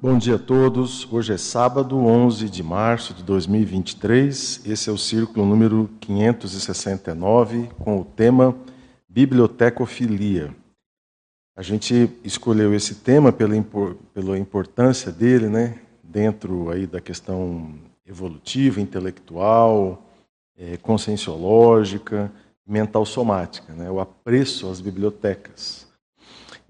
Bom 0.00 0.16
dia 0.16 0.36
a 0.36 0.38
todos. 0.38 1.12
Hoje 1.12 1.32
é 1.32 1.36
sábado, 1.36 1.98
11 1.98 2.48
de 2.48 2.62
março 2.62 3.12
de 3.12 3.24
2023. 3.24 4.64
Esse 4.64 4.88
é 4.88 4.92
o 4.92 4.96
círculo 4.96 5.44
número 5.44 5.90
569 5.98 7.68
com 7.80 7.98
o 7.98 8.04
tema 8.04 8.56
Bibliotecofilia. 9.08 10.54
A 11.56 11.62
gente 11.62 12.16
escolheu 12.22 12.72
esse 12.72 12.94
tema 12.94 13.32
pela, 13.32 13.60
pela 14.14 14.38
importância 14.38 15.10
dele, 15.10 15.48
né, 15.48 15.80
dentro 16.00 16.70
aí 16.70 16.86
da 16.86 17.00
questão 17.00 17.74
evolutiva, 18.06 18.80
intelectual, 18.80 20.00
é, 20.56 20.76
conscienciológica, 20.76 22.30
mental 22.64 23.04
somática, 23.04 23.72
né, 23.72 23.90
o 23.90 23.98
apreço 23.98 24.70
às 24.70 24.80
bibliotecas. 24.80 25.87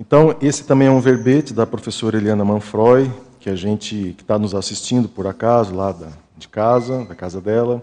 Então, 0.01 0.37
esse 0.41 0.63
também 0.63 0.87
é 0.87 0.91
um 0.91 1.01
verbete 1.01 1.53
da 1.53 1.67
professora 1.67 2.17
Eliana 2.17 2.45
Manfroy, 2.45 3.11
que 3.41 3.51
a 3.51 3.57
gente 3.57 4.15
que 4.17 4.23
está 4.23 4.39
nos 4.39 4.55
assistindo 4.55 5.09
por 5.09 5.27
acaso 5.27 5.75
lá 5.75 5.91
da, 5.91 6.13
de 6.37 6.47
casa, 6.47 7.05
da 7.05 7.17
casa 7.17 7.41
dela. 7.41 7.83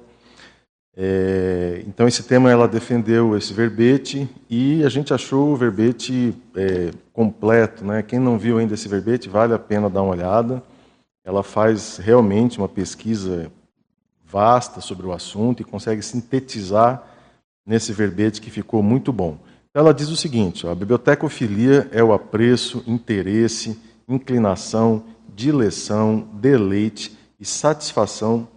É, 0.96 1.84
então, 1.86 2.08
esse 2.08 2.24
tema 2.24 2.50
ela 2.50 2.70
defendeu 2.70 3.36
esse 3.36 3.54
verbete 3.54 4.30
e 4.50 4.82
a 4.86 4.88
gente 4.88 5.14
achou 5.14 5.52
o 5.52 5.58
verbete 5.58 6.34
é, 6.56 6.92
completo. 7.12 7.84
Né? 7.84 8.02
Quem 8.02 8.18
não 8.18 8.38
viu 8.40 8.60
ainda 8.60 8.76
esse 8.76 8.88
verbete, 8.88 9.28
vale 9.28 9.54
a 9.54 9.60
pena 9.60 9.90
dar 9.90 10.02
uma 10.02 10.14
olhada. 10.14 10.64
Ela 11.22 11.44
faz 11.44 11.98
realmente 11.98 12.58
uma 12.58 12.70
pesquisa 12.70 13.52
vasta 14.24 14.80
sobre 14.80 15.06
o 15.06 15.12
assunto 15.12 15.62
e 15.62 15.66
consegue 15.66 16.02
sintetizar 16.02 17.04
nesse 17.66 17.92
verbete 17.92 18.40
que 18.40 18.50
ficou 18.50 18.82
muito 18.82 19.12
bom. 19.12 19.38
Ela 19.76 19.94
diz 19.94 20.08
o 20.08 20.16
seguinte: 20.16 20.66
ó, 20.66 20.72
a 20.72 20.76
bibliotecofilia 20.76 21.90
é 21.92 22.02
o 22.02 22.14
apreço, 22.14 22.82
interesse, 22.88 23.78
inclinação, 24.08 25.04
dileção, 25.36 26.30
deleite 26.36 27.16
e 27.38 27.44
satisfação 27.44 28.48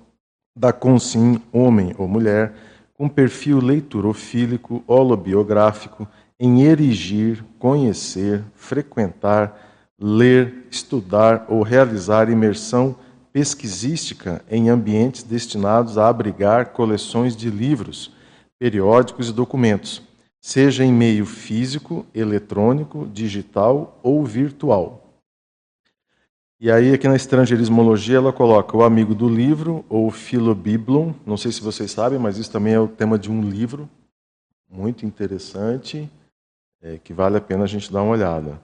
da 0.56 0.72
consim, 0.72 1.42
homem 1.52 1.92
ou 1.98 2.06
mulher, 2.06 2.54
com 2.94 3.08
perfil 3.08 3.58
leiturofílico, 3.58 4.84
holobiográfico, 4.86 6.06
em 6.38 6.62
erigir, 6.62 7.44
conhecer, 7.58 8.44
frequentar, 8.54 9.90
ler, 10.00 10.68
estudar 10.70 11.46
ou 11.48 11.64
realizar 11.64 12.30
imersão 12.30 12.94
pesquisística 13.32 14.44
em 14.48 14.68
ambientes 14.68 15.24
destinados 15.24 15.98
a 15.98 16.08
abrigar 16.08 16.66
coleções 16.66 17.36
de 17.36 17.50
livros, 17.50 18.12
periódicos 18.60 19.28
e 19.28 19.32
documentos 19.32 20.07
seja 20.48 20.82
em 20.82 20.90
meio 20.90 21.26
físico, 21.26 22.06
eletrônico, 22.14 23.06
digital 23.12 24.00
ou 24.02 24.24
virtual. 24.24 25.12
E 26.58 26.70
aí, 26.70 26.94
aqui 26.94 27.06
na 27.06 27.16
estrangeirismologia, 27.16 28.16
ela 28.16 28.32
coloca 28.32 28.74
o 28.74 28.82
amigo 28.82 29.14
do 29.14 29.28
livro, 29.28 29.84
ou 29.90 30.10
filobiblum. 30.10 31.12
Não 31.26 31.36
sei 31.36 31.52
se 31.52 31.60
vocês 31.60 31.90
sabem, 31.90 32.18
mas 32.18 32.38
isso 32.38 32.50
também 32.50 32.72
é 32.72 32.80
o 32.80 32.88
tema 32.88 33.18
de 33.18 33.30
um 33.30 33.42
livro 33.42 33.90
muito 34.70 35.04
interessante, 35.04 36.10
é, 36.80 36.96
que 36.96 37.12
vale 37.12 37.36
a 37.36 37.42
pena 37.42 37.64
a 37.64 37.68
gente 37.68 37.92
dar 37.92 38.02
uma 38.02 38.12
olhada. 38.12 38.58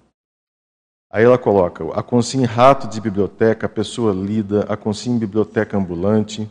Aí 1.11 1.23
ela 1.23 1.37
coloca 1.37 1.85
a 1.93 2.03
consim 2.03 2.45
rato 2.45 2.89
de 2.89 2.99
biblioteca, 2.99 3.67
a 3.67 3.69
pessoa 3.69 4.15
lida, 4.15 4.65
a 4.71 4.77
consim 4.77 5.19
biblioteca 5.19 5.77
ambulante, 5.77 6.51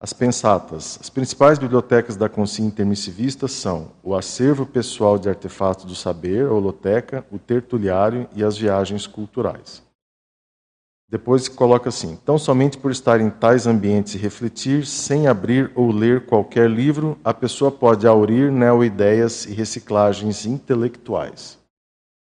as 0.00 0.12
pensatas. 0.12 0.98
As 1.00 1.10
principais 1.10 1.58
bibliotecas 1.58 2.16
da 2.16 2.28
Consim 2.28 2.66
Intermissivista 2.66 3.48
são 3.48 3.92
o 4.02 4.14
Acervo 4.14 4.64
Pessoal 4.64 5.18
de 5.18 5.28
Artefatos 5.28 5.84
do 5.84 5.94
Saber, 5.94 6.46
a 6.46 6.52
Holoteca, 6.52 7.26
o 7.30 7.38
Tertuliário 7.38 8.28
e 8.34 8.44
as 8.44 8.56
Viagens 8.56 9.06
Culturais. 9.06 9.82
Depois 11.10 11.48
coloca 11.48 11.88
assim: 11.88 12.16
tão 12.24 12.38
somente 12.38 12.78
por 12.78 12.90
estar 12.90 13.20
em 13.20 13.30
tais 13.30 13.66
ambientes 13.66 14.14
e 14.14 14.18
refletir, 14.18 14.86
sem 14.86 15.26
abrir 15.26 15.72
ou 15.74 15.90
ler 15.90 16.26
qualquer 16.26 16.70
livro, 16.70 17.18
a 17.24 17.32
pessoa 17.32 17.72
pode 17.72 18.06
aurir 18.06 18.52
neo-ideias 18.52 19.46
e 19.46 19.52
reciclagens 19.52 20.44
intelectuais. 20.44 21.58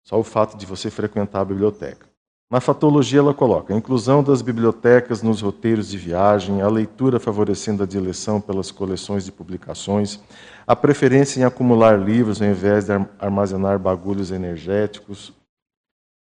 Só 0.04 0.18
o 0.18 0.24
fato 0.24 0.58
de 0.58 0.66
você 0.66 0.90
frequentar 0.90 1.42
a 1.42 1.46
biblioteca. 1.46 2.07
Na 2.50 2.62
fatologia, 2.62 3.20
ela 3.20 3.34
coloca 3.34 3.74
a 3.74 3.78
inclusão 3.78 4.24
das 4.24 4.42
bibliotecas 4.42 5.22
nos 5.22 5.42
roteiros 5.42 5.90
de 5.90 5.98
viagem, 5.98 6.62
a 6.62 6.70
leitura 6.70 7.20
favorecendo 7.20 7.84
a 7.84 7.86
dileção 7.86 8.40
pelas 8.40 8.72
coleções 8.72 9.26
de 9.26 9.34
publicações, 9.34 10.18
a 10.66 10.74
preferência 10.74 11.42
em 11.42 11.44
acumular 11.44 12.00
livros 12.00 12.42
ao 12.42 12.48
invés 12.48 12.86
de 12.86 12.94
armazenar 13.20 13.78
bagulhos 13.78 14.32
energéticos. 14.32 15.34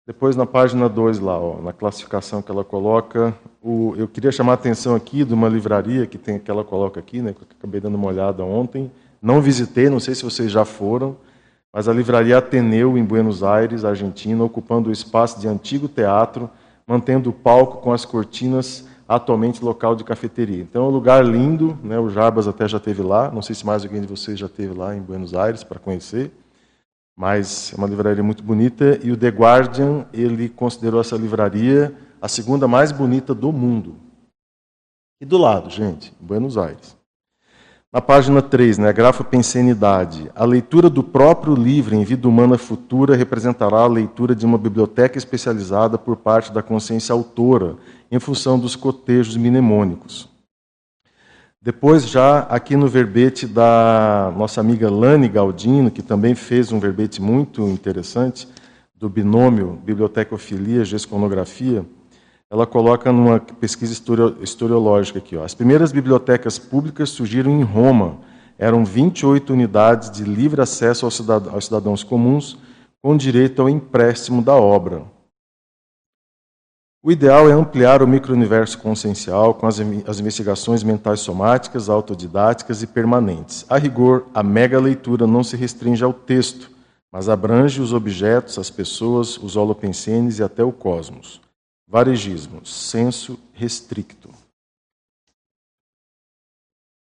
Depois, 0.06 0.36
na 0.36 0.46
página 0.46 0.88
2, 0.88 1.18
lá, 1.18 1.40
ó, 1.40 1.60
na 1.60 1.72
classificação 1.72 2.40
que 2.40 2.52
ela 2.52 2.62
coloca, 2.62 3.36
o, 3.60 3.94
eu 3.96 4.06
queria 4.06 4.30
chamar 4.30 4.52
a 4.52 4.54
atenção 4.54 4.94
aqui 4.94 5.24
de 5.24 5.34
uma 5.34 5.48
livraria 5.48 6.06
que, 6.06 6.18
tem, 6.18 6.38
que 6.38 6.50
ela 6.50 6.62
coloca 6.62 7.00
aqui, 7.00 7.20
né, 7.20 7.32
que 7.32 7.42
eu 7.42 7.46
acabei 7.58 7.80
dando 7.80 7.96
uma 7.96 8.06
olhada 8.06 8.44
ontem. 8.44 8.92
Não 9.20 9.40
visitei, 9.40 9.90
não 9.90 9.98
sei 9.98 10.14
se 10.14 10.22
vocês 10.22 10.52
já 10.52 10.64
foram 10.64 11.16
mas 11.72 11.88
a 11.88 11.92
livraria 11.92 12.36
Ateneu, 12.36 12.98
em 12.98 13.04
Buenos 13.04 13.42
Aires, 13.42 13.84
Argentina, 13.84 14.44
ocupando 14.44 14.90
o 14.90 14.92
espaço 14.92 15.40
de 15.40 15.48
antigo 15.48 15.88
teatro, 15.88 16.50
mantendo 16.86 17.30
o 17.30 17.32
palco 17.32 17.78
com 17.78 17.92
as 17.92 18.04
cortinas, 18.04 18.86
atualmente 19.08 19.64
local 19.64 19.94
de 19.94 20.04
cafeteria. 20.04 20.62
Então 20.62 20.84
é 20.84 20.88
um 20.88 20.90
lugar 20.90 21.24
lindo, 21.24 21.78
né? 21.82 21.98
o 21.98 22.10
Jarbas 22.10 22.46
até 22.46 22.68
já 22.68 22.78
teve 22.78 23.02
lá, 23.02 23.30
não 23.30 23.42
sei 23.42 23.54
se 23.54 23.64
mais 23.64 23.84
alguém 23.84 24.00
de 24.00 24.06
vocês 24.06 24.38
já 24.38 24.48
teve 24.48 24.74
lá 24.74 24.94
em 24.94 25.00
Buenos 25.00 25.34
Aires 25.34 25.64
para 25.64 25.78
conhecer, 25.78 26.30
mas 27.16 27.72
é 27.72 27.76
uma 27.76 27.86
livraria 27.86 28.22
muito 28.22 28.42
bonita 28.42 28.98
e 29.02 29.10
o 29.10 29.16
The 29.16 29.28
Guardian, 29.28 30.06
ele 30.12 30.48
considerou 30.48 31.00
essa 31.00 31.16
livraria 31.16 31.94
a 32.20 32.28
segunda 32.28 32.68
mais 32.68 32.92
bonita 32.92 33.34
do 33.34 33.52
mundo. 33.52 33.96
E 35.20 35.24
do 35.24 35.38
lado, 35.38 35.70
gente, 35.70 36.12
Buenos 36.20 36.56
Aires. 36.56 36.96
Na 37.92 38.00
página 38.00 38.40
3, 38.40 38.78
né, 38.78 38.90
grafopensenidade, 38.90 40.30
a 40.34 40.46
leitura 40.46 40.88
do 40.88 41.02
próprio 41.02 41.54
livro 41.54 41.94
em 41.94 42.02
Vida 42.04 42.26
Humana 42.26 42.56
Futura 42.56 43.14
representará 43.14 43.80
a 43.80 43.86
leitura 43.86 44.34
de 44.34 44.46
uma 44.46 44.56
biblioteca 44.56 45.18
especializada 45.18 45.98
por 45.98 46.16
parte 46.16 46.50
da 46.50 46.62
consciência 46.62 47.12
autora, 47.12 47.76
em 48.10 48.18
função 48.18 48.58
dos 48.58 48.74
cotejos 48.74 49.36
mnemônicos. 49.36 50.26
Depois, 51.60 52.08
já 52.08 52.38
aqui 52.44 52.76
no 52.76 52.88
verbete 52.88 53.46
da 53.46 54.32
nossa 54.38 54.58
amiga 54.58 54.90
Lani 54.90 55.28
Galdino, 55.28 55.90
que 55.90 56.00
também 56.00 56.34
fez 56.34 56.72
um 56.72 56.80
verbete 56.80 57.20
muito 57.20 57.60
interessante, 57.68 58.48
do 58.96 59.06
binômio 59.06 59.78
Bibliotecofilia-Gesconografia, 59.84 61.84
ela 62.52 62.66
coloca 62.66 63.10
numa 63.10 63.40
pesquisa 63.40 63.94
historiológica 64.42 65.18
aqui. 65.18 65.38
Ó. 65.38 65.42
As 65.42 65.54
primeiras 65.54 65.90
bibliotecas 65.90 66.58
públicas 66.58 67.08
surgiram 67.08 67.50
em 67.50 67.62
Roma. 67.62 68.18
Eram 68.58 68.84
28 68.84 69.54
unidades 69.54 70.10
de 70.10 70.22
livre 70.22 70.60
acesso 70.60 71.06
aos 71.06 71.16
cidadãos 71.64 72.04
comuns, 72.04 72.58
com 73.00 73.16
direito 73.16 73.62
ao 73.62 73.70
empréstimo 73.70 74.42
da 74.42 74.54
obra. 74.54 75.02
O 77.02 77.10
ideal 77.10 77.48
é 77.48 77.52
ampliar 77.54 78.02
o 78.02 78.06
microuniverso 78.06 78.78
consciencial 78.78 79.54
com 79.54 79.66
as, 79.66 79.80
as 80.06 80.20
investigações 80.20 80.82
mentais 80.82 81.20
somáticas, 81.20 81.88
autodidáticas 81.88 82.82
e 82.82 82.86
permanentes. 82.86 83.64
A 83.66 83.78
rigor, 83.78 84.26
a 84.34 84.42
mega 84.42 84.78
leitura 84.78 85.26
não 85.26 85.42
se 85.42 85.56
restringe 85.56 86.04
ao 86.04 86.12
texto, 86.12 86.70
mas 87.10 87.30
abrange 87.30 87.80
os 87.80 87.94
objetos, 87.94 88.58
as 88.58 88.68
pessoas, 88.68 89.38
os 89.38 89.56
holopensenes 89.56 90.38
e 90.38 90.42
até 90.42 90.62
o 90.62 90.70
cosmos. 90.70 91.40
Varegismo, 91.92 92.64
senso 92.64 93.38
restricto. 93.52 94.30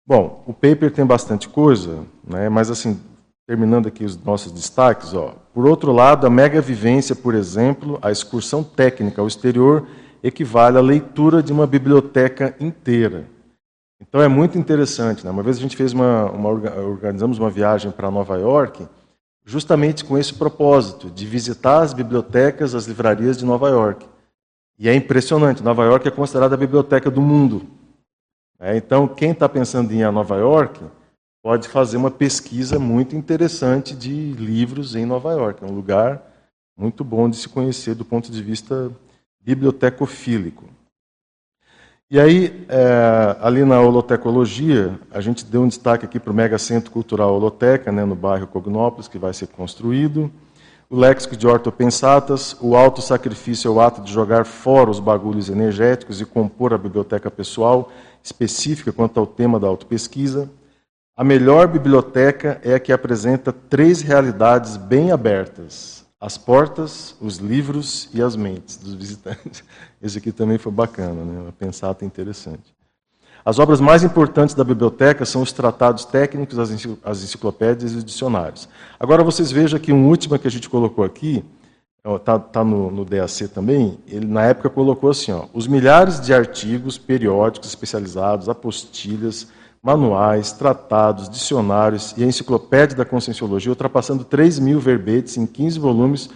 Bom, 0.06 0.44
o 0.46 0.54
paper 0.54 0.92
tem 0.92 1.04
bastante 1.04 1.48
coisa, 1.48 2.06
né, 2.22 2.48
mas 2.48 2.70
assim, 2.70 3.00
terminando 3.48 3.88
aqui 3.88 4.04
os 4.04 4.16
nossos 4.16 4.52
destaques, 4.52 5.12
ó. 5.12 5.34
Por 5.52 5.66
outro 5.66 5.90
lado, 5.90 6.24
a 6.24 6.30
mega 6.30 6.60
vivência, 6.60 7.16
por 7.16 7.34
exemplo, 7.34 7.98
a 8.00 8.12
excursão 8.12 8.62
técnica 8.62 9.20
ao 9.20 9.26
exterior 9.26 9.88
equivale 10.22 10.78
à 10.78 10.80
leitura 10.80 11.42
de 11.42 11.52
uma 11.52 11.66
biblioteca 11.66 12.54
inteira. 12.60 13.28
Então 14.00 14.22
é 14.22 14.28
muito 14.28 14.56
interessante. 14.56 15.24
Né? 15.24 15.32
Uma 15.32 15.42
vez 15.42 15.56
a 15.56 15.60
gente 15.60 15.76
fez 15.76 15.92
uma, 15.92 16.30
uma 16.30 16.48
organizamos 16.48 17.40
uma 17.40 17.50
viagem 17.50 17.90
para 17.90 18.08
Nova 18.08 18.36
York, 18.36 18.86
justamente 19.44 20.04
com 20.04 20.16
esse 20.16 20.32
propósito 20.32 21.10
de 21.10 21.26
visitar 21.26 21.80
as 21.80 21.92
bibliotecas, 21.92 22.72
as 22.72 22.86
livrarias 22.86 23.36
de 23.36 23.44
Nova 23.44 23.68
York. 23.68 24.06
E 24.78 24.88
é 24.88 24.94
impressionante, 24.94 25.62
Nova 25.62 25.84
York 25.84 26.06
é 26.06 26.10
considerada 26.10 26.54
a 26.54 26.58
biblioteca 26.58 27.10
do 27.10 27.22
mundo. 27.22 27.66
É, 28.58 28.76
então, 28.76 29.08
quem 29.08 29.30
está 29.30 29.48
pensando 29.48 29.92
em 29.92 29.98
ir 29.98 30.04
a 30.04 30.12
Nova 30.12 30.36
York 30.36 30.80
pode 31.42 31.68
fazer 31.68 31.96
uma 31.96 32.10
pesquisa 32.10 32.78
muito 32.78 33.14
interessante 33.14 33.94
de 33.94 34.32
livros 34.32 34.94
em 34.94 35.06
Nova 35.06 35.32
York. 35.32 35.62
É 35.62 35.66
um 35.66 35.74
lugar 35.74 36.22
muito 36.76 37.04
bom 37.04 37.28
de 37.28 37.36
se 37.36 37.48
conhecer 37.48 37.94
do 37.94 38.04
ponto 38.04 38.30
de 38.30 38.42
vista 38.42 38.90
bibliotecofílico. 39.40 40.64
E 42.10 42.20
aí, 42.20 42.66
é, 42.68 43.36
ali 43.40 43.64
na 43.64 43.80
holotecologia, 43.80 44.98
a 45.10 45.20
gente 45.20 45.44
deu 45.44 45.62
um 45.62 45.68
destaque 45.68 46.04
aqui 46.04 46.20
para 46.20 46.30
o 46.30 46.34
Mega 46.34 46.58
Centro 46.58 46.90
Cultural 46.90 47.34
Holoteca, 47.34 47.90
né, 47.90 48.04
no 48.04 48.14
bairro 48.14 48.46
Cognópolis, 48.46 49.08
que 49.08 49.18
vai 49.18 49.32
ser 49.34 49.48
construído. 49.48 50.30
O 50.88 50.96
léxico 50.96 51.36
de 51.36 51.46
ortopensatas, 51.46 52.56
o 52.60 52.76
auto-sacrifício 52.76 53.68
é 53.68 53.70
o 53.70 53.80
ato 53.80 54.00
de 54.00 54.12
jogar 54.12 54.44
fora 54.44 54.90
os 54.90 55.00
bagulhos 55.00 55.48
energéticos 55.48 56.20
e 56.20 56.24
compor 56.24 56.72
a 56.72 56.78
biblioteca 56.78 57.30
pessoal 57.30 57.90
específica 58.22 58.92
quanto 58.92 59.18
ao 59.18 59.26
tema 59.26 59.58
da 59.58 59.66
autopesquisa. 59.66 60.50
A 61.16 61.24
melhor 61.24 61.66
biblioteca 61.66 62.60
é 62.62 62.74
a 62.74 62.80
que 62.80 62.92
apresenta 62.92 63.52
três 63.52 64.00
realidades 64.00 64.76
bem 64.76 65.10
abertas: 65.10 66.04
as 66.20 66.38
portas, 66.38 67.16
os 67.20 67.38
livros 67.38 68.08
e 68.14 68.22
as 68.22 68.36
mentes 68.36 68.76
dos 68.76 68.94
visitantes. 68.94 69.64
Esse 70.00 70.18
aqui 70.18 70.30
também 70.30 70.58
foi 70.58 70.70
bacana, 70.70 71.24
né? 71.24 71.40
uma 71.40 71.52
pensata 71.52 72.04
interessante. 72.04 72.75
As 73.46 73.60
obras 73.60 73.80
mais 73.80 74.02
importantes 74.02 74.56
da 74.56 74.64
biblioteca 74.64 75.24
são 75.24 75.40
os 75.40 75.52
tratados 75.52 76.04
técnicos, 76.04 76.58
as 76.58 77.22
enciclopédias 77.22 77.92
e 77.92 77.96
os 77.98 78.04
dicionários. 78.04 78.68
Agora 78.98 79.22
vocês 79.22 79.52
vejam 79.52 79.78
que 79.78 79.92
um 79.92 80.08
último 80.08 80.36
que 80.36 80.48
a 80.48 80.50
gente 80.50 80.68
colocou 80.68 81.04
aqui, 81.04 81.44
está 82.04 82.40
tá 82.40 82.64
no, 82.64 82.90
no, 82.90 83.04
DAC 83.04 83.46
também, 83.46 83.98
ele 84.08 84.26
na 84.26 84.42
época 84.42 84.68
colocou 84.68 85.10
assim, 85.10 85.30
ó, 85.30 85.44
os 85.54 85.68
milhares 85.68 86.20
de 86.20 86.34
artigos 86.34 86.98
periódicos 86.98 87.68
especializados, 87.68 88.48
apostilhas, 88.48 89.46
manuais, 89.80 90.50
tratados, 90.50 91.28
dicionários 91.28 92.14
e 92.16 92.24
a 92.24 92.26
enciclopédia 92.26 92.96
da 92.96 93.04
Conscienciologia, 93.04 93.70
ultrapassando 93.70 94.24
3 94.24 94.58
mil 94.58 94.80
verbetes 94.80 95.36
em 95.36 95.46
15 95.46 95.78
volumes, 95.78 96.30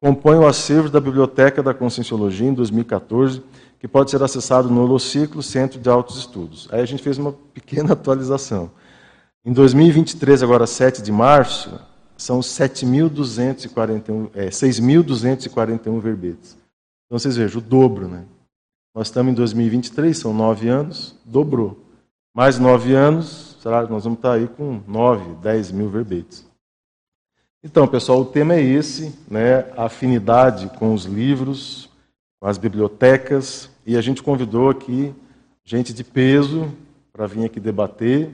compõem 0.00 0.38
o 0.38 0.46
acervo 0.46 0.88
da 0.88 1.00
Biblioteca 1.00 1.60
da 1.60 1.74
Conscienciologia 1.74 2.46
em 2.46 2.54
2014, 2.54 3.42
que 3.82 3.88
pode 3.88 4.12
ser 4.12 4.22
acessado 4.22 4.70
no 4.70 4.80
Holociclo 4.82 5.42
Centro 5.42 5.80
de 5.80 5.90
Altos 5.90 6.16
Estudos. 6.16 6.68
Aí 6.70 6.80
a 6.80 6.86
gente 6.86 7.02
fez 7.02 7.18
uma 7.18 7.32
pequena 7.32 7.94
atualização. 7.98 8.70
Em 9.44 9.52
2023, 9.52 10.40
agora 10.40 10.68
7 10.68 11.02
de 11.02 11.10
março, 11.10 11.80
são 12.16 12.38
7.241, 12.38 14.30
é, 14.34 14.50
6.241 14.50 15.98
verbetes. 15.98 16.56
Então 17.06 17.18
vocês 17.18 17.36
vejam, 17.36 17.60
o 17.60 17.64
dobro, 17.64 18.06
né? 18.06 18.24
Nós 18.94 19.08
estamos 19.08 19.32
em 19.32 19.34
2023, 19.34 20.16
são 20.16 20.32
nove 20.32 20.68
anos, 20.68 21.18
dobrou. 21.24 21.84
Mais 22.32 22.60
nove 22.60 22.94
anos, 22.94 23.56
será 23.60 23.84
que 23.84 23.90
nós 23.90 24.04
vamos 24.04 24.20
estar 24.20 24.34
aí 24.34 24.46
com 24.46 24.80
nove, 24.86 25.34
dez 25.42 25.72
mil 25.72 25.90
verbetes. 25.90 26.46
Então, 27.64 27.88
pessoal, 27.88 28.20
o 28.20 28.26
tema 28.26 28.54
é 28.54 28.62
esse, 28.62 29.12
né? 29.28 29.72
A 29.76 29.86
afinidade 29.86 30.70
com 30.78 30.94
os 30.94 31.04
livros, 31.04 31.90
com 32.38 32.46
as 32.46 32.58
bibliotecas, 32.58 33.71
e 33.86 33.96
a 33.96 34.00
gente 34.00 34.22
convidou 34.22 34.70
aqui 34.70 35.14
gente 35.64 35.92
de 35.92 36.02
peso 36.02 36.72
para 37.12 37.26
vir 37.26 37.44
aqui 37.44 37.60
debater 37.60 38.30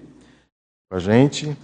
com 0.88 0.96
a 0.96 0.98
gente. 0.98 1.56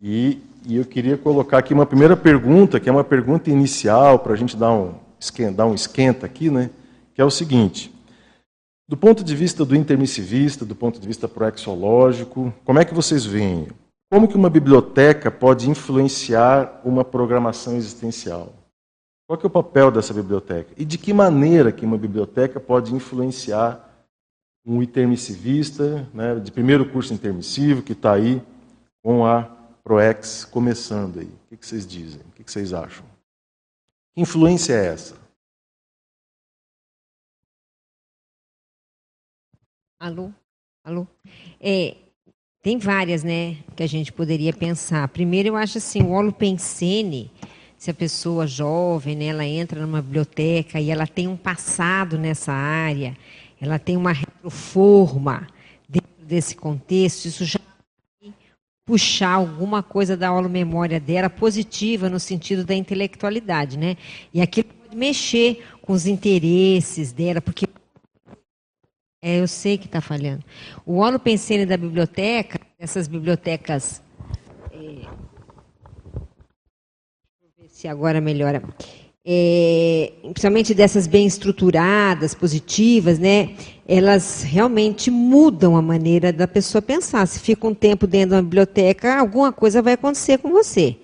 E, 0.00 0.38
e, 0.66 0.76
eu 0.76 0.84
queria 0.84 1.16
colocar 1.16 1.58
aqui 1.58 1.72
uma 1.72 1.86
primeira 1.86 2.16
pergunta, 2.16 2.80
que 2.80 2.88
é 2.88 2.92
uma 2.92 3.04
pergunta 3.04 3.50
inicial, 3.50 4.18
para 4.18 4.32
a 4.32 4.36
gente 4.36 4.56
dar 4.56 4.72
um, 4.72 4.94
dar 5.54 5.66
um 5.66 5.74
esquenta 5.74 6.26
aqui, 6.26 6.50
né? 6.50 6.70
que 7.14 7.20
é 7.20 7.24
o 7.24 7.30
seguinte. 7.30 7.92
Do 8.88 8.96
ponto 8.96 9.24
de 9.24 9.34
vista 9.34 9.64
do 9.64 9.74
intermissivista, 9.74 10.64
do 10.64 10.74
ponto 10.74 11.00
de 11.00 11.06
vista 11.06 11.26
proexológico, 11.26 12.52
como 12.64 12.78
é 12.78 12.84
que 12.84 12.94
vocês 12.94 13.24
veem? 13.24 13.68
Como 14.10 14.28
que 14.28 14.36
uma 14.36 14.50
biblioteca 14.50 15.30
pode 15.30 15.68
influenciar 15.68 16.80
uma 16.84 17.04
programação 17.04 17.76
existencial? 17.76 18.52
Qual 19.26 19.40
é 19.42 19.46
o 19.46 19.50
papel 19.50 19.90
dessa 19.90 20.14
biblioteca? 20.14 20.72
E 20.76 20.84
de 20.84 20.96
que 20.96 21.12
maneira 21.12 21.72
que 21.72 21.84
uma 21.84 21.98
biblioteca 21.98 22.60
pode 22.60 22.94
influenciar 22.94 23.82
um 24.64 24.80
intermissivista, 24.80 26.08
né, 26.14 26.36
de 26.36 26.52
primeiro 26.52 26.88
curso 26.90 27.12
intermissivo, 27.12 27.82
que 27.82 27.92
está 27.92 28.12
aí 28.12 28.40
com 29.02 29.26
a 29.26 29.42
ProEx 29.82 30.44
começando 30.44 31.18
aí? 31.18 31.26
O 31.26 31.56
que, 31.56 31.66
vocês 31.66 31.84
dizem? 31.84 32.20
O 32.20 32.32
que, 32.32 32.48
vocês 32.48 32.72
acham? 32.72 33.04
Que 34.14 34.20
influência 34.20 34.74
é 34.74 34.86
essa? 34.86 35.16
Alô? 39.98 40.30
Alô? 40.84 41.04
É, 41.60 41.96
tem 42.62 42.78
várias, 42.78 43.24
né, 43.24 43.56
que 43.74 43.82
a 43.82 43.88
gente 43.88 44.12
poderia 44.12 44.52
pensar. 44.52 45.08
Primeiro, 45.08 45.48
eu 45.48 45.56
acho 45.56 45.78
assim, 45.78 46.02
o 46.02 46.12
Holopensene 46.12 47.32
se 47.78 47.90
a 47.90 47.94
pessoa 47.94 48.46
jovem, 48.46 49.14
né, 49.16 49.26
ela 49.26 49.44
entra 49.44 49.80
numa 49.80 50.00
biblioteca 50.00 50.80
e 50.80 50.90
ela 50.90 51.06
tem 51.06 51.28
um 51.28 51.36
passado 51.36 52.18
nessa 52.18 52.52
área, 52.52 53.16
ela 53.60 53.78
tem 53.78 53.96
uma 53.96 54.12
retroforma 54.12 55.46
dentro 55.88 56.24
desse 56.24 56.56
contexto, 56.56 57.26
isso 57.26 57.44
já 57.44 57.60
vai 58.20 58.32
puxar 58.84 59.32
alguma 59.32 59.82
coisa 59.82 60.16
da 60.16 60.28
aula 60.28 60.48
memória 60.48 60.98
dela 60.98 61.28
positiva 61.28 62.08
no 62.08 62.18
sentido 62.18 62.64
da 62.64 62.74
intelectualidade, 62.74 63.78
né? 63.78 63.96
E 64.32 64.40
aquilo 64.40 64.68
pode 64.68 64.96
mexer 64.96 65.64
com 65.82 65.92
os 65.92 66.06
interesses 66.06 67.12
dela, 67.12 67.40
porque 67.40 67.66
é, 69.22 69.40
eu 69.40 69.48
sei 69.48 69.76
que 69.76 69.86
está 69.86 70.00
falhando. 70.00 70.44
O 70.84 70.98
Olo 70.98 71.18
Pensene 71.18 71.66
da 71.66 71.76
biblioteca, 71.76 72.60
essas 72.78 73.08
bibliotecas 73.08 74.00
se 77.76 77.86
agora 77.86 78.22
melhora. 78.22 78.62
É, 79.22 80.10
principalmente 80.22 80.72
dessas 80.72 81.06
bem 81.06 81.26
estruturadas, 81.26 82.32
positivas, 82.32 83.18
né? 83.18 83.50
Elas 83.86 84.42
realmente 84.42 85.10
mudam 85.10 85.76
a 85.76 85.82
maneira 85.82 86.32
da 86.32 86.48
pessoa 86.48 86.80
pensar. 86.80 87.26
Se 87.26 87.38
fica 87.38 87.66
um 87.66 87.74
tempo 87.74 88.06
dentro 88.06 88.30
da 88.30 88.40
biblioteca, 88.40 89.16
alguma 89.16 89.52
coisa 89.52 89.82
vai 89.82 89.92
acontecer 89.92 90.38
com 90.38 90.48
você, 90.48 90.96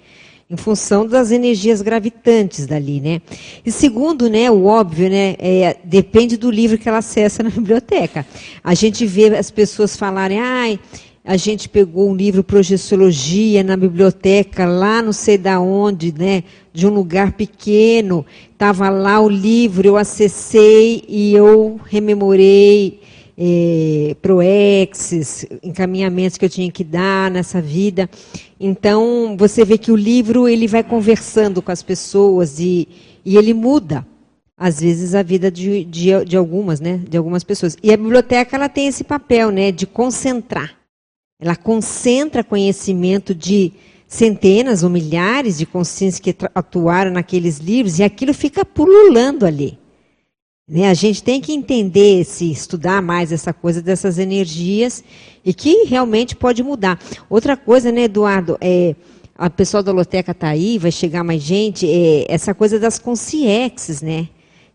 em 0.48 0.56
função 0.56 1.06
das 1.06 1.30
energias 1.30 1.82
gravitantes 1.82 2.66
dali, 2.66 3.02
né? 3.02 3.20
E 3.66 3.70
segundo, 3.70 4.30
né, 4.30 4.50
o 4.50 4.64
óbvio, 4.64 5.10
né, 5.10 5.36
é, 5.38 5.76
depende 5.84 6.38
do 6.38 6.50
livro 6.50 6.78
que 6.78 6.88
ela 6.88 6.98
acessa 6.98 7.42
na 7.42 7.50
biblioteca. 7.52 8.26
A 8.64 8.72
gente 8.72 9.04
vê 9.04 9.36
as 9.36 9.50
pessoas 9.50 9.94
falarem, 9.94 10.40
ai, 10.40 10.80
a 11.24 11.36
gente 11.36 11.68
pegou 11.68 12.10
um 12.10 12.14
livro 12.14 12.42
Projeciologia 12.42 13.62
na 13.62 13.76
biblioteca, 13.76 14.66
lá 14.66 15.00
não 15.00 15.12
sei 15.12 15.38
da 15.38 15.60
onde, 15.60 16.12
né, 16.12 16.42
de 16.72 16.86
um 16.86 16.90
lugar 16.90 17.32
pequeno. 17.32 18.26
Estava 18.52 18.90
lá 18.90 19.20
o 19.20 19.28
livro, 19.28 19.86
eu 19.86 19.96
acessei 19.96 21.04
e 21.08 21.32
eu 21.32 21.80
rememorei 21.84 23.00
é, 23.38 24.16
proexes, 24.20 25.46
encaminhamentos 25.62 26.36
que 26.36 26.44
eu 26.44 26.50
tinha 26.50 26.70
que 26.72 26.82
dar 26.82 27.30
nessa 27.30 27.62
vida. 27.62 28.10
Então, 28.58 29.36
você 29.38 29.64
vê 29.64 29.78
que 29.78 29.92
o 29.92 29.96
livro 29.96 30.48
ele 30.48 30.66
vai 30.66 30.82
conversando 30.82 31.62
com 31.62 31.70
as 31.70 31.84
pessoas 31.84 32.58
e, 32.58 32.88
e 33.24 33.36
ele 33.36 33.54
muda 33.54 34.04
às 34.58 34.80
vezes 34.80 35.14
a 35.14 35.22
vida 35.22 35.50
de, 35.50 35.84
de, 35.84 36.24
de, 36.24 36.36
algumas, 36.36 36.80
né, 36.80 37.00
de 37.08 37.16
algumas 37.16 37.44
pessoas. 37.44 37.76
E 37.80 37.92
a 37.92 37.96
biblioteca 37.96 38.56
ela 38.56 38.68
tem 38.68 38.88
esse 38.88 39.04
papel, 39.04 39.50
né, 39.50 39.70
de 39.70 39.86
concentrar. 39.86 40.81
Ela 41.42 41.56
concentra 41.56 42.44
conhecimento 42.44 43.34
de 43.34 43.72
centenas 44.06 44.84
ou 44.84 44.88
milhares 44.88 45.58
de 45.58 45.66
consciências 45.66 46.20
que 46.20 46.36
atuaram 46.54 47.10
naqueles 47.10 47.58
livros 47.58 47.98
e 47.98 48.04
aquilo 48.04 48.32
fica 48.32 48.64
pululando 48.64 49.44
ali. 49.44 49.76
Né? 50.68 50.88
A 50.88 50.94
gente 50.94 51.20
tem 51.20 51.40
que 51.40 51.52
entender, 51.52 52.24
se 52.24 52.48
estudar 52.48 53.02
mais 53.02 53.32
essa 53.32 53.52
coisa 53.52 53.82
dessas 53.82 54.18
energias 54.18 55.02
e 55.44 55.52
que 55.52 55.82
realmente 55.82 56.36
pode 56.36 56.62
mudar. 56.62 56.96
Outra 57.28 57.56
coisa, 57.56 57.90
né, 57.90 58.02
Eduardo, 58.04 58.56
é, 58.60 58.94
a 59.34 59.50
pessoa 59.50 59.82
da 59.82 59.90
Loteca 59.90 60.30
está 60.30 60.46
aí, 60.46 60.78
vai 60.78 60.92
chegar 60.92 61.24
mais 61.24 61.42
gente, 61.42 61.90
é, 61.90 62.24
essa 62.32 62.54
coisa 62.54 62.78
das 62.78 63.00
consciências, 63.00 64.00
né? 64.00 64.28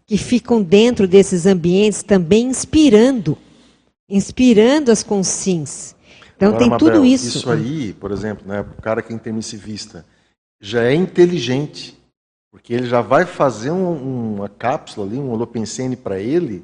Que 0.05 0.17
ficam 0.17 0.61
dentro 0.61 1.07
desses 1.07 1.45
ambientes 1.45 2.03
também 2.03 2.47
inspirando, 2.47 3.37
inspirando 4.09 4.91
as 4.91 5.01
consciências. 5.01 5.96
Então 6.37 6.49
Agora, 6.49 6.59
tem 6.63 6.69
Mabel, 6.69 6.87
tudo 6.87 7.05
isso. 7.05 7.39
Isso 7.39 7.51
aí, 7.51 7.93
por 7.93 8.11
exemplo, 8.11 8.47
né, 8.47 8.61
o 8.61 8.81
cara 8.81 9.01
que 9.01 9.11
é 9.11 9.15
intermissivista 9.15 10.05
já 10.61 10.83
é 10.83 10.93
inteligente, 10.93 11.99
porque 12.51 12.73
ele 12.73 12.87
já 12.87 13.01
vai 13.01 13.25
fazer 13.25 13.71
um, 13.71 14.35
uma 14.35 14.47
cápsula 14.47 15.05
ali, 15.05 15.17
um 15.17 15.31
holopensene 15.31 15.95
para 15.95 16.19
ele, 16.19 16.63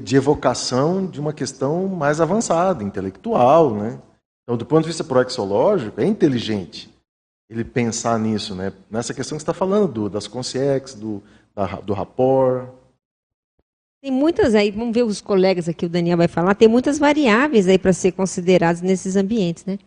de 0.00 0.16
evocação 0.16 1.06
de 1.06 1.20
uma 1.20 1.32
questão 1.32 1.86
mais 1.86 2.20
avançada, 2.20 2.82
intelectual, 2.82 3.74
né? 3.74 4.00
Então, 4.42 4.56
do 4.56 4.64
ponto 4.64 4.82
de 4.82 4.88
vista 4.88 5.04
proexológico, 5.04 6.00
é 6.00 6.06
inteligente 6.06 6.88
ele 7.48 7.64
pensar 7.64 8.18
nisso, 8.18 8.54
né? 8.54 8.72
Nessa 8.90 9.14
questão 9.14 9.36
que 9.36 9.42
você 9.42 9.50
está 9.50 9.54
falando, 9.54 9.92
do, 9.92 10.08
das 10.08 10.26
consciências, 10.26 10.94
do, 10.94 11.22
da, 11.54 11.66
do 11.80 11.92
rapport, 11.92 12.68
tem 14.06 14.12
muitas 14.12 14.54
aí, 14.54 14.70
vamos 14.70 14.94
ver 14.94 15.02
os 15.02 15.20
colegas 15.20 15.68
aqui, 15.68 15.84
o 15.84 15.88
Daniel 15.88 16.16
vai 16.16 16.28
falar, 16.28 16.54
tem 16.54 16.68
muitas 16.68 16.96
variáveis 16.96 17.66
aí 17.66 17.76
para 17.76 17.92
ser 17.92 18.12
consideradas 18.12 18.80
nesses 18.80 19.16
ambientes, 19.16 19.64
né? 19.64 19.80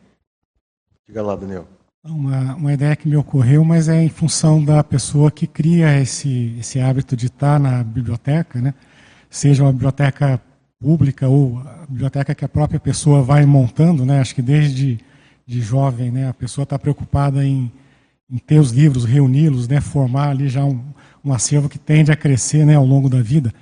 Diga 1.08 1.24
lá, 1.24 1.38
Daniel. 1.38 1.66
Uma, 2.04 2.56
uma 2.56 2.74
ideia 2.74 2.98
que 2.98 3.08
me 3.08 3.16
ocorreu, 3.16 3.64
mas 3.64 3.88
é 3.88 4.04
em 4.04 4.10
função 4.10 4.62
da 4.62 4.84
pessoa 4.84 5.32
que 5.32 5.48
cria 5.48 5.98
esse, 6.02 6.54
esse 6.60 6.82
hábito 6.82 7.16
de 7.16 7.28
estar 7.28 7.62
na 7.62 7.82
biblioteca, 7.82 8.60
né? 8.60 8.74
seja 9.30 9.64
uma 9.64 9.72
biblioteca 9.72 10.42
pública 10.82 11.30
ou 11.30 11.60
a 11.60 11.86
biblioteca 11.88 12.36
que 12.36 12.44
a 12.44 12.50
própria 12.50 12.80
pessoa 12.80 13.22
vai 13.22 13.46
montando, 13.46 14.06
né? 14.06 14.20
acho 14.20 14.36
que 14.36 14.42
desde 14.42 15.00
de 15.48 15.62
jovem 15.62 16.12
né? 16.12 16.28
a 16.28 16.34
pessoa 16.34 16.64
está 16.64 16.78
preocupada 16.78 17.46
em, 17.46 17.72
em 18.30 18.38
ter 18.38 18.60
os 18.60 18.72
livros, 18.72 19.06
reuni-los, 19.06 19.70
né, 19.70 19.80
formar 19.80 20.32
ali 20.32 20.50
já 20.50 20.66
um, 20.66 20.84
um 21.24 21.32
acervo 21.32 21.70
que 21.70 21.80
tende 21.80 22.12
a 22.12 22.18
crescer 22.18 22.66
né, 22.66 22.76
ao 22.76 22.86
longo 22.86 23.08
da 23.08 23.22
vida. 23.22 23.54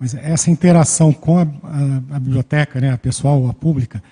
Mas 0.00 0.14
essa 0.14 0.50
interação 0.50 1.12
com 1.12 1.38
a, 1.38 1.42
a, 1.42 2.16
a 2.16 2.18
biblioteca, 2.18 2.80
né, 2.80 2.90
a 2.90 2.96
pessoal, 2.96 3.46
a 3.50 3.52
pública, 3.52 4.02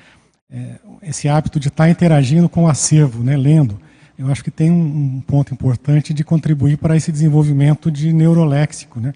é, 0.50 0.74
esse 1.02 1.30
hábito 1.30 1.58
de 1.58 1.68
estar 1.68 1.88
interagindo 1.88 2.46
com 2.46 2.64
o 2.64 2.68
acervo, 2.68 3.24
né, 3.24 3.38
lendo, 3.38 3.80
eu 4.18 4.30
acho 4.30 4.44
que 4.44 4.50
tem 4.50 4.70
um, 4.70 5.16
um 5.16 5.20
ponto 5.22 5.54
importante 5.54 6.12
de 6.12 6.22
contribuir 6.22 6.76
para 6.76 6.94
esse 6.94 7.10
desenvolvimento 7.10 7.90
de 7.90 8.12
neuroléxico. 8.12 9.00
Né? 9.00 9.14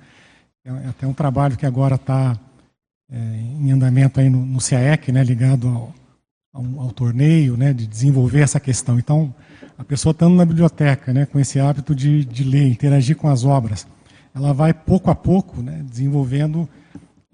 É, 0.64 0.70
é 0.70 0.88
até 0.88 1.06
um 1.06 1.12
trabalho 1.12 1.58
que 1.58 1.66
agora 1.66 1.96
está 1.96 2.38
é, 3.10 3.16
em 3.16 3.70
andamento 3.70 4.18
aí 4.18 4.30
no, 4.30 4.46
no 4.46 4.58
CAEC, 4.58 5.12
né, 5.12 5.22
ligado 5.22 5.68
ao, 5.68 5.94
ao, 6.54 6.80
ao, 6.84 6.90
torneio, 6.90 7.54
né, 7.54 7.74
de 7.74 7.86
desenvolver 7.86 8.40
essa 8.40 8.58
questão. 8.58 8.98
Então, 8.98 9.34
a 9.76 9.84
pessoa 9.84 10.12
estando 10.12 10.36
na 10.36 10.46
biblioteca, 10.46 11.12
né, 11.12 11.26
com 11.26 11.38
esse 11.38 11.60
hábito 11.60 11.94
de, 11.94 12.24
de 12.24 12.44
ler, 12.44 12.66
interagir 12.66 13.14
com 13.16 13.28
as 13.28 13.44
obras, 13.44 13.86
ela 14.34 14.52
vai 14.52 14.72
pouco 14.72 15.10
a 15.10 15.14
pouco 15.14 15.62
né, 15.62 15.84
desenvolvendo, 15.88 16.68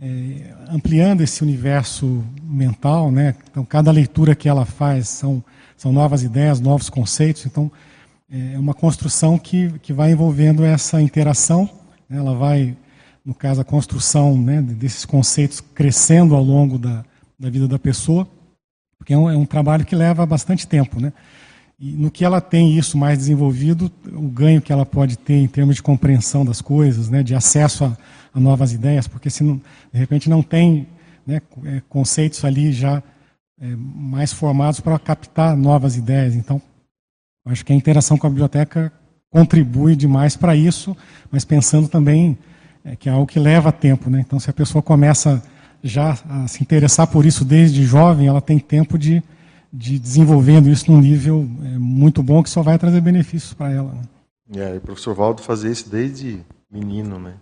é, 0.01 0.55
ampliando 0.69 1.21
esse 1.21 1.43
universo 1.43 2.25
mental. 2.43 3.11
Né? 3.11 3.35
Então, 3.51 3.65
cada 3.65 3.91
leitura 3.91 4.35
que 4.35 4.49
ela 4.49 4.65
faz 4.65 5.09
são, 5.09 5.43
são 5.77 5.93
novas 5.93 6.23
ideias, 6.23 6.61
novos 6.61 6.91
conceitos. 6.91 7.47
Então, 7.47 7.71
é 8.31 8.59
uma 8.59 8.75
construção 8.75 9.39
que, 9.39 9.73
que 9.79 9.93
vai 9.93 10.13
envolvendo 10.13 10.65
essa 10.65 11.01
interação. 11.01 11.71
Né? 12.09 12.19
Ela 12.19 12.35
vai, 12.35 12.77
no 13.25 13.35
caso, 13.35 13.61
a 13.61 13.65
construção 13.65 14.37
né, 14.37 14.61
desses 14.61 15.05
conceitos 15.05 15.61
crescendo 15.61 16.35
ao 16.35 16.43
longo 16.43 16.79
da, 16.79 17.05
da 17.39 17.49
vida 17.49 17.69
da 17.69 17.79
pessoa, 17.79 18.29
porque 18.99 19.15
é 19.15 19.19
um, 19.19 19.31
é 19.31 19.37
um 19.37 19.47
trabalho 19.47 19.87
que 19.87 19.95
leva 19.95 20.27
bastante 20.27 20.67
tempo. 20.67 21.01
Né? 21.01 21.13
E 21.81 21.93
no 21.93 22.11
que 22.11 22.25
ela 22.25 22.41
tem 22.41 22.77
isso 22.77 22.99
mais 22.99 23.19
desenvolvido, 23.19 23.91
o 24.13 24.29
ganho 24.29 24.61
que 24.61 24.73
ela 24.73 24.85
pode 24.85 25.17
ter 25.17 25.35
em 25.35 25.47
termos 25.47 25.77
de 25.77 25.83
compreensão 25.83 26.45
das 26.45 26.61
coisas, 26.61 27.09
né, 27.09 27.23
de 27.23 27.37
acesso 27.37 27.85
a, 27.85 27.97
a 28.35 28.41
novas 28.41 28.73
ideias, 28.73 29.07
porque 29.07 29.31
se 29.31 29.45
não, 29.45 29.61
de 29.93 29.99
repente 29.99 30.29
não 30.29 30.43
tem 30.43 30.89
né, 31.25 31.41
é, 31.65 31.81
conceitos 31.89 32.45
ali 32.45 32.73
já 32.73 33.01
é, 33.61 33.77
mais 33.77 34.33
formados 34.33 34.81
para 34.81 34.99
captar 34.99 35.57
novas 35.57 35.97
ideias. 35.97 36.35
Então, 36.35 36.61
acho 37.47 37.65
que 37.65 37.73
a 37.73 37.77
interação 37.77 38.19
com 38.19 38.27
a 38.27 38.31
biblioteca 38.31 38.93
contribui 39.31 39.95
demais 39.95 40.37
para 40.37 40.57
isso, 40.57 40.97
mas 41.31 41.45
pensando 41.45 41.89
também 41.89 42.37
é, 42.85 42.97
que 42.97 43.09
é 43.09 43.13
algo 43.13 43.27
que 43.27 43.39
leva 43.39 43.71
tempo. 43.71 44.11
Né? 44.11 44.21
Então, 44.27 44.41
se 44.41 44.51
a 44.51 44.53
pessoa 44.53 44.83
começa 44.83 45.43
já 45.83 46.19
a 46.29 46.49
se 46.49 46.61
interessar 46.61 47.07
por 47.07 47.25
isso 47.25 47.45
desde 47.45 47.85
jovem, 47.85 48.27
ela 48.27 48.41
tem 48.41 48.59
tempo 48.59 48.99
de 48.99 49.23
de 49.73 49.99
desenvolvendo 49.99 50.69
isso 50.69 50.91
num 50.91 51.01
nível 51.01 51.49
é, 51.65 51.79
muito 51.79 52.23
bom 52.23 52.43
que 52.43 52.51
só 52.51 52.63
vai 52.63 52.79
trazer 52.79 53.01
benefícios 53.01 53.53
para 53.53 53.71
ela. 53.71 53.93
Né? 53.93 54.03
É, 54.57 54.75
e 54.75 54.79
o 54.79 54.81
professor 54.81 55.15
Valdo 55.15 55.43
fazia 55.43 55.71
isso 55.71 55.89
desde 55.89 56.41
menino, 56.71 57.19
né? 57.19 57.35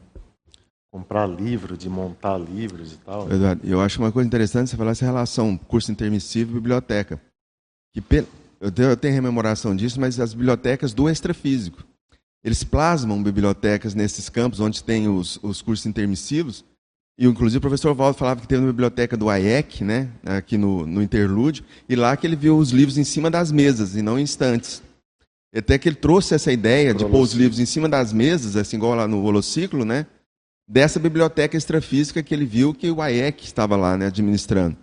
Comprar 0.90 1.26
livro, 1.26 1.76
de 1.76 1.88
montar 1.88 2.38
livros 2.38 2.94
e 2.94 2.96
tal. 2.98 3.30
Eduardo, 3.30 3.66
eu 3.66 3.80
acho 3.80 4.00
uma 4.00 4.10
coisa 4.10 4.26
interessante 4.26 4.70
você 4.70 4.76
falar 4.76 4.92
essa 4.92 5.04
relação 5.04 5.56
curso 5.56 5.92
intermissivo 5.92 6.52
e 6.52 6.54
biblioteca. 6.54 7.20
Que 7.92 8.02
eu 8.60 8.96
tenho 8.96 9.14
rememoração 9.14 9.76
disso, 9.76 10.00
mas 10.00 10.18
as 10.18 10.32
bibliotecas 10.32 10.94
do 10.94 11.08
extrafísico. 11.08 11.84
Eles 12.42 12.64
plasmam 12.64 13.22
bibliotecas 13.22 13.94
nesses 13.94 14.28
campos 14.28 14.60
onde 14.60 14.82
tem 14.82 15.08
os, 15.08 15.38
os 15.42 15.60
cursos 15.60 15.84
intermissivos, 15.84 16.64
e 17.18 17.26
inclusive 17.26 17.58
o 17.58 17.60
professor 17.60 17.94
Valdo 17.94 18.18
falava 18.18 18.40
que 18.40 18.48
teve 18.48 18.60
na 18.60 18.66
biblioteca 18.66 19.16
do 19.16 19.30
AEC, 19.30 19.82
né, 19.82 20.08
aqui 20.24 20.58
no, 20.58 20.86
no 20.86 21.02
interlúdio, 21.02 21.64
e 21.88 21.96
lá 21.96 22.16
que 22.16 22.26
ele 22.26 22.36
viu 22.36 22.58
os 22.58 22.70
livros 22.70 22.98
em 22.98 23.04
cima 23.04 23.30
das 23.30 23.50
mesas 23.50 23.96
e 23.96 24.02
não 24.02 24.18
em 24.18 24.22
estantes. 24.22 24.82
Até 25.54 25.78
que 25.78 25.88
ele 25.88 25.96
trouxe 25.96 26.34
essa 26.34 26.52
ideia 26.52 26.92
de 26.92 27.04
pôr 27.06 27.20
os 27.20 27.32
livros 27.32 27.58
em 27.58 27.64
cima 27.64 27.88
das 27.88 28.12
mesas, 28.12 28.56
assim 28.56 28.76
igual 28.76 28.94
lá 28.94 29.08
no 29.08 29.22
holociclo, 29.22 29.84
né, 29.84 30.06
dessa 30.68 30.98
biblioteca 30.98 31.56
extrafísica 31.56 32.22
que 32.22 32.34
ele 32.34 32.44
viu 32.44 32.74
que 32.74 32.90
o 32.90 33.00
AEC 33.00 33.44
estava 33.44 33.76
lá 33.76 33.96
né, 33.96 34.06
administrando. 34.06 34.76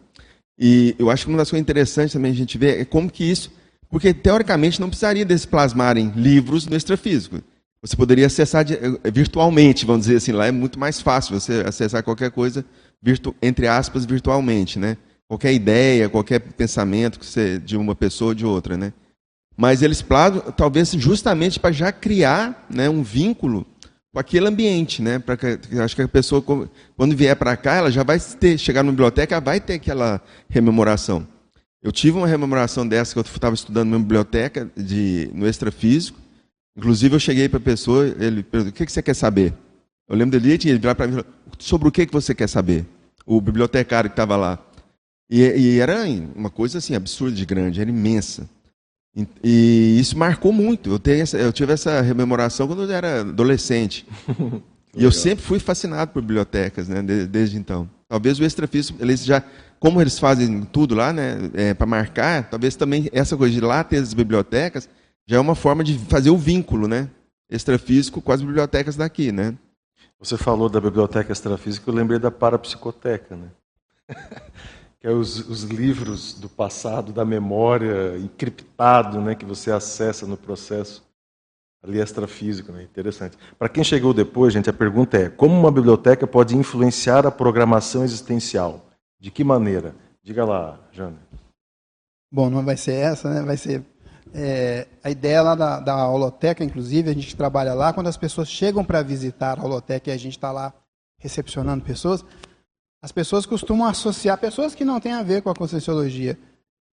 E 0.58 0.96
eu 0.98 1.12
acho 1.12 1.26
que 1.26 1.32
uma 1.32 1.38
das 1.38 1.50
coisas 1.50 1.62
interessantes 1.62 2.14
também 2.14 2.32
a 2.32 2.36
gente 2.36 2.58
ver 2.58 2.80
é 2.80 2.86
como 2.86 3.12
que 3.12 3.24
isso, 3.24 3.52
porque 3.90 4.12
teoricamente 4.14 4.82
não 4.82 4.90
precisaria 4.90 5.26
desses 5.26 5.46
plasmarem 5.46 6.12
livros 6.16 6.66
no 6.66 6.76
extrafísico. 6.76 7.44
Você 7.84 7.98
poderia 7.98 8.28
acessar 8.28 8.66
eh, 8.72 9.12
virtualmente, 9.12 9.86
vamos 9.86 10.06
dizer 10.06 10.16
assim, 10.16 10.32
lá 10.32 10.48
é 10.48 10.52
muito 10.52 10.80
mais 10.80 11.02
fácil 11.02 11.38
você 11.38 11.64
acessar 11.68 12.02
qualquer 12.02 12.32
coisa, 12.32 12.64
virtu, 13.02 13.36
entre 13.42 13.68
aspas, 13.68 14.06
virtualmente, 14.06 14.80
né? 14.80 14.96
Qualquer 15.28 15.54
ideia, 15.54 16.08
qualquer 16.08 16.40
pensamento 16.40 17.20
que 17.20 17.26
você, 17.26 17.60
de 17.60 17.76
uma 17.76 17.94
pessoa 17.94 18.30
ou 18.30 18.36
de 18.36 18.46
outra, 18.46 18.78
né? 18.78 18.94
Mas 19.58 19.82
eles 19.82 20.02
plasmam, 20.02 20.42
talvez 20.56 20.92
justamente 20.92 21.60
para 21.60 21.74
já 21.74 21.92
criar 21.92 22.66
né, 22.70 22.90
um 22.90 23.04
vínculo 23.04 23.66
com 24.14 24.20
aquele 24.20 24.48
ambiente, 24.48 25.02
né? 25.02 25.20
Para 25.20 25.36
que 25.36 25.60
acho 25.78 25.94
que 25.94 26.02
a 26.02 26.08
pessoa 26.08 26.42
quando 26.96 27.18
vier 27.18 27.36
para 27.36 27.58
cá, 27.58 27.76
ela 27.76 27.92
já 27.92 28.04
vai 28.04 28.18
ter, 28.18 28.58
chegar 28.58 28.82
na 28.84 28.92
biblioteca, 28.92 29.42
vai 29.42 29.60
ter 29.60 29.74
aquela 29.74 30.22
rememoração. 30.48 31.28
Eu 31.82 31.92
tive 31.92 32.18
uma 32.18 32.28
rememoração 32.28 32.88
dessa 32.88 33.12
que 33.12 33.20
eu 33.20 33.24
estava 33.24 33.54
estudando 33.54 33.90
na 33.90 34.00
biblioteca 34.00 34.72
de 34.78 35.30
no 35.34 35.46
extrafísico 35.46 36.23
Inclusive, 36.76 37.16
eu 37.16 37.20
cheguei 37.20 37.48
para 37.48 37.58
a 37.58 37.62
pessoa, 37.62 38.08
ele 38.20 38.44
perguntou: 38.44 38.72
o 38.72 38.74
que, 38.74 38.92
você 38.92 39.02
quer 39.02 39.16
saber? 39.16 39.54
Eu 40.10 40.16
lembro 40.16 40.40
dele, 40.40 40.54
ele 40.54 40.80
virar 40.80 40.96
para 40.96 41.08
mim 41.08 41.14
falou: 41.14 41.28
sobre 41.60 41.88
o 41.88 41.92
que, 41.92 42.06
que 42.06 42.14
você 42.14 42.34
quer 42.34 42.48
saber? 42.48 42.86
O 43.26 43.40
bibliotecário 43.40 44.10
que 44.10 44.14
estava 44.14 44.36
lá. 44.36 44.60
E, 45.30 45.42
e, 45.42 45.80
era 45.80 46.04
uma 46.36 46.50
coisa 46.50 46.80
assim, 46.80 46.96
absurda 46.96 47.36
de 47.36 47.46
grande, 47.46 47.80
era 47.80 47.90
imensa. 47.90 48.50
E, 49.16 49.28
e 49.44 50.00
isso 50.00 50.18
marcou 50.18 50.52
muito. 50.52 50.92
Eu, 50.92 51.00
tenho 51.00 51.22
essa, 51.22 51.38
eu 51.38 51.54
tive 51.54 51.74
essa 51.74 52.02
rememoração 52.02 52.68
quando 52.68 52.84
eu 52.84 52.92
era 52.92 53.22
adolescente. 53.22 54.06
e 54.96 55.04
eu 55.04 55.12
sempre 55.12 55.44
fui 55.44 55.60
fascinado 55.60 56.12
por 56.12 56.22
bibliotecas, 56.22 56.88
né, 56.88 57.02
desde, 57.02 57.28
desde 57.28 57.58
então. 57.58 57.90
Talvez 58.10 58.40
o 58.40 58.44
extrafísico, 58.44 59.02
eles 59.02 59.24
já, 59.24 59.44
como 59.80 60.02
eles 60.02 60.20
fazem 60.20 60.64
tudo 60.64 60.94
lá, 60.94 61.14
né, 61.14 61.50
é, 61.54 61.74
para 61.74 61.88
marcar, 61.88 62.50
talvez 62.50 62.76
também 62.76 63.10
essa 63.14 63.38
coisa 63.38 63.54
de 63.54 63.62
lá 63.62 63.84
ter 63.84 63.98
as 63.98 64.14
bibliotecas 64.14 64.90
já 65.26 65.38
é 65.38 65.40
uma 65.40 65.56
forma 65.56 65.84
de 65.84 65.98
fazer 65.98 66.30
o 66.30 66.38
vínculo, 66.38 66.88
né? 66.88 67.10
Extrafísico 67.50 68.22
com 68.22 68.32
as 68.32 68.42
bibliotecas 68.42 68.96
daqui, 68.96 69.32
né? 69.32 69.58
Você 70.20 70.38
falou 70.38 70.70
da 70.70 70.80
biblioteca 70.80 71.32
extrafísica, 71.32 71.90
eu 71.90 71.94
lembrei 71.94 72.20
da 72.20 72.32
parapsicoteca, 72.32 73.36
né? 73.36 73.50
que 75.00 75.08
é 75.08 75.12
os, 75.12 75.50
os, 75.50 75.64
livros 75.64 76.34
do 76.34 76.48
passado, 76.48 77.12
da 77.12 77.26
memória, 77.26 78.18
encriptado, 78.18 79.20
né, 79.20 79.36
que 79.36 79.46
você 79.46 79.70
acessa 79.70 80.26
no 80.26 80.38
processo 80.38 81.04
ali 81.84 82.00
extrafísico, 82.00 82.72
né? 82.72 82.84
Interessante. 82.84 83.38
Para 83.60 83.68
quem 83.68 83.84
chegou 83.84 84.14
depois, 84.14 84.54
gente, 84.54 84.70
a 84.70 84.74
pergunta 84.74 85.18
é: 85.18 85.30
como 85.30 85.54
uma 85.54 85.70
biblioteca 85.70 86.26
pode 86.26 86.56
influenciar 86.56 87.28
a 87.28 87.32
programação 87.32 88.04
existencial? 88.06 88.90
De 89.20 89.30
que 89.30 89.44
maneira? 89.44 89.94
Diga 90.24 90.46
lá, 90.46 90.80
Jana. 90.92 91.18
Bom, 92.32 92.50
não 92.50 92.64
vai 92.64 92.78
ser 92.78 92.94
essa, 92.94 93.30
né? 93.30 93.42
Vai 93.42 93.58
ser 93.58 93.84
é, 94.34 94.88
a 95.04 95.12
ideia 95.12 95.42
lá 95.42 95.56
da, 95.56 95.80
da 95.80 96.08
holoteca, 96.08 96.64
inclusive, 96.64 97.10
a 97.10 97.14
gente 97.14 97.36
trabalha 97.36 97.74
lá, 97.74 97.94
quando 97.94 98.08
as 98.08 98.18
pessoas 98.18 98.50
chegam 98.50 98.84
para 98.84 99.02
visitar 99.04 99.60
a 99.60 99.64
holoteca 99.64 100.10
e 100.10 100.14
a 100.14 100.18
gente 100.18 100.38
está 100.38 100.52
lá 100.52 100.74
recepcionando 101.20 101.84
pessoas, 101.84 102.26
as 103.02 103.12
pessoas 103.12 103.46
costumam 103.46 103.88
associar, 103.88 104.38
pessoas 104.38 104.74
que 104.74 104.84
não 104.84 105.00
têm 105.00 105.14
a 105.14 105.24
ver 105.24 105.42
com 105.42 105.50
a 105.50 105.56
conscienciologia, 105.56 106.38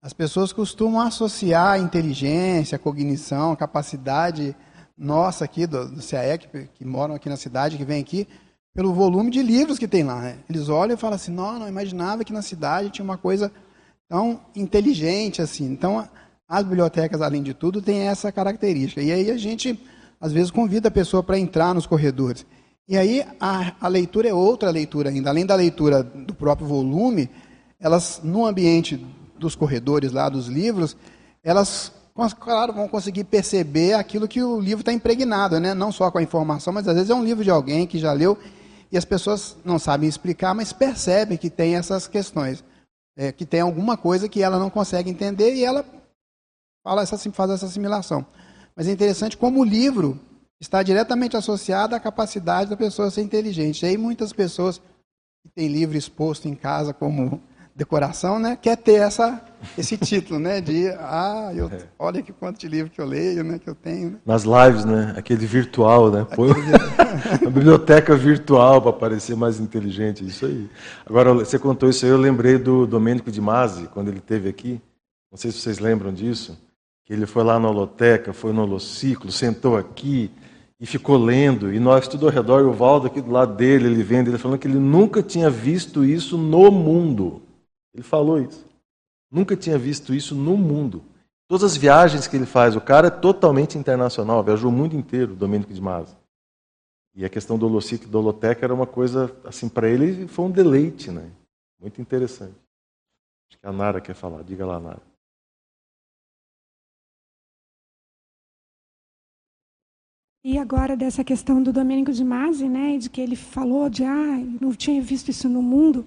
as 0.02 0.12
pessoas 0.12 0.52
costumam 0.52 1.00
associar 1.00 1.72
a 1.72 1.78
inteligência, 1.78 2.76
a 2.76 2.78
cognição, 2.78 3.52
a 3.52 3.56
capacidade 3.56 4.54
nossa 4.96 5.44
aqui 5.44 5.66
do, 5.66 5.88
do 5.88 6.00
CAE, 6.00 6.38
que, 6.38 6.68
que 6.74 6.84
moram 6.84 7.14
aqui 7.14 7.28
na 7.28 7.36
cidade, 7.36 7.76
que 7.76 7.84
vem 7.84 8.00
aqui, 8.00 8.26
pelo 8.72 8.94
volume 8.94 9.30
de 9.30 9.42
livros 9.42 9.78
que 9.78 9.88
tem 9.88 10.04
lá. 10.04 10.20
Né? 10.20 10.38
Eles 10.48 10.68
olham 10.68 10.94
e 10.94 10.98
falam 10.98 11.16
assim, 11.16 11.32
não, 11.32 11.58
não 11.58 11.68
imaginava 11.68 12.24
que 12.24 12.32
na 12.32 12.42
cidade 12.42 12.90
tinha 12.90 13.04
uma 13.04 13.18
coisa 13.18 13.50
tão 14.08 14.40
inteligente 14.54 15.42
assim. 15.42 15.64
Então, 15.64 16.08
as 16.48 16.62
bibliotecas, 16.62 17.20
além 17.20 17.42
de 17.42 17.52
tudo, 17.52 17.82
têm 17.82 18.02
essa 18.02 18.30
característica. 18.30 19.02
E 19.02 19.10
aí 19.10 19.30
a 19.30 19.36
gente, 19.36 19.78
às 20.20 20.32
vezes, 20.32 20.50
convida 20.50 20.88
a 20.88 20.92
pessoa 20.92 21.22
para 21.22 21.38
entrar 21.38 21.74
nos 21.74 21.86
corredores. 21.86 22.46
E 22.88 22.96
aí 22.96 23.24
a, 23.40 23.72
a, 23.80 23.88
leitura 23.88 24.28
é 24.28 24.34
outra 24.34 24.70
leitura 24.70 25.10
ainda. 25.10 25.28
Além 25.28 25.44
da 25.44 25.56
leitura 25.56 26.04
do 26.04 26.32
próprio 26.32 26.68
volume, 26.68 27.28
elas, 27.80 28.20
no 28.22 28.46
ambiente 28.46 29.04
dos 29.36 29.56
corredores 29.56 30.12
lá, 30.12 30.28
dos 30.28 30.46
livros, 30.46 30.96
elas, 31.42 31.92
claro, 32.38 32.72
vão 32.72 32.86
conseguir 32.86 33.24
perceber 33.24 33.94
aquilo 33.94 34.28
que 34.28 34.40
o 34.40 34.60
livro 34.60 34.82
está 34.82 34.92
impregnado, 34.92 35.58
né? 35.58 35.74
não 35.74 35.90
só 35.90 36.12
com 36.12 36.18
a 36.18 36.22
informação, 36.22 36.72
mas 36.72 36.86
às 36.86 36.94
vezes 36.94 37.10
é 37.10 37.14
um 37.14 37.24
livro 37.24 37.42
de 37.42 37.50
alguém 37.50 37.88
que 37.88 37.98
já 37.98 38.12
leu 38.12 38.38
e 38.90 38.96
as 38.96 39.04
pessoas 39.04 39.56
não 39.64 39.80
sabem 39.80 40.08
explicar, 40.08 40.54
mas 40.54 40.72
percebem 40.72 41.36
que 41.36 41.50
tem 41.50 41.74
essas 41.74 42.06
questões, 42.06 42.62
é, 43.16 43.32
que 43.32 43.44
tem 43.44 43.60
alguma 43.60 43.96
coisa 43.96 44.28
que 44.28 44.42
ela 44.42 44.60
não 44.60 44.70
consegue 44.70 45.10
entender 45.10 45.54
e 45.54 45.64
ela 45.64 45.84
fala 46.86 47.02
essa, 47.02 47.18
faz 47.32 47.50
essa 47.50 47.66
assimilação. 47.66 48.24
Mas 48.76 48.86
é 48.86 48.92
interessante 48.92 49.36
como 49.36 49.60
o 49.60 49.64
livro 49.64 50.20
está 50.60 50.84
diretamente 50.84 51.36
associado 51.36 51.96
à 51.96 52.00
capacidade 52.00 52.70
da 52.70 52.76
pessoa 52.76 53.10
ser 53.10 53.22
inteligente. 53.22 53.82
E 53.82 53.86
aí 53.88 53.98
muitas 53.98 54.32
pessoas 54.32 54.78
que 55.42 55.48
têm 55.52 55.66
livro 55.66 55.96
exposto 55.96 56.46
em 56.46 56.54
casa, 56.54 56.94
como 56.94 57.42
decoração, 57.74 58.38
né, 58.38 58.56
quer 58.56 58.76
ter 58.76 59.02
essa, 59.02 59.42
esse 59.76 59.98
título, 59.98 60.38
né, 60.38 60.60
de 60.60 60.88
ah, 61.00 61.50
eu, 61.54 61.66
é. 61.66 61.80
olha 61.98 62.22
que 62.22 62.32
quanto 62.32 62.60
de 62.60 62.68
livro 62.68 62.90
que 62.90 63.00
eu 63.00 63.04
leio, 63.04 63.42
né, 63.42 63.58
que 63.58 63.68
eu 63.68 63.74
tenho. 63.74 64.12
Né? 64.12 64.18
Nas 64.24 64.44
lives, 64.44 64.84
né, 64.84 65.12
aquele 65.16 65.44
virtual, 65.44 66.10
né, 66.10 66.24
põe 66.36 66.50
a 67.44 67.50
biblioteca 67.50 68.16
virtual 68.16 68.80
para 68.80 68.92
parecer 68.92 69.36
mais 69.36 69.58
inteligente, 69.58 70.24
isso 70.24 70.46
aí. 70.46 70.70
Agora 71.04 71.34
você 71.34 71.58
contou 71.58 71.90
isso 71.90 72.06
aí, 72.06 72.12
eu 72.12 72.16
lembrei 72.16 72.56
do 72.56 72.86
Domênico 72.86 73.30
de 73.30 73.40
Masi 73.40 73.88
quando 73.88 74.08
ele 74.08 74.18
esteve 74.18 74.48
aqui. 74.48 74.80
Não 75.30 75.36
sei 75.36 75.50
se 75.50 75.58
vocês 75.58 75.78
lembram 75.80 76.14
disso, 76.14 76.56
que 77.06 77.12
ele 77.12 77.24
foi 77.24 77.44
lá 77.44 77.58
na 77.58 77.70
holoteca, 77.70 78.32
foi 78.32 78.52
no 78.52 78.62
holociclo, 78.62 79.30
sentou 79.30 79.76
aqui, 79.76 80.30
e 80.78 80.84
ficou 80.84 81.16
lendo, 81.16 81.72
e 81.72 81.78
nós 81.78 82.06
tudo 82.06 82.26
ao 82.26 82.32
redor, 82.32 82.60
e 82.60 82.64
o 82.64 82.72
Valdo 82.72 83.06
aqui 83.06 83.20
do 83.20 83.30
lado 83.30 83.54
dele, 83.54 83.86
ele 83.86 84.02
vendo, 84.02 84.28
ele 84.28 84.36
falando 84.36 84.58
que 84.58 84.68
ele 84.68 84.78
nunca 84.78 85.22
tinha 85.22 85.48
visto 85.48 86.04
isso 86.04 86.36
no 86.36 86.70
mundo. 86.70 87.40
Ele 87.94 88.02
falou 88.02 88.38
isso. 88.40 88.66
Nunca 89.30 89.56
tinha 89.56 89.78
visto 89.78 90.12
isso 90.12 90.34
no 90.34 90.56
mundo. 90.56 91.02
Todas 91.48 91.62
as 91.62 91.76
viagens 91.76 92.26
que 92.26 92.36
ele 92.36 92.44
faz, 92.44 92.76
o 92.76 92.80
cara 92.80 93.06
é 93.06 93.10
totalmente 93.10 93.78
internacional, 93.78 94.42
viajou 94.42 94.68
o 94.68 94.74
mundo 94.74 94.94
inteiro, 94.94 95.34
Domênico 95.34 95.72
de 95.72 95.80
Masa. 95.80 96.16
E 97.14 97.24
a 97.24 97.28
questão 97.28 97.56
do 97.56 97.66
holociclo 97.66 98.08
e 98.08 98.10
da 98.10 98.18
holoteca 98.18 98.66
era 98.66 98.74
uma 98.74 98.86
coisa, 98.86 99.34
assim, 99.44 99.68
para 99.68 99.88
ele 99.88 100.26
foi 100.26 100.44
um 100.44 100.50
deleite, 100.50 101.10
né? 101.10 101.30
Muito 101.80 102.00
interessante. 102.00 102.56
Acho 103.48 103.58
que 103.58 103.66
a 103.66 103.72
Nara 103.72 104.00
quer 104.00 104.14
falar. 104.14 104.42
Diga 104.42 104.66
lá, 104.66 104.78
Nara. 104.78 105.00
E 110.48 110.58
agora 110.58 110.96
dessa 110.96 111.24
questão 111.24 111.60
do 111.60 111.72
Domênico 111.72 112.12
de 112.12 112.22
Masi, 112.22 112.68
né, 112.68 112.96
de 112.98 113.10
que 113.10 113.20
ele 113.20 113.34
falou 113.34 113.90
de 113.90 114.04
ah, 114.04 114.40
não 114.60 114.72
tinha 114.72 115.02
visto 115.02 115.28
isso 115.28 115.48
no 115.48 115.60
mundo. 115.60 116.06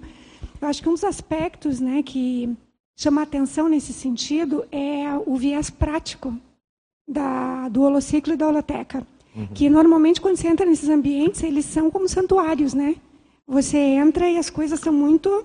Eu 0.58 0.66
acho 0.66 0.80
que 0.80 0.88
um 0.88 0.94
dos 0.94 1.04
aspectos, 1.04 1.78
né, 1.78 2.02
que 2.02 2.48
chama 2.98 3.20
atenção 3.20 3.68
nesse 3.68 3.92
sentido 3.92 4.64
é 4.72 5.04
o 5.26 5.36
viés 5.36 5.68
prático 5.68 6.34
da, 7.06 7.68
do 7.68 7.82
holociclo 7.82 8.32
e 8.32 8.36
da 8.38 8.48
holoteca, 8.48 9.06
uhum. 9.36 9.48
que 9.48 9.68
normalmente 9.68 10.22
quando 10.22 10.36
você 10.36 10.48
entra 10.48 10.64
nesses 10.64 10.88
ambientes 10.88 11.42
eles 11.42 11.66
são 11.66 11.90
como 11.90 12.08
santuários, 12.08 12.72
né? 12.72 12.96
Você 13.46 13.76
entra 13.76 14.26
e 14.26 14.38
as 14.38 14.48
coisas 14.48 14.80
são 14.80 14.92
muito 14.94 15.44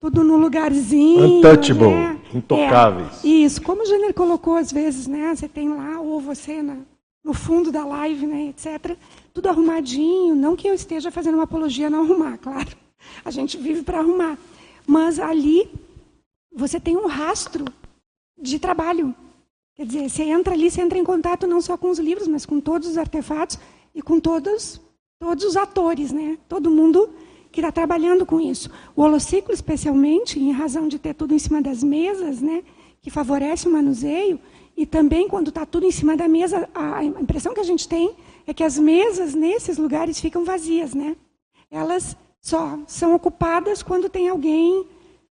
tudo 0.00 0.22
no 0.22 0.36
lugarzinho, 0.36 1.38
untouchable, 1.38 1.88
né? 1.88 2.20
intocáveis. 2.32 3.24
É, 3.24 3.26
isso, 3.26 3.60
como 3.60 3.82
o 3.82 3.86
Jânio 3.86 4.14
colocou 4.14 4.54
às 4.54 4.70
vezes, 4.70 5.08
né? 5.08 5.34
Você 5.34 5.48
tem 5.48 5.68
lá 5.68 6.00
ou 6.00 6.20
você 6.20 6.62
na 6.62 6.76
no 7.24 7.32
fundo 7.32 7.72
da 7.72 7.86
live, 7.86 8.26
né, 8.26 8.48
etc. 8.48 8.96
Tudo 9.32 9.48
arrumadinho. 9.48 10.34
Não 10.34 10.54
que 10.54 10.68
eu 10.68 10.74
esteja 10.74 11.10
fazendo 11.10 11.34
uma 11.34 11.44
apologia 11.44 11.88
não 11.88 12.02
arrumar, 12.02 12.36
claro. 12.38 12.76
A 13.24 13.30
gente 13.30 13.56
vive 13.56 13.82
para 13.82 13.98
arrumar. 14.00 14.38
Mas 14.86 15.18
ali 15.18 15.70
você 16.54 16.78
tem 16.78 16.96
um 16.96 17.06
rastro 17.06 17.64
de 18.38 18.58
trabalho. 18.58 19.14
Quer 19.74 19.86
dizer, 19.86 20.08
você 20.08 20.22
entra 20.24 20.54
ali, 20.54 20.70
você 20.70 20.82
entra 20.82 20.98
em 20.98 21.04
contato 21.04 21.46
não 21.46 21.60
só 21.60 21.76
com 21.76 21.90
os 21.90 21.98
livros, 21.98 22.28
mas 22.28 22.44
com 22.44 22.60
todos 22.60 22.88
os 22.88 22.98
artefatos 22.98 23.58
e 23.94 24.02
com 24.02 24.20
todos, 24.20 24.80
todos 25.18 25.44
os 25.44 25.56
atores, 25.56 26.12
né? 26.12 26.38
Todo 26.48 26.70
mundo 26.70 27.10
que 27.50 27.60
está 27.60 27.72
trabalhando 27.72 28.26
com 28.26 28.40
isso. 28.40 28.70
O 28.94 29.02
holociclo, 29.02 29.52
especialmente, 29.52 30.38
em 30.38 30.52
razão 30.52 30.86
de 30.86 30.98
ter 30.98 31.14
tudo 31.14 31.34
em 31.34 31.38
cima 31.38 31.62
das 31.62 31.82
mesas, 31.82 32.40
né? 32.40 32.62
Que 33.00 33.10
favorece 33.10 33.66
o 33.66 33.72
manuseio, 33.72 34.38
e 34.76 34.84
também, 34.84 35.28
quando 35.28 35.48
está 35.48 35.64
tudo 35.64 35.86
em 35.86 35.90
cima 35.90 36.16
da 36.16 36.26
mesa, 36.26 36.68
a 36.74 37.04
impressão 37.04 37.54
que 37.54 37.60
a 37.60 37.64
gente 37.64 37.88
tem 37.88 38.14
é 38.46 38.52
que 38.52 38.64
as 38.64 38.78
mesas 38.78 39.34
nesses 39.34 39.78
lugares 39.78 40.20
ficam 40.20 40.44
vazias, 40.44 40.94
né? 40.94 41.16
Elas 41.70 42.16
só 42.40 42.78
são 42.86 43.14
ocupadas 43.14 43.82
quando 43.82 44.08
tem 44.08 44.28
alguém 44.28 44.86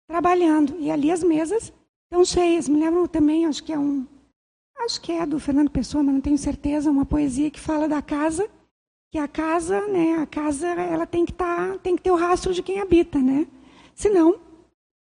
trabalhando. 0.08 0.76
E 0.80 0.90
ali 0.90 1.12
as 1.12 1.24
mesas 1.24 1.74
estão 2.06 2.24
cheias. 2.24 2.70
Me 2.70 2.80
lembro 2.80 3.08
também, 3.08 3.46
acho 3.46 3.64
que 3.64 3.74
é 3.74 3.78
um. 3.78 4.06
Acho 4.80 5.02
que 5.02 5.12
é 5.12 5.26
do 5.26 5.40
Fernando 5.40 5.70
Pessoa, 5.70 6.04
mas 6.04 6.14
não 6.14 6.22
tenho 6.22 6.38
certeza, 6.38 6.90
uma 6.90 7.06
poesia 7.06 7.52
que 7.52 7.60
fala 7.60 7.88
da 7.88 8.02
casa, 8.02 8.50
que 9.12 9.18
a 9.18 9.28
casa, 9.28 9.88
né, 9.88 10.16
a 10.16 10.26
casa 10.26 10.68
ela 10.68 11.06
tem 11.06 11.26
que 11.26 11.32
tá, 11.32 11.78
tem 11.84 11.96
que 11.96 12.02
ter 12.02 12.12
o 12.12 12.16
rastro 12.16 12.54
de 12.54 12.64
quem 12.64 12.80
habita, 12.80 13.20
né? 13.20 13.46
Senão, 13.94 14.40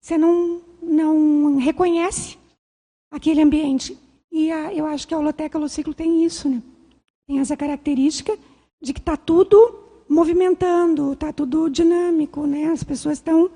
você 0.01 0.19
não 0.19 0.61
não 0.83 1.57
reconhece 1.57 2.37
aquele 3.11 3.41
ambiente. 3.41 3.97
E 4.33 4.51
a, 4.51 4.73
eu 4.73 4.87
acho 4.87 5.07
que 5.07 5.13
a 5.13 5.19
holoteca 5.19 5.59
Holociclo 5.59 5.93
tem 5.93 6.25
isso, 6.25 6.49
né? 6.49 6.63
Tem 7.27 7.39
essa 7.39 7.55
característica 7.55 8.35
de 8.81 8.95
que 8.95 8.99
está 8.99 9.15
tudo 9.15 9.79
movimentando, 10.09 11.13
está 11.13 11.33
tudo 11.33 11.69
dinâmico, 11.69 12.47
né? 12.47 12.65
As 12.73 12.83
pessoas 12.83 13.19
estão 13.19 13.51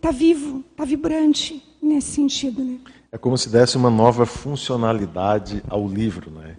tá 0.00 0.10
vivo, 0.10 0.64
está 0.70 0.86
vibrante 0.86 1.62
nesse 1.82 2.12
sentido, 2.12 2.64
né? 2.64 2.80
É 3.12 3.18
como 3.18 3.36
se 3.36 3.50
desse 3.50 3.76
uma 3.76 3.90
nova 3.90 4.24
funcionalidade 4.24 5.62
ao 5.68 5.86
livro, 5.86 6.30
né? 6.30 6.56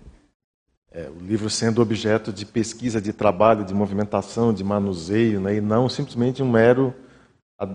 É, 0.92 1.10
o 1.10 1.26
livro 1.26 1.50
sendo 1.50 1.82
objeto 1.82 2.32
de 2.32 2.46
pesquisa, 2.46 3.02
de 3.02 3.12
trabalho, 3.12 3.66
de 3.66 3.74
movimentação, 3.74 4.54
de 4.54 4.64
manuseio, 4.64 5.42
né? 5.42 5.56
E 5.56 5.62
não 5.62 5.90
simplesmente 5.90 6.44
um 6.44 6.52
mero 6.52 6.94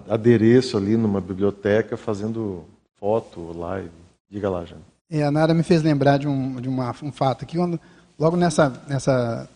adereço 0.08 0.76
ali 0.76 0.96
numa 0.96 1.20
biblioteca 1.20 1.96
fazendo 1.96 2.64
foto, 3.00 3.52
live. 3.52 3.90
Diga 4.30 4.48
lá, 4.48 4.64
Jane. 4.64 4.82
É, 5.10 5.22
a 5.22 5.30
Nara 5.30 5.54
me 5.54 5.62
fez 5.62 5.82
lembrar 5.82 6.18
de 6.18 6.28
um, 6.28 6.60
de 6.60 6.68
uma, 6.68 6.94
um 7.02 7.10
fato 7.10 7.46
que 7.46 7.56
quando 7.56 7.80
logo 8.18 8.36
nessa, 8.36 8.70
nessa 8.86 9.48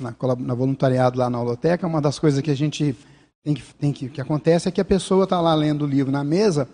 na, 0.00 0.14
na, 0.38 0.54
voluntariado 0.54 1.18
lá 1.18 1.30
na 1.30 1.40
holoteca, 1.40 1.86
uma 1.86 2.00
das 2.00 2.18
coisas 2.18 2.40
que 2.40 2.50
a 2.50 2.56
gente 2.56 2.96
tem 3.44 3.54
que, 3.54 3.62
tem 3.74 3.92
que, 3.92 4.08
que 4.08 4.20
acontece 4.20 4.68
é 4.68 4.72
que 4.72 4.80
a 4.80 4.84
pessoa 4.84 5.24
está 5.24 5.40
lá 5.40 5.54
lendo 5.54 5.84
o 5.84 5.88
livro 5.88 6.10
na 6.10 6.24
mesa 6.24 6.68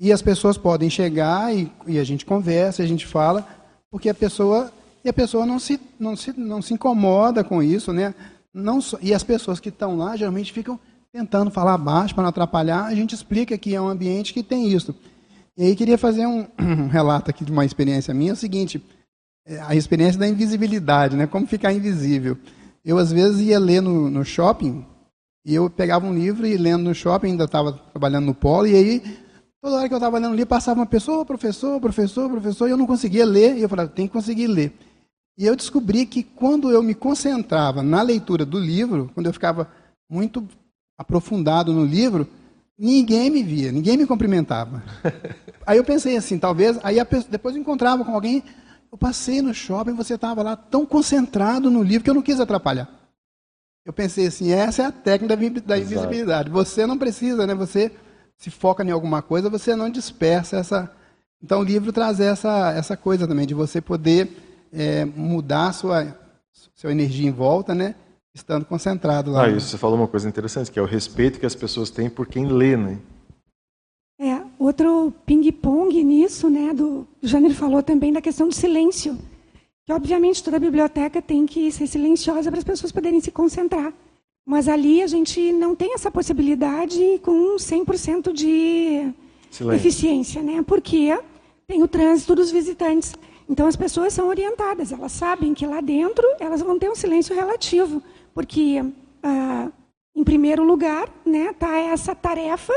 e 0.00 0.12
as 0.12 0.22
pessoas 0.22 0.58
podem 0.58 0.90
chegar 0.90 1.54
e, 1.54 1.70
e 1.86 1.98
a 1.98 2.04
gente 2.04 2.26
conversa, 2.26 2.82
a 2.82 2.86
gente 2.86 3.06
fala, 3.06 3.46
porque 3.90 4.08
a 4.08 4.14
pessoa 4.14 4.72
e 5.04 5.08
a 5.08 5.12
pessoa 5.12 5.46
não 5.46 5.58
se, 5.58 5.80
não 5.98 6.16
se, 6.16 6.38
não 6.38 6.60
se 6.60 6.74
incomoda 6.74 7.44
com 7.44 7.62
isso, 7.62 7.92
né? 7.92 8.14
Não, 8.52 8.80
e 9.00 9.14
as 9.14 9.22
pessoas 9.22 9.60
que 9.60 9.68
estão 9.68 9.96
lá 9.96 10.16
geralmente 10.16 10.52
ficam 10.52 10.78
tentando 11.12 11.50
falar 11.50 11.78
baixo 11.78 12.14
para 12.14 12.22
não 12.22 12.30
atrapalhar. 12.30 12.84
A 12.84 12.94
gente 12.94 13.14
explica 13.14 13.56
que 13.56 13.74
é 13.74 13.80
um 13.80 13.88
ambiente 13.88 14.34
que 14.34 14.42
tem 14.42 14.68
isso. 14.68 14.94
E 15.58 15.64
aí 15.64 15.74
queria 15.74 15.98
fazer 15.98 16.24
um, 16.24 16.46
um 16.56 16.86
relato 16.86 17.28
aqui 17.28 17.44
de 17.44 17.50
uma 17.50 17.64
experiência 17.64 18.14
minha, 18.14 18.30
é 18.30 18.32
o 18.32 18.36
seguinte, 18.36 18.80
é, 19.44 19.58
a 19.62 19.74
experiência 19.74 20.20
da 20.20 20.28
invisibilidade, 20.28 21.16
né? 21.16 21.26
Como 21.26 21.48
ficar 21.48 21.72
invisível. 21.72 22.38
Eu, 22.84 22.96
às 22.96 23.10
vezes, 23.10 23.40
ia 23.40 23.58
ler 23.58 23.80
no, 23.80 24.08
no 24.08 24.24
shopping, 24.24 24.86
e 25.44 25.52
eu 25.52 25.68
pegava 25.68 26.06
um 26.06 26.14
livro 26.14 26.46
e 26.46 26.56
lendo 26.56 26.84
no 26.84 26.94
shopping, 26.94 27.32
ainda 27.32 27.44
estava 27.44 27.72
trabalhando 27.72 28.26
no 28.26 28.34
polo, 28.34 28.68
e 28.68 28.76
aí, 28.76 29.18
toda 29.60 29.78
hora 29.78 29.88
que 29.88 29.94
eu 29.94 29.98
estava 29.98 30.16
lendo 30.18 30.32
ali, 30.32 30.46
passava 30.46 30.78
uma 30.78 30.86
pessoa, 30.86 31.26
professor, 31.26 31.80
professor, 31.80 32.30
professor, 32.30 32.68
e 32.68 32.70
eu 32.70 32.76
não 32.76 32.86
conseguia 32.86 33.26
ler, 33.26 33.56
e 33.56 33.62
eu 33.62 33.68
falava, 33.68 33.88
tem 33.88 34.06
que 34.06 34.12
conseguir 34.12 34.46
ler. 34.46 34.72
E 35.36 35.44
eu 35.44 35.56
descobri 35.56 36.06
que 36.06 36.22
quando 36.22 36.70
eu 36.70 36.84
me 36.84 36.94
concentrava 36.94 37.82
na 37.82 38.00
leitura 38.00 38.46
do 38.46 38.60
livro, 38.60 39.10
quando 39.12 39.26
eu 39.26 39.32
ficava 39.32 39.68
muito 40.08 40.46
aprofundado 40.96 41.72
no 41.72 41.84
livro, 41.84 42.28
Ninguém 42.78 43.28
me 43.28 43.42
via, 43.42 43.72
ninguém 43.72 43.96
me 43.96 44.06
cumprimentava. 44.06 44.82
aí 45.66 45.76
eu 45.76 45.84
pensei 45.84 46.16
assim, 46.16 46.38
talvez, 46.38 46.78
aí 46.84 47.04
pessoa, 47.04 47.30
depois 47.30 47.56
eu 47.56 47.60
encontrava 47.60 48.04
com 48.04 48.12
alguém, 48.14 48.44
eu 48.92 48.96
passei 48.96 49.42
no 49.42 49.52
shopping, 49.52 49.94
você 49.94 50.14
estava 50.14 50.42
lá 50.42 50.54
tão 50.54 50.86
concentrado 50.86 51.70
no 51.70 51.82
livro 51.82 52.04
que 52.04 52.10
eu 52.10 52.14
não 52.14 52.22
quis 52.22 52.38
atrapalhar. 52.38 52.88
Eu 53.84 53.92
pensei 53.92 54.26
assim, 54.26 54.52
essa 54.52 54.82
é 54.82 54.86
a 54.86 54.92
técnica 54.92 55.36
da 55.66 55.78
invisibilidade. 55.78 56.50
Você 56.50 56.86
não 56.86 56.96
precisa, 56.96 57.46
né? 57.46 57.54
Você 57.54 57.90
se 58.36 58.50
foca 58.50 58.84
em 58.84 58.90
alguma 58.90 59.22
coisa, 59.22 59.50
você 59.50 59.74
não 59.74 59.90
dispersa 59.90 60.58
essa. 60.58 60.90
Então 61.42 61.60
o 61.60 61.64
livro 61.64 61.92
traz 61.92 62.20
essa, 62.20 62.72
essa 62.72 62.96
coisa 62.96 63.26
também, 63.26 63.46
de 63.46 63.54
você 63.54 63.80
poder 63.80 64.30
é, 64.72 65.04
mudar 65.04 65.72
sua, 65.72 66.16
sua 66.74 66.92
energia 66.92 67.28
em 67.28 67.32
volta, 67.32 67.74
né? 67.74 67.94
Estando 68.38 68.64
concentrado 68.64 69.30
lá. 69.30 69.44
Ah, 69.44 69.50
isso 69.50 69.68
você 69.68 69.78
falou 69.78 69.96
uma 69.96 70.08
coisa 70.08 70.28
interessante, 70.28 70.70
que 70.70 70.78
é 70.78 70.82
o 70.82 70.86
respeito 70.86 71.38
que 71.38 71.46
as 71.46 71.54
pessoas 71.54 71.90
têm 71.90 72.08
por 72.08 72.26
quem 72.26 72.46
lê, 72.46 72.76
né? 72.76 72.98
É, 74.20 74.40
outro 74.58 75.12
ping-pong 75.24 76.02
nisso, 76.02 76.50
né, 76.50 76.72
do 76.74 77.06
o 77.22 77.26
Janeiro 77.26 77.54
falou 77.54 77.82
também 77.82 78.12
da 78.12 78.20
questão 78.20 78.48
do 78.48 78.54
silêncio. 78.54 79.16
Que 79.86 79.92
obviamente 79.92 80.42
toda 80.42 80.58
biblioteca 80.58 81.22
tem 81.22 81.46
que 81.46 81.70
ser 81.70 81.86
silenciosa 81.86 82.50
para 82.50 82.58
as 82.58 82.64
pessoas 82.64 82.92
poderem 82.92 83.20
se 83.20 83.30
concentrar. 83.30 83.92
Mas 84.46 84.66
ali 84.66 85.02
a 85.02 85.06
gente 85.06 85.52
não 85.52 85.74
tem 85.74 85.94
essa 85.94 86.10
possibilidade 86.10 87.20
com 87.22 87.56
100% 87.56 88.32
de 88.32 89.12
Silêncio. 89.50 89.76
eficiência, 89.76 90.42
né? 90.42 90.62
Porque 90.66 91.18
tem 91.66 91.82
o 91.82 91.88
trânsito 91.88 92.34
dos 92.34 92.50
visitantes. 92.50 93.14
Então 93.48 93.66
as 93.66 93.76
pessoas 93.76 94.12
são 94.12 94.28
orientadas, 94.28 94.92
elas 94.92 95.12
sabem 95.12 95.54
que 95.54 95.66
lá 95.66 95.80
dentro 95.80 96.26
elas 96.38 96.60
vão 96.60 96.78
ter 96.78 96.90
um 96.90 96.94
silêncio 96.94 97.34
relativo. 97.34 98.02
Porque, 98.38 98.80
ah, 99.20 99.68
em 100.14 100.22
primeiro 100.22 100.62
lugar, 100.62 101.12
né, 101.26 101.52
tá 101.54 101.76
essa 101.76 102.14
tarefa 102.14 102.72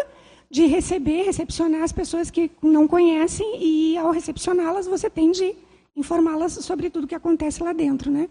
de 0.50 0.66
receber, 0.66 1.22
recepcionar 1.22 1.84
as 1.84 1.92
pessoas 1.92 2.32
que 2.32 2.50
não 2.64 2.88
conhecem 2.88 3.60
e, 3.62 3.96
ao 3.96 4.10
recepcioná-las, 4.10 4.88
você 4.88 5.08
tem 5.08 5.30
de 5.30 5.54
informá-las 5.96 6.54
sobre 6.54 6.90
tudo 6.90 7.06
que 7.06 7.14
acontece 7.14 7.62
lá 7.62 7.74
dentro, 7.74 8.10
né? 8.10 8.28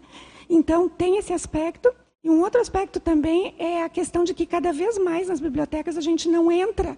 Então, 0.49 0.89
tem 0.89 1.19
esse 1.19 1.31
aspecto. 1.31 1.89
E 2.21 2.29
um 2.29 2.41
outro 2.41 2.59
aspecto 2.59 2.99
também 2.99 3.55
é 3.57 3.81
a 3.81 3.87
questão 3.87 4.25
de 4.25 4.33
que 4.33 4.45
cada 4.45 4.73
vez 4.73 4.97
mais 4.97 5.29
nas 5.29 5.39
bibliotecas 5.39 5.95
a 5.95 6.01
gente 6.01 6.27
não 6.27 6.51
entra 6.51 6.97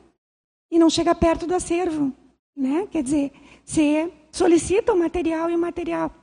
e 0.72 0.80
não 0.80 0.90
chega 0.90 1.14
perto 1.14 1.46
do 1.46 1.54
acervo. 1.54 2.12
Né? 2.58 2.88
Quer 2.90 3.04
dizer, 3.04 3.32
você 3.64 4.12
solicita 4.32 4.94
o 4.94 4.98
material 4.98 5.52
e 5.52 5.56
o 5.56 5.60
material. 5.60 6.23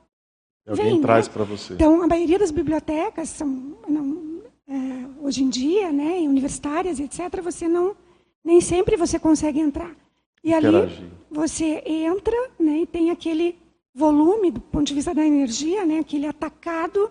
Alguém 0.67 0.93
vem, 0.93 1.01
traz 1.01 1.27
né? 1.27 1.35
para 1.35 1.45
você. 1.45 1.75
Então, 1.75 2.03
a 2.03 2.07
maioria 2.07 2.39
das 2.39 2.51
bibliotecas 2.51 3.29
são, 3.31 3.49
não, 3.89 4.43
é, 4.69 5.25
hoje 5.25 5.43
em 5.43 5.49
dia, 5.49 5.91
né, 5.91 6.19
universitárias, 6.21 7.01
etc., 7.01 7.41
você 7.43 7.67
não, 7.67 7.97
nem 8.45 8.61
sempre 8.61 8.97
você 8.97 9.19
consegue 9.19 9.61
entrar. 9.61 9.91
E 10.43 10.55
ali 10.55 10.69
você 11.31 11.83
entra 11.87 12.37
né, 12.59 12.81
e 12.81 12.87
tem 12.87 13.11
aquele 13.11 13.59
volume, 13.95 14.51
do 14.51 14.61
ponto 14.61 14.87
de 14.87 14.95
vista 14.95 15.15
da 15.15 15.27
energia, 15.27 15.85
né, 15.85 15.99
aquele 15.99 16.27
atacado, 16.27 17.11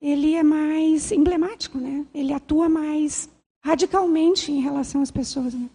ele 0.00 0.34
é 0.34 0.42
mais 0.42 1.10
emblemático, 1.12 1.78
né? 1.78 2.06
ele 2.14 2.32
atua 2.32 2.68
mais 2.68 3.28
radicalmente 3.60 4.52
em 4.52 4.60
relação 4.60 5.02
às 5.02 5.10
pessoas. 5.10 5.54
Né? 5.54 5.68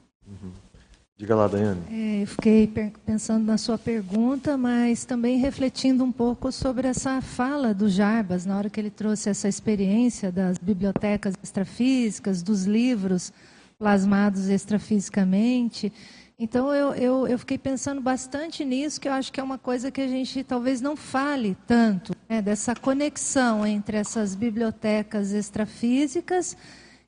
Diga 1.15 1.35
lá, 1.35 1.47
Daiane. 1.47 1.81
É, 1.91 2.23
eu 2.23 2.27
fiquei 2.27 2.67
pensando 3.05 3.45
na 3.45 3.57
sua 3.57 3.77
pergunta, 3.77 4.57
mas 4.57 5.05
também 5.05 5.37
refletindo 5.37 6.03
um 6.03 6.11
pouco 6.11 6.51
sobre 6.51 6.87
essa 6.87 7.21
fala 7.21 7.71
do 7.71 7.87
Jarbas, 7.87 8.47
na 8.47 8.57
hora 8.57 8.69
que 8.69 8.79
ele 8.79 8.89
trouxe 8.89 9.29
essa 9.29 9.47
experiência 9.47 10.31
das 10.31 10.57
bibliotecas 10.57 11.35
extrafísicas, 11.43 12.41
dos 12.41 12.65
livros 12.65 13.31
plasmados 13.77 14.49
extrafisicamente. 14.49 15.93
Então, 16.39 16.73
eu, 16.73 16.95
eu, 16.95 17.27
eu 17.27 17.37
fiquei 17.37 17.59
pensando 17.59 18.01
bastante 18.01 18.65
nisso, 18.65 18.99
que 18.99 19.07
eu 19.07 19.13
acho 19.13 19.31
que 19.31 19.39
é 19.39 19.43
uma 19.43 19.59
coisa 19.59 19.91
que 19.91 20.01
a 20.01 20.07
gente 20.07 20.43
talvez 20.43 20.81
não 20.81 20.95
fale 20.95 21.55
tanto, 21.67 22.15
né, 22.27 22.41
dessa 22.41 22.73
conexão 22.75 23.65
entre 23.67 23.97
essas 23.97 24.33
bibliotecas 24.33 25.31
extrafísicas 25.31 26.57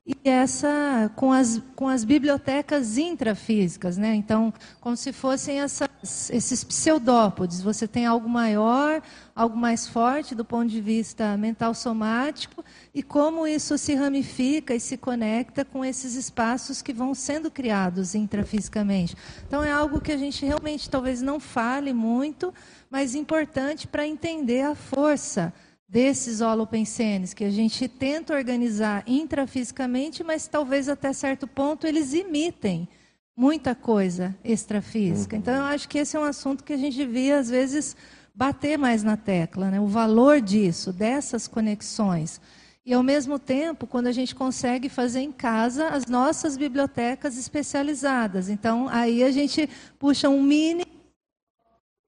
e 0.08 0.16
essa 0.24 1.12
com 1.16 1.32
as, 1.32 1.60
com 1.76 1.88
as 1.88 2.04
bibliotecas 2.04 2.96
intrafísicas, 2.96 3.98
né? 3.98 4.14
Então, 4.14 4.54
como 4.80 4.96
se 4.96 5.12
fossem 5.12 5.62
essas, 5.62 6.30
esses 6.30 6.64
pseudópodes. 6.64 7.60
Você 7.60 7.88
tem 7.88 8.06
algo 8.06 8.30
maior, 8.30 9.02
algo 9.36 9.58
mais 9.58 9.88
forte 9.88 10.36
do 10.36 10.46
ponto 10.46 10.70
de 10.70 10.80
vista 10.80 11.36
mental 11.38 11.74
somático, 11.74 12.64
e 12.94 13.02
como 13.02 13.48
isso 13.48 13.80
se 13.80 13.96
ramifica 13.96 14.76
e 14.76 14.80
se 14.80 14.96
conecta 14.96 15.66
com 15.66 15.84
esses 15.84 16.14
espaços 16.14 16.84
que 16.84 16.94
vão 16.94 17.16
sendo 17.16 17.50
criados 17.50 18.14
intrafisicamente. 18.14 19.16
Então, 19.48 19.64
é 19.64 19.72
algo 19.72 20.00
que 20.00 20.12
a 20.12 20.18
gente 20.18 20.46
realmente 20.46 20.88
talvez 20.88 21.20
não 21.20 21.40
fale 21.40 21.94
muito, 21.94 22.54
mas 22.92 23.16
importante 23.16 23.88
para 23.88 24.06
entender 24.06 24.62
a 24.62 24.76
força 24.76 25.52
desses 25.96 26.42
holopensenes, 26.42 27.34
que 27.34 27.46
a 27.46 27.50
gente 27.50 27.88
tenta 27.88 28.36
organizar 28.36 29.02
intrafisicamente, 29.08 30.26
mas 30.26 30.46
talvez 30.46 30.90
até 30.90 31.14
certo 31.14 31.48
ponto 31.48 31.88
eles 31.88 32.14
imitem 32.14 32.86
muita 33.34 33.74
coisa 33.74 34.36
extrafísica. 34.44 35.38
Então, 35.38 35.56
eu 35.56 35.64
acho 35.64 35.88
que 35.88 36.00
esse 36.00 36.18
é 36.18 36.20
um 36.20 36.26
assunto 36.26 36.66
que 36.66 36.74
a 36.74 36.78
gente 36.78 36.98
devia, 36.98 37.38
às 37.38 37.50
vezes, 37.50 37.96
bater 38.36 38.78
mais 38.78 39.04
na 39.04 39.16
tecla, 39.16 39.72
né? 39.72 39.80
o 39.80 39.88
valor 39.88 40.42
disso, 40.42 40.92
dessas 40.92 41.48
conexões. 41.48 42.42
E, 42.86 42.94
ao 42.94 43.02
mesmo 43.02 43.40
tempo, 43.40 43.88
quando 43.88 44.08
a 44.08 44.12
gente 44.12 44.36
consegue 44.36 44.90
fazer 44.90 45.22
em 45.22 45.32
casa 45.32 45.88
as 45.88 46.08
nossas 46.08 46.58
bibliotecas 46.58 47.38
especializadas. 47.38 48.50
Então, 48.50 48.90
aí 48.90 49.24
a 49.24 49.32
gente 49.32 49.70
puxa 49.98 50.28
um 50.28 50.44
mini 50.44 50.84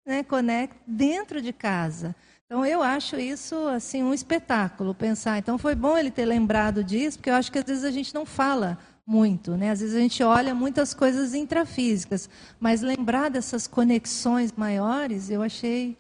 né, 0.06 0.24
conecta 0.24 0.76
dentro 0.86 1.42
de 1.42 1.54
casa. 1.54 2.14
Então 2.48 2.66
eu 2.66 2.82
acho 2.82 3.18
isso 3.20 3.56
assim 3.68 4.02
um 4.02 4.14
espetáculo 4.14 4.96
pensar. 4.96 5.38
Então 5.38 5.58
foi 5.58 5.76
bom 5.76 5.98
ele 5.98 6.10
ter 6.10 6.26
lembrado 6.26 6.82
disso, 6.84 7.18
porque 7.18 7.30
eu 7.30 7.36
acho 7.36 7.52
que 7.52 7.60
às 7.60 7.66
vezes 7.66 7.84
a 7.84 7.92
gente 7.92 8.14
não 8.16 8.26
fala 8.26 8.78
muito, 9.06 9.58
né? 9.58 9.72
Às 9.72 9.82
vezes 9.82 9.96
a 9.96 10.00
gente 10.00 10.24
olha 10.24 10.56
muitas 10.56 10.94
coisas 10.94 11.34
intrafísicas, 11.34 12.30
mas 12.58 12.82
lembrar 12.82 13.30
dessas 13.30 13.68
conexões 13.68 14.54
maiores, 14.56 15.30
eu 15.30 15.42
achei 15.42 15.98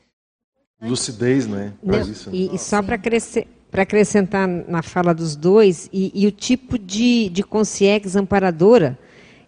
Lucidez, 0.81 1.47
né? 1.47 1.73
Para 1.85 1.99
Não, 1.99 2.09
isso. 2.11 2.29
né? 2.29 2.35
e, 2.37 2.55
e 2.55 2.59
só 2.59 2.81
para 2.83 3.81
acrescentar 3.81 4.47
na 4.47 4.81
fala 4.83 5.13
dos 5.13 5.35
dois, 5.35 5.89
e, 5.91 6.11
e 6.13 6.27
o 6.27 6.31
tipo 6.31 6.77
de, 6.77 7.29
de 7.29 7.43
consciência 7.43 8.21
amparadora 8.21 8.97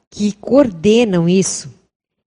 que 0.10 0.34
coordenam 0.34 1.30
isso. 1.30 1.72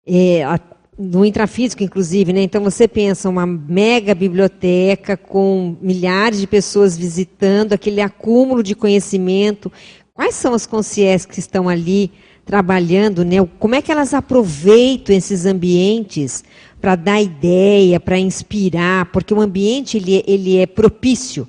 É, 0.06 0.44
a- 0.44 0.60
no 0.98 1.24
intrafísico, 1.24 1.84
inclusive, 1.84 2.34
né? 2.34 2.42
Então 2.42 2.64
você 2.64 2.88
pensa 2.88 3.30
uma 3.30 3.46
mega 3.46 4.16
biblioteca 4.16 5.16
com 5.16 5.76
milhares 5.82 6.40
de 6.40 6.48
pessoas 6.48 6.98
visitando, 6.98 7.74
aquele 7.74 8.02
acúmulo 8.02 8.64
de 8.64 8.74
conhecimento. 8.74 9.72
Quais 10.14 10.34
são 10.34 10.54
as 10.54 10.66
consciências 10.66 11.26
que 11.26 11.40
estão 11.40 11.70
ali 11.70 12.12
trabalhando, 12.44 13.24
né? 13.24 13.36
Como 13.60 13.76
é 13.76 13.82
que 13.82 13.92
elas 13.92 14.14
aproveitam 14.14 15.16
esses 15.16 15.46
ambientes 15.46 16.44
para 16.82 16.96
dar 16.96 17.22
ideia, 17.22 18.00
para 18.00 18.18
inspirar? 18.18 19.12
Porque 19.12 19.34
o 19.34 19.42
ambiente 19.42 19.98
ele, 19.98 20.18
é- 20.18 20.24
ele 20.26 20.58
é 20.58 20.66
propício. 20.66 21.48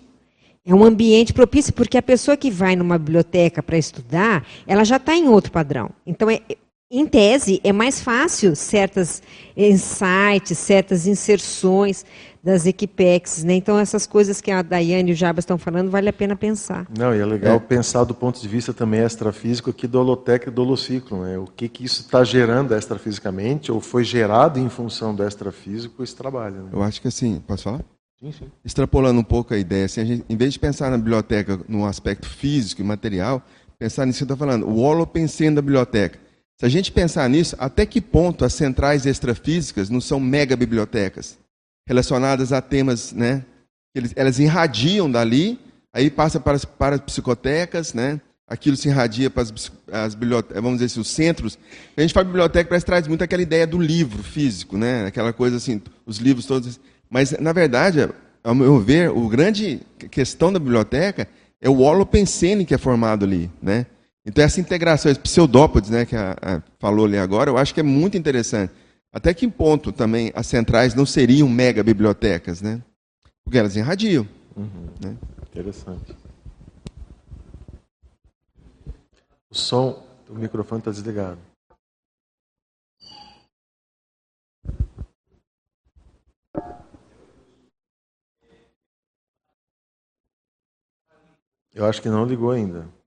É 0.66 0.74
um 0.74 0.84
ambiente 0.84 1.32
propício 1.32 1.72
porque 1.72 1.96
a 1.96 2.02
pessoa 2.02 2.36
que 2.36 2.50
vai 2.50 2.76
numa 2.76 2.98
biblioteca 2.98 3.62
para 3.62 3.78
estudar, 3.78 4.46
ela 4.66 4.84
já 4.84 4.96
está 4.96 5.16
em 5.16 5.26
outro 5.26 5.50
padrão. 5.50 5.88
Então, 6.06 6.28
é, 6.28 6.42
em 6.90 7.06
tese, 7.06 7.60
é 7.62 7.72
mais 7.72 8.00
fácil 8.00 8.56
certas 8.56 9.22
insights, 9.54 10.56
certas 10.56 11.06
inserções 11.06 12.04
das 12.42 12.64
equipex. 12.64 13.44
Né? 13.44 13.54
Então, 13.54 13.78
essas 13.78 14.06
coisas 14.06 14.40
que 14.40 14.50
a 14.50 14.62
Daiane 14.62 15.10
e 15.10 15.12
o 15.12 15.16
Jabas 15.16 15.42
estão 15.42 15.58
falando, 15.58 15.90
vale 15.90 16.08
a 16.08 16.12
pena 16.12 16.34
pensar. 16.34 16.86
Não, 16.96 17.14
e 17.14 17.18
é 17.18 17.26
legal 17.26 17.60
pensar 17.60 18.04
do 18.04 18.14
ponto 18.14 18.40
de 18.40 18.48
vista 18.48 18.72
também 18.72 19.00
extrafísico 19.00 19.68
aqui 19.68 19.86
do 19.86 20.00
holoteca 20.00 20.48
e 20.48 20.52
do 20.52 20.62
holociclo. 20.62 21.24
Né? 21.24 21.36
O 21.36 21.46
que, 21.46 21.68
que 21.68 21.84
isso 21.84 22.00
está 22.02 22.24
gerando 22.24 22.74
extrafisicamente, 22.74 23.70
ou 23.70 23.80
foi 23.80 24.02
gerado 24.02 24.58
em 24.58 24.70
função 24.70 25.14
do 25.14 25.22
extrafísico 25.22 26.02
esse 26.02 26.16
trabalho. 26.16 26.62
Né? 26.62 26.70
Eu 26.72 26.82
acho 26.82 27.02
que 27.02 27.08
assim, 27.08 27.42
posso 27.46 27.64
falar? 27.64 27.84
Sim, 28.18 28.32
sim. 28.32 28.46
Extrapolando 28.64 29.20
um 29.20 29.24
pouco 29.24 29.52
a 29.52 29.58
ideia, 29.58 29.84
assim, 29.84 30.00
a 30.00 30.04
gente, 30.04 30.24
em 30.28 30.36
vez 30.36 30.54
de 30.54 30.58
pensar 30.58 30.90
na 30.90 30.96
biblioteca 30.96 31.60
no 31.68 31.84
aspecto 31.84 32.26
físico 32.28 32.80
e 32.80 32.84
material, 32.84 33.42
pensar 33.78 34.06
nisso 34.06 34.18
que 34.18 34.22
eu 34.24 34.34
estou 34.34 34.36
falando, 34.36 34.66
o 34.66 34.78
holopensene 34.78 35.54
da 35.54 35.62
biblioteca. 35.62 36.18
Se 36.58 36.66
a 36.66 36.68
gente 36.68 36.90
pensar 36.90 37.28
nisso, 37.28 37.54
até 37.58 37.86
que 37.86 38.00
ponto 38.00 38.44
as 38.44 38.52
centrais 38.52 39.06
extrafísicas 39.06 39.88
não 39.88 40.00
são 40.00 40.18
mega 40.18 40.56
bibliotecas, 40.56 41.38
relacionadas 41.86 42.52
a 42.52 42.60
temas, 42.60 43.12
né? 43.12 43.44
Eles, 43.94 44.12
elas 44.16 44.38
irradiam 44.38 45.10
dali, 45.10 45.58
aí 45.92 46.10
passa 46.10 46.38
para 46.40 46.56
as, 46.56 46.64
para 46.64 46.96
as 46.96 47.00
psicotecas, 47.00 47.94
né? 47.94 48.20
aquilo 48.48 48.76
se 48.76 48.88
irradia 48.88 49.28
para 49.28 49.42
as, 49.42 49.72
as 49.92 50.14
bibliotecas, 50.14 50.62
vamos 50.62 50.78
dizer 50.78 50.86
assim, 50.86 51.00
os 51.00 51.08
centros. 51.08 51.58
A 51.96 52.00
gente 52.00 52.14
fala 52.14 52.24
biblioteca, 52.24 52.68
parece 52.68 52.84
que 52.84 52.90
traz 52.90 53.06
muito 53.06 53.22
aquela 53.22 53.42
ideia 53.42 53.66
do 53.66 53.78
livro 53.78 54.22
físico, 54.22 54.78
né? 54.78 55.06
aquela 55.06 55.32
coisa 55.32 55.58
assim, 55.58 55.80
os 56.06 56.16
livros 56.16 56.46
todos. 56.46 56.80
Mas, 57.10 57.32
na 57.32 57.52
verdade, 57.52 58.08
ao 58.42 58.54
meu 58.54 58.80
ver, 58.80 59.10
o 59.10 59.28
grande 59.28 59.80
questão 60.10 60.52
da 60.52 60.58
biblioteca 60.58 61.28
é 61.60 61.68
o 61.68 61.80
holopensene 61.80 62.64
que 62.64 62.74
é 62.74 62.78
formado 62.78 63.24
ali, 63.24 63.50
né? 63.60 63.86
Então 64.28 64.44
essa 64.44 64.60
integração, 64.60 65.10
esse 65.10 65.18
pseudópodes, 65.18 65.88
né, 65.88 66.04
que 66.04 66.14
a, 66.14 66.36
a 66.42 66.62
falou 66.78 67.06
ali 67.06 67.16
agora, 67.16 67.48
eu 67.48 67.56
acho 67.56 67.72
que 67.72 67.80
é 67.80 67.82
muito 67.82 68.14
interessante. 68.14 68.70
Até 69.10 69.32
que 69.32 69.48
ponto 69.48 69.90
também 69.90 70.30
as 70.34 70.46
centrais 70.46 70.94
não 70.94 71.06
seriam 71.06 71.48
mega 71.48 71.82
bibliotecas, 71.82 72.60
né? 72.60 72.82
Porque 73.42 73.56
elas 73.56 73.74
irradiam. 73.74 74.28
Né? 75.02 75.16
Interessante. 75.50 76.14
O 79.48 79.54
som, 79.54 80.06
o 80.28 80.34
microfone 80.34 80.80
está 80.80 80.90
desligado. 80.90 81.38
Eu 91.72 91.86
acho 91.86 92.02
que 92.02 92.10
não 92.10 92.26
ligou 92.26 92.50
ainda. 92.50 92.97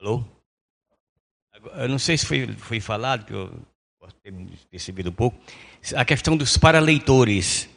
Alô? 0.00 0.24
Eu 1.74 1.88
não 1.88 1.98
sei 1.98 2.16
se 2.16 2.24
foi, 2.24 2.46
foi 2.52 2.78
falado, 2.78 3.26
que 3.26 3.32
eu 3.32 3.50
posso 3.98 4.14
ter 4.22 4.32
percebido 4.70 5.10
um 5.10 5.12
pouco, 5.12 5.36
a 5.96 6.04
questão 6.04 6.36
dos 6.36 6.56
paraleitores. 6.56 7.68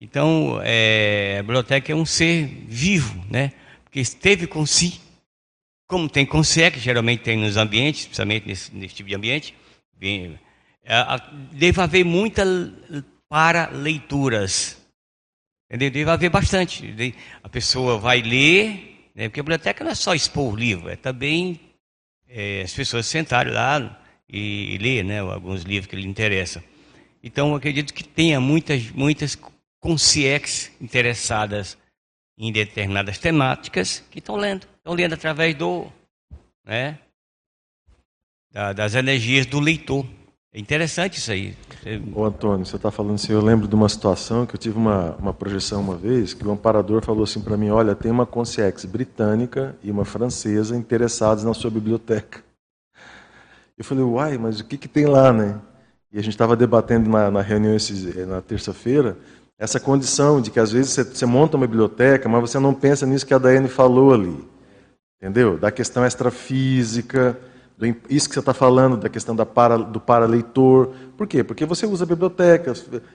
Então, 0.00 0.60
é, 0.64 1.36
a 1.38 1.42
biblioteca 1.42 1.92
é 1.92 1.94
um 1.94 2.04
ser 2.04 2.46
vivo, 2.66 3.24
né? 3.30 3.52
Porque 3.84 4.00
esteve 4.00 4.48
com 4.48 4.66
si, 4.66 5.00
como 5.86 6.08
tem 6.08 6.26
com 6.26 6.42
si, 6.42 6.68
que 6.68 6.80
geralmente 6.80 7.22
tem 7.22 7.36
nos 7.36 7.56
ambientes, 7.56 8.06
principalmente 8.06 8.48
nesse, 8.48 8.74
nesse 8.74 8.94
tipo 8.96 9.08
de 9.08 9.14
ambiente, 9.14 9.54
bem, 9.96 10.36
é, 10.82 10.94
deve 11.52 11.80
haver 11.80 12.04
muitas 12.04 12.72
paraleituras. 13.28 14.84
Entendeu? 15.70 15.90
Deve 15.92 16.10
haver 16.10 16.30
bastante. 16.30 17.14
A 17.40 17.48
pessoa 17.48 17.98
vai 17.98 18.20
ler, 18.20 19.10
né? 19.14 19.28
porque 19.28 19.38
a 19.38 19.44
biblioteca 19.44 19.84
não 19.84 19.92
é 19.92 19.94
só 19.94 20.12
expor 20.12 20.56
livro, 20.56 20.88
é 20.88 20.96
também 20.96 21.67
é, 22.28 22.62
as 22.62 22.72
pessoas 22.72 23.06
sentarem 23.06 23.52
lá 23.52 24.00
e, 24.28 24.76
ler 24.78 25.04
né, 25.04 25.20
alguns 25.20 25.62
livros 25.62 25.88
que 25.88 25.96
lhe 25.96 26.06
interessam. 26.06 26.62
Então, 27.22 27.54
acredito 27.54 27.92
que 27.94 28.04
tenha 28.04 28.40
muitas, 28.40 28.90
muitas 28.90 29.36
concierges 29.80 30.70
interessadas 30.80 31.76
em 32.36 32.52
determinadas 32.52 33.18
temáticas 33.18 34.04
que 34.10 34.18
estão 34.18 34.36
lendo. 34.36 34.66
Estão 34.76 34.94
lendo 34.94 35.14
através 35.14 35.54
do, 35.54 35.90
né, 36.64 36.98
da, 38.52 38.72
das 38.72 38.94
energias 38.94 39.46
do 39.46 39.58
leitor. 39.58 40.06
É 40.52 40.60
interessante 40.60 41.18
isso 41.18 41.32
aí. 41.32 41.56
Ô 42.14 42.24
Antônio, 42.24 42.66
você 42.66 42.76
está 42.76 42.90
falando 42.90 43.14
assim, 43.14 43.32
eu 43.32 43.40
lembro 43.40 43.68
de 43.68 43.74
uma 43.74 43.88
situação 43.88 44.44
que 44.44 44.54
eu 44.54 44.58
tive 44.58 44.76
uma, 44.76 45.14
uma 45.16 45.32
projeção 45.32 45.80
uma 45.80 45.96
vez, 45.96 46.34
que 46.34 46.46
o 46.46 46.50
amparador 46.50 47.04
falou 47.04 47.22
assim 47.22 47.40
para 47.40 47.56
mim, 47.56 47.70
olha, 47.70 47.94
tem 47.94 48.10
uma 48.10 48.26
concierge 48.26 48.86
britânica 48.86 49.76
e 49.82 49.90
uma 49.90 50.04
francesa 50.04 50.76
interessadas 50.76 51.44
na 51.44 51.54
sua 51.54 51.70
biblioteca. 51.70 52.42
Eu 53.76 53.84
falei, 53.84 54.02
uai, 54.02 54.38
mas 54.38 54.58
o 54.58 54.64
que, 54.64 54.76
que 54.76 54.88
tem 54.88 55.06
lá, 55.06 55.32
né? 55.32 55.60
E 56.12 56.18
a 56.18 56.22
gente 56.22 56.32
estava 56.32 56.56
debatendo 56.56 57.08
na, 57.08 57.30
na 57.30 57.42
reunião 57.42 57.76
esse, 57.76 57.92
na 58.26 58.40
terça-feira, 58.40 59.16
essa 59.58 59.78
condição 59.78 60.40
de 60.40 60.50
que 60.50 60.58
às 60.58 60.72
vezes 60.72 60.92
você, 60.92 61.04
você, 61.04 61.26
monta 61.26 61.56
uma 61.56 61.66
biblioteca, 61.66 62.28
mas 62.28 62.40
você 62.40 62.58
não 62.58 62.74
pensa 62.74 63.06
nisso 63.06 63.26
que 63.26 63.34
a 63.34 63.38
Daiane 63.38 63.68
falou 63.68 64.14
ali. 64.14 64.44
Entendeu? 65.20 65.58
Da 65.58 65.70
questão 65.70 66.06
extrafísica, 66.06 67.38
isso 68.10 68.28
que 68.28 68.34
você 68.34 68.40
está 68.40 68.52
falando, 68.52 68.96
da 68.96 69.08
questão 69.08 69.36
da 69.36 69.46
para, 69.46 69.78
do 69.78 70.00
paraleitor. 70.00 70.88
Por 71.16 71.26
quê? 71.26 71.44
Porque 71.44 71.64
você 71.64 71.86
usa 71.86 72.04
biblioteca, 72.04 72.72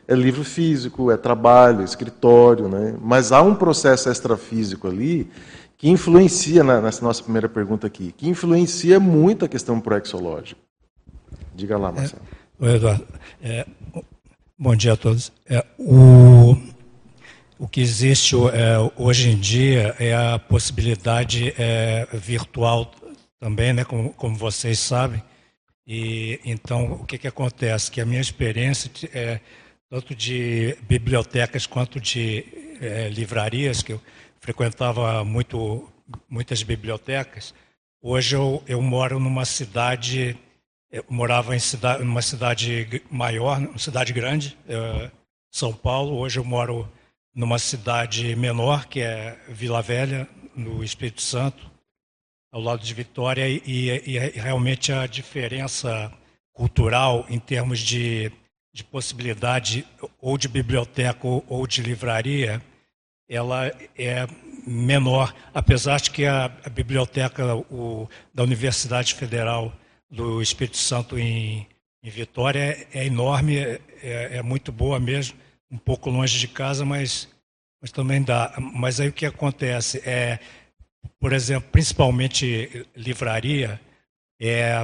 é 0.07 0.15
livro 0.15 0.43
físico, 0.43 1.11
é 1.11 1.17
trabalho, 1.17 1.81
é 1.81 1.83
escritório, 1.83 2.69
né? 2.69 2.95
mas 3.01 3.31
há 3.31 3.41
um 3.41 3.55
processo 3.55 4.09
extrafísico 4.09 4.87
ali 4.87 5.29
que 5.77 5.89
influencia, 5.89 6.63
na, 6.63 6.79
nessa 6.79 7.03
nossa 7.03 7.21
primeira 7.21 7.49
pergunta 7.49 7.87
aqui, 7.87 8.13
que 8.17 8.29
influencia 8.29 9.01
muito 9.01 9.43
a 9.43 9.49
questão 9.49 9.81
proexológica. 9.81 10.61
Diga 11.53 11.77
lá, 11.77 11.91
Marcelo. 11.91 12.21
É, 12.61 12.75
Eduardo, 12.75 13.07
é, 13.41 13.65
bom 14.57 14.75
dia 14.77 14.93
a 14.93 14.95
todos. 14.97 15.29
É, 15.45 15.65
o, 15.77 16.55
o 17.59 17.67
que 17.67 17.81
existe 17.81 18.33
é, 18.53 18.91
hoje 18.95 19.31
em 19.31 19.37
dia 19.37 19.93
é 19.99 20.15
a 20.15 20.39
possibilidade 20.39 21.53
é, 21.57 22.07
virtual 22.13 22.89
também, 23.43 23.73
né, 23.73 23.83
como, 23.83 24.13
como 24.13 24.37
vocês 24.37 24.79
sabem. 24.79 25.21
E 25.85 26.39
então 26.45 26.93
o 26.93 27.05
que, 27.05 27.17
que 27.17 27.27
acontece? 27.27 27.91
Que 27.91 27.99
a 27.99 28.05
minha 28.05 28.21
experiência 28.21 28.89
é 29.13 29.41
tanto 29.89 30.15
de 30.15 30.77
bibliotecas 30.83 31.67
quanto 31.67 31.99
de 31.99 32.45
é, 32.79 33.09
livrarias, 33.09 33.83
que 33.83 33.91
eu 33.91 34.01
frequentava 34.39 35.25
muito 35.25 35.89
muitas 36.29 36.63
bibliotecas. 36.63 37.53
Hoje 38.01 38.33
eu, 38.33 38.63
eu 38.65 38.81
moro 38.81 39.19
numa 39.19 39.43
cidade, 39.43 40.37
morava 41.09 41.53
em 41.53 41.59
cidade, 41.59 42.01
numa 42.01 42.21
cidade 42.21 43.01
maior, 43.11 43.57
uma 43.57 43.77
cidade 43.77 44.13
grande, 44.13 44.57
é, 44.69 45.11
São 45.51 45.73
Paulo. 45.73 46.15
Hoje 46.15 46.39
eu 46.39 46.45
moro 46.45 46.89
numa 47.35 47.59
cidade 47.59 48.37
menor, 48.37 48.87
que 48.87 49.01
é 49.01 49.37
Vila 49.49 49.81
Velha, 49.81 50.29
no 50.55 50.81
Espírito 50.81 51.21
Santo 51.21 51.72
ao 52.53 52.61
lado 52.61 52.83
de 52.83 52.93
Vitória 52.93 53.49
e, 53.49 53.61
e, 53.65 53.89
e 54.05 54.39
realmente 54.39 54.93
a 54.93 55.07
diferença 55.07 56.13
cultural 56.53 57.25
em 57.27 57.39
termos 57.39 57.79
de, 57.79 58.31
de 58.71 58.83
possibilidade 58.83 59.83
ou 60.21 60.37
de 60.37 60.47
biblioteca 60.47 61.27
ou, 61.27 61.65
de 61.65 61.81
livraria, 61.81 62.61
ela 63.27 63.71
é 63.97 64.27
menor, 64.67 65.33
apesar 65.51 65.99
de 65.99 66.11
que 66.11 66.27
a, 66.27 66.45
a 66.63 66.69
biblioteca 66.69 67.55
o, 67.55 68.07
da 68.31 68.43
Universidade 68.43 69.15
Federal 69.15 69.73
do 70.07 70.39
Espírito 70.39 70.77
Santo 70.77 71.17
em, 71.17 71.67
em 72.03 72.09
Vitória 72.11 72.59
é, 72.93 72.99
é 72.99 73.05
enorme, 73.07 73.57
é, 73.57 73.79
é, 74.03 74.41
muito 74.43 74.71
boa 74.71 74.99
mesmo, 74.99 75.35
um 75.71 75.77
pouco 75.77 76.11
longe 76.11 76.37
de 76.37 76.47
casa, 76.47 76.85
mas, 76.85 77.27
mas 77.81 77.91
também 77.91 78.21
dá. 78.21 78.53
Mas 78.59 78.99
aí 78.99 79.09
o 79.09 79.13
que 79.13 79.25
acontece 79.25 79.97
é 80.07 80.39
por 81.19 81.33
exemplo, 81.33 81.69
principalmente 81.71 82.85
livraria, 82.95 83.79
é, 84.39 84.75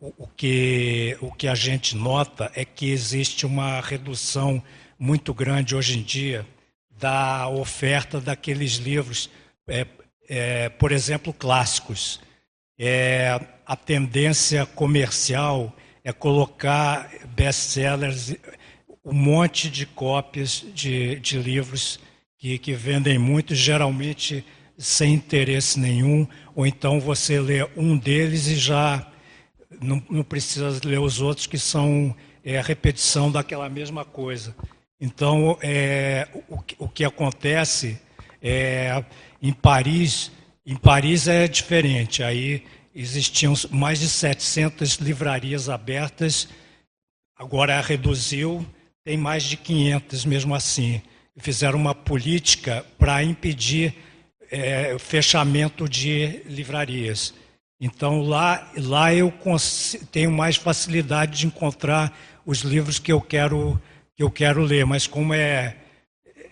o, 0.00 0.26
que, 0.26 1.16
o 1.20 1.30
que 1.30 1.46
a 1.46 1.54
gente 1.54 1.96
nota 1.96 2.50
é 2.54 2.64
que 2.64 2.90
existe 2.90 3.46
uma 3.46 3.80
redução 3.80 4.62
muito 4.98 5.32
grande 5.32 5.76
hoje 5.76 5.98
em 5.98 6.02
dia 6.02 6.46
da 6.90 7.48
oferta 7.48 8.20
daqueles 8.20 8.72
livros, 8.74 9.30
é, 9.68 9.86
é, 10.28 10.68
por 10.68 10.92
exemplo, 10.92 11.32
clássicos. 11.32 12.20
É, 12.78 13.40
a 13.66 13.76
tendência 13.76 14.66
comercial 14.66 15.74
é 16.02 16.12
colocar 16.12 17.10
best-sellers, 17.36 18.34
um 19.04 19.14
monte 19.14 19.70
de 19.70 19.86
cópias 19.86 20.64
de, 20.74 21.20
de 21.20 21.38
livros 21.38 22.00
que, 22.38 22.58
que 22.58 22.74
vendem 22.74 23.18
muito, 23.18 23.54
geralmente 23.54 24.44
sem 24.84 25.14
interesse 25.14 25.80
nenhum, 25.80 26.26
ou 26.54 26.66
então 26.66 27.00
você 27.00 27.40
lê 27.40 27.66
um 27.74 27.96
deles 27.96 28.46
e 28.48 28.56
já 28.56 29.10
não, 29.80 30.02
não 30.10 30.22
precisa 30.22 30.78
ler 30.84 31.00
os 31.00 31.22
outros, 31.22 31.46
que 31.46 31.58
são 31.58 32.14
é, 32.44 32.58
a 32.58 32.62
repetição 32.62 33.32
daquela 33.32 33.66
mesma 33.68 34.04
coisa. 34.04 34.54
Então, 35.00 35.56
é, 35.62 36.28
o, 36.48 36.58
o 36.84 36.88
que 36.88 37.02
acontece 37.02 37.98
é, 38.42 39.02
em 39.40 39.54
Paris, 39.54 40.30
em 40.66 40.76
Paris 40.76 41.28
é 41.28 41.48
diferente. 41.48 42.22
Aí 42.22 42.62
existiam 42.94 43.54
mais 43.70 44.00
de 44.00 44.08
700 44.08 44.96
livrarias 44.96 45.70
abertas, 45.70 46.46
agora 47.34 47.80
reduziu, 47.80 48.64
tem 49.02 49.16
mais 49.16 49.44
de 49.44 49.56
500 49.56 50.26
mesmo 50.26 50.54
assim. 50.54 51.00
Fizeram 51.38 51.78
uma 51.78 51.94
política 51.94 52.84
para 52.98 53.24
impedir 53.24 53.94
é, 54.50 54.96
fechamento 54.98 55.88
de 55.88 56.42
livrarias. 56.46 57.34
Então 57.80 58.22
lá, 58.22 58.70
lá 58.76 59.14
eu 59.14 59.32
tenho 60.10 60.30
mais 60.30 60.56
facilidade 60.56 61.38
de 61.38 61.46
encontrar 61.46 62.16
os 62.46 62.60
livros 62.60 62.98
que 62.98 63.12
eu 63.12 63.20
quero 63.20 63.80
que 64.16 64.22
eu 64.22 64.30
quero 64.30 64.62
ler, 64.62 64.86
mas 64.86 65.06
como 65.06 65.34
é 65.34 65.76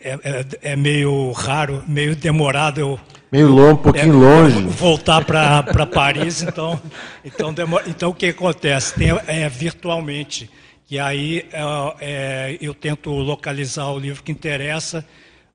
é, 0.00 0.18
é, 0.24 0.72
é 0.72 0.76
meio 0.76 1.30
raro, 1.30 1.84
meio 1.86 2.16
demorado 2.16 2.80
eu 2.80 3.00
meio 3.30 3.48
longe, 3.48 3.72
um 3.72 3.76
pouquinho 3.76 4.24
é, 4.24 4.26
longe 4.26 4.62
voltar 4.66 5.24
para 5.24 5.86
Paris, 5.86 6.42
então 6.42 6.80
então 7.24 7.54
demora, 7.54 7.88
então 7.88 8.10
o 8.10 8.14
que 8.14 8.26
acontece 8.26 8.94
tem 8.94 9.10
é 9.26 9.48
virtualmente 9.48 10.50
que 10.86 10.98
aí 10.98 11.46
é, 11.52 11.62
é, 12.00 12.58
eu 12.60 12.74
tento 12.74 13.10
localizar 13.10 13.90
o 13.90 13.98
livro 13.98 14.22
que 14.22 14.32
interessa 14.32 15.06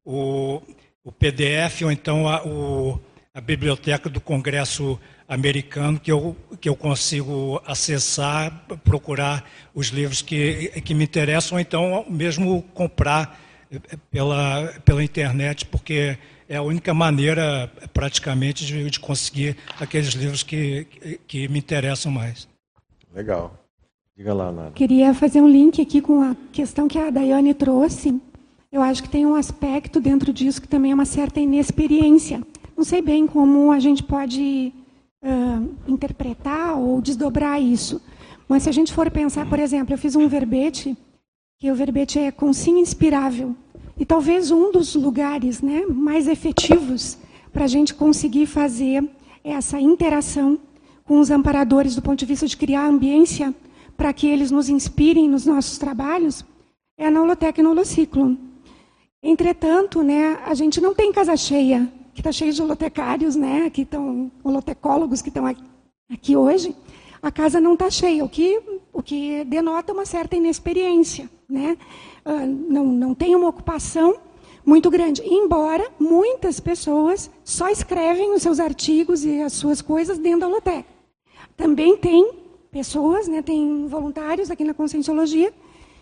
o 0.04 0.62
o 1.08 1.12
PDF 1.14 1.84
ou 1.84 1.92
então 1.92 2.28
a, 2.28 2.46
o, 2.46 3.00
a 3.34 3.40
biblioteca 3.40 4.10
do 4.10 4.20
Congresso 4.20 5.00
americano 5.26 5.98
que 5.98 6.12
eu, 6.12 6.36
que 6.60 6.68
eu 6.68 6.76
consigo 6.76 7.62
acessar, 7.66 8.66
procurar 8.84 9.50
os 9.74 9.88
livros 9.88 10.22
que, 10.22 10.68
que 10.82 10.94
me 10.94 11.06
interessam, 11.06 11.56
ou 11.56 11.62
então 11.62 12.06
mesmo 12.10 12.62
comprar 12.74 13.40
pela, 14.12 14.74
pela 14.84 15.02
internet, 15.02 15.66
porque 15.66 16.18
é 16.50 16.58
a 16.58 16.62
única 16.62 16.94
maneira, 16.94 17.72
praticamente, 17.94 18.66
de, 18.66 18.90
de 18.90 19.00
conseguir 19.00 19.56
aqueles 19.80 20.10
livros 20.10 20.44
que, 20.44 21.20
que 21.26 21.48
me 21.48 21.60
interessam 21.60 22.12
mais. 22.12 22.50
Legal. 23.16 23.58
Diga 24.18 24.34
lá, 24.34 24.52
Nara. 24.52 24.72
Queria 24.72 25.14
fazer 25.14 25.42
um 25.42 25.48
link 25.48 25.82
aqui 25.82 26.02
com 26.02 26.22
a 26.22 26.36
questão 26.52 26.88
que 26.88 26.98
a 26.98 27.10
Daiane 27.10 27.54
trouxe 27.54 28.20
eu 28.72 28.82
acho 28.82 29.04
que 29.04 29.10
tem 29.10 29.26
um 29.26 29.36
aspecto 29.36 30.00
dentro 30.00 30.34
disso 30.34 30.62
que 30.62 30.68
também 30.68 30.92
é 30.92 30.96
uma 30.96 31.06
certa 31.06 31.40
inexperiência. 31.40 32.42
Não 32.76 32.84
sei 32.84 33.02
bem 33.02 33.26
como 33.26 33.72
a 33.72 33.80
gente 33.80 34.04
pode 34.04 34.74
uh, 35.24 35.70
interpretar 35.88 36.78
ou 36.78 37.02
desdobrar 37.02 37.62
isso. 37.62 38.02
Mas 38.48 38.64
se 38.64 38.70
a 38.70 38.72
gente 38.72 38.94
for 38.94 39.10
pensar, 39.10 39.50
por 39.50 39.60
exemplo, 39.60 39.94
eu 39.94 39.98
fiz 39.98 40.16
um 40.16 40.28
verbete, 40.28 40.96
que 41.60 41.72
o 41.72 41.76
verbete 41.76 42.20
é 42.20 42.32
consim 42.32 42.80
inspirável. 42.80 43.56
E 43.98 44.06
talvez 44.06 44.52
um 44.52 44.72
dos 44.72 44.94
lugares 44.96 45.62
né, 45.62 45.86
mais 45.88 46.28
efetivos 46.28 47.18
para 47.52 47.66
a 47.66 47.68
gente 47.68 47.94
conseguir 47.94 48.46
fazer 48.46 49.04
essa 49.44 49.80
interação 49.80 50.60
com 51.04 51.20
os 51.20 51.32
amparadores 51.32 51.96
do 51.96 52.02
ponto 52.02 52.20
de 52.20 52.26
vista 52.26 52.46
de 52.46 52.56
criar 52.56 52.86
ambiência 52.86 53.56
para 53.96 54.14
que 54.14 54.28
eles 54.28 54.52
nos 54.52 54.70
inspirem 54.70 55.28
nos 55.28 55.46
nossos 55.46 55.78
trabalhos 55.78 56.46
é 56.98 57.10
na 57.10 57.22
holoteca 57.22 57.62
e 57.62 57.64
no 57.64 57.72
holociclo. 57.72 58.38
Entretanto, 59.28 60.02
né, 60.02 60.40
a 60.46 60.54
gente 60.54 60.80
não 60.80 60.96
tem 60.96 61.12
casa 61.12 61.36
cheia, 61.36 61.92
que 62.14 62.22
está 62.22 62.32
cheia 62.32 62.54
de 62.54 62.62
holotecários, 62.62 63.36
né, 63.36 63.70
que 63.70 63.82
estão, 63.82 64.32
holotecólogos 64.42 65.22
que 65.22 65.28
estão 65.28 65.46
aqui 66.10 66.38
hoje. 66.38 66.74
A 67.22 67.30
casa 67.30 67.60
não 67.60 67.74
está 67.74 67.90
cheia, 67.90 68.24
o 68.24 68.30
que, 68.30 68.62
o 68.94 69.04
que 69.04 69.44
denota 69.44 69.92
uma 69.92 70.06
certa 70.06 70.38
inexperiência. 70.38 71.30
Né? 71.50 71.78
Uh, 72.26 72.72
não, 72.72 72.86
não 72.86 73.14
tem 73.14 73.36
uma 73.36 73.50
ocupação 73.50 74.16
muito 74.66 74.90
grande. 74.90 75.22
Embora 75.26 75.92
muitas 76.00 76.62
pessoas 76.62 77.30
só 77.44 77.68
escrevem 77.68 78.34
os 78.34 78.42
seus 78.42 78.62
artigos 78.62 79.26
e 79.26 79.42
as 79.42 79.52
suas 79.52 79.82
coisas 79.82 80.18
dentro 80.18 80.40
da 80.40 80.48
holoteca. 80.48 80.88
Também 81.58 81.98
tem 81.98 82.32
pessoas, 82.72 83.28
né, 83.28 83.42
tem 83.42 83.88
voluntários 83.88 84.50
aqui 84.50 84.64
na 84.64 84.74
Conscienciologia, 84.74 85.54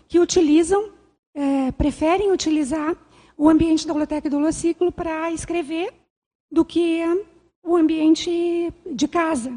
que 0.06 0.20
utilizam, 0.20 0.90
é, 1.34 1.72
preferem 1.72 2.30
utilizar 2.30 2.96
o 3.36 3.48
ambiente 3.48 3.86
da 3.86 3.92
holoteca 3.92 4.26
e 4.26 4.30
do 4.30 4.38
holociclo 4.38 4.90
para 4.90 5.30
escrever 5.30 5.92
do 6.50 6.64
que 6.64 7.02
o 7.62 7.76
ambiente 7.76 8.72
de 8.86 9.08
casa. 9.08 9.50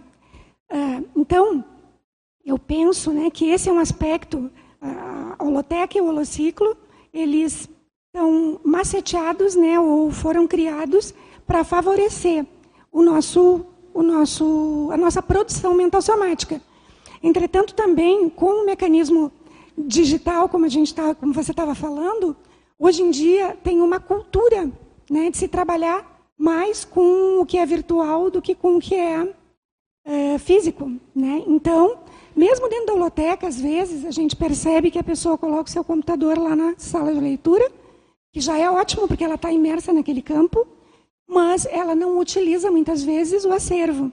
Uh, 0.71 1.07
então, 1.15 1.63
eu 2.45 2.57
penso 2.57 3.11
né, 3.11 3.29
que 3.29 3.49
esse 3.49 3.69
é 3.69 3.71
um 3.71 3.79
aspecto, 3.79 4.49
a 4.81 5.43
holoteca 5.43 5.97
e 5.97 6.01
o 6.01 6.07
holociclo, 6.07 6.75
eles 7.13 7.69
estão 8.07 8.59
maceteados 8.63 9.55
né, 9.55 9.79
ou 9.79 10.11
foram 10.11 10.47
criados 10.47 11.13
para 11.45 11.63
favorecer 11.63 12.45
o 12.91 13.01
nosso, 13.01 13.65
o 13.93 14.01
nosso, 14.01 14.89
a 14.91 14.97
nossa 14.97 15.21
produção 15.21 15.73
mental 15.73 16.01
somática. 16.01 16.61
Entretanto, 17.21 17.73
também 17.73 18.29
com 18.29 18.63
o 18.63 18.65
mecanismo 18.65 19.31
digital, 19.77 20.49
como 20.49 20.65
a 20.65 20.69
gente 20.69 20.93
tá, 20.93 21.13
como 21.13 21.33
você 21.33 21.51
estava 21.51 21.75
falando, 21.75 22.35
hoje 22.79 23.03
em 23.03 23.11
dia 23.11 23.57
tem 23.61 23.81
uma 23.81 23.99
cultura 23.99 24.71
né, 25.09 25.29
de 25.29 25.37
se 25.37 25.47
trabalhar 25.47 26.19
mais 26.37 26.85
com 26.85 27.41
o 27.41 27.45
que 27.45 27.57
é 27.57 27.65
virtual 27.65 28.31
do 28.31 28.41
que 28.41 28.55
com 28.55 28.77
o 28.77 28.79
que 28.79 28.95
é, 28.95 29.27
é 30.05 30.37
físico. 30.39 30.89
Né? 31.13 31.43
Então, 31.45 31.99
mesmo 32.33 32.69
dentro 32.69 32.87
da 32.87 32.93
holoteca, 32.93 33.45
às 33.47 33.59
vezes, 33.59 34.05
a 34.05 34.11
gente 34.11 34.35
percebe 34.35 34.89
que 34.89 34.97
a 34.97 35.03
pessoa 35.03 35.37
coloca 35.37 35.69
o 35.69 35.71
seu 35.71 35.83
computador 35.83 36.37
lá 36.37 36.55
na 36.55 36.75
sala 36.77 37.13
de 37.13 37.19
leitura, 37.19 37.69
que 38.31 38.39
já 38.39 38.57
é 38.57 38.71
ótimo 38.71 39.07
porque 39.07 39.23
ela 39.25 39.35
está 39.35 39.51
imersa 39.51 39.91
naquele 39.91 40.21
campo, 40.21 40.65
mas 41.27 41.65
ela 41.65 41.93
não 41.93 42.17
utiliza 42.17 42.71
muitas 42.71 43.03
vezes 43.03 43.43
o 43.43 43.51
acervo. 43.51 44.05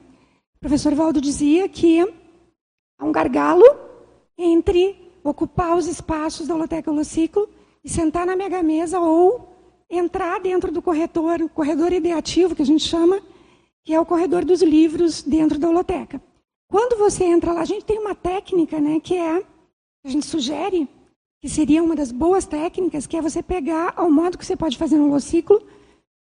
O 0.56 0.58
professor 0.58 0.94
Valdo 0.94 1.20
dizia 1.20 1.68
que 1.68 2.00
há 2.98 3.04
um 3.04 3.12
gargalo 3.12 3.64
entre 4.36 5.12
ocupar 5.22 5.76
os 5.76 5.86
espaços 5.86 6.48
da 6.48 6.54
holoteca 6.54 6.90
holociclo 6.90 7.48
e 7.86 7.88
sentar 7.88 8.26
na 8.26 8.34
mega 8.34 8.64
mesa 8.64 8.98
ou 8.98 9.48
entrar 9.88 10.40
dentro 10.40 10.72
do 10.72 10.82
corredor, 10.82 11.40
o 11.40 11.48
corredor 11.48 11.92
ideativo 11.92 12.52
que 12.52 12.62
a 12.62 12.66
gente 12.66 12.82
chama, 12.82 13.22
que 13.84 13.94
é 13.94 14.00
o 14.00 14.04
corredor 14.04 14.44
dos 14.44 14.60
livros 14.60 15.22
dentro 15.22 15.56
da 15.56 15.68
holoteca. 15.68 16.20
Quando 16.68 16.98
você 16.98 17.22
entra 17.22 17.52
lá, 17.52 17.60
a 17.60 17.64
gente 17.64 17.84
tem 17.84 17.96
uma 17.96 18.12
técnica, 18.12 18.80
né, 18.80 18.98
que 18.98 19.14
é 19.14 19.40
a 20.04 20.08
gente 20.08 20.26
sugere 20.26 20.88
que 21.40 21.48
seria 21.48 21.80
uma 21.80 21.94
das 21.94 22.10
boas 22.10 22.44
técnicas, 22.44 23.06
que 23.06 23.16
é 23.16 23.22
você 23.22 23.40
pegar 23.40 23.94
ao 23.96 24.10
modo 24.10 24.36
que 24.36 24.44
você 24.44 24.56
pode 24.56 24.76
fazer 24.76 24.96
no 24.96 25.06
holociclo. 25.06 25.62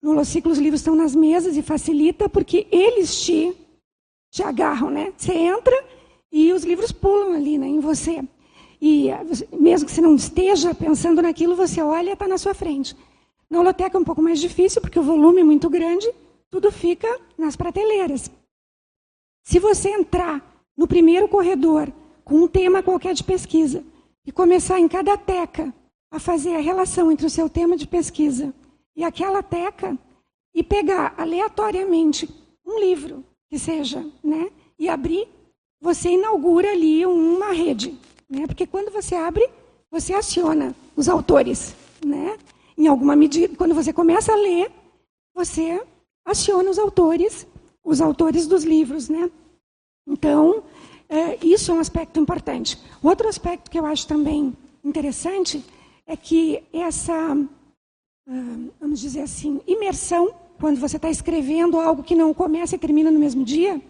No 0.03 0.11
holociclo 0.11 0.53
os 0.53 0.59
livros 0.59 0.81
estão 0.81 0.95
nas 0.95 1.15
mesas 1.15 1.57
e 1.57 1.63
facilita 1.63 2.29
porque 2.29 2.67
eles 2.71 3.19
te 3.19 3.57
te 4.31 4.43
agarram, 4.43 4.91
né? 4.91 5.15
Você 5.17 5.33
entra 5.33 5.75
e 6.31 6.53
os 6.53 6.65
livros 6.65 6.93
pulam 6.93 7.33
ali, 7.33 7.57
né, 7.57 7.67
em 7.67 7.81
você. 7.81 8.23
E 8.81 9.09
mesmo 9.53 9.87
que 9.87 9.93
você 9.93 10.01
não 10.01 10.15
esteja 10.15 10.75
pensando 10.75 11.23
naquilo, 11.23 11.57
você 11.57 11.81
olha 11.81 12.11
e 12.11 12.13
está 12.13 12.29
na 12.29 12.39
sua 12.39 12.55
frente. 12.55 12.97
Na 13.49 13.61
holoteca 13.61 13.97
é 13.97 14.01
um 14.01 14.05
pouco 14.05 14.23
mais 14.23 14.41
difícil, 14.41 14.81
porque 14.81 14.99
o 14.99 15.03
volume 15.03 15.41
é 15.41 15.45
muito 15.45 15.71
grande, 15.71 16.11
tudo 16.51 16.71
fica 16.71 17.09
nas 17.39 17.57
prateleiras. 17.57 18.31
Se 19.45 19.59
você 19.59 19.91
entrar 19.91 20.65
no 20.77 20.87
primeiro 20.87 21.29
corredor 21.29 21.93
com 22.25 22.37
um 22.37 22.49
tema 22.49 22.83
qualquer 22.83 23.15
de 23.15 23.23
pesquisa 23.23 23.85
e 24.27 24.33
começar 24.33 24.81
em 24.81 24.89
cada 24.89 25.17
teca 25.17 25.73
a 26.11 26.19
fazer 26.19 26.57
a 26.57 26.61
relação 26.61 27.11
entre 27.13 27.27
o 27.27 27.31
seu 27.31 27.49
tema 27.49 27.77
de 27.77 27.87
pesquisa 27.87 28.53
e 28.95 29.05
aquela 29.05 29.43
teca 29.43 29.97
e 30.53 30.63
pegar 30.63 31.15
aleatoriamente 31.17 32.29
um 32.67 32.81
livro 32.81 33.25
que 33.49 33.59
seja, 33.59 34.05
né, 34.25 34.51
e 34.79 34.89
abrir, 34.89 35.29
você 35.81 36.11
inaugura 36.11 36.73
ali 36.73 37.07
uma 37.07 37.53
rede, 37.53 37.97
né? 38.29 38.47
Porque 38.47 38.67
quando 38.67 38.93
você 38.93 39.15
abre, 39.15 39.49
você 39.91 40.13
aciona 40.13 40.75
os 40.97 41.09
autores, 41.09 41.75
né? 42.05 42.37
em 42.77 42.87
alguma 42.87 43.17
medida, 43.17 43.57
quando 43.57 43.75
você 43.75 43.93
começa 43.93 44.33
a 44.33 44.37
ler, 44.37 44.71
você 45.35 45.83
aciona 46.25 46.71
os 46.71 46.79
autores, 46.79 47.47
os 47.83 48.01
autores 48.01 48.47
dos 48.47 48.65
livros, 48.65 49.09
né? 49.09 49.31
Então, 50.07 50.63
é, 51.09 51.39
isso 51.45 51.71
é 51.71 51.75
um 51.75 51.81
aspecto 51.81 52.21
importante. 52.21 52.79
Outro 53.03 53.29
aspecto 53.29 53.71
que 53.71 53.79
eu 53.79 53.87
acho 53.87 54.07
também 54.07 54.55
interessante 54.85 55.65
é 56.07 56.17
que 56.17 56.63
essa, 56.73 57.35
uh, 57.35 58.73
vamos 58.79 59.01
dizer 59.01 59.23
assim, 59.23 59.61
imersão, 59.67 60.35
quando 60.61 60.79
você 60.79 60.97
está 60.97 61.11
escrevendo 61.11 61.79
algo 61.79 62.03
que 62.03 62.15
não 62.15 62.33
começa 62.35 62.77
e 62.77 62.79
termina 62.79 63.11
no 63.11 63.19
mesmo 63.19 63.45
dia, 63.45 63.81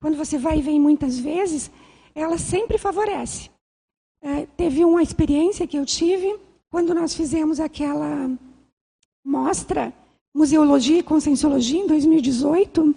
quando 0.00 0.16
você 0.16 0.38
vai 0.38 0.58
e 0.58 0.62
vem 0.62 0.80
muitas 0.80 1.18
vezes, 1.18 1.70
ela 2.14 2.38
sempre 2.38 2.78
favorece. 2.78 3.50
É, 4.22 4.46
teve 4.56 4.84
uma 4.84 5.02
experiência 5.02 5.66
que 5.66 5.76
eu 5.76 5.84
tive 5.84 6.38
quando 6.70 6.94
nós 6.94 7.14
fizemos 7.14 7.58
aquela 7.58 8.30
mostra 9.24 9.92
Museologia 10.34 10.98
e 10.98 11.02
Conscienciologia 11.02 11.80
em 11.80 11.86
2018, 11.86 12.94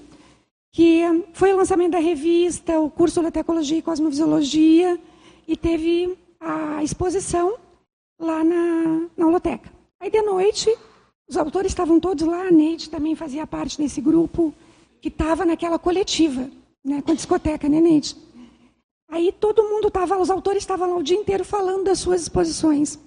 que 0.71 1.01
foi 1.33 1.51
o 1.51 1.57
lançamento 1.57 1.93
da 1.93 1.99
revista, 1.99 2.79
o 2.79 2.89
curso 2.89 3.21
de 3.21 3.31
Tecologia 3.31 3.77
e 3.77 3.81
Cosmovisiologia, 3.81 4.99
e 5.47 5.57
teve 5.57 6.17
a 6.39 6.83
exposição 6.83 7.55
lá 8.19 8.43
na, 8.43 9.07
na 9.17 9.27
Holoteca. 9.27 9.71
Aí 9.99 10.11
de 10.11 10.21
noite, 10.21 10.69
os 11.27 11.35
autores 11.35 11.71
estavam 11.71 11.99
todos 11.99 12.25
lá, 12.25 12.47
a 12.47 12.51
Neide 12.51 12.89
também 12.89 13.15
fazia 13.15 13.47
parte 13.47 13.77
desse 13.77 13.99
grupo 13.99 14.53
que 15.01 15.09
estava 15.09 15.45
naquela 15.45 15.79
coletiva, 15.79 16.49
né, 16.83 17.01
com 17.01 17.11
a 17.11 17.15
discoteca, 17.15 17.67
né, 17.67 17.81
Neide? 17.81 18.15
Aí 19.07 19.31
todo 19.31 19.63
mundo 19.63 19.87
estava, 19.87 20.17
os 20.17 20.29
autores 20.29 20.63
estavam 20.63 20.89
lá 20.89 20.97
o 20.97 21.03
dia 21.03 21.17
inteiro 21.17 21.45
falando 21.45 21.85
das 21.85 21.99
suas 21.99 22.21
exposições. 22.23 22.99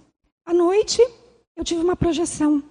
À 0.44 0.54
noite, 0.54 1.02
eu 1.56 1.64
tive 1.64 1.82
uma 1.82 1.96
projeção. 1.96 2.62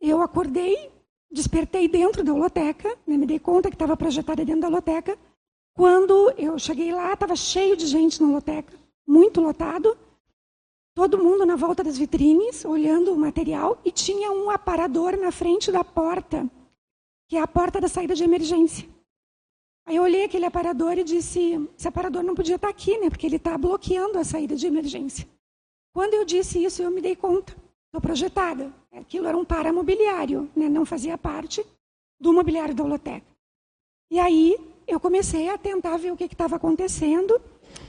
Eu 0.00 0.22
acordei, 0.22 0.90
despertei 1.30 1.86
dentro 1.86 2.24
da 2.24 2.32
holoteca, 2.32 2.88
né, 3.06 3.16
me 3.16 3.26
dei 3.26 3.38
conta 3.38 3.68
que 3.68 3.74
estava 3.74 3.96
projetada 3.96 4.44
dentro 4.44 4.62
da 4.62 4.68
holoteca. 4.68 5.18
Quando 5.74 6.32
eu 6.36 6.58
cheguei 6.58 6.92
lá, 6.92 7.12
estava 7.12 7.36
cheio 7.36 7.76
de 7.76 7.86
gente 7.86 8.20
na 8.20 8.28
holoteca, 8.28 8.72
muito 9.06 9.40
lotado. 9.40 9.96
Todo 10.94 11.22
mundo 11.22 11.46
na 11.46 11.54
volta 11.54 11.84
das 11.84 11.96
vitrines, 11.96 12.64
olhando 12.64 13.12
o 13.12 13.16
material, 13.16 13.78
e 13.84 13.92
tinha 13.92 14.32
um 14.32 14.50
aparador 14.50 15.16
na 15.16 15.30
frente 15.30 15.70
da 15.70 15.84
porta, 15.84 16.50
que 17.28 17.36
é 17.36 17.40
a 17.40 17.46
porta 17.46 17.80
da 17.80 17.88
saída 17.88 18.14
de 18.14 18.24
emergência. 18.24 18.88
Aí 19.90 19.96
eu 19.96 20.04
olhei 20.04 20.22
aquele 20.22 20.46
aparador 20.46 20.96
e 20.98 21.02
disse: 21.02 21.68
esse 21.76 21.88
aparador 21.88 22.22
não 22.22 22.36
podia 22.36 22.54
estar 22.54 22.68
aqui, 22.68 22.96
né? 22.98 23.10
Porque 23.10 23.26
ele 23.26 23.34
está 23.34 23.58
bloqueando 23.58 24.20
a 24.20 24.22
saída 24.22 24.54
de 24.54 24.64
emergência. 24.64 25.26
Quando 25.92 26.14
eu 26.14 26.24
disse 26.24 26.62
isso, 26.62 26.80
eu 26.80 26.92
me 26.92 27.00
dei 27.00 27.16
conta. 27.16 27.56
Estou 27.86 28.00
projetada. 28.00 28.72
Aquilo 28.92 29.26
era 29.26 29.36
um 29.36 29.44
paramobiliário, 29.44 30.48
né? 30.54 30.68
não 30.68 30.86
fazia 30.86 31.18
parte 31.18 31.66
do 32.20 32.32
mobiliário 32.32 32.72
da 32.72 32.84
holoteca. 32.84 33.26
E 34.12 34.20
aí 34.20 34.56
eu 34.86 35.00
comecei 35.00 35.48
a 35.48 35.58
tentar 35.58 35.96
ver 35.96 36.12
o 36.12 36.16
que 36.16 36.22
estava 36.22 36.54
acontecendo 36.54 37.40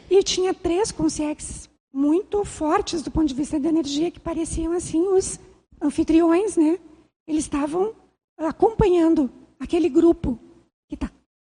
e 0.09 0.23
tinha 0.23 0.55
três 0.55 0.91
consciências 0.91 1.69
muito 1.93 2.43
fortes 2.43 3.03
do 3.03 3.11
ponto 3.11 3.27
de 3.27 3.35
vista 3.35 3.59
da 3.59 3.69
energia 3.69 4.09
que 4.09 4.19
pareciam 4.19 4.73
assim 4.73 5.07
os 5.07 5.39
anfitriões, 5.79 6.57
né? 6.57 6.79
Eles 7.27 7.43
estavam 7.43 7.93
acompanhando 8.39 9.29
aquele 9.59 9.87
grupo 9.87 10.39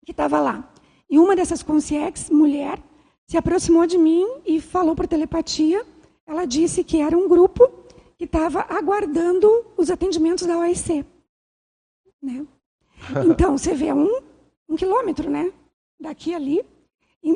que 0.05 0.11
estava 0.11 0.39
lá. 0.39 0.71
E 1.09 1.19
uma 1.19 1.35
dessas 1.35 1.61
consciências, 1.61 2.29
mulher, 2.29 2.79
se 3.27 3.37
aproximou 3.37 3.85
de 3.85 3.97
mim 3.97 4.27
e 4.45 4.59
falou 4.59 4.95
por 4.95 5.07
telepatia 5.07 5.85
ela 6.31 6.45
disse 6.45 6.81
que 6.81 7.01
era 7.01 7.17
um 7.17 7.27
grupo 7.27 7.69
que 8.17 8.23
estava 8.23 8.65
aguardando 8.69 9.49
os 9.75 9.91
atendimentos 9.91 10.47
da 10.47 10.57
OIC. 10.57 11.05
Né? 12.21 12.45
Então, 13.27 13.57
você 13.57 13.73
vê 13.73 13.91
um, 13.91 14.21
um 14.69 14.75
quilômetro, 14.75 15.27
né? 15.27 15.51
Daqui 15.99 16.35
ali, 16.35 16.63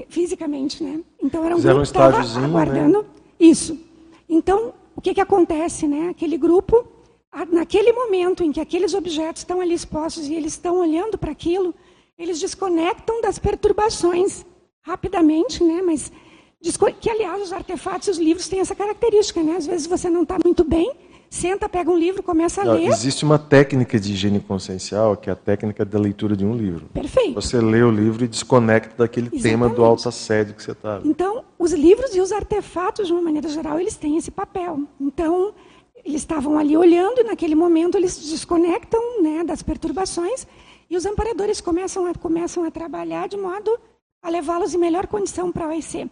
fisicamente, 0.07 0.83
né? 0.83 1.03
Então, 1.21 1.43
era 1.43 1.55
um 1.55 1.57
Fizeram 1.57 1.77
grupo 1.77 1.91
que 1.91 1.97
estava 1.97 2.39
né? 2.39 2.45
aguardando 2.45 3.01
né? 3.01 3.09
isso. 3.39 3.77
Então, 4.29 4.75
o 4.95 5.01
que, 5.01 5.13
que 5.13 5.19
acontece, 5.19 5.87
né? 5.87 6.09
Aquele 6.09 6.37
grupo, 6.37 6.87
naquele 7.51 7.91
momento 7.91 8.43
em 8.43 8.51
que 8.51 8.61
aqueles 8.61 8.93
objetos 8.93 9.41
estão 9.41 9.59
ali 9.59 9.73
expostos 9.73 10.27
e 10.27 10.35
eles 10.35 10.53
estão 10.53 10.77
olhando 10.77 11.17
para 11.17 11.31
aquilo, 11.31 11.73
eles 12.17 12.39
desconectam 12.39 13.21
das 13.21 13.37
perturbações 13.37 14.45
rapidamente, 14.81 15.63
né? 15.63 15.81
Mas 15.81 16.11
que, 16.99 17.09
aliás, 17.09 17.41
os 17.41 17.53
artefatos 17.53 18.07
e 18.07 18.11
os 18.11 18.17
livros 18.17 18.47
têm 18.47 18.59
essa 18.59 18.75
característica, 18.75 19.43
né? 19.43 19.57
Às 19.57 19.67
vezes 19.67 19.85
você 19.85 20.09
não 20.09 20.23
está 20.23 20.37
muito 20.43 20.63
bem, 20.63 20.91
senta, 21.29 21.67
pega 21.67 21.91
um 21.91 21.97
livro, 21.97 22.23
começa 22.23 22.61
a 22.61 22.73
ler. 22.73 22.87
Existe 22.87 23.23
uma 23.23 23.37
técnica 23.37 23.99
de 23.99 24.13
higiene 24.13 24.39
consciencial, 24.39 25.17
que 25.17 25.29
é 25.29 25.33
a 25.33 25.35
técnica 25.35 25.83
da 25.85 25.99
leitura 25.99 26.35
de 26.35 26.45
um 26.45 26.55
livro. 26.55 26.87
Perfeito. 26.93 27.35
Você 27.35 27.59
lê 27.59 27.83
o 27.83 27.91
livro 27.91 28.23
e 28.23 28.27
desconecta 28.27 28.95
daquele 28.97 29.27
Exatamente. 29.27 29.43
tema 29.43 29.69
do 29.69 29.83
alto 29.83 30.07
assédio 30.07 30.55
que 30.55 30.63
você 30.63 30.71
está. 30.71 31.01
Então, 31.03 31.43
os 31.59 31.73
livros 31.73 32.15
e 32.15 32.21
os 32.21 32.31
artefatos, 32.31 33.07
de 33.07 33.13
uma 33.13 33.21
maneira 33.21 33.49
geral, 33.49 33.79
eles 33.79 33.97
têm 33.97 34.17
esse 34.17 34.31
papel. 34.31 34.79
Então, 34.99 35.53
eles 36.03 36.21
estavam 36.21 36.57
ali 36.57 36.77
olhando 36.77 37.19
e 37.19 37.23
naquele 37.23 37.55
momento 37.55 37.97
eles 37.97 38.17
desconectam 38.17 39.21
né, 39.21 39.43
das 39.43 39.61
perturbações 39.61 40.47
e 40.89 40.95
os 40.95 41.05
amparadores 41.05 41.61
começam 41.61 42.05
a, 42.05 42.13
começam 42.13 42.63
a 42.63 42.71
trabalhar 42.71 43.27
de 43.27 43.37
modo 43.37 43.77
a 44.21 44.29
levá-los 44.29 44.73
em 44.73 44.77
melhor 44.77 45.07
condição 45.07 45.51
para 45.51 45.65
a 45.65 45.69
OEC. 45.69 46.09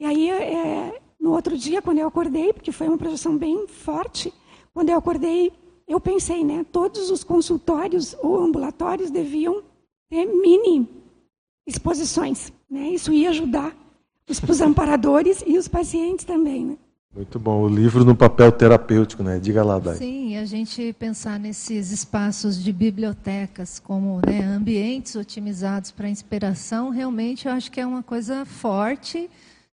E 0.00 0.04
aí, 0.04 0.30
é, 0.30 1.00
no 1.20 1.32
outro 1.32 1.56
dia, 1.56 1.80
quando 1.80 1.98
eu 1.98 2.08
acordei, 2.08 2.52
porque 2.52 2.72
foi 2.72 2.88
uma 2.88 2.98
projeção 2.98 3.36
bem 3.36 3.66
forte, 3.66 4.32
Quando 4.72 4.88
eu 4.90 4.98
acordei, 4.98 5.52
eu 5.86 6.00
pensei, 6.00 6.44
né? 6.44 6.66
Todos 6.72 7.08
os 7.08 7.22
consultórios 7.22 8.16
ou 8.20 8.42
ambulatórios 8.42 9.08
deviam 9.08 9.62
ter 10.10 10.26
mini 10.26 10.88
exposições, 11.64 12.52
né? 12.68 12.88
Isso 12.88 13.12
ia 13.12 13.30
ajudar 13.30 13.76
os, 14.28 14.42
os 14.42 14.60
amparadores 14.60 15.44
e 15.46 15.56
os 15.56 15.68
pacientes 15.68 16.24
também, 16.24 16.64
né? 16.64 16.78
Muito 17.14 17.38
bom. 17.38 17.62
O 17.62 17.68
livro 17.68 18.04
no 18.04 18.16
papel 18.16 18.50
terapêutico, 18.50 19.22
né? 19.22 19.38
Diga 19.38 19.62
lá, 19.62 19.78
Dai. 19.78 19.94
Sim, 19.94 20.36
a 20.36 20.44
gente 20.44 20.92
pensar 20.98 21.38
nesses 21.38 21.92
espaços 21.92 22.60
de 22.60 22.72
bibliotecas 22.72 23.78
como 23.78 24.20
né, 24.26 24.42
ambientes 24.42 25.14
otimizados 25.14 25.92
para 25.92 26.08
inspiração, 26.08 26.90
realmente 26.90 27.46
eu 27.46 27.52
acho 27.52 27.70
que 27.70 27.80
é 27.80 27.86
uma 27.86 28.02
coisa 28.02 28.44
forte. 28.44 29.30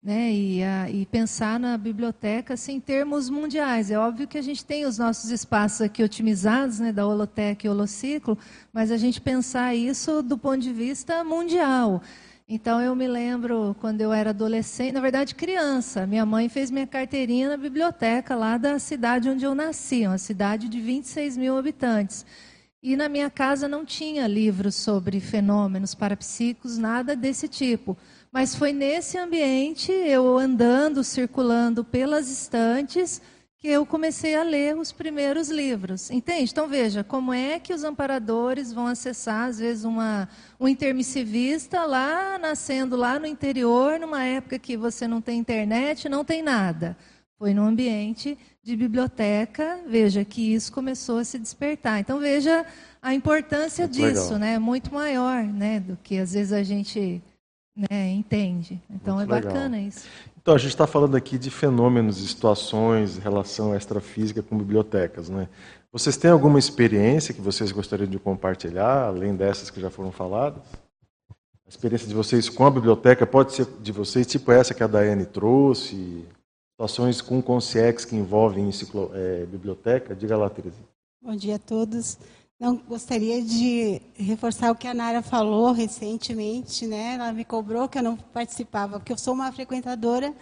Né, 0.01 0.31
e, 0.31 0.63
a, 0.63 0.87
e, 0.87 1.03
pensar 1.07 1.59
na 1.59 1.75
biblioteca 1.79 2.53
assim, 2.53 2.75
em 2.75 2.79
termos 2.79 3.27
mundiais. 3.27 3.89
É 3.89 3.97
óbvio 3.97 4.27
que 4.27 4.37
a 4.37 4.41
gente 4.41 4.63
tem 4.63 4.85
os 4.85 4.99
nossos 4.99 5.31
espaços 5.31 5.81
aqui 5.81 6.03
otimizados, 6.03 6.79
né, 6.79 6.93
da 6.93 7.07
Holoteca 7.07 7.65
e 7.65 7.69
Holociclo, 7.71 8.37
mas 8.71 8.91
a 8.91 8.97
gente 8.97 9.19
pensar 9.19 9.73
isso 9.73 10.21
do 10.21 10.37
ponto 10.37 10.59
de 10.59 10.71
vista 10.71 11.23
mundial. 11.23 12.03
Então 12.47 12.79
eu 12.79 12.95
me 12.95 13.07
lembro 13.07 13.75
quando 13.79 14.01
eu 14.01 14.13
era 14.13 14.29
adolescente, 14.29 14.93
na 14.93 15.01
verdade 15.01 15.33
criança, 15.33 16.05
minha 16.05 16.23
mãe 16.27 16.47
fez 16.47 16.69
minha 16.69 16.85
carteirinha 16.85 17.49
na 17.49 17.57
biblioteca 17.57 18.35
lá 18.35 18.55
da 18.55 18.77
cidade 18.77 19.27
onde 19.27 19.43
eu 19.43 19.55
nasci, 19.55 20.05
uma 20.05 20.19
cidade 20.19 20.69
de 20.69 20.79
26 20.79 21.37
mil 21.37 21.57
habitantes. 21.57 22.23
E 22.83 22.95
na 22.95 23.09
minha 23.09 23.31
casa 23.31 23.67
não 23.67 23.83
tinha 23.83 24.27
livros 24.27 24.75
sobre 24.75 25.19
fenômenos 25.19 25.95
parapsíquicos, 25.95 26.77
nada 26.77 27.15
desse 27.15 27.47
tipo. 27.47 27.97
Mas 28.31 28.53
foi 28.53 28.71
nesse 28.71 29.17
ambiente, 29.17 29.91
eu 29.91 30.37
andando, 30.37 31.03
circulando 31.03 31.83
pelas 31.83 32.29
estantes, 32.29 33.19
que 33.57 33.67
eu 33.67 33.85
comecei 33.85 34.35
a 34.35 34.43
ler 34.43 34.77
os 34.77 34.91
primeiros 34.91 35.49
livros. 35.49 36.11
Entende? 36.11 36.51
Então 36.51 36.67
veja, 36.67 37.03
como 37.03 37.33
é 37.33 37.59
que 37.59 37.73
os 37.73 37.83
amparadores 37.83 38.71
vão 38.71 38.87
acessar, 38.87 39.47
às 39.47 39.59
vezes, 39.59 39.85
uma, 39.85 40.27
um 40.59 40.67
intermissivista 40.67 41.85
lá, 41.85 42.37
nascendo 42.37 42.95
lá 42.95 43.17
no 43.19 43.25
interior, 43.25 43.99
numa 43.99 44.23
época 44.23 44.59
que 44.59 44.77
você 44.77 45.07
não 45.07 45.21
tem 45.21 45.39
internet, 45.39 46.09
não 46.09 46.23
tem 46.23 46.41
nada. 46.41 46.97
Foi 47.37 47.53
no 47.53 47.63
ambiente 47.63 48.37
de 48.63 48.75
biblioteca, 48.75 49.79
veja 49.87 50.23
que 50.23 50.53
isso 50.53 50.71
começou 50.71 51.17
a 51.19 51.23
se 51.23 51.37
despertar. 51.37 51.99
Então 51.99 52.19
veja 52.19 52.65
a 53.01 53.13
importância 53.13 53.85
muito 53.85 53.95
disso, 53.95 54.33
legal. 54.33 54.39
né? 54.39 54.59
Muito 54.59 54.93
maior, 54.93 55.43
né, 55.43 55.79
do 55.79 55.97
que 55.97 56.17
às 56.17 56.33
vezes 56.33 56.53
a 56.53 56.63
gente 56.63 57.21
né, 57.75 58.11
entende. 58.11 58.81
Então 58.89 59.17
muito 59.17 59.31
é 59.33 59.41
bacana 59.41 59.75
legal. 59.75 59.87
isso. 59.87 60.07
Então, 60.45 60.53
a 60.53 60.59
gente 60.59 60.69
está 60.69 60.85
falando 60.85 61.17
aqui 61.17 61.39
de 61.39 61.49
fenômenos 61.49 62.19
e 62.19 62.27
situações 62.27 63.17
relação 63.17 63.75
extrafísica 63.75 64.43
com 64.43 64.55
bibliotecas. 64.55 65.27
Né? 65.27 65.49
Vocês 65.91 66.17
têm 66.17 66.29
alguma 66.29 66.59
experiência 66.59 67.33
que 67.33 67.41
vocês 67.41 67.71
gostariam 67.71 68.07
de 68.07 68.19
compartilhar, 68.19 69.07
além 69.07 69.35
dessas 69.35 69.71
que 69.71 69.81
já 69.81 69.89
foram 69.89 70.11
faladas? 70.11 70.61
A 71.31 71.67
experiência 71.67 72.07
de 72.07 72.13
vocês 72.13 72.47
com 72.47 72.63
a 72.63 72.69
biblioteca 72.69 73.25
pode 73.25 73.53
ser 73.53 73.65
de 73.81 73.91
vocês, 73.91 74.27
tipo 74.27 74.51
essa 74.51 74.75
que 74.75 74.83
a 74.83 74.87
Daiane 74.87 75.25
trouxe, 75.25 76.23
situações 76.73 77.21
com 77.21 77.41
concierge 77.41 78.05
que 78.05 78.15
envolvem 78.15 78.69
é, 79.15 79.47
biblioteca. 79.47 80.13
Diga 80.13 80.37
lá, 80.37 80.47
Teresa. 80.47 80.77
Bom 81.23 81.35
dia 81.35 81.55
a 81.55 81.59
todos. 81.59 82.19
Não 82.57 82.77
gostaria 82.77 83.41
de 83.41 84.01
reforçar 84.13 84.71
o 84.71 84.75
que 84.75 84.87
a 84.87 84.93
Nara 84.93 85.21
falou 85.21 85.73
recentemente, 85.73 86.87
né? 86.87 87.15
Ela 87.15 87.33
me 87.33 87.43
cobrou 87.43 87.89
que 87.89 87.97
eu 87.97 88.03
não 88.03 88.15
participava, 88.15 88.97
porque 88.97 89.11
eu 89.11 89.17
sou 89.17 89.33
uma 89.33 89.51
frequentadora 89.51 90.33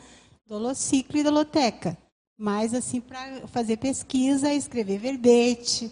do 0.46 0.56
Holociclo 0.56 1.18
e 1.18 1.24
da 1.24 1.32
Loteca, 1.32 1.98
mas 2.38 2.74
assim 2.74 3.02
para 3.02 3.48
fazer 3.48 3.78
pesquisa, 3.78 4.54
escrever 4.54 5.00
verbete. 5.00 5.92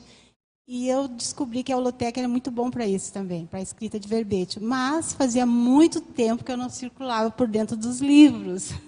E 0.67 0.88
eu 0.88 1.07
descobri 1.07 1.63
que 1.63 1.74
a 1.74 1.78
Holoteca 1.78 2.19
era 2.19 2.30
muito 2.30 2.51
bom 2.51 2.69
para 2.69 2.86
isso 2.86 3.11
também, 3.11 3.45
para 3.45 3.59
a 3.59 3.63
escrita 3.63 3.99
de 3.99 4.07
verbete. 4.07 4.59
Mas 4.59 5.11
fazia 5.11 5.45
muito 5.45 5.99
tempo 5.99 6.43
que 6.43 6.51
eu 6.51 6.55
não 6.55 6.69
circulava 6.69 7.32
por 7.32 7.47
dentro 7.47 7.76
dos 7.76 7.99
livros. 7.99 8.72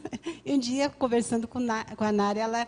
E 0.46 0.54
um 0.54 0.60
dia, 0.60 0.90
conversando 0.90 1.48
com 1.48 1.58
a 1.60 2.12
Nara, 2.12 2.40
ela 2.40 2.68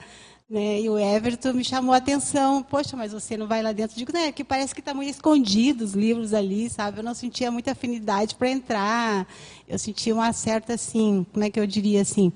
né? 0.50 0.80
E 0.82 0.90
o 0.90 0.98
Everton 0.98 1.54
me 1.54 1.64
chamou 1.64 1.94
a 1.94 1.98
atenção. 1.98 2.62
Poxa, 2.62 2.96
mas 2.96 3.12
você 3.12 3.36
não 3.36 3.48
vai 3.48 3.62
lá 3.64 3.72
dentro? 3.72 3.96
Eu 3.96 4.00
digo, 4.00 4.14
né, 4.14 4.32
que 4.32 4.44
parece 4.44 4.74
que 4.74 4.80
está 4.80 4.94
muito 4.94 5.10
escondido 5.10 5.84
os 5.84 5.94
livros 5.94 6.34
ali, 6.34 6.70
sabe? 6.70 7.00
Eu 7.00 7.04
não 7.04 7.14
sentia 7.14 7.52
muita 7.52 7.72
afinidade 7.72 8.36
para 8.36 8.50
entrar. 8.50 9.28
Eu 9.68 9.80
sentia 9.80 10.14
uma 10.14 10.32
certa, 10.34 10.74
assim, 10.74 11.26
como 11.34 11.44
é 11.44 11.50
que 11.50 11.60
eu 11.60 11.66
diria 11.66 12.02
assim? 12.02 12.32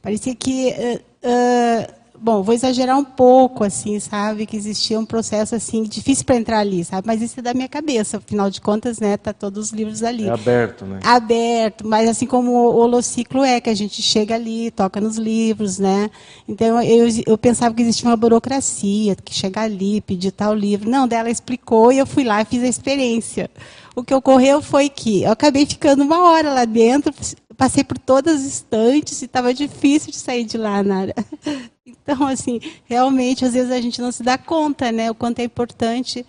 Parecia 0.00 0.34
que 0.34 0.70
uh, 0.70 0.98
uh, 1.28 2.01
bom, 2.22 2.42
vou 2.42 2.54
exagerar 2.54 2.96
um 2.96 3.04
pouco, 3.04 3.64
assim, 3.64 3.98
sabe, 3.98 4.46
que 4.46 4.56
existia 4.56 4.98
um 4.98 5.04
processo 5.04 5.54
assim 5.54 5.82
difícil 5.82 6.24
para 6.24 6.36
entrar 6.36 6.58
ali, 6.58 6.84
sabe? 6.84 7.06
Mas 7.06 7.20
isso 7.20 7.40
é 7.40 7.42
da 7.42 7.52
minha 7.52 7.68
cabeça, 7.68 8.18
afinal 8.18 8.48
de 8.48 8.60
contas, 8.60 9.00
né, 9.00 9.16
tá 9.16 9.32
todos 9.32 9.66
os 9.66 9.72
livros 9.72 10.02
ali. 10.02 10.28
É 10.28 10.30
aberto, 10.30 10.84
né? 10.84 11.00
Aberto, 11.02 11.86
mas 11.86 12.08
assim 12.08 12.26
como 12.26 12.52
o 12.52 12.76
holociclo 12.76 13.42
é, 13.42 13.60
que 13.60 13.68
a 13.68 13.74
gente 13.74 14.00
chega 14.00 14.34
ali, 14.34 14.70
toca 14.70 15.00
nos 15.00 15.16
livros, 15.16 15.78
né? 15.78 16.10
Então 16.48 16.80
eu, 16.82 17.06
eu 17.26 17.36
pensava 17.36 17.74
que 17.74 17.82
existia 17.82 18.08
uma 18.08 18.16
burocracia, 18.16 19.16
que 19.16 19.34
chegar 19.34 19.62
ali, 19.62 20.00
pedir 20.00 20.30
tal 20.30 20.54
livro. 20.54 20.88
Não, 20.88 21.08
dela 21.08 21.30
explicou 21.30 21.90
e 21.92 21.98
eu 21.98 22.06
fui 22.06 22.24
lá 22.24 22.42
e 22.42 22.44
fiz 22.44 22.62
a 22.62 22.68
experiência. 22.68 23.50
O 23.94 24.02
que 24.02 24.14
ocorreu 24.14 24.62
foi 24.62 24.88
que 24.88 25.22
eu 25.22 25.32
acabei 25.32 25.66
ficando 25.66 26.02
uma 26.02 26.30
hora 26.30 26.52
lá 26.52 26.64
dentro, 26.64 27.12
passei 27.54 27.84
por 27.84 27.98
todas 27.98 28.40
as 28.40 28.46
estantes 28.46 29.22
e 29.22 29.26
estava 29.26 29.52
difícil 29.52 30.10
de 30.10 30.18
sair 30.18 30.44
de 30.44 30.56
lá, 30.56 30.82
Nara. 30.82 31.14
Então, 31.84 32.26
assim, 32.26 32.60
realmente, 32.84 33.44
às 33.44 33.52
vezes 33.54 33.70
a 33.70 33.80
gente 33.80 34.00
não 34.00 34.10
se 34.10 34.22
dá 34.22 34.36
conta, 34.38 34.90
né, 34.90 35.10
o 35.10 35.14
quanto 35.14 35.38
é 35.40 35.44
importante 35.44 36.24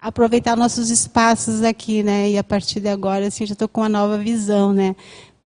aproveitar 0.00 0.56
nossos 0.56 0.90
espaços 0.90 1.62
aqui, 1.62 2.02
né, 2.02 2.30
e 2.30 2.38
a 2.38 2.44
partir 2.44 2.80
de 2.80 2.88
agora, 2.88 3.26
assim, 3.26 3.46
já 3.46 3.54
estou 3.54 3.68
com 3.68 3.80
uma 3.80 3.88
nova 3.88 4.18
visão, 4.18 4.72
né, 4.72 4.94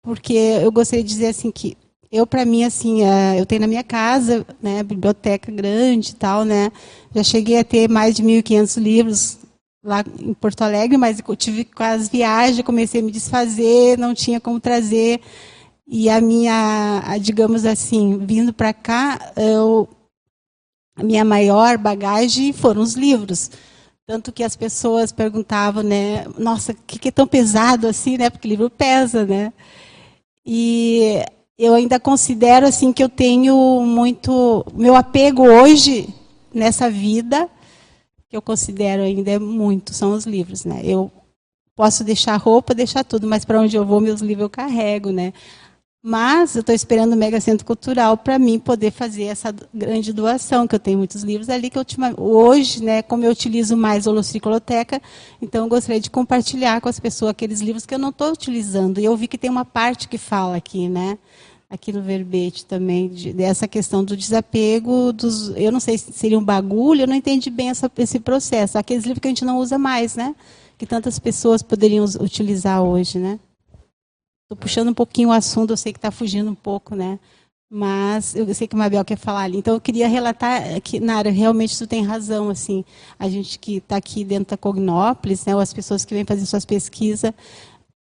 porque 0.01 0.33
eu 0.33 0.71
gostaria 0.71 1.03
de 1.03 1.09
dizer, 1.09 1.27
assim, 1.27 1.51
que 1.51 1.77
eu, 2.11 2.25
para 2.25 2.45
mim, 2.45 2.63
assim, 2.63 3.03
é, 3.03 3.39
eu 3.39 3.45
tenho 3.45 3.61
na 3.61 3.67
minha 3.67 3.83
casa, 3.83 4.45
né, 4.61 4.81
biblioteca 4.83 5.51
grande 5.51 6.11
e 6.11 6.15
tal, 6.15 6.43
né, 6.43 6.71
já 7.13 7.23
cheguei 7.23 7.59
a 7.59 7.63
ter 7.63 7.89
mais 7.89 8.15
de 8.15 8.23
1.500 8.23 8.77
livros 8.81 9.37
lá 9.83 10.03
em 10.19 10.33
Porto 10.33 10.61
Alegre, 10.61 10.97
mas 10.97 11.19
eu 11.25 11.35
tive 11.35 11.63
com 11.65 11.83
as 11.83 12.09
viagens, 12.09 12.65
comecei 12.65 13.01
a 13.01 13.03
me 13.03 13.11
desfazer, 13.11 13.97
não 13.97 14.13
tinha 14.13 14.39
como 14.39 14.59
trazer 14.59 15.21
e 15.91 16.07
a 16.07 16.21
minha, 16.21 17.01
digamos 17.19 17.65
assim, 17.65 18.19
vindo 18.19 18.53
para 18.53 18.71
cá, 18.71 19.33
eu, 19.35 19.89
a 20.95 21.03
minha 21.03 21.25
maior 21.25 21.79
bagagem 21.79 22.53
foram 22.53 22.83
os 22.83 22.93
livros. 22.93 23.49
Tanto 24.05 24.31
que 24.31 24.43
as 24.43 24.55
pessoas 24.55 25.11
perguntavam, 25.11 25.81
né, 25.81 26.25
nossa, 26.37 26.73
o 26.73 26.75
que, 26.85 26.99
que 26.99 27.07
é 27.07 27.11
tão 27.11 27.25
pesado 27.25 27.87
assim, 27.87 28.17
né? 28.17 28.29
Porque 28.29 28.47
livro 28.47 28.69
pesa, 28.69 29.25
né? 29.25 29.51
E 30.45 31.23
eu 31.57 31.73
ainda 31.73 31.99
considero 31.99 32.67
assim 32.67 32.93
que 32.93 33.03
eu 33.03 33.09
tenho 33.09 33.55
muito 33.83 34.63
meu 34.75 34.95
apego 34.95 35.43
hoje 35.43 36.13
nessa 36.53 36.89
vida 36.89 37.49
que 38.29 38.37
eu 38.37 38.41
considero 38.41 39.01
ainda 39.01 39.39
muito 39.39 39.93
são 39.93 40.13
os 40.13 40.25
livros, 40.25 40.63
né? 40.63 40.81
Eu 40.83 41.11
posso 41.75 42.03
deixar 42.03 42.35
roupa, 42.37 42.75
deixar 42.75 43.03
tudo, 43.03 43.27
mas 43.27 43.43
para 43.43 43.59
onde 43.59 43.75
eu 43.75 43.85
vou 43.85 43.99
meus 43.99 44.21
livros 44.21 44.43
eu 44.43 44.49
carrego, 44.49 45.11
né? 45.11 45.33
Mas 46.01 46.55
eu 46.55 46.61
estou 46.61 46.73
esperando 46.73 47.11
o 47.11 47.15
Mega 47.17 47.41
Centro 47.41 47.65
Cultural 47.65 48.15
para 48.15 48.39
mim 48.39 48.57
poder 48.57 48.91
fazer 48.91 49.23
essa 49.23 49.53
grande 49.73 50.13
doação, 50.13 50.65
que 50.65 50.73
eu 50.73 50.79
tenho 50.79 50.97
muitos 50.97 51.23
livros 51.23 51.49
ali 51.49 51.69
que 51.69 51.77
eu, 51.77 51.85
hoje, 52.17 52.81
né, 52.81 53.01
como 53.01 53.25
eu 53.25 53.31
utilizo 53.31 53.75
mais 53.75 54.07
o 54.07 54.11
Holocicloteca, 54.11 55.01
então 55.41 55.65
eu 55.65 55.69
gostaria 55.69 55.99
de 55.99 56.09
compartilhar 56.09 56.79
com 56.79 56.87
as 56.87 57.01
pessoas 57.01 57.31
aqueles 57.31 57.59
livros 57.59 57.85
que 57.85 57.93
eu 57.93 57.99
não 57.99 58.09
estou 58.09 58.31
utilizando. 58.31 58.99
E 58.99 59.05
eu 59.05 59.17
vi 59.17 59.27
que 59.27 59.37
tem 59.37 59.49
uma 59.49 59.65
parte 59.65 60.07
que 60.07 60.17
fala 60.17 60.55
aqui, 60.55 60.87
né? 60.87 61.17
Aqui 61.69 61.93
no 61.93 62.01
verbete 62.01 62.65
também, 62.65 63.09
de, 63.09 63.31
dessa 63.31 63.67
questão 63.67 64.03
do 64.03 64.17
desapego, 64.17 65.13
dos, 65.13 65.49
eu 65.49 65.71
não 65.71 65.79
sei 65.79 65.99
se 65.99 66.11
seria 66.11 66.39
um 66.39 66.43
bagulho, 66.43 67.01
eu 67.01 67.07
não 67.07 67.13
entendi 67.13 67.51
bem 67.51 67.69
essa, 67.69 67.91
esse 67.97 68.19
processo. 68.19 68.77
Aqueles 68.77 69.03
livros 69.03 69.21
que 69.21 69.27
a 69.27 69.31
gente 69.31 69.45
não 69.45 69.59
usa 69.59 69.77
mais, 69.77 70.15
né? 70.15 70.35
Que 70.79 70.85
tantas 70.85 71.19
pessoas 71.19 71.61
poderiam 71.61 72.05
utilizar 72.19 72.81
hoje, 72.81 73.19
né? 73.19 73.39
Estou 74.43 74.57
puxando 74.57 74.89
um 74.89 74.95
pouquinho 74.95 75.29
o 75.29 75.31
assunto, 75.31 75.69
eu 75.69 75.77
sei 75.77 75.93
que 75.93 75.99
está 75.99 76.09
fugindo 76.09 76.49
um 76.49 76.55
pouco, 76.55 76.95
né? 76.95 77.19
Mas 77.71 78.35
eu 78.35 78.51
sei 78.55 78.67
que 78.67 78.73
o 78.73 78.77
Mabel 78.79 79.05
quer 79.05 79.15
falar 79.15 79.43
ali. 79.43 79.59
Então 79.59 79.75
eu 79.75 79.79
queria 79.79 80.07
relatar 80.07 80.81
que, 80.81 80.99
Nara, 80.99 81.29
realmente 81.29 81.77
tu 81.77 81.85
tem 81.85 82.03
razão, 82.03 82.49
assim, 82.49 82.83
a 83.19 83.29
gente 83.29 83.59
que 83.59 83.77
está 83.77 83.95
aqui 83.95 84.23
dentro 84.23 84.49
da 84.49 84.57
Cognópolis, 84.57 85.45
né, 85.45 85.53
ou 85.53 85.61
as 85.61 85.71
pessoas 85.71 86.03
que 86.03 86.15
vêm 86.15 86.25
fazer 86.25 86.47
suas 86.47 86.65
pesquisas, 86.65 87.31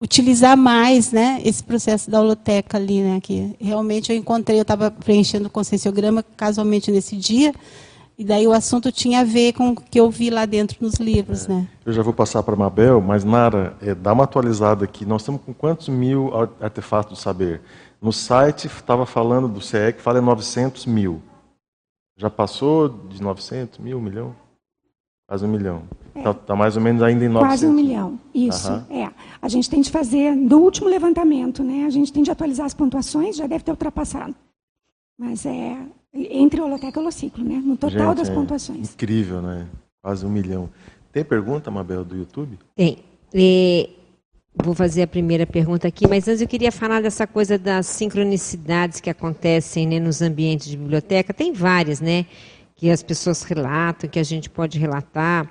utilizar 0.02 0.56
mais, 0.56 1.12
né, 1.12 1.40
esse 1.44 1.62
processo 1.62 2.10
da 2.10 2.20
holoteca 2.20 2.76
ali, 2.76 3.00
né, 3.00 3.20
que 3.20 3.54
realmente 3.60 4.10
eu 4.10 4.18
encontrei, 4.18 4.58
eu 4.58 4.62
estava 4.62 4.90
preenchendo 4.90 5.46
o 5.46 5.50
conscienciograma 5.50 6.24
casualmente 6.36 6.90
nesse 6.90 7.16
dia, 7.16 7.54
e 8.18 8.24
daí 8.24 8.46
o 8.46 8.52
assunto 8.52 8.90
tinha 8.90 9.20
a 9.20 9.24
ver 9.24 9.52
com 9.52 9.70
o 9.70 9.76
que 9.76 9.98
eu 9.98 10.10
vi 10.10 10.28
lá 10.28 10.44
dentro 10.44 10.76
nos 10.80 10.94
livros, 10.94 11.48
é. 11.48 11.52
né? 11.52 11.68
Eu 11.86 11.92
já 11.92 12.02
vou 12.02 12.12
passar 12.12 12.42
para 12.42 12.54
a 12.54 12.58
Mabel, 12.58 13.00
mas 13.00 13.24
Nara, 13.24 13.76
é, 13.80 13.94
dá 13.94 14.12
uma 14.12 14.24
atualizada 14.24 14.84
aqui. 14.84 15.06
Nós 15.06 15.22
estamos 15.22 15.40
com 15.40 15.54
quantos 15.54 15.88
mil 15.88 16.30
artefatos 16.60 17.18
do 17.18 17.20
saber? 17.20 17.62
No 18.00 18.12
site 18.12 18.66
estava 18.66 19.06
falando 19.06 19.48
do 19.48 19.60
CE 19.60 19.94
que 19.96 20.02
fala 20.02 20.18
em 20.18 20.22
900 20.22 20.84
mil. 20.86 21.22
Já 22.16 22.28
passou 22.28 22.88
de 22.88 23.22
900, 23.22 23.78
mil, 23.78 23.98
um 23.98 24.02
milhão? 24.02 24.36
Quase 25.26 25.44
um 25.44 25.48
milhão. 25.48 25.82
É. 26.14 26.32
Tá, 26.32 26.54
mais 26.54 26.76
ou 26.76 26.82
menos 26.82 27.02
ainda 27.02 27.24
em 27.24 27.28
900. 27.28 27.48
Quase 27.48 27.66
um 27.66 27.72
milhão, 27.72 28.18
isso. 28.34 28.68
Aham. 28.68 28.86
É. 28.90 29.10
A 29.40 29.48
gente 29.48 29.68
tem 29.68 29.80
de 29.80 29.90
fazer, 29.90 30.36
do 30.36 30.58
último 30.58 30.88
levantamento, 30.88 31.62
né? 31.62 31.84
A 31.86 31.90
gente 31.90 32.12
tem 32.12 32.22
de 32.22 32.30
atualizar 32.30 32.66
as 32.66 32.74
pontuações, 32.74 33.36
já 33.36 33.46
deve 33.46 33.64
ter 33.64 33.70
ultrapassado. 33.70 34.34
Mas 35.18 35.46
é 35.46 35.76
entre 36.14 36.60
o 36.60 36.64
holoteca 36.64 36.98
e 36.98 37.00
o 37.00 37.02
holociclo, 37.02 37.44
né? 37.44 37.62
No 37.64 37.76
total 37.76 38.08
Gente, 38.08 38.18
das 38.18 38.28
é 38.28 38.34
pontuações. 38.34 38.94
Incrível, 38.94 39.40
né? 39.40 39.66
Quase 40.02 40.26
um 40.26 40.30
milhão. 40.30 40.68
Tem 41.12 41.24
pergunta, 41.24 41.70
Mabel, 41.70 42.04
do 42.04 42.16
YouTube? 42.16 42.58
Tem. 42.74 42.98
É, 43.32 43.88
vou 44.54 44.74
fazer 44.74 45.02
a 45.02 45.06
primeira 45.06 45.46
pergunta 45.46 45.88
aqui, 45.88 46.06
mas 46.06 46.28
antes 46.28 46.42
eu 46.42 46.48
queria 46.48 46.70
falar 46.70 47.00
dessa 47.00 47.26
coisa 47.26 47.58
das 47.58 47.86
sincronicidades 47.86 49.00
que 49.00 49.08
acontecem 49.08 49.86
né, 49.86 49.98
nos 49.98 50.20
ambientes 50.20 50.68
de 50.68 50.76
biblioteca. 50.76 51.32
Tem 51.32 51.52
várias, 51.52 52.00
né? 52.00 52.26
Que 52.74 52.90
as 52.90 53.02
pessoas 53.02 53.42
relatam, 53.42 54.10
que 54.10 54.18
a 54.18 54.24
gente 54.24 54.50
pode 54.50 54.78
relatar, 54.78 55.48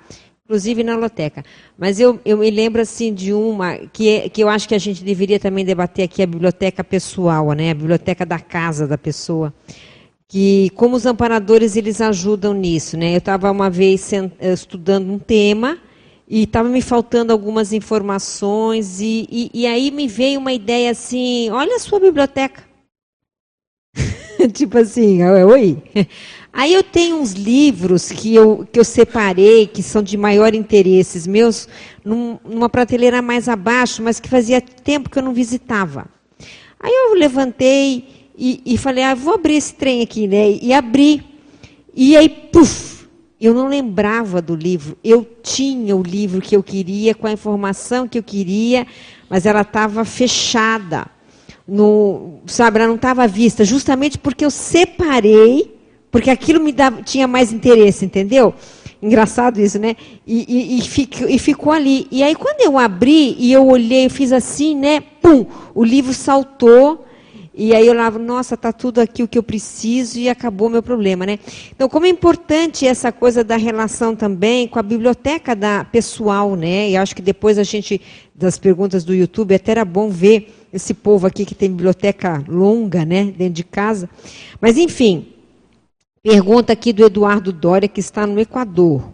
inclusive 0.52 0.84
na 0.84 0.92
biblioteca. 0.92 1.42
Mas 1.78 1.98
eu, 1.98 2.20
eu 2.26 2.36
me 2.36 2.50
lembro 2.50 2.82
assim 2.82 3.14
de 3.14 3.32
uma 3.32 3.78
que, 3.90 4.08
é- 4.08 4.28
que 4.28 4.42
eu 4.42 4.50
acho 4.50 4.68
que 4.68 4.74
a 4.74 4.78
gente 4.78 5.02
deveria 5.02 5.40
também 5.40 5.64
debater 5.64 6.04
aqui 6.04 6.22
a 6.22 6.26
biblioteca 6.26 6.84
pessoal, 6.84 7.52
né? 7.52 7.70
A 7.70 7.74
biblioteca 7.74 8.26
da 8.26 8.38
casa 8.38 8.86
da 8.86 8.98
pessoa 8.98 9.52
que 10.28 10.70
como 10.70 10.96
os 10.96 11.04
amparadores 11.04 11.76
eles 11.76 12.00
ajudam 12.00 12.52
nisso, 12.54 12.96
né? 12.98 13.14
Eu 13.14 13.18
estava 13.18 13.50
uma 13.50 13.70
vez 13.70 14.12
eh, 14.12 14.30
estudando 14.52 15.10
um 15.10 15.18
tema 15.18 15.78
e 16.28 16.44
estava 16.44 16.68
me 16.68 16.82
faltando 16.82 17.32
algumas 17.32 17.72
informações 17.72 19.00
e, 19.00 19.26
e, 19.30 19.50
e 19.54 19.66
aí 19.66 19.90
me 19.90 20.06
veio 20.06 20.38
uma 20.40 20.52
ideia 20.52 20.90
assim, 20.90 21.50
olha 21.50 21.76
a 21.76 21.78
sua 21.78 22.00
biblioteca, 22.00 22.62
tipo 24.52 24.78
assim, 24.78 25.22
oi. 25.22 25.82
Aí 26.52 26.74
eu 26.74 26.82
tenho 26.82 27.16
uns 27.16 27.32
livros 27.32 28.10
que 28.12 28.34
eu, 28.34 28.66
que 28.70 28.78
eu 28.78 28.84
separei, 28.84 29.66
que 29.66 29.82
são 29.82 30.02
de 30.02 30.16
maior 30.18 30.54
interesse 30.54 31.28
meus, 31.28 31.66
num- 32.04 32.38
numa 32.44 32.68
prateleira 32.68 33.22
mais 33.22 33.48
abaixo, 33.48 34.02
mas 34.02 34.20
que 34.20 34.28
fazia 34.28 34.60
tempo 34.60 35.08
que 35.08 35.18
eu 35.18 35.22
não 35.22 35.32
visitava. 35.32 36.06
Aí 36.78 36.92
eu 36.92 37.14
levantei 37.14 38.28
e, 38.36 38.60
e 38.66 38.76
falei, 38.76 39.02
ah, 39.04 39.14
vou 39.14 39.34
abrir 39.34 39.54
esse 39.54 39.72
trem 39.74 40.02
aqui, 40.02 40.26
né? 40.26 40.50
E 40.60 40.74
abri. 40.74 41.24
E 41.94 42.16
aí, 42.16 42.28
puf, 42.28 43.06
eu 43.40 43.54
não 43.54 43.66
lembrava 43.68 44.42
do 44.42 44.54
livro. 44.54 44.96
Eu 45.02 45.26
tinha 45.42 45.96
o 45.96 46.02
livro 46.02 46.40
que 46.40 46.54
eu 46.54 46.62
queria, 46.62 47.14
com 47.14 47.26
a 47.26 47.32
informação 47.32 48.06
que 48.06 48.18
eu 48.18 48.22
queria, 48.22 48.86
mas 49.30 49.46
ela 49.46 49.62
estava 49.62 50.04
fechada. 50.04 51.06
No, 51.66 52.40
sabe, 52.46 52.78
ela 52.78 52.88
não 52.88 52.96
estava 52.96 53.22
à 53.22 53.26
vista, 53.26 53.64
justamente 53.64 54.18
porque 54.18 54.44
eu 54.44 54.50
separei, 54.50 55.71
porque 56.12 56.30
aquilo 56.30 56.60
me 56.60 56.70
dava, 56.72 57.02
tinha 57.02 57.26
mais 57.26 57.52
interesse, 57.52 58.04
entendeu? 58.04 58.54
Engraçado 59.02 59.60
isso, 59.60 59.78
né? 59.78 59.96
E, 60.26 60.44
e, 60.46 60.78
e, 60.78 60.82
fico- 60.82 61.28
e 61.28 61.38
ficou 61.38 61.72
ali. 61.72 62.06
E 62.10 62.22
aí, 62.22 62.36
quando 62.36 62.60
eu 62.60 62.78
abri 62.78 63.34
e 63.38 63.50
eu 63.50 63.66
olhei, 63.66 64.06
eu 64.06 64.10
fiz 64.10 64.30
assim, 64.30 64.76
né? 64.76 65.00
Pum! 65.00 65.46
O 65.74 65.82
livro 65.82 66.12
saltou. 66.12 67.06
E 67.54 67.74
aí 67.74 67.86
eu 67.86 67.92
lavo, 67.92 68.18
nossa, 68.18 68.56
tá 68.56 68.72
tudo 68.72 68.98
aqui 68.98 69.22
o 69.22 69.28
que 69.28 69.36
eu 69.36 69.42
preciso 69.42 70.18
e 70.18 70.26
acabou 70.28 70.70
meu 70.70 70.82
problema, 70.82 71.26
né? 71.26 71.38
Então, 71.74 71.86
como 71.86 72.06
é 72.06 72.08
importante 72.08 72.86
essa 72.86 73.12
coisa 73.12 73.44
da 73.44 73.56
relação 73.56 74.16
também 74.16 74.66
com 74.66 74.78
a 74.78 74.82
biblioteca 74.82 75.54
da 75.54 75.84
pessoal, 75.84 76.56
né? 76.56 76.88
E 76.90 76.96
acho 76.96 77.14
que 77.14 77.20
depois 77.20 77.58
a 77.58 77.62
gente 77.62 78.00
das 78.34 78.58
perguntas 78.58 79.04
do 79.04 79.14
YouTube 79.14 79.54
até 79.54 79.72
era 79.72 79.84
bom 79.84 80.08
ver 80.08 80.54
esse 80.72 80.94
povo 80.94 81.26
aqui 81.26 81.44
que 81.44 81.54
tem 81.54 81.68
biblioteca 81.68 82.42
longa, 82.48 83.04
né, 83.04 83.24
dentro 83.24 83.52
de 83.54 83.64
casa. 83.64 84.08
Mas 84.58 84.78
enfim, 84.78 85.26
pergunta 86.22 86.72
aqui 86.72 86.92
do 86.92 87.04
Eduardo 87.04 87.52
Dória 87.52 87.88
que 87.88 87.98
está 87.98 88.26
no 88.26 88.38
Equador. 88.38 89.12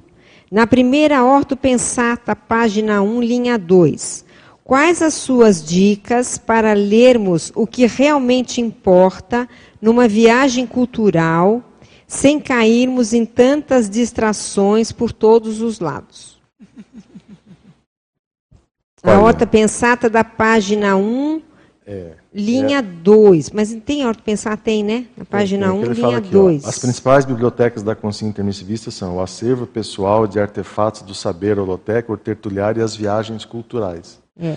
Na 0.53 0.67
primeira 0.67 1.25
Orto 1.25 1.57
Pensata, 1.57 2.37
página 2.37 3.01
1, 3.01 3.23
linha 3.23 3.59
2. 3.59 4.27
Quais 4.63 5.01
as 5.01 5.15
suas 5.15 5.65
dicas 5.65 6.37
para 6.37 6.75
lermos 6.75 7.51
o 7.55 7.67
que 7.67 7.87
realmente 7.87 8.61
importa 8.61 9.49
numa 9.81 10.07
viagem 10.07 10.67
cultural, 10.67 11.63
sem 12.07 12.39
cairmos 12.39 13.15
em 13.15 13.25
tantas 13.25 13.89
distrações 13.89 14.93
por 14.93 15.11
todos 15.11 15.63
os 15.63 15.81
lados? 15.81 16.39
A 19.03 19.13
Olha. 19.13 19.21
Horta 19.21 19.47
Pensata 19.47 20.11
da 20.11 20.25
página 20.25 20.97
1, 20.97 21.41
É. 21.91 22.13
linha 22.35 22.83
2. 22.83 23.49
Mas 23.51 23.73
não 23.73 23.81
tem 23.81 24.05
Horta 24.05 24.23
Pensata? 24.23 24.59
Tem, 24.59 24.85
né? 24.85 25.07
Na 25.17 25.25
página 25.25 25.71
Tem, 25.71 25.79
1, 25.79 25.85
ele 25.87 25.95
fala 25.95 26.09
linha 26.09 26.19
aqui, 26.19 26.37
ó, 26.37 26.43
2. 26.43 26.65
As 26.67 26.79
principais 26.79 27.25
bibliotecas 27.25 27.83
da 27.83 27.95
consciência 27.95 28.31
intermissivista 28.31 28.91
são 28.91 29.17
o 29.17 29.23
acervo 29.23 29.67
pessoal 29.67 30.27
de 30.27 30.39
artefatos 30.39 31.01
do 31.01 31.15
saber 31.15 31.59
holoteca, 31.59 32.13
o 32.13 32.17
tertuliário 32.19 32.81
e 32.81 32.83
as 32.83 32.95
viagens 32.95 33.47
culturais. 33.47 34.21
É. 34.39 34.57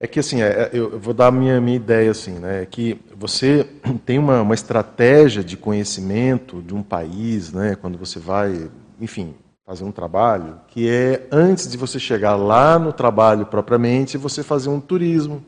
É 0.00 0.06
que 0.06 0.20
assim, 0.20 0.40
é, 0.40 0.70
eu 0.72 0.92
eu 0.92 0.98
vou 0.98 1.12
dar 1.12 1.26
a 1.26 1.30
minha, 1.30 1.60
minha 1.60 1.76
ideia 1.76 2.10
assim, 2.10 2.38
né? 2.38 2.62
É 2.62 2.66
que 2.66 2.98
você 3.14 3.66
tem 4.06 4.18
uma, 4.18 4.40
uma 4.40 4.54
estratégia 4.54 5.44
de 5.44 5.54
conhecimento 5.56 6.62
de 6.62 6.74
um 6.74 6.82
país, 6.82 7.52
né? 7.52 7.76
Quando 7.78 7.98
você 7.98 8.18
vai, 8.18 8.70
enfim, 8.98 9.34
fazer 9.66 9.84
um 9.84 9.92
trabalho, 9.92 10.58
que 10.68 10.88
é 10.88 11.26
antes 11.30 11.68
de 11.68 11.76
você 11.76 11.98
chegar 11.98 12.36
lá 12.36 12.78
no 12.78 12.90
trabalho 12.90 13.44
propriamente, 13.44 14.16
você 14.16 14.42
fazer 14.42 14.70
um 14.70 14.80
turismo. 14.80 15.44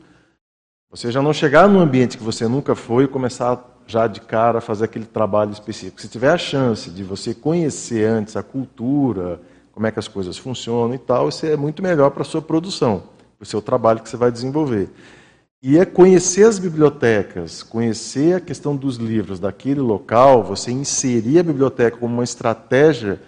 Você 0.91 1.09
já 1.09 1.21
não 1.21 1.31
chegar 1.31 1.69
num 1.69 1.79
ambiente 1.79 2.17
que 2.17 2.23
você 2.23 2.49
nunca 2.49 2.75
foi 2.75 3.05
e 3.05 3.07
começar 3.07 3.81
já 3.87 4.07
de 4.07 4.19
cara 4.19 4.57
a 4.57 4.61
fazer 4.61 4.83
aquele 4.83 5.05
trabalho 5.05 5.49
específico. 5.51 6.01
Se 6.01 6.09
tiver 6.09 6.29
a 6.29 6.37
chance 6.37 6.89
de 6.89 7.01
você 7.01 7.33
conhecer 7.33 8.05
antes 8.05 8.35
a 8.35 8.43
cultura, 8.43 9.39
como 9.71 9.87
é 9.87 9.91
que 9.91 9.99
as 9.99 10.09
coisas 10.09 10.37
funcionam 10.37 10.93
e 10.93 10.97
tal, 10.97 11.29
isso 11.29 11.45
é 11.45 11.55
muito 11.55 11.81
melhor 11.81 12.09
para 12.11 12.23
a 12.23 12.25
sua 12.25 12.41
produção, 12.41 13.03
para 13.37 13.43
o 13.43 13.45
seu 13.45 13.61
trabalho 13.61 14.01
que 14.01 14.09
você 14.09 14.17
vai 14.17 14.29
desenvolver. 14.33 14.89
E 15.63 15.77
é 15.77 15.85
conhecer 15.85 16.43
as 16.43 16.59
bibliotecas, 16.59 17.63
conhecer 17.63 18.35
a 18.35 18.41
questão 18.41 18.75
dos 18.75 18.97
livros 18.97 19.39
daquele 19.39 19.79
local, 19.79 20.43
você 20.43 20.71
inserir 20.71 21.39
a 21.39 21.43
biblioteca 21.43 21.95
como 21.95 22.15
uma 22.15 22.23
estratégia 22.25 23.21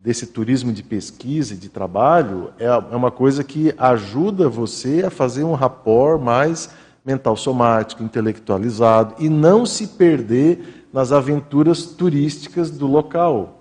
desse 0.00 0.28
turismo 0.28 0.72
de 0.72 0.82
pesquisa 0.82 1.52
e 1.52 1.58
de 1.58 1.68
trabalho, 1.68 2.54
é 2.58 2.64
é 2.64 2.96
uma 2.96 3.10
coisa 3.10 3.44
que 3.44 3.74
ajuda 3.76 4.48
você 4.48 5.04
a 5.04 5.10
fazer 5.10 5.44
um 5.44 5.52
rapport 5.52 6.18
mais 6.18 6.70
mental 7.04 7.36
somático, 7.36 8.02
intelectualizado, 8.02 9.14
e 9.18 9.28
não 9.28 9.66
se 9.66 9.88
perder 9.88 10.86
nas 10.92 11.12
aventuras 11.12 11.84
turísticas 11.86 12.70
do 12.70 12.86
local. 12.86 13.60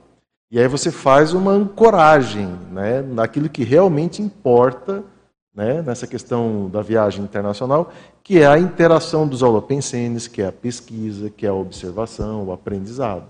E 0.51 0.59
aí 0.59 0.67
você 0.67 0.91
faz 0.91 1.33
uma 1.33 1.51
ancoragem 1.51 2.47
né, 2.71 3.01
naquilo 3.01 3.49
que 3.49 3.63
realmente 3.63 4.21
importa 4.21 5.03
né, 5.55 5.81
nessa 5.81 6.07
questão 6.07 6.69
da 6.69 6.81
viagem 6.81 7.23
internacional, 7.23 7.91
que 8.23 8.39
é 8.39 8.47
a 8.47 8.59
interação 8.59 9.27
dos 9.27 9.41
holopensenes, 9.41 10.27
que 10.27 10.41
é 10.41 10.47
a 10.47 10.51
pesquisa, 10.51 11.29
que 11.29 11.45
é 11.45 11.49
a 11.49 11.53
observação, 11.53 12.45
o 12.45 12.51
aprendizado. 12.51 13.25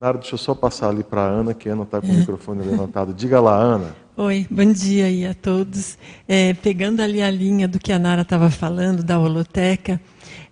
Nara, 0.00 0.16
deixa 0.16 0.34
eu 0.34 0.38
só 0.38 0.54
passar 0.54 0.90
ali 0.90 1.02
para 1.02 1.22
a 1.22 1.26
Ana, 1.26 1.52
que 1.52 1.68
a 1.68 1.72
Ana 1.72 1.82
está 1.82 2.00
com 2.00 2.06
o 2.06 2.14
microfone 2.14 2.64
levantado. 2.64 3.12
Diga 3.12 3.40
lá, 3.40 3.56
Ana. 3.56 3.96
Oi, 4.16 4.46
bom 4.48 4.72
dia 4.72 5.06
aí 5.06 5.26
a 5.26 5.34
todos. 5.34 5.98
É, 6.28 6.54
pegando 6.54 7.00
ali 7.00 7.20
a 7.20 7.28
linha 7.28 7.66
do 7.66 7.80
que 7.80 7.92
a 7.92 7.98
Nara 7.98 8.22
estava 8.22 8.48
falando, 8.48 9.02
da 9.02 9.18
holoteca, 9.18 10.00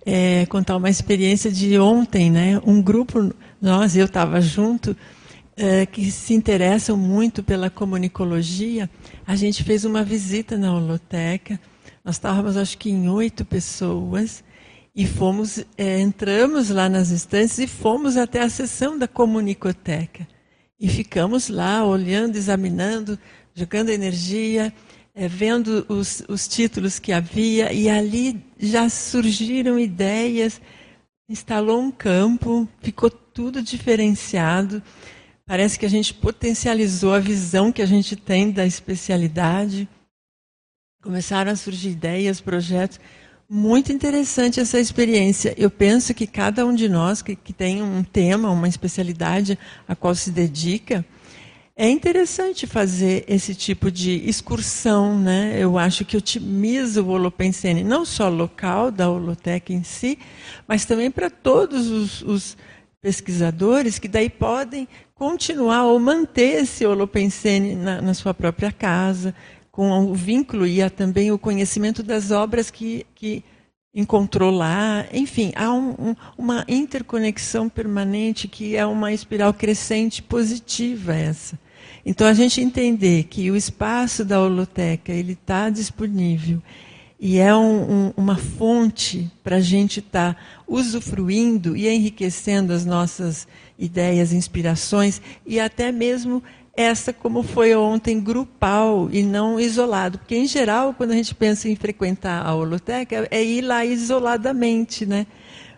é, 0.04 0.44
contar 0.46 0.76
uma 0.76 0.90
experiência 0.90 1.48
de 1.48 1.78
ontem, 1.78 2.28
né? 2.28 2.60
Um 2.66 2.82
grupo, 2.82 3.32
nós, 3.62 3.96
eu 3.96 4.06
estava 4.06 4.40
junto, 4.40 4.96
é, 5.56 5.86
que 5.86 6.10
se 6.10 6.34
interessam 6.34 6.96
muito 6.96 7.40
pela 7.40 7.70
comunicologia, 7.70 8.90
a 9.24 9.36
gente 9.36 9.62
fez 9.62 9.84
uma 9.84 10.02
visita 10.02 10.58
na 10.58 10.74
holoteca. 10.74 11.60
Nós 12.04 12.16
estávamos, 12.16 12.56
acho 12.56 12.76
que, 12.76 12.90
em 12.90 13.08
oito 13.08 13.44
pessoas 13.44 14.42
e 14.96 15.06
fomos, 15.06 15.62
é, 15.76 16.00
entramos 16.00 16.70
lá 16.70 16.88
nas 16.88 17.10
instâncias 17.10 17.58
e 17.58 17.66
fomos 17.66 18.16
até 18.16 18.40
a 18.40 18.48
sessão 18.48 18.98
da 18.98 19.06
comunicoteca. 19.06 20.26
E 20.80 20.88
ficamos 20.88 21.50
lá 21.50 21.84
olhando, 21.84 22.36
examinando, 22.36 23.18
jogando 23.54 23.90
energia, 23.90 24.72
é, 25.14 25.28
vendo 25.28 25.84
os, 25.86 26.22
os 26.28 26.48
títulos 26.48 26.98
que 26.98 27.12
havia, 27.12 27.74
e 27.74 27.90
ali 27.90 28.42
já 28.58 28.88
surgiram 28.88 29.78
ideias, 29.78 30.62
instalou 31.28 31.78
um 31.78 31.90
campo, 31.90 32.66
ficou 32.80 33.10
tudo 33.10 33.60
diferenciado. 33.60 34.82
Parece 35.44 35.78
que 35.78 35.84
a 35.84 35.90
gente 35.90 36.14
potencializou 36.14 37.12
a 37.12 37.18
visão 37.18 37.70
que 37.70 37.82
a 37.82 37.86
gente 37.86 38.16
tem 38.16 38.50
da 38.50 38.64
especialidade. 38.64 39.86
Começaram 41.02 41.52
a 41.52 41.56
surgir 41.56 41.90
ideias, 41.90 42.40
projetos. 42.40 42.98
Muito 43.48 43.92
interessante 43.92 44.58
essa 44.58 44.80
experiência. 44.80 45.54
Eu 45.56 45.70
penso 45.70 46.12
que 46.12 46.26
cada 46.26 46.66
um 46.66 46.74
de 46.74 46.88
nós 46.88 47.22
que, 47.22 47.36
que 47.36 47.52
tem 47.52 47.80
um 47.80 48.02
tema, 48.02 48.50
uma 48.50 48.66
especialidade 48.66 49.56
a 49.86 49.94
qual 49.94 50.16
se 50.16 50.32
dedica, 50.32 51.04
é 51.76 51.88
interessante 51.88 52.66
fazer 52.66 53.24
esse 53.28 53.54
tipo 53.54 53.88
de 53.88 54.28
excursão, 54.28 55.16
né? 55.16 55.56
Eu 55.60 55.78
acho 55.78 56.04
que 56.04 56.16
otimiza 56.16 57.00
o 57.02 57.08
Holopensene, 57.08 57.84
não 57.84 58.04
só 58.04 58.28
local 58.28 58.90
da 58.90 59.08
holoteca 59.08 59.72
em 59.72 59.84
si, 59.84 60.18
mas 60.66 60.84
também 60.84 61.10
para 61.10 61.30
todos 61.30 61.88
os, 61.88 62.22
os 62.22 62.56
pesquisadores 63.00 64.00
que 64.00 64.08
daí 64.08 64.28
podem 64.28 64.88
continuar 65.14 65.84
ou 65.84 66.00
manter 66.00 66.62
esse 66.62 66.84
holopensene 66.84 67.76
na, 67.76 68.02
na 68.02 68.12
sua 68.12 68.34
própria 68.34 68.72
casa, 68.72 69.32
com 69.76 69.90
o 70.06 70.14
vínculo 70.14 70.66
e 70.66 70.88
também 70.88 71.30
o 71.30 71.38
conhecimento 71.38 72.02
das 72.02 72.30
obras 72.30 72.70
que, 72.70 73.04
que 73.14 73.44
encontrou 73.94 74.50
lá. 74.50 75.04
Enfim, 75.12 75.52
há 75.54 75.70
um, 75.70 75.90
um, 75.90 76.16
uma 76.38 76.64
interconexão 76.66 77.68
permanente 77.68 78.48
que 78.48 78.74
é 78.74 78.86
uma 78.86 79.12
espiral 79.12 79.52
crescente 79.52 80.22
positiva 80.22 81.14
essa. 81.14 81.58
Então, 82.06 82.26
a 82.26 82.32
gente 82.32 82.58
entender 82.58 83.24
que 83.24 83.50
o 83.50 83.56
espaço 83.56 84.24
da 84.24 84.40
holoteca 84.40 85.12
ele 85.12 85.34
está 85.34 85.68
disponível 85.68 86.62
e 87.20 87.36
é 87.36 87.54
um, 87.54 88.06
um, 88.06 88.12
uma 88.16 88.36
fonte 88.36 89.30
para 89.44 89.56
a 89.56 89.60
gente 89.60 90.00
estar 90.00 90.32
tá 90.32 90.40
usufruindo 90.66 91.76
e 91.76 91.86
enriquecendo 91.86 92.72
as 92.72 92.86
nossas 92.86 93.46
ideias, 93.78 94.32
inspirações 94.32 95.20
e 95.46 95.60
até 95.60 95.92
mesmo 95.92 96.42
essa 96.76 97.12
como 97.12 97.42
foi 97.42 97.74
ontem 97.74 98.20
grupal 98.20 99.08
e 99.10 99.22
não 99.22 99.58
isolado, 99.58 100.18
porque 100.18 100.36
em 100.36 100.46
geral 100.46 100.92
quando 100.92 101.12
a 101.12 101.14
gente 101.14 101.34
pensa 101.34 101.68
em 101.68 101.74
frequentar 101.74 102.46
a 102.46 102.54
holoteca 102.54 103.26
é 103.30 103.42
ir 103.42 103.62
lá 103.62 103.84
isoladamente, 103.84 105.06
né? 105.06 105.26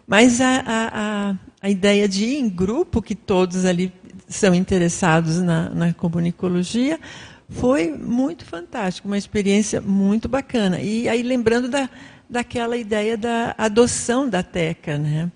Mas 0.07 0.40
a, 0.40 0.64
a, 0.66 1.34
a, 1.61 1.70
ideia 1.70 2.09
de 2.09 2.24
ir 2.24 2.38
em 2.38 2.49
grupo, 2.49 3.03
que 3.03 3.14
todos 3.14 3.66
ali 3.66 3.92
são 4.26 4.55
interessados 4.55 5.38
na, 5.38 5.68
na 5.68 5.92
comunicologia, 5.92 6.99
foi 7.51 7.92
muito 7.92 8.44
fantástico, 8.44 9.07
uma 9.07 9.18
experiência 9.18 9.82
muito 9.82 10.26
bacana. 10.26 10.80
E 10.80 11.09
aí 11.09 11.22
lembrando 11.22 11.68
da, 11.68 11.90
daquela 12.28 12.76
ideia 12.76 13.18
da 13.18 13.55
adoção 13.59 14.28
da 14.28 14.42
Teca, 14.42 14.96
né? 14.96 15.30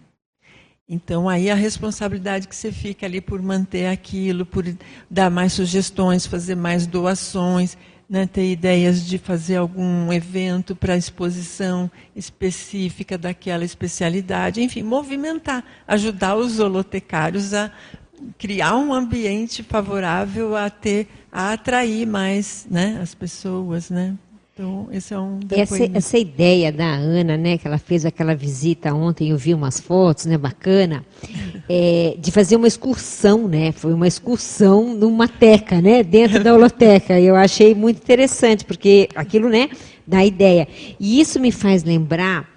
Então 0.89 1.29
aí 1.29 1.51
a 1.51 1.55
responsabilidade 1.55 2.49
que 2.49 2.57
você 2.57 2.73
fica 2.73 3.07
ali 3.07 3.21
por 3.21 3.41
manter 3.41 3.87
aquilo, 3.87 4.45
por 4.45 4.65
dar 5.11 5.31
mais 5.31 5.53
sugestões, 5.53 6.27
fazer 6.27 6.55
mais 6.55 6.87
doações, 6.87 7.77
né, 8.09 8.27
ter 8.27 8.51
ideias 8.51 9.07
de 9.07 9.17
fazer 9.17 9.57
algum 9.57 10.13
evento 10.13 10.77
para 10.77 10.97
exposição 10.97 11.91
específica 12.15 13.17
daquela 13.17 13.65
especialidade, 13.65 14.61
enfim, 14.61 14.83
movimentar, 14.83 15.65
ajudar 15.89 16.37
os 16.37 16.59
holotecários 16.59 17.55
a 17.55 17.73
criar 18.37 18.77
um 18.77 18.93
ambiente 18.93 19.63
favorável 19.63 20.55
a 20.55 20.69
ter 20.69 21.09
a 21.33 21.53
atrair 21.55 22.07
mais 22.07 22.67
né, 22.71 22.99
as 23.01 23.15
pessoas, 23.15 23.89
né? 23.89 24.15
Então, 24.63 24.87
esse 24.93 25.13
é 25.13 25.19
um 25.19 25.41
essa, 25.51 25.91
essa 25.93 26.17
ideia 26.17 26.71
da 26.71 26.87
Ana, 26.87 27.37
né, 27.37 27.59
que 27.59 27.67
ela 27.67 27.79
fez 27.79 28.07
aquela 28.07 28.33
visita 28.33 28.95
ontem, 28.95 29.31
eu 29.31 29.37
vi 29.37 29.53
umas 29.53 29.81
fotos, 29.81 30.25
né, 30.25 30.39
bacana, 30.39 31.05
é, 31.69 32.15
de 32.17 32.31
fazer 32.31 32.55
uma 32.55 32.69
excursão, 32.69 33.49
né, 33.49 33.73
foi 33.73 33.93
uma 33.93 34.07
excursão 34.07 34.95
numa 34.95 35.27
teca, 35.27 35.81
né, 35.81 36.05
dentro 36.05 36.45
da 36.45 36.55
holoteca. 36.55 37.19
Eu 37.19 37.35
achei 37.35 37.75
muito 37.75 37.97
interessante, 37.97 38.65
porque 38.65 39.09
aquilo, 39.17 39.49
né, 39.49 39.69
dá 40.07 40.25
ideia. 40.25 40.69
E 41.01 41.21
isso 41.21 41.41
me 41.41 41.51
faz 41.51 41.83
lembrar 41.83 42.49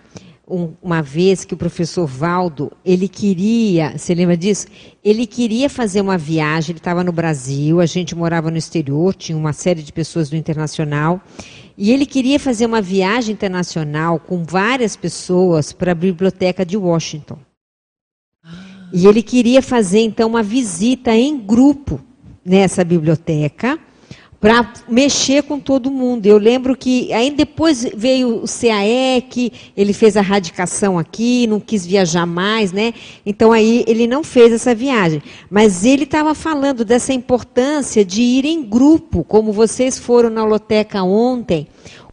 um, 0.47 0.74
uma 0.84 1.01
vez 1.01 1.43
que 1.43 1.56
o 1.56 1.58
professor 1.58 2.06
Valdo, 2.06 2.72
ele 2.86 3.08
queria, 3.08 3.97
você 3.97 4.14
lembra 4.14 4.38
disso? 4.38 4.68
Ele 5.03 5.26
queria 5.26 5.70
fazer 5.70 6.01
uma 6.01 6.20
viagem, 6.20 6.74
ele 6.74 6.80
estava 6.80 7.03
no 7.03 7.12
Brasil, 7.12 7.82
a 7.82 7.86
gente 7.88 8.16
morava 8.16 8.51
no 8.51 8.58
exterior, 8.58 9.16
tinha 9.16 9.36
uma 9.36 9.53
série 9.53 9.82
de 9.82 9.91
pessoas 9.91 10.30
do 10.30 10.36
internacional, 10.36 11.20
e 11.78 11.91
ele 11.91 12.05
queria 12.05 12.39
fazer 12.39 12.65
uma 12.65 12.82
viagem 12.82 13.34
internacional 13.34 14.19
com 14.19 14.43
várias 14.43 14.95
pessoas 14.95 15.73
para 15.73 15.91
a 15.91 15.95
biblioteca 15.95 16.65
de 16.65 16.78
Washington. 16.78 17.38
E 18.93 19.07
ele 19.07 19.21
queria 19.21 19.61
fazer 19.61 19.99
então 19.99 20.30
uma 20.30 20.43
visita 20.43 21.13
em 21.13 21.38
grupo 21.38 21.99
nessa 22.45 22.84
biblioteca 22.84 23.78
para 24.46 24.72
mexer 24.88 25.41
com 25.41 25.60
todo 25.60 25.89
mundo. 25.89 26.28
Eu 26.28 26.38
lembro 26.38 26.78
que 26.78 27.12
aí 27.12 27.32
depois 27.32 27.84
veio 27.96 28.43
o 28.43 28.46
CAEC, 28.46 29.52
ele 29.76 29.91
fez 29.91 30.16
a 30.16 30.22
radicação 30.22 31.00
aqui, 31.00 31.48
não 31.48 31.60
quis 31.60 31.84
viajar 31.84 32.28
mais, 32.28 32.72
né? 32.72 32.93
Então 33.26 33.52
aí 33.52 33.84
ele 33.88 34.06
não 34.06 34.24
fez 34.24 34.54
essa 34.54 34.76
viagem. 34.76 35.20
Mas 35.50 35.84
ele 35.84 36.04
estava 36.04 36.36
falando 36.36 36.86
dessa 36.86 37.12
importância 37.12 38.06
de 38.06 38.22
ir 38.22 38.46
em 38.46 38.62
grupo, 38.62 39.24
como 39.24 39.52
vocês 39.52 39.98
foram 39.98 40.30
na 40.30 40.46
Loteca 40.46 41.02
ontem, 41.02 41.66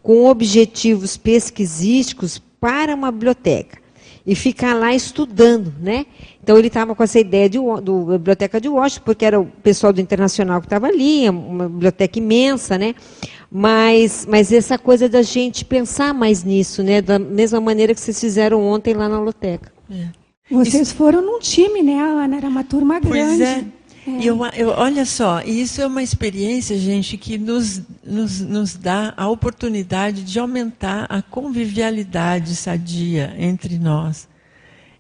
com 0.03 0.25
objetivos 0.25 1.19
pesquisísticos 1.19 2.41
para 2.59 2.95
uma 2.95 3.13
biblioteca 3.13 3.82
e 4.27 4.35
ficar 4.35 4.75
lá 4.75 4.95
estudando, 4.95 5.73
né? 5.81 6.07
Então 6.43 6.57
ele 6.57 6.69
estava 6.69 6.95
com 6.95 7.03
essa 7.03 7.19
ideia 7.19 7.49
de, 7.49 7.59
do 7.59 8.07
biblioteca 8.07 8.61
de 8.61 8.69
Washington, 8.69 9.05
porque 9.05 9.25
era 9.25 9.41
o 9.41 9.47
pessoal 9.47 9.93
do 9.93 10.01
internacional 10.01 10.61
que 10.61 10.67
estava 10.67 10.87
ali, 10.87 11.29
uma 11.29 11.69
biblioteca 11.69 12.19
imensa, 12.19 12.79
né? 12.79 12.95
Mas, 13.51 14.27
mas 14.29 14.53
essa 14.53 14.79
coisa 14.79 15.09
da 15.09 15.23
gente 15.23 15.65
pensar 15.65 16.15
mais 16.15 16.43
nisso, 16.43 16.83
né? 16.83 17.03
Da 17.03 17.19
mesma 17.19 17.61
maneira 17.61 17.95
que 17.95 18.01
vocês 18.01 18.19
fizeram 18.19 18.63
ontem 18.65 18.95
lá 18.95 19.09
na 19.09 19.17
biblioteca. 19.17 19.73
É. 19.91 20.07
Vocês 20.51 20.89
Isso... 20.89 20.95
foram 20.95 21.23
num 21.23 21.39
time, 21.39 21.83
né, 21.83 21.99
Ana? 22.01 22.37
Era 22.37 22.49
uma 22.49 22.65
turma 22.65 22.99
grande. 23.01 23.39
Pois 23.39 23.41
é. 23.41 23.65
É. 24.07 24.25
Eu, 24.25 24.45
eu, 24.57 24.69
olha 24.71 25.05
só, 25.05 25.41
isso 25.43 25.81
é 25.81 25.87
uma 25.87 26.03
experiência, 26.03 26.77
gente, 26.77 27.17
que 27.17 27.39
nos, 27.39 27.83
nos, 28.05 28.41
nos 28.41 28.75
dá 28.75 29.15
a 29.17 29.29
oportunidade 29.29 30.25
de 30.25 30.39
aumentar 30.39 31.07
a 31.09 31.23
convivialidade 31.23 32.57
sadia 32.57 33.35
entre 33.39 33.79
nós. 33.79 34.29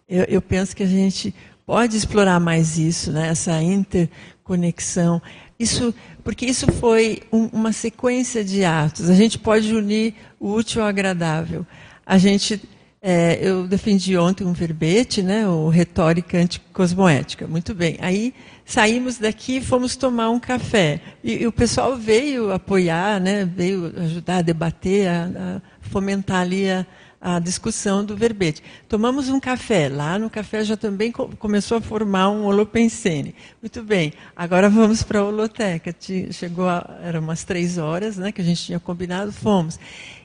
Eu, 0.08 0.24
eu 0.24 0.42
penso 0.42 0.76
que 0.76 0.82
a 0.82 0.86
gente 0.86 1.34
pode 1.66 1.96
explorar 1.96 2.38
mais 2.38 2.78
isso, 2.78 3.10
né, 3.10 3.28
essa 3.28 3.60
interconexão. 3.60 5.20
Isso, 5.58 5.94
porque 6.22 6.46
isso 6.46 6.70
foi 6.72 7.22
um, 7.32 7.46
uma 7.46 7.72
sequência 7.72 8.44
de 8.44 8.64
atos. 8.64 9.10
A 9.10 9.14
gente 9.14 9.38
pode 9.38 9.74
unir 9.74 10.14
o 10.38 10.52
útil 10.52 10.82
ao 10.82 10.88
agradável. 10.88 11.66
A 12.06 12.18
gente 12.18 12.60
é, 13.04 13.36
eu 13.42 13.66
defendi 13.66 14.16
ontem 14.16 14.44
um 14.44 14.52
verbete, 14.52 15.22
né, 15.22 15.48
o 15.48 15.68
Retórica 15.68 16.38
Anticosmoética. 16.38 17.48
Muito 17.48 17.74
bem. 17.74 17.96
Aí 18.00 18.32
saímos 18.64 19.18
daqui 19.18 19.56
e 19.56 19.60
fomos 19.60 19.96
tomar 19.96 20.30
um 20.30 20.40
café. 20.40 21.00
E, 21.22 21.42
e, 21.42 21.46
o 21.46 21.52
pessoal 21.52 21.96
veio 21.96 22.52
apoiar, 22.52 23.20
né, 23.20 23.44
veio 23.44 23.92
ajudar 23.96 24.38
a 24.38 24.42
debater, 24.42 25.08
a, 25.08 25.24
a 25.24 25.88
fomentar 25.88 26.42
ali 26.42 26.70
a, 26.70 26.86
a, 27.20 27.38
discussão 27.38 28.04
do 28.04 28.16
verbete. 28.16 28.62
Tomamos 28.88 29.28
um 29.28 29.38
café. 29.38 29.88
Lá 29.88 30.18
no 30.18 30.30
café 30.30 30.64
já 30.64 30.76
também 30.76 31.12
co 31.12 31.28
começou 31.38 31.78
a 31.78 31.80
formar 31.80 32.30
um 32.30 32.44
holopensene. 32.44 33.34
Muito 33.60 33.82
bem. 33.82 34.12
Agora 34.34 34.68
vamos 34.70 35.02
para 35.02 35.18
a 35.18 35.24
holoteca. 35.24 35.94
Chegou, 36.30 36.68
a, 36.68 36.98
era 37.02 37.20
umas 37.20 37.44
três 37.44 37.78
horas, 37.78 38.16
né, 38.16 38.32
que 38.32 38.40
a 38.40 38.44
gente 38.44 38.62
tinha 38.62 38.80
combinado, 38.80 39.32
fomos. 39.32 39.78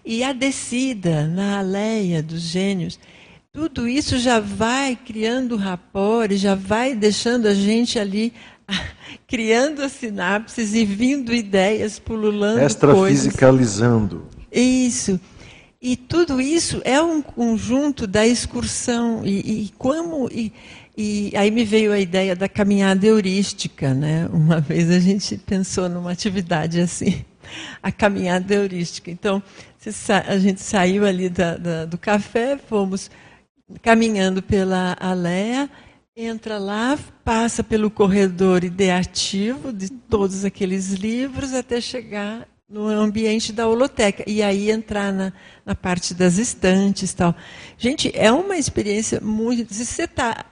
E 0.05 0.23
a 0.23 0.31
descida 0.31 1.27
na 1.27 1.59
aleia 1.59 2.23
dos 2.23 2.41
gênios 2.41 2.97
tudo 3.57 3.87
isso 3.87 4.19
já 4.19 4.39
vai 4.39 4.95
criando 4.95 5.55
rapport, 5.55 6.31
já 6.33 6.53
vai 6.53 6.93
deixando 6.93 7.47
a 7.47 7.55
gente 7.55 7.97
ali 7.97 8.31
criando 9.27 9.81
as 9.81 9.93
sinapses 9.93 10.75
e 10.75 10.85
vindo 10.85 11.33
ideias, 11.33 11.97
pululando 11.97 12.61
Extrafisicalizando. 12.61 14.27
Isso. 14.51 15.19
E 15.81 15.95
tudo 15.95 16.39
isso 16.39 16.83
é 16.85 17.01
um 17.01 17.19
conjunto 17.19 18.05
da 18.05 18.27
excursão. 18.27 19.25
E, 19.25 19.63
e 19.63 19.69
como. 19.75 20.29
E, 20.31 20.53
e, 20.95 21.31
aí 21.35 21.49
me 21.49 21.65
veio 21.65 21.91
a 21.91 21.99
ideia 21.99 22.35
da 22.35 22.47
caminhada 22.47 23.07
heurística. 23.07 23.91
Né? 23.91 24.29
Uma 24.31 24.59
vez 24.61 24.91
a 24.91 24.99
gente 24.99 25.35
pensou 25.35 25.89
numa 25.89 26.11
atividade 26.11 26.79
assim, 26.79 27.25
a 27.81 27.91
caminhada 27.91 28.53
heurística. 28.53 29.09
Então, 29.09 29.41
a 30.27 30.37
gente 30.37 30.61
saiu 30.61 31.07
ali 31.07 31.27
da, 31.27 31.57
da, 31.57 31.85
do 31.85 31.97
café, 31.97 32.55
fomos 32.55 33.09
caminhando 33.81 34.41
pela 34.41 34.95
alea, 34.99 35.69
entra 36.15 36.57
lá, 36.57 36.97
passa 37.23 37.63
pelo 37.63 37.91
corredor 37.91 38.63
ideativo 38.63 39.71
de 39.71 39.89
todos 39.89 40.43
aqueles 40.45 40.93
livros 40.93 41.53
até 41.53 41.79
chegar 41.79 42.47
no 42.69 42.85
ambiente 42.87 43.53
da 43.53 43.65
holoteca 43.65 44.25
e 44.27 44.43
aí 44.43 44.69
entrar 44.69 45.13
na, 45.13 45.31
na 45.65 45.73
parte 45.73 46.13
das 46.13 46.37
estantes 46.37 47.13
tal. 47.13 47.33
Gente, 47.77 48.11
é 48.13 48.29
uma 48.29 48.57
experiência 48.57 49.21
muito. 49.21 49.73
Se 49.73 49.85
você 49.85 50.03
está 50.03 50.45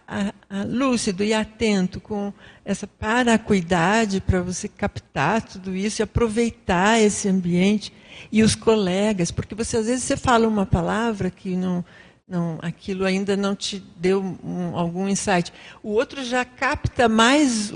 lúcido 0.66 1.26
e 1.26 1.34
atento 1.34 2.00
com 2.00 2.32
essa 2.64 2.88
paracuidade 2.88 4.22
para 4.22 4.42
você 4.42 4.70
captar 4.70 5.42
tudo 5.42 5.76
isso 5.76 6.02
e 6.02 6.04
aproveitar 6.04 7.02
esse 7.02 7.28
ambiente 7.28 7.92
e 8.32 8.44
os 8.44 8.56
colegas, 8.56 9.30
porque 9.30 9.54
você 9.54 9.76
às 9.76 9.88
vezes 9.88 10.04
você 10.04 10.16
fala 10.16 10.48
uma 10.48 10.66
palavra 10.66 11.30
que 11.30 11.58
não 11.58 11.84
não, 12.28 12.58
aquilo 12.62 13.06
ainda 13.06 13.38
não 13.38 13.56
te 13.56 13.84
deu 13.98 14.20
um, 14.44 14.76
algum 14.76 15.08
insight. 15.08 15.54
O 15.84 15.92
outro 15.92 16.24
já 16.24 16.44
capta 16.44 17.08
mais 17.08 17.72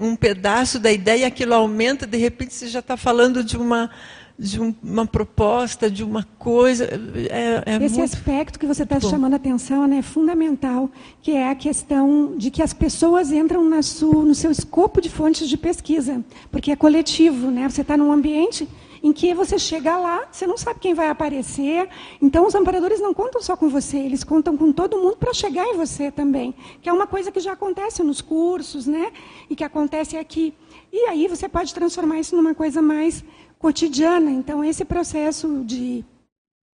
um 0.00 0.16
pedaço 0.16 0.78
da 0.78 0.90
ideia, 0.90 1.26
aquilo 1.26 1.52
aumenta, 1.52 2.06
de 2.06 2.16
repente 2.16 2.54
você 2.54 2.66
já 2.68 2.78
está 2.78 2.96
falando 2.96 3.44
de 3.44 3.58
uma 3.58 3.90
de 4.38 4.58
um, 4.58 4.74
uma 4.82 5.04
proposta, 5.04 5.90
de 5.90 6.02
uma 6.02 6.24
coisa. 6.38 6.86
É, 7.28 7.62
é 7.66 7.76
Esse 7.76 7.98
muito... 7.98 8.14
aspecto 8.14 8.58
que 8.58 8.64
você 8.64 8.84
está 8.84 8.98
chamando 8.98 9.34
a 9.34 9.36
atenção 9.36 9.86
né, 9.86 9.98
é 9.98 10.02
fundamental, 10.02 10.90
que 11.20 11.32
é 11.32 11.50
a 11.50 11.54
questão 11.54 12.38
de 12.38 12.50
que 12.50 12.62
as 12.62 12.72
pessoas 12.72 13.30
entram 13.30 13.68
na 13.68 13.82
sua, 13.82 14.24
no 14.24 14.34
seu 14.34 14.50
escopo 14.50 14.98
de 14.98 15.10
fontes 15.10 15.46
de 15.46 15.58
pesquisa, 15.58 16.24
porque 16.50 16.72
é 16.72 16.76
coletivo, 16.76 17.50
né? 17.50 17.68
Você 17.68 17.82
está 17.82 17.98
num 17.98 18.10
ambiente 18.10 18.66
em 19.02 19.12
que 19.12 19.32
você 19.34 19.58
chega 19.58 19.96
lá, 19.96 20.28
você 20.30 20.46
não 20.46 20.56
sabe 20.56 20.80
quem 20.80 20.94
vai 20.94 21.08
aparecer. 21.08 21.88
Então, 22.20 22.46
os 22.46 22.54
amparadores 22.54 23.00
não 23.00 23.14
contam 23.14 23.40
só 23.40 23.56
com 23.56 23.68
você, 23.68 23.98
eles 23.98 24.22
contam 24.22 24.56
com 24.56 24.72
todo 24.72 24.98
mundo 24.98 25.16
para 25.16 25.32
chegar 25.32 25.66
em 25.66 25.76
você 25.76 26.10
também, 26.10 26.54
que 26.82 26.88
é 26.88 26.92
uma 26.92 27.06
coisa 27.06 27.32
que 27.32 27.40
já 27.40 27.52
acontece 27.52 28.02
nos 28.02 28.20
cursos, 28.20 28.86
né? 28.86 29.12
E 29.48 29.56
que 29.56 29.64
acontece 29.64 30.16
aqui. 30.16 30.54
E 30.92 31.06
aí 31.06 31.28
você 31.28 31.48
pode 31.48 31.72
transformar 31.72 32.20
isso 32.20 32.36
numa 32.36 32.54
coisa 32.54 32.82
mais 32.82 33.24
cotidiana. 33.58 34.30
Então, 34.30 34.64
esse 34.64 34.84
processo 34.84 35.62
de, 35.64 36.04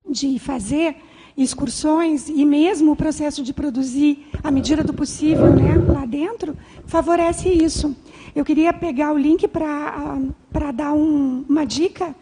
de 0.08 0.38
fazer 0.38 0.96
excursões 1.36 2.28
e 2.28 2.44
mesmo 2.44 2.92
o 2.92 2.96
processo 2.96 3.42
de 3.42 3.52
produzir 3.52 4.26
à 4.42 4.50
medida 4.50 4.82
do 4.82 4.94
possível 4.94 5.54
né, 5.54 5.74
lá 5.86 6.06
dentro, 6.06 6.56
favorece 6.86 7.48
isso. 7.48 7.94
Eu 8.34 8.44
queria 8.44 8.72
pegar 8.72 9.12
o 9.12 9.18
link 9.18 9.46
para 9.48 10.72
dar 10.72 10.92
um, 10.92 11.44
uma 11.48 11.64
dica 11.64 12.14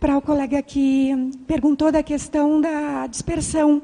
para 0.00 0.16
o 0.16 0.22
colega 0.22 0.60
que 0.62 1.12
perguntou 1.46 1.92
da 1.92 2.02
questão 2.02 2.60
da 2.60 3.06
dispersão. 3.06 3.80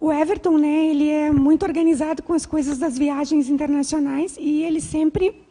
O 0.00 0.12
Everton, 0.12 0.58
né, 0.58 0.86
ele 0.86 1.08
é 1.08 1.30
muito 1.30 1.64
organizado 1.64 2.22
com 2.22 2.32
as 2.32 2.44
coisas 2.44 2.78
das 2.78 2.98
viagens 2.98 3.48
internacionais 3.48 4.36
e 4.38 4.62
ele 4.62 4.80
sempre 4.80 5.42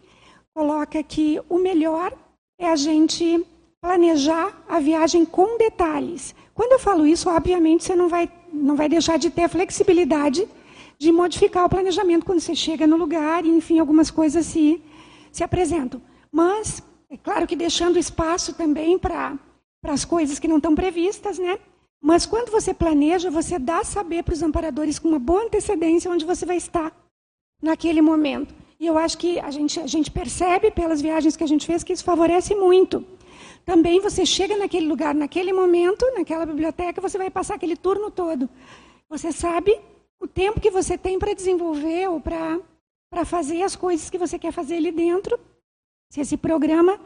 coloca 0.53 1.01
que 1.03 1.39
o 1.49 1.57
melhor 1.57 2.13
é 2.59 2.69
a 2.69 2.75
gente 2.75 3.45
planejar 3.81 4.63
a 4.67 4.79
viagem 4.79 5.25
com 5.25 5.57
detalhes. 5.57 6.33
Quando 6.53 6.71
eu 6.71 6.79
falo 6.79 7.05
isso, 7.05 7.29
obviamente 7.29 7.83
você 7.83 7.95
não 7.95 8.07
vai, 8.07 8.29
não 8.55 8.75
vai 8.75 8.89
deixar 8.89 9.17
de 9.17 9.29
ter 9.29 9.43
a 9.43 9.49
flexibilidade 9.49 10.47
de 10.97 11.11
modificar 11.11 11.65
o 11.65 11.69
planejamento 11.69 12.25
quando 12.25 12.39
você 12.39 12.55
chega 12.55 12.87
no 12.87 12.95
lugar, 12.95 13.45
e, 13.45 13.49
enfim, 13.49 13.79
algumas 13.79 14.09
coisas 14.09 14.45
se 14.45 14.81
se 15.35 15.43
apresentam. 15.43 16.01
Mas, 16.31 16.81
é 17.09 17.17
claro 17.17 17.45
que 17.45 17.57
deixando 17.57 17.99
espaço 17.99 18.53
também 18.53 18.97
para 18.97 19.37
as 19.83 20.05
coisas 20.05 20.39
que 20.39 20.47
não 20.47 20.57
estão 20.57 20.73
previstas, 20.73 21.37
né? 21.37 21.59
Mas 22.01 22.25
quando 22.25 22.49
você 22.49 22.73
planeja, 22.73 23.29
você 23.29 23.59
dá 23.59 23.83
saber 23.83 24.23
para 24.23 24.33
os 24.33 24.41
amparadores 24.41 24.97
com 24.97 25.09
uma 25.09 25.19
boa 25.19 25.43
antecedência 25.43 26.09
onde 26.09 26.23
você 26.23 26.45
vai 26.45 26.55
estar 26.55 26.95
naquele 27.61 28.01
momento. 28.01 28.55
E 28.79 28.85
eu 28.85 28.97
acho 28.97 29.17
que 29.17 29.37
a 29.39 29.51
gente, 29.51 29.77
a 29.77 29.87
gente 29.87 30.09
percebe 30.09 30.71
pelas 30.71 31.01
viagens 31.01 31.35
que 31.35 31.43
a 31.43 31.47
gente 31.47 31.65
fez 31.65 31.83
que 31.83 31.91
isso 31.91 32.03
favorece 32.05 32.55
muito. 32.55 33.05
Também 33.65 33.99
você 33.99 34.25
chega 34.25 34.55
naquele 34.55 34.87
lugar, 34.87 35.15
naquele 35.15 35.51
momento, 35.51 36.05
naquela 36.13 36.45
biblioteca, 36.45 37.01
você 37.01 37.17
vai 37.17 37.31
passar 37.31 37.55
aquele 37.55 37.75
turno 37.75 38.11
todo. 38.11 38.47
Você 39.09 39.31
sabe 39.31 39.77
o 40.19 40.27
tempo 40.27 40.61
que 40.61 40.69
você 40.69 40.97
tem 40.97 41.17
para 41.17 41.33
desenvolver 41.33 42.07
ou 42.07 42.21
para 42.21 43.25
fazer 43.25 43.63
as 43.63 43.75
coisas 43.75 44.09
que 44.09 44.19
você 44.19 44.37
quer 44.37 44.51
fazer 44.51 44.75
ali 44.75 44.91
dentro. 44.91 45.39
Se 46.11 46.37
programa 46.37 46.99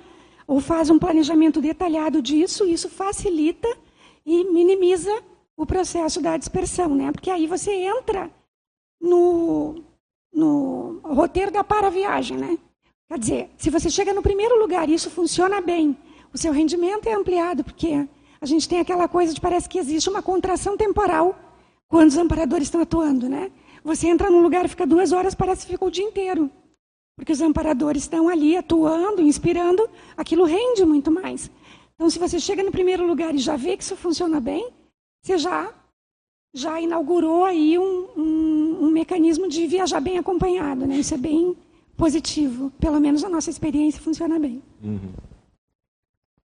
ou 0.45 0.59
faz 0.59 0.89
um 0.89 0.99
planejamento 0.99 1.61
detalhado 1.61 2.21
disso, 2.21 2.65
isso 2.65 2.89
facilita 2.89 3.67
e 4.25 4.43
minimiza 4.43 5.11
o 5.55 5.65
processo 5.65 6.21
da 6.21 6.37
dispersão, 6.37 6.93
né? 6.93 7.11
Porque 7.11 7.29
aí 7.29 7.47
você 7.47 7.71
entra 7.71 8.29
no, 8.99 9.81
no 10.33 10.99
roteiro 11.03 11.51
da 11.51 11.63
para-viagem, 11.63 12.37
né? 12.37 12.57
Quer 13.07 13.19
dizer, 13.19 13.49
se 13.57 13.69
você 13.69 13.89
chega 13.89 14.13
no 14.13 14.21
primeiro 14.21 14.59
lugar 14.59 14.89
e 14.89 14.93
isso 14.93 15.09
funciona 15.09 15.61
bem, 15.61 15.97
o 16.33 16.37
seu 16.37 16.51
rendimento 16.51 17.07
é 17.07 17.13
ampliado, 17.13 17.63
porque 17.63 18.07
a 18.41 18.45
gente 18.45 18.67
tem 18.69 18.79
aquela 18.79 19.07
coisa 19.07 19.33
de 19.33 19.41
parece 19.41 19.67
que 19.67 19.79
existe 19.79 20.09
uma 20.09 20.21
contração 20.21 20.77
temporal 20.77 21.37
quando 21.87 22.09
os 22.09 22.17
amparadores 22.17 22.67
estão 22.67 22.81
atuando, 22.81 23.27
né? 23.27 23.51
Você 23.83 24.07
entra 24.07 24.29
num 24.29 24.41
lugar 24.41 24.65
e 24.65 24.69
fica 24.69 24.85
duas 24.85 25.11
horas, 25.11 25.33
parece 25.33 25.65
que 25.65 25.73
fica 25.73 25.85
o 25.85 25.91
dia 25.91 26.03
inteiro. 26.03 26.49
Porque 27.15 27.31
os 27.31 27.41
amparadores 27.41 28.03
estão 28.03 28.29
ali 28.29 28.55
atuando, 28.55 29.21
inspirando, 29.21 29.89
aquilo 30.15 30.45
rende 30.45 30.85
muito 30.85 31.11
mais. 31.11 31.51
Então, 31.95 32.09
se 32.09 32.17
você 32.17 32.39
chega 32.39 32.63
no 32.63 32.71
primeiro 32.71 33.05
lugar 33.05 33.35
e 33.35 33.39
já 33.39 33.57
vê 33.57 33.75
que 33.75 33.83
isso 33.83 33.95
funciona 33.95 34.39
bem, 34.39 34.69
você 35.21 35.37
já, 35.37 35.73
já 36.53 36.79
inaugurou 36.79 37.43
aí 37.43 37.77
um, 37.77 38.07
um, 38.15 38.77
um 38.83 38.89
mecanismo 38.89 39.49
de 39.49 39.67
viajar 39.67 39.99
bem 39.99 40.17
acompanhado. 40.17 40.85
Né? 40.85 40.97
Isso 40.97 41.13
é 41.13 41.17
bem 41.17 41.57
positivo. 41.97 42.71
Pelo 42.79 43.01
menos 43.01 43.23
a 43.25 43.29
nossa 43.29 43.49
experiência 43.49 44.01
funciona 44.01 44.39
bem. 44.39 44.63
Uhum. 44.81 45.11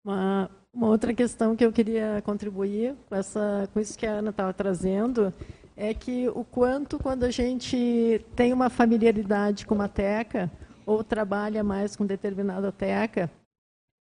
Uma, 0.05 0.51
uma 0.73 0.89
outra 0.89 1.15
questão 1.15 1.57
que 1.57 1.65
eu 1.65 1.73
queria 1.73 2.21
contribuir 2.25 2.95
com, 3.09 3.15
essa, 3.15 3.69
com 3.73 3.81
isso 3.81 3.99
que 3.99 4.07
a 4.07 4.13
Ana 4.13 4.31
estava 4.31 4.53
trazendo 4.53 5.33
é 5.77 5.95
que 5.95 6.29
o 6.29 6.45
quanto 6.45 6.99
quando 6.99 7.25
a 7.25 7.31
gente 7.31 8.25
tem 8.37 8.53
uma 8.53 8.69
familiaridade 8.69 9.67
com 9.67 9.75
uma 9.75 9.89
teca 9.89 10.51
ou 10.85 11.03
trabalha 11.03 11.65
mais 11.65 11.97
com 11.97 12.05
determinada 12.05 12.71
teca, 12.71 13.31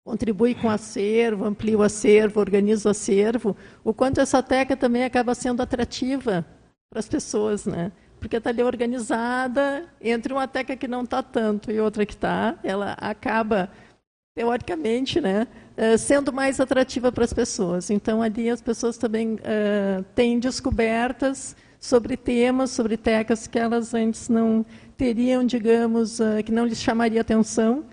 contribui 0.03 0.55
com 0.55 0.67
o 0.67 0.71
acervo, 0.71 1.45
amplia 1.45 1.77
o 1.77 1.83
acervo, 1.83 2.39
organiza 2.39 2.89
o 2.89 2.91
acervo, 2.91 3.55
o 3.83 3.93
quanto 3.93 4.19
essa 4.19 4.41
teca 4.41 4.75
também 4.75 5.03
acaba 5.03 5.35
sendo 5.35 5.61
atrativa 5.61 6.45
para 6.89 6.99
as 6.99 7.07
pessoas, 7.07 7.65
né? 7.65 7.91
Porque 8.19 8.37
está 8.37 8.49
ali 8.49 8.61
organizada, 8.63 9.85
entre 10.01 10.33
uma 10.33 10.47
teca 10.47 10.75
que 10.75 10.87
não 10.87 11.03
está 11.03 11.23
tanto 11.23 11.71
e 11.71 11.79
outra 11.79 12.05
que 12.05 12.13
está, 12.13 12.57
ela 12.63 12.93
acaba, 12.93 13.69
teoricamente, 14.33 15.19
né, 15.19 15.45
eh, 15.75 15.97
sendo 15.97 16.31
mais 16.31 16.59
atrativa 16.59 17.11
para 17.11 17.25
as 17.25 17.33
pessoas. 17.33 17.89
Então, 17.89 18.21
ali 18.21 18.49
as 18.49 18.61
pessoas 18.61 18.97
também 18.97 19.33
uh, 19.33 20.03
têm 20.15 20.39
descobertas 20.39 21.55
sobre 21.79 22.15
temas, 22.15 22.71
sobre 22.71 22.95
tecas 22.95 23.45
que 23.45 23.59
elas 23.59 23.93
antes 23.93 24.29
não 24.29 24.65
teriam, 24.95 25.45
digamos, 25.45 26.19
uh, 26.21 26.41
que 26.45 26.51
não 26.51 26.65
lhes 26.65 26.81
chamaria 26.81 27.19
atenção, 27.19 27.83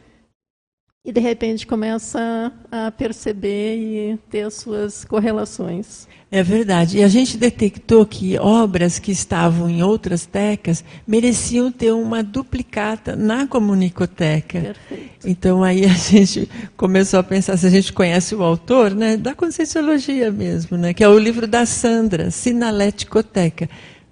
e 1.09 1.13
de 1.13 1.21
repente 1.21 1.67
começa 1.67 2.53
a 2.71 2.91
perceber 2.91 3.77
e 3.79 4.19
ter 4.29 4.43
as 4.43 4.53
suas 4.53 5.07
correlações. 5.07 6.07
É 6.31 6.43
verdade. 6.43 6.99
E 6.99 7.03
a 7.03 7.09
gente 7.09 7.39
detectou 7.39 8.05
que 8.05 8.39
obras 8.39 8.99
que 8.99 9.11
estavam 9.11 9.71
em 9.71 9.83
outras 9.83 10.27
tecas 10.27 10.85
mereciam 11.07 11.73
ter 11.73 11.93
uma 11.93 12.23
duplicata 12.23 13.17
na 13.17 13.47
comunicoteca. 13.47 14.61
Perfeito. 14.61 15.27
Então 15.27 15.65
aí 15.65 15.87
a 15.87 15.95
gente 15.97 16.47
começou 16.77 17.19
a 17.19 17.23
pensar, 17.23 17.57
se 17.57 17.67
a 17.67 17.71
gente 17.71 17.91
conhece 17.91 18.35
o 18.35 18.43
autor, 18.43 18.95
né, 18.95 19.17
da 19.17 19.35
Conscienciologia 19.35 20.31
mesmo, 20.31 20.77
né, 20.77 20.93
que 20.93 21.03
é 21.03 21.09
o 21.09 21.19
livro 21.19 21.47
da 21.47 21.65
Sandra, 21.65 22.31
Sinaleticoteca 22.31 23.67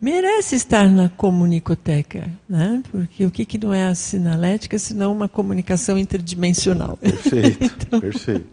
merece 0.07 0.55
estar 0.55 0.89
na 0.89 1.09
comunicoteca, 1.09 2.31
né? 2.49 2.81
porque 2.93 3.27
o 3.27 3.31
que, 3.31 3.45
que 3.45 3.59
não 3.59 3.75
é 3.75 3.89
a 3.89 3.95
sinalética 3.97 4.79
senão 4.79 5.13
uma 5.13 5.29
comunicação 5.29 5.99
interdimensional. 5.99 6.97
Perfeito, 7.03 7.65
então... 7.83 8.01
perfeito. 8.01 8.47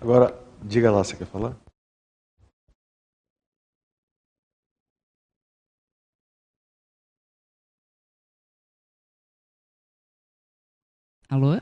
Agora, 0.00 0.32
diga 0.62 0.92
lá, 0.92 1.02
você 1.02 1.16
quer 1.16 1.26
falar? 1.26 1.56
Alô? 11.28 11.60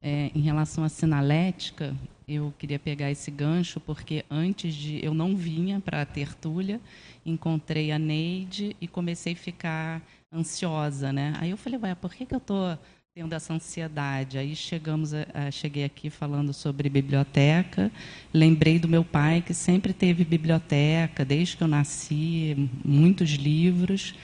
É, 0.00 0.30
em 0.32 0.40
relação 0.40 0.84
à 0.84 0.88
sinalética, 0.88 1.96
eu 2.28 2.52
queria 2.58 2.78
pegar 2.78 3.10
esse 3.10 3.30
gancho 3.30 3.80
porque 3.80 4.24
antes 4.30 4.74
de 4.74 5.04
eu 5.04 5.14
não 5.14 5.34
vinha 5.34 5.80
para 5.80 6.02
a 6.02 6.06
tertúlia, 6.06 6.80
encontrei 7.24 7.90
a 7.90 7.98
Neide 7.98 8.76
e 8.80 8.86
comecei 8.86 9.32
a 9.32 9.36
ficar 9.36 10.02
ansiosa, 10.32 11.12
né? 11.12 11.32
Aí 11.40 11.50
eu 11.50 11.56
falei, 11.56 11.78
vai, 11.78 11.94
por 11.94 12.12
que, 12.12 12.26
que 12.26 12.34
eu 12.34 12.38
estou 12.38 12.78
tendo 13.14 13.32
essa 13.34 13.54
ansiedade? 13.54 14.36
Aí 14.36 14.54
chegamos, 14.54 15.14
a, 15.14 15.26
a, 15.32 15.50
cheguei 15.50 15.84
aqui 15.84 16.10
falando 16.10 16.52
sobre 16.52 16.90
biblioteca, 16.90 17.90
lembrei 18.32 18.78
do 18.78 18.86
meu 18.86 19.04
pai 19.04 19.40
que 19.40 19.54
sempre 19.54 19.94
teve 19.94 20.22
biblioteca 20.24 21.24
desde 21.24 21.56
que 21.56 21.62
eu 21.62 21.68
nasci, 21.68 22.68
muitos 22.84 23.30
livros 23.30 24.14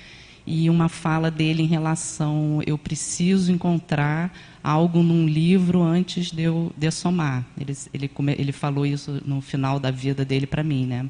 e 0.47 0.69
uma 0.69 0.91
fala 0.91 1.31
dele 1.31 1.63
em 1.63 1.67
relação 1.67 2.61
eu 2.67 2.77
preciso 2.77 3.51
encontrar 3.51 4.31
algo 4.65 5.03
num 5.03 5.27
livro 5.27 5.83
antes 5.83 6.31
de 6.33 6.45
eu 6.45 6.73
de 6.75 6.91
somar. 6.91 7.45
Ele, 7.61 7.77
ele, 7.93 8.11
ele 8.39 8.53
falou 8.53 8.87
isso 8.87 9.23
no 9.27 9.43
final 9.43 9.79
da 9.79 9.91
vida 9.91 10.25
dele 10.25 10.47
para 10.47 10.65
mim, 10.65 10.87
né? 10.87 11.07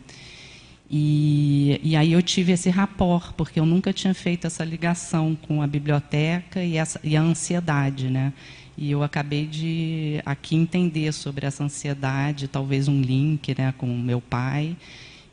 E, 0.91 1.81
e 1.83 1.97
aí 1.97 2.13
eu 2.13 2.23
tive 2.23 2.53
esse 2.53 2.69
rapport, 2.69 3.33
porque 3.35 3.59
eu 3.59 3.65
nunca 3.65 3.93
tinha 3.93 4.13
feito 4.13 4.47
essa 4.47 4.65
ligação 4.65 5.37
com 5.47 5.63
a 5.63 5.67
biblioteca 5.67 6.63
e, 6.63 6.77
essa, 6.77 7.01
e 7.05 7.17
a 7.17 7.23
ansiedade, 7.23 8.11
né? 8.11 8.33
E 8.77 8.91
eu 8.91 9.05
acabei 9.05 9.47
de 9.47 10.21
aqui 10.27 10.57
entender 10.57 11.13
sobre 11.13 11.47
essa 11.47 11.63
ansiedade, 11.63 12.49
talvez 12.49 12.89
um 12.89 13.01
link, 13.01 13.55
né, 13.57 13.73
com 13.79 13.87
meu 13.87 14.21
pai 14.21 14.77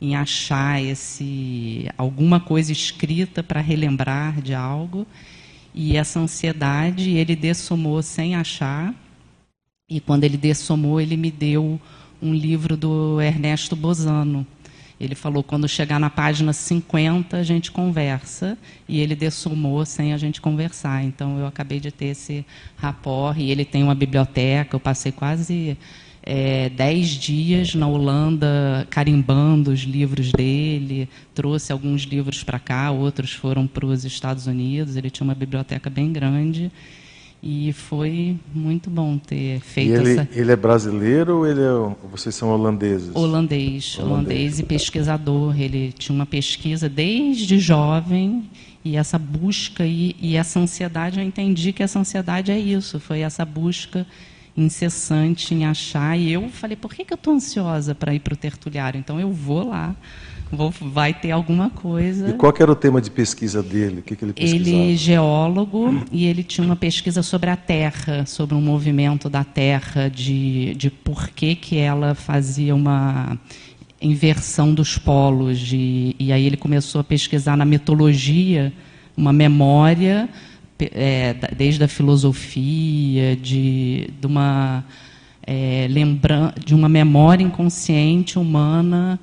em 0.00 0.16
achar 0.16 0.82
esse 0.82 1.88
alguma 1.96 2.40
coisa 2.40 2.72
escrita 2.72 3.40
para 3.42 3.60
relembrar 3.60 4.40
de 4.40 4.52
algo 4.52 5.06
e 5.74 5.96
essa 5.96 6.20
ansiedade 6.20 7.10
ele 7.10 7.34
dessomou 7.34 8.02
sem 8.02 8.34
achar 8.34 8.94
e 9.88 10.00
quando 10.00 10.24
ele 10.24 10.36
dessomou 10.36 11.00
ele 11.00 11.16
me 11.16 11.30
deu 11.30 11.80
um 12.22 12.32
livro 12.32 12.76
do 12.76 13.20
Ernesto 13.20 13.74
Bozano. 13.74 14.46
Ele 15.00 15.16
falou, 15.16 15.42
quando 15.42 15.68
chegar 15.68 15.98
na 15.98 16.08
página 16.08 16.52
50, 16.52 17.36
a 17.36 17.42
gente 17.42 17.72
conversa, 17.72 18.56
e 18.88 19.00
ele 19.00 19.16
dessumou 19.16 19.84
sem 19.84 20.12
a 20.12 20.16
gente 20.16 20.40
conversar. 20.40 21.02
Então, 21.02 21.40
eu 21.40 21.46
acabei 21.46 21.80
de 21.80 21.90
ter 21.90 22.06
esse 22.06 22.46
rapport, 22.76 23.36
e 23.36 23.50
ele 23.50 23.64
tem 23.64 23.82
uma 23.82 23.96
biblioteca, 23.96 24.76
eu 24.76 24.80
passei 24.80 25.10
quase 25.10 25.76
é, 26.22 26.68
dez 26.70 27.08
dias 27.08 27.74
na 27.74 27.88
Holanda 27.88 28.86
carimbando 28.88 29.72
os 29.72 29.80
livros 29.80 30.32
dele, 30.32 31.08
trouxe 31.34 31.72
alguns 31.72 32.02
livros 32.02 32.44
para 32.44 32.58
cá, 32.58 32.90
outros 32.90 33.32
foram 33.32 33.66
para 33.66 33.84
os 33.84 34.04
Estados 34.04 34.46
Unidos, 34.46 34.96
ele 34.96 35.10
tinha 35.10 35.24
uma 35.24 35.34
biblioteca 35.34 35.90
bem 35.90 36.12
grande, 36.12 36.70
e 37.42 37.72
foi 37.72 38.36
muito 38.54 38.88
bom 38.88 39.18
ter 39.18 39.58
feito 39.60 39.90
e 39.90 39.94
ele, 39.94 40.12
essa. 40.12 40.28
Ele 40.32 40.52
é 40.52 40.56
brasileiro 40.56 41.38
ou 41.38 41.46
ele 41.46 41.60
é, 41.60 42.08
vocês 42.08 42.36
são 42.36 42.50
holandeses? 42.50 43.10
Holandês, 43.12 43.98
holandês, 43.98 43.98
holandês 43.98 44.58
e 44.60 44.62
pesquisador. 44.62 45.60
Ele 45.60 45.92
tinha 45.98 46.14
uma 46.14 46.24
pesquisa 46.24 46.88
desde 46.88 47.58
jovem 47.58 48.48
e 48.84 48.96
essa 48.96 49.18
busca 49.18 49.84
e, 49.84 50.14
e 50.20 50.36
essa 50.36 50.60
ansiedade, 50.60 51.18
eu 51.18 51.24
entendi 51.24 51.72
que 51.72 51.82
essa 51.82 51.98
ansiedade 51.98 52.52
é 52.52 52.58
isso, 52.58 53.00
foi 53.00 53.20
essa 53.20 53.44
busca 53.44 54.06
incessante 54.56 55.54
em 55.54 55.64
achar. 55.64 56.18
E 56.18 56.32
eu 56.32 56.48
falei, 56.48 56.76
por 56.76 56.94
que, 56.94 57.04
que 57.04 57.12
eu 57.12 57.16
estou 57.16 57.34
ansiosa 57.34 57.94
para 57.94 58.14
ir 58.14 58.20
para 58.20 58.34
o 58.34 58.36
tertuliário? 58.36 58.98
Então 58.98 59.18
eu 59.18 59.30
vou 59.30 59.68
lá 59.68 59.94
vou, 60.52 60.70
vai 60.70 61.14
ter 61.14 61.30
alguma 61.30 61.70
coisa. 61.70 62.28
E 62.28 62.32
qual 62.34 62.52
era 62.58 62.70
o 62.70 62.76
tema 62.76 63.00
de 63.00 63.10
pesquisa 63.10 63.62
dele? 63.62 64.00
O 64.00 64.02
que, 64.02 64.14
que 64.14 64.24
ele 64.24 64.32
pesquisava? 64.32 64.68
Ele 64.68 64.92
é 64.92 64.96
geólogo 64.96 66.04
e 66.12 66.26
ele 66.26 66.44
tinha 66.44 66.64
uma 66.64 66.76
pesquisa 66.76 67.22
sobre 67.22 67.48
a 67.50 67.56
Terra, 67.56 68.26
sobre 68.26 68.54
um 68.54 68.60
movimento 68.60 69.28
da 69.28 69.42
Terra, 69.42 70.08
de, 70.08 70.74
de 70.74 70.90
por 70.90 71.30
que, 71.30 71.54
que 71.54 71.78
ela 71.78 72.14
fazia 72.14 72.74
uma 72.74 73.38
inversão 74.00 74.74
dos 74.74 74.98
polos. 74.98 75.58
De, 75.58 76.14
e 76.18 76.32
aí 76.32 76.44
ele 76.44 76.56
começou 76.56 77.00
a 77.00 77.04
pesquisar 77.04 77.56
na 77.56 77.64
mitologia 77.64 78.72
uma 79.16 79.32
memória, 79.32 80.28
é, 80.92 81.34
desde 81.56 81.84
a 81.84 81.88
filosofia, 81.88 83.36
de, 83.36 84.10
de 84.20 84.26
uma... 84.26 84.84
É, 85.44 85.88
lembra 85.90 86.54
de 86.64 86.72
uma 86.72 86.88
memória 86.88 87.42
inconsciente 87.42 88.38
humana 88.38 89.18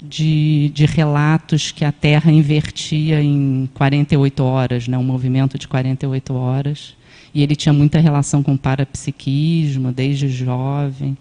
de, 0.00 0.70
de, 0.74 0.86
relatos 0.86 1.72
que 1.72 1.84
a 1.84 1.90
Terra 1.90 2.30
invertia 2.30 3.20
em 3.20 3.68
48 3.74 4.44
horas, 4.44 4.86
né, 4.86 4.96
um 4.96 5.02
movimento 5.02 5.58
de 5.58 5.66
48 5.66 6.34
horas. 6.34 6.94
E 7.34 7.42
ele 7.42 7.56
tinha 7.56 7.72
muita 7.72 7.98
relação 7.98 8.42
com 8.42 8.56
parapsiquismo, 8.56 9.90
desde 9.90 10.28
jovem. 10.28 11.16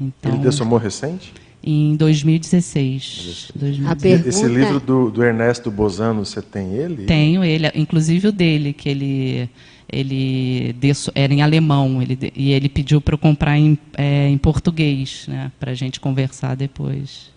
Então, 0.00 0.32
ele 0.32 0.42
dessomou 0.42 0.78
recente? 0.78 1.32
Em 1.66 1.96
2016. 1.96 3.52
2016. 3.54 4.26
Esse 4.26 4.46
livro 4.46 4.78
do, 4.78 5.10
do, 5.10 5.24
Ernesto 5.24 5.70
Bozano, 5.70 6.24
você 6.24 6.42
tem 6.42 6.74
ele? 6.74 7.06
Tenho 7.06 7.42
ele, 7.42 7.70
inclusive 7.74 8.28
o 8.28 8.32
dele, 8.32 8.74
que 8.74 8.88
ele 8.88 9.48
ele 9.90 10.74
era 11.14 11.32
em 11.32 11.40
alemão 11.40 12.02
ele, 12.02 12.32
e 12.34 12.52
ele 12.52 12.68
pediu 12.68 13.00
para 13.00 13.14
eu 13.14 13.18
comprar 13.18 13.56
em, 13.56 13.78
é, 13.96 14.28
em 14.28 14.36
português, 14.36 15.26
né, 15.28 15.52
para 15.60 15.70
a 15.70 15.74
gente 15.74 16.00
conversar 16.00 16.56
depois. 16.56 17.33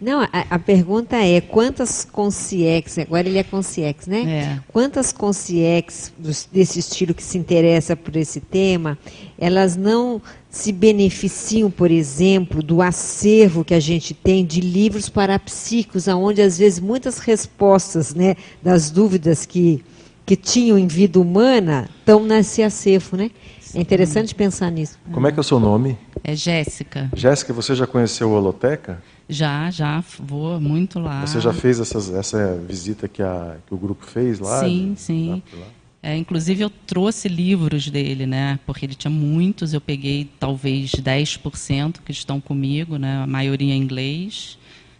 Não, 0.00 0.20
a, 0.20 0.28
a, 0.50 0.58
pergunta 0.58 1.16
é 1.16 1.40
quantas 1.40 2.04
consciex, 2.04 2.98
agora 2.98 3.28
ele 3.28 3.38
é 3.38 3.42
consciex, 3.42 4.06
né? 4.06 4.22
É. 4.22 4.60
Quantas 4.68 5.12
consciex 5.12 6.12
desse 6.52 6.78
estilo 6.78 7.14
que 7.14 7.22
se 7.22 7.38
interessa 7.38 7.96
por 7.96 8.16
esse 8.16 8.40
tema, 8.40 8.98
elas 9.38 9.76
não 9.76 10.20
se 10.50 10.72
beneficiam, 10.72 11.70
por 11.70 11.90
exemplo, 11.90 12.62
do 12.62 12.80
acervo 12.80 13.64
que 13.64 13.74
a 13.74 13.80
gente 13.80 14.14
tem 14.14 14.44
de 14.44 14.60
livros 14.60 15.08
parapsíquicos, 15.08 16.08
onde 16.08 16.40
às 16.40 16.58
vezes 16.58 16.80
muitas 16.80 17.18
respostas 17.18 18.14
né, 18.14 18.36
das 18.62 18.90
dúvidas 18.90 19.44
que, 19.44 19.84
que 20.24 20.36
tinham 20.36 20.78
em 20.78 20.86
vida 20.86 21.20
humana 21.20 21.88
estão 22.00 22.24
nesse 22.24 22.62
acervo, 22.62 23.16
né? 23.16 23.30
É 23.74 23.80
interessante 23.80 24.34
pensar 24.34 24.70
nisso. 24.70 24.98
Como 25.12 25.26
é 25.26 25.32
que 25.32 25.38
é 25.38 25.42
o 25.42 25.44
seu 25.44 25.60
nome? 25.60 25.98
É 26.24 26.34
Jéssica. 26.34 27.10
Jéssica, 27.14 27.52
você 27.52 27.74
já 27.74 27.86
conheceu 27.86 28.34
a 28.34 28.38
Holoteca? 28.38 29.02
Já, 29.28 29.70
já 29.70 30.02
vou 30.18 30.60
muito 30.60 30.98
lá. 30.98 31.26
Você 31.26 31.40
já 31.40 31.52
fez 31.52 31.80
essas, 31.80 32.12
essa 32.12 32.56
visita 32.56 33.06
que, 33.08 33.22
a, 33.22 33.56
que 33.66 33.74
o 33.74 33.76
grupo 33.76 34.04
fez 34.06 34.38
lá? 34.38 34.60
Sim, 34.60 34.94
sim. 34.96 35.42
Lá, 35.52 35.60
lá? 35.60 35.66
É, 36.02 36.16
inclusive 36.16 36.62
eu 36.62 36.70
trouxe 36.70 37.28
livros 37.28 37.90
dele, 37.90 38.26
né? 38.26 38.58
Porque 38.64 38.86
ele 38.86 38.94
tinha 38.94 39.10
muitos, 39.10 39.74
eu 39.74 39.80
peguei 39.80 40.30
talvez 40.38 40.92
10% 40.92 41.96
que 42.04 42.12
estão 42.12 42.40
comigo, 42.40 42.96
né? 42.96 43.22
A 43.22 43.26
maioria 43.26 43.74
em 43.74 43.82
inglês, 43.82 44.58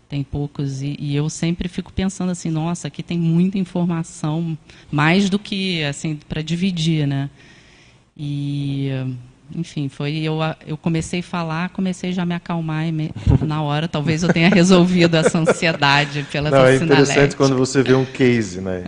tem 0.08 0.22
poucos 0.22 0.82
e, 0.82 0.96
e, 0.98 1.14
eu 1.14 1.28
sempre 1.28 1.68
fico 1.68 1.92
pensando 1.92 2.30
assim, 2.30 2.50
nossa, 2.50 2.88
aqui 2.88 3.02
tem 3.02 3.18
muita 3.18 3.58
informação, 3.58 4.56
mais 4.90 5.28
do 5.30 5.38
que 5.38 5.84
assim 5.84 6.18
para 6.28 6.42
dividir, 6.42 7.06
né? 7.06 7.30
E 8.16 8.88
enfim, 9.54 9.88
foi 9.88 10.16
eu, 10.18 10.38
eu 10.66 10.76
comecei 10.76 11.20
a 11.20 11.22
falar, 11.22 11.68
comecei 11.70 12.12
já 12.12 12.22
a 12.22 12.26
me 12.26 12.34
acalmar 12.34 12.86
e 12.86 12.92
me, 12.92 13.10
na 13.40 13.62
hora 13.62 13.88
talvez 13.88 14.22
eu 14.22 14.32
tenha 14.32 14.48
resolvido 14.48 15.16
essa 15.16 15.38
ansiedade 15.38 16.26
pela 16.30 16.50
Não, 16.50 16.66
é 16.66 16.76
interessante 16.76 17.36
quando 17.36 17.56
você 17.56 17.82
vê 17.82 17.94
um 17.94 18.04
case, 18.04 18.60
né? 18.60 18.84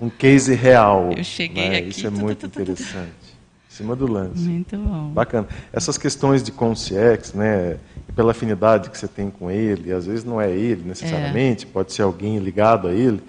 Um 0.00 0.10
case 0.10 0.54
real. 0.54 1.10
Eu 1.16 1.24
cheguei 1.24 1.70
né? 1.70 1.78
aqui. 1.78 1.88
Isso 1.88 2.06
é 2.06 2.10
muito 2.10 2.44
interessante. 2.44 3.26
Em 3.70 3.74
cima 3.76 3.96
do 3.96 4.06
lance. 4.06 4.42
Muito 4.42 4.76
bom. 4.76 5.08
Bacana. 5.08 5.48
Essas 5.72 5.96
questões 5.96 6.42
de 6.42 6.52
consciex, 6.52 7.32
né? 7.32 7.78
Pela 8.14 8.32
afinidade 8.32 8.90
que 8.90 8.98
você 8.98 9.08
tem 9.08 9.30
com 9.30 9.50
ele, 9.50 9.92
às 9.92 10.06
vezes 10.06 10.24
não 10.24 10.40
é 10.40 10.50
ele 10.50 10.82
necessariamente, 10.84 11.64
é. 11.64 11.68
pode 11.72 11.92
ser 11.92 12.02
alguém 12.02 12.38
ligado 12.38 12.88
a 12.88 12.92
ele 12.92 13.22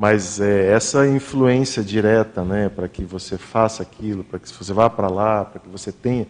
mas 0.00 0.40
é, 0.40 0.72
essa 0.72 1.06
influência 1.06 1.82
direta, 1.82 2.42
né, 2.42 2.70
para 2.70 2.88
que 2.88 3.04
você 3.04 3.36
faça 3.36 3.82
aquilo, 3.82 4.24
para 4.24 4.38
que 4.38 4.48
você 4.48 4.72
vá 4.72 4.88
para 4.88 5.08
lá, 5.08 5.44
para 5.44 5.60
que 5.60 5.68
você 5.68 5.92
tenha. 5.92 6.26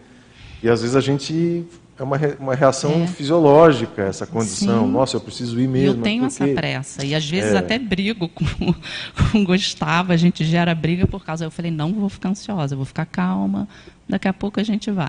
E 0.61 0.69
às 0.69 0.81
vezes 0.81 0.93
a 0.93 0.99
gente 0.99 1.65
é 1.97 2.03
uma, 2.03 2.17
uma 2.37 2.53
reação 2.53 3.03
é. 3.03 3.07
fisiológica 3.07 4.01
essa 4.01 4.27
condição. 4.27 4.85
Sim. 4.85 4.91
Nossa, 4.91 5.15
eu 5.15 5.21
preciso 5.21 5.57
ir 5.57 5.69
mesmo. 5.69 5.99
Eu 5.99 6.03
tenho 6.03 6.25
essa 6.25 6.45
pressa 6.49 7.05
e 7.05 7.15
às 7.15 7.27
vezes 7.29 7.53
é. 7.53 7.57
até 7.59 7.79
brigo 7.79 8.27
com, 8.27 8.43
com 9.31 9.37
o 9.37 9.45
Gustavo. 9.45 10.11
A 10.11 10.17
gente 10.17 10.43
gera 10.43 10.75
briga 10.75 11.07
por 11.07 11.23
causa. 11.23 11.45
Eu 11.45 11.51
falei 11.51 11.71
não 11.71 11.93
vou 11.93 12.09
ficar 12.09 12.27
ansiosa, 12.27 12.75
vou 12.75 12.83
ficar 12.83 13.05
calma. 13.05 13.69
Daqui 14.05 14.27
a 14.27 14.33
pouco 14.33 14.59
a 14.59 14.63
gente 14.63 14.91
vai. 14.91 15.07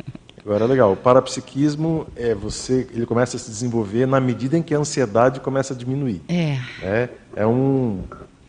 Agora, 0.48 0.64
legal. 0.64 0.92
O 0.94 0.96
parapsiquismo 0.96 2.06
é 2.16 2.34
você, 2.34 2.88
ele 2.94 3.04
começa 3.04 3.36
a 3.36 3.38
se 3.38 3.50
desenvolver 3.50 4.06
na 4.06 4.18
medida 4.18 4.56
em 4.56 4.62
que 4.62 4.74
a 4.74 4.78
ansiedade 4.78 5.40
começa 5.40 5.74
a 5.74 5.76
diminuir. 5.76 6.22
É. 6.26 6.58
É, 6.82 7.08
é 7.36 7.46
um 7.46 8.02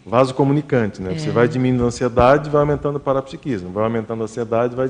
vaso 0.06 0.34
comunicante, 0.34 1.02
né? 1.02 1.12
É. 1.12 1.20
Você 1.20 1.30
vai 1.30 1.50
diminuindo 1.50 1.84
a 1.84 1.88
ansiedade, 1.88 2.50
vai 2.50 2.62
aumentando 2.62 2.96
o 2.96 3.00
parapsiquismo, 3.02 3.70
vai 3.72 3.84
aumentando 3.84 4.22
a 4.22 4.24
ansiedade, 4.24 4.78
vai 4.78 4.90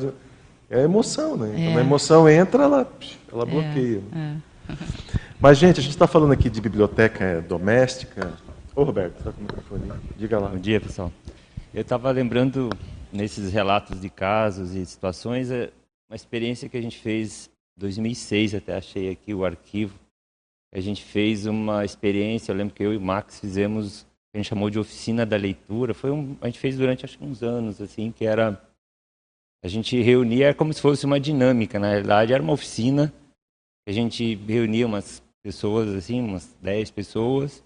é 0.69 0.81
a 0.81 0.83
emoção, 0.83 1.35
né? 1.35 1.51
É. 1.57 1.65
Quando 1.65 1.77
a 1.79 1.81
emoção 1.81 2.29
entra, 2.29 2.61
ela, 2.61 2.87
ela 3.33 3.41
é, 3.41 3.45
bloqueia. 3.47 4.03
É. 4.15 4.35
Mas 5.41 5.57
gente, 5.57 5.79
a 5.79 5.81
gente 5.81 5.93
está 5.93 6.05
falando 6.05 6.33
aqui 6.33 6.47
de 6.47 6.61
biblioteca 6.61 7.43
doméstica. 7.49 8.33
Ô 8.75 8.83
Roberto, 8.83 9.17
está 9.17 9.31
com 9.31 9.39
o 9.39 9.41
microfone? 9.41 9.91
Diga 10.15 10.37
lá. 10.37 10.49
Bom 10.49 10.59
dia, 10.59 10.79
pessoal. 10.79 11.11
Eu 11.73 11.81
estava 11.81 12.11
lembrando 12.11 12.69
nesses 13.11 13.51
relatos 13.51 13.99
de 13.99 14.11
casos 14.11 14.75
e 14.75 14.85
situações 14.85 15.49
é, 15.49 15.71
uma 16.09 16.15
experiência 16.15 16.67
que 16.67 16.75
a 16.75 16.81
gente 16.81 16.97
fez 16.97 17.49
em 17.77 17.81
2006, 17.81 18.55
até 18.55 18.75
achei 18.75 19.11
aqui 19.11 19.33
o 19.33 19.45
arquivo. 19.45 19.97
A 20.73 20.79
gente 20.79 21.03
fez 21.03 21.45
uma 21.45 21.85
experiência, 21.85 22.51
eu 22.51 22.55
lembro 22.55 22.73
que 22.73 22.83
eu 22.83 22.93
e 22.93 22.97
o 22.97 23.01
Max 23.01 23.39
fizemos, 23.39 24.07
a 24.33 24.37
gente 24.37 24.47
chamou 24.47 24.69
de 24.69 24.79
oficina 24.79 25.25
da 25.25 25.37
leitura. 25.37 25.93
Foi 25.93 26.09
um, 26.09 26.35
a 26.41 26.47
gente 26.47 26.59
fez 26.59 26.77
durante 26.77 27.05
acho 27.05 27.17
que 27.17 27.23
uns 27.23 27.43
anos, 27.43 27.79
assim, 27.79 28.11
que 28.11 28.25
era 28.25 28.59
a 29.63 29.67
gente 29.67 30.01
reunia 30.01 30.53
como 30.53 30.73
se 30.73 30.81
fosse 30.81 31.05
uma 31.05 31.19
dinâmica, 31.19 31.77
na 31.77 31.89
realidade 31.89 32.33
era 32.33 32.41
uma 32.41 32.53
oficina. 32.53 33.13
A 33.87 33.91
gente 33.91 34.35
reunia 34.35 34.87
umas 34.87 35.21
pessoas 35.43 35.93
assim, 35.93 36.21
umas 36.21 36.55
10 36.61 36.91
pessoas. 36.91 37.63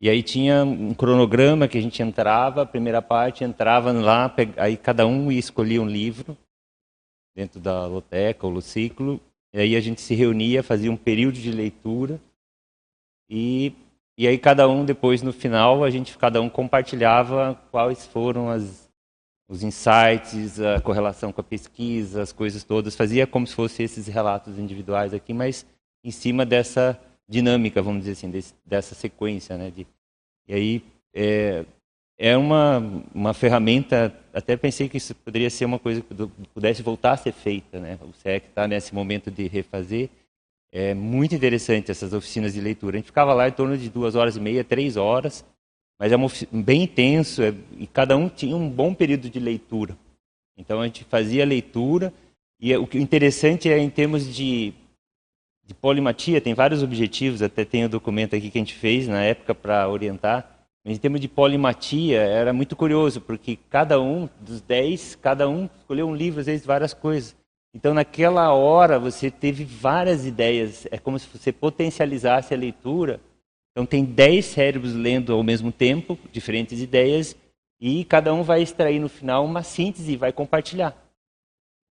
E 0.00 0.08
aí 0.08 0.22
tinha 0.22 0.64
um 0.64 0.92
cronograma 0.92 1.68
que 1.68 1.78
a 1.78 1.80
gente 1.80 2.02
entrava, 2.02 2.62
a 2.62 2.66
primeira 2.66 3.00
parte 3.00 3.44
entrava 3.44 3.92
lá, 3.92 4.34
aí 4.56 4.76
cada 4.76 5.06
um 5.06 5.30
escolhia 5.30 5.80
um 5.80 5.86
livro 5.86 6.36
dentro 7.36 7.60
da 7.60 7.86
loteca, 7.86 8.46
o 8.46 8.50
Luciclo. 8.50 9.20
E 9.52 9.60
aí 9.60 9.76
a 9.76 9.80
gente 9.80 10.00
se 10.00 10.14
reunia, 10.14 10.62
fazia 10.62 10.90
um 10.90 10.96
período 10.96 11.38
de 11.38 11.52
leitura 11.52 12.18
e 13.28 13.72
e 14.18 14.26
aí 14.26 14.38
cada 14.38 14.66
um 14.66 14.82
depois 14.82 15.20
no 15.20 15.30
final 15.30 15.84
a 15.84 15.90
gente 15.90 16.16
cada 16.16 16.40
um 16.40 16.48
compartilhava 16.48 17.60
quais 17.70 18.06
foram 18.06 18.48
as 18.48 18.86
os 19.48 19.62
insights, 19.62 20.58
a 20.58 20.80
correlação 20.80 21.30
com 21.30 21.40
a 21.40 21.44
pesquisa, 21.44 22.22
as 22.22 22.32
coisas 22.32 22.64
todas, 22.64 22.96
fazia 22.96 23.28
como 23.28 23.46
se 23.46 23.54
fossem 23.54 23.84
esses 23.84 24.08
relatos 24.08 24.58
individuais 24.58 25.14
aqui, 25.14 25.32
mas 25.32 25.64
em 26.02 26.10
cima 26.10 26.44
dessa 26.44 27.00
dinâmica, 27.28 27.80
vamos 27.80 28.00
dizer 28.00 28.12
assim, 28.12 28.30
desse, 28.30 28.54
dessa 28.64 28.94
sequência, 28.94 29.56
né? 29.56 29.70
De, 29.70 29.86
e 30.48 30.54
aí 30.54 30.84
é, 31.14 31.64
é 32.18 32.36
uma, 32.36 32.78
uma 33.14 33.34
ferramenta, 33.34 34.14
até 34.32 34.56
pensei 34.56 34.88
que 34.88 34.96
isso 34.96 35.14
poderia 35.14 35.50
ser 35.50 35.66
uma 35.66 35.78
coisa 35.78 36.00
que 36.00 36.14
pudesse 36.54 36.82
voltar 36.82 37.12
a 37.12 37.16
ser 37.16 37.32
feita, 37.32 37.78
né? 37.78 37.98
O 38.00 38.12
SEC 38.14 38.46
está 38.46 38.66
nesse 38.66 38.94
momento 38.94 39.30
de 39.30 39.46
refazer. 39.46 40.08
É 40.72 40.94
muito 40.94 41.34
interessante 41.34 41.90
essas 41.90 42.12
oficinas 42.12 42.54
de 42.54 42.60
leitura. 42.60 42.96
A 42.96 42.98
gente 42.98 43.06
ficava 43.06 43.34
lá 43.34 43.48
em 43.48 43.52
torno 43.52 43.76
de 43.76 43.90
duas 43.90 44.14
horas 44.14 44.36
e 44.36 44.40
meia, 44.40 44.64
três 44.64 44.96
horas, 44.96 45.44
mas 45.98 46.10
é 46.10 46.16
bem 46.50 46.82
intenso 46.84 47.42
é, 47.42 47.54
e 47.78 47.86
cada 47.86 48.16
um 48.16 48.28
tinha 48.28 48.56
um 48.56 48.68
bom 48.68 48.94
período 48.94 49.28
de 49.28 49.38
leitura. 49.38 49.96
Então 50.56 50.80
a 50.80 50.86
gente 50.86 51.04
fazia 51.04 51.44
leitura 51.44 52.12
e 52.58 52.72
é, 52.72 52.78
o 52.78 52.86
que 52.86 52.98
interessante 52.98 53.70
é 53.70 53.78
em 53.78 53.90
termos 53.90 54.34
de, 54.34 54.72
de 55.64 55.74
polimatia, 55.74 56.40
tem 56.40 56.54
vários 56.54 56.82
objetivos, 56.82 57.42
até 57.42 57.64
tem 57.64 57.84
o 57.84 57.88
documento 57.90 58.34
aqui 58.34 58.50
que 58.50 58.58
a 58.58 58.60
gente 58.60 58.74
fez 58.74 59.06
na 59.06 59.22
época 59.22 59.54
para 59.54 59.88
orientar 59.88 60.55
mas 60.86 60.98
em 60.98 61.00
termos 61.00 61.20
de 61.20 61.26
polimatia, 61.26 62.20
era 62.20 62.52
muito 62.52 62.76
curioso, 62.76 63.20
porque 63.20 63.58
cada 63.68 64.00
um 64.00 64.28
dos 64.40 64.60
dez, 64.60 65.16
cada 65.16 65.48
um 65.48 65.68
escolheu 65.80 66.06
um 66.06 66.14
livro, 66.14 66.38
às 66.38 66.46
vezes 66.46 66.64
várias 66.64 66.94
coisas. 66.94 67.34
Então, 67.74 67.92
naquela 67.92 68.52
hora, 68.52 68.96
você 68.96 69.28
teve 69.28 69.64
várias 69.64 70.24
ideias. 70.24 70.86
É 70.92 70.96
como 70.96 71.18
se 71.18 71.26
você 71.26 71.50
potencializasse 71.50 72.54
a 72.54 72.56
leitura. 72.56 73.20
Então, 73.72 73.84
tem 73.84 74.04
dez 74.04 74.44
cérebros 74.44 74.94
lendo 74.94 75.32
ao 75.32 75.42
mesmo 75.42 75.72
tempo, 75.72 76.16
diferentes 76.30 76.80
ideias, 76.80 77.34
e 77.80 78.04
cada 78.04 78.32
um 78.32 78.44
vai 78.44 78.62
extrair 78.62 79.00
no 79.00 79.08
final 79.08 79.44
uma 79.44 79.64
síntese 79.64 80.12
e 80.12 80.16
vai 80.16 80.32
compartilhar. 80.32 80.96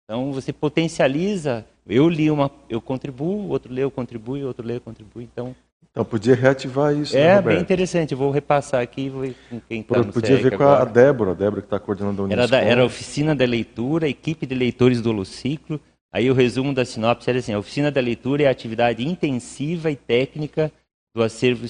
Então, 0.05 0.31
você 0.31 0.53
potencializa. 0.53 1.67
Eu 1.85 2.07
li 2.07 2.31
uma, 2.31 2.49
eu 2.69 2.79
contribuo, 2.79 3.49
outro 3.49 3.73
lê, 3.73 3.83
eu 3.83 3.91
contribuo, 3.91 4.47
outro 4.47 4.65
lê, 4.65 4.77
eu 4.77 4.81
contribuo. 4.81 5.21
Então, 5.21 5.53
então 5.95 6.03
podia 6.03 6.35
reativar 6.35 6.93
isso. 6.93 7.15
É 7.15 7.35
né, 7.35 7.41
bem 7.41 7.57
interessante. 7.61 8.13
vou 8.13 8.29
repassar 8.29 8.81
aqui 8.81 9.07
vou 9.07 9.25
com 9.49 9.61
quem 9.61 9.79
está 9.79 9.97
no 9.97 10.11
Podia 10.11 10.35
ver 10.35 10.57
com 10.57 10.63
agora. 10.63 10.81
a 10.81 10.85
Débora, 10.85 11.31
a 11.31 11.33
Débora 11.33 11.61
que 11.61 11.67
está 11.67 11.79
coordenando 11.79 12.21
a 12.21 12.25
Unesco. 12.25 12.41
Era, 12.41 12.47
da, 12.49 12.59
era 12.59 12.81
a 12.81 12.85
oficina 12.85 13.33
da 13.33 13.45
leitura, 13.45 14.05
equipe 14.05 14.45
de 14.45 14.53
leitores 14.53 15.01
do 15.01 15.09
Holociclo. 15.09 15.79
Aí 16.11 16.29
o 16.29 16.33
resumo 16.33 16.73
da 16.73 16.83
sinopse 16.83 17.29
era 17.29 17.39
assim: 17.39 17.53
a 17.53 17.59
oficina 17.59 17.89
da 17.89 18.01
leitura 18.01 18.43
é 18.43 18.47
a 18.47 18.51
atividade 18.51 19.07
intensiva 19.07 19.89
e 19.89 19.95
técnica 19.95 20.69
do 21.15 21.23
acervo 21.23 21.65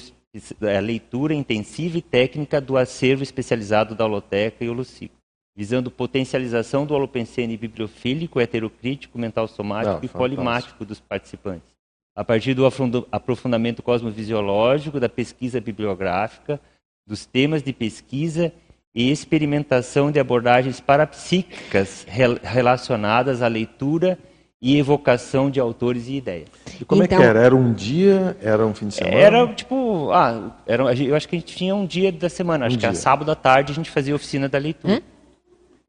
a 0.76 0.80
leitura 0.80 1.32
intensiva 1.32 1.96
e 1.96 2.02
técnica 2.02 2.60
do 2.60 2.76
acervo 2.76 3.22
especializado 3.22 3.94
da 3.94 4.04
Holoteca 4.04 4.64
e 4.64 4.68
Holociclo, 4.68 5.16
visando 5.56 5.88
potencialização 5.88 6.84
do 6.84 6.94
holopensene 6.94 7.56
bibliofílico, 7.56 8.40
heterocrítico, 8.40 9.18
mental 9.18 9.46
somático 9.46 9.92
Não, 9.92 9.98
e 9.98 10.08
fantástico. 10.08 10.18
polimático 10.18 10.84
dos 10.84 10.98
participantes 11.00 11.75
a 12.16 12.24
partir 12.24 12.54
do 12.54 12.66
aprofundamento 13.12 13.82
cosmovisiológico, 13.82 14.98
da 14.98 15.08
pesquisa 15.08 15.60
bibliográfica, 15.60 16.58
dos 17.06 17.26
temas 17.26 17.62
de 17.62 17.74
pesquisa 17.74 18.50
e 18.94 19.10
experimentação 19.12 20.10
de 20.10 20.18
abordagens 20.18 20.80
parapsíquicas 20.80 22.06
relacionadas 22.42 23.42
à 23.42 23.48
leitura 23.48 24.18
e 24.60 24.78
evocação 24.78 25.50
de 25.50 25.60
autores 25.60 26.08
e 26.08 26.14
ideias. 26.14 26.48
E 26.80 26.84
como 26.86 27.04
então, 27.04 27.18
é 27.18 27.20
que 27.20 27.28
era? 27.28 27.40
Era 27.40 27.54
um 27.54 27.74
dia? 27.74 28.34
Era 28.40 28.66
um 28.66 28.74
fim 28.74 28.88
de 28.88 28.94
semana? 28.94 29.14
Era 29.14 29.46
tipo, 29.54 30.10
ah, 30.12 30.56
era, 30.66 30.82
eu 30.94 31.14
acho 31.14 31.28
que 31.28 31.36
a 31.36 31.38
gente 31.38 31.54
tinha 31.54 31.74
um 31.74 31.84
dia 31.84 32.10
da 32.10 32.30
semana, 32.30 32.64
um 32.64 32.66
acho 32.66 32.76
dia. 32.76 32.80
que 32.80 32.86
era 32.86 32.94
sábado 32.94 33.30
à 33.30 33.34
tarde 33.34 33.72
a 33.72 33.74
gente 33.74 33.90
fazia 33.90 34.14
oficina 34.14 34.48
da 34.48 34.56
leitura. 34.56 34.94
Hã? 34.94 35.02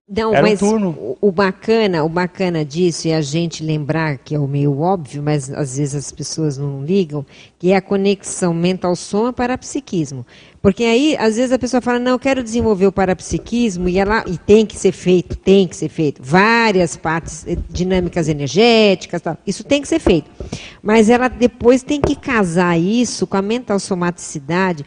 Não, 0.10 0.34
Era 0.34 0.42
mas 0.42 0.62
um 0.62 0.88
o, 0.88 1.18
o 1.20 1.32
bacana, 1.34 2.02
o 2.02 2.08
bacana 2.08 2.64
disso 2.64 3.10
é 3.10 3.16
a 3.16 3.20
gente 3.20 3.62
lembrar 3.62 4.18
que 4.18 4.34
é 4.34 4.40
o 4.40 4.48
meio 4.48 4.80
óbvio, 4.80 5.22
mas 5.22 5.52
às 5.52 5.76
vezes 5.76 5.96
as 5.96 6.12
pessoas 6.14 6.58
não 6.58 6.82
ligam, 6.82 7.26
que 7.60 7.74
é 7.74 7.76
a 7.76 7.82
conexão 7.82 8.54
mental-soma 8.54 9.34
para 9.34 9.58
psiquismo. 9.58 10.26
Porque 10.62 10.86
aí, 10.86 11.18
às 11.18 11.36
vezes 11.36 11.52
a 11.52 11.60
pessoa 11.60 11.82
fala, 11.82 12.00
não, 12.00 12.14
eu 12.14 12.20
quero 12.20 12.42
desenvolver 12.42 12.88
o 12.88 12.92
parapsiquismo 12.92 13.90
e 13.90 14.00
ela 14.00 14.24
e 14.26 14.38
tem 14.38 14.66
que 14.66 14.78
ser 14.78 14.94
feito, 14.94 15.36
tem 15.36 15.68
que 15.68 15.76
ser 15.76 15.90
feito. 15.90 16.22
Várias 16.24 16.96
partes 16.96 17.46
eh, 17.46 17.58
dinâmicas 17.70 18.30
energéticas, 18.30 19.22
tal, 19.22 19.38
isso 19.46 19.66
tem 19.66 19.82
que 19.82 19.90
ser 19.90 20.00
feito. 20.00 20.32
Mas 20.82 21.10
ela 21.10 21.28
depois 21.28 21.84
tem 21.84 22.00
que 22.00 22.16
casar 22.16 22.80
isso 22.80 23.28
com 23.28 23.36
a 23.36 23.42
mental 23.42 23.78
somaticidade 23.78 24.86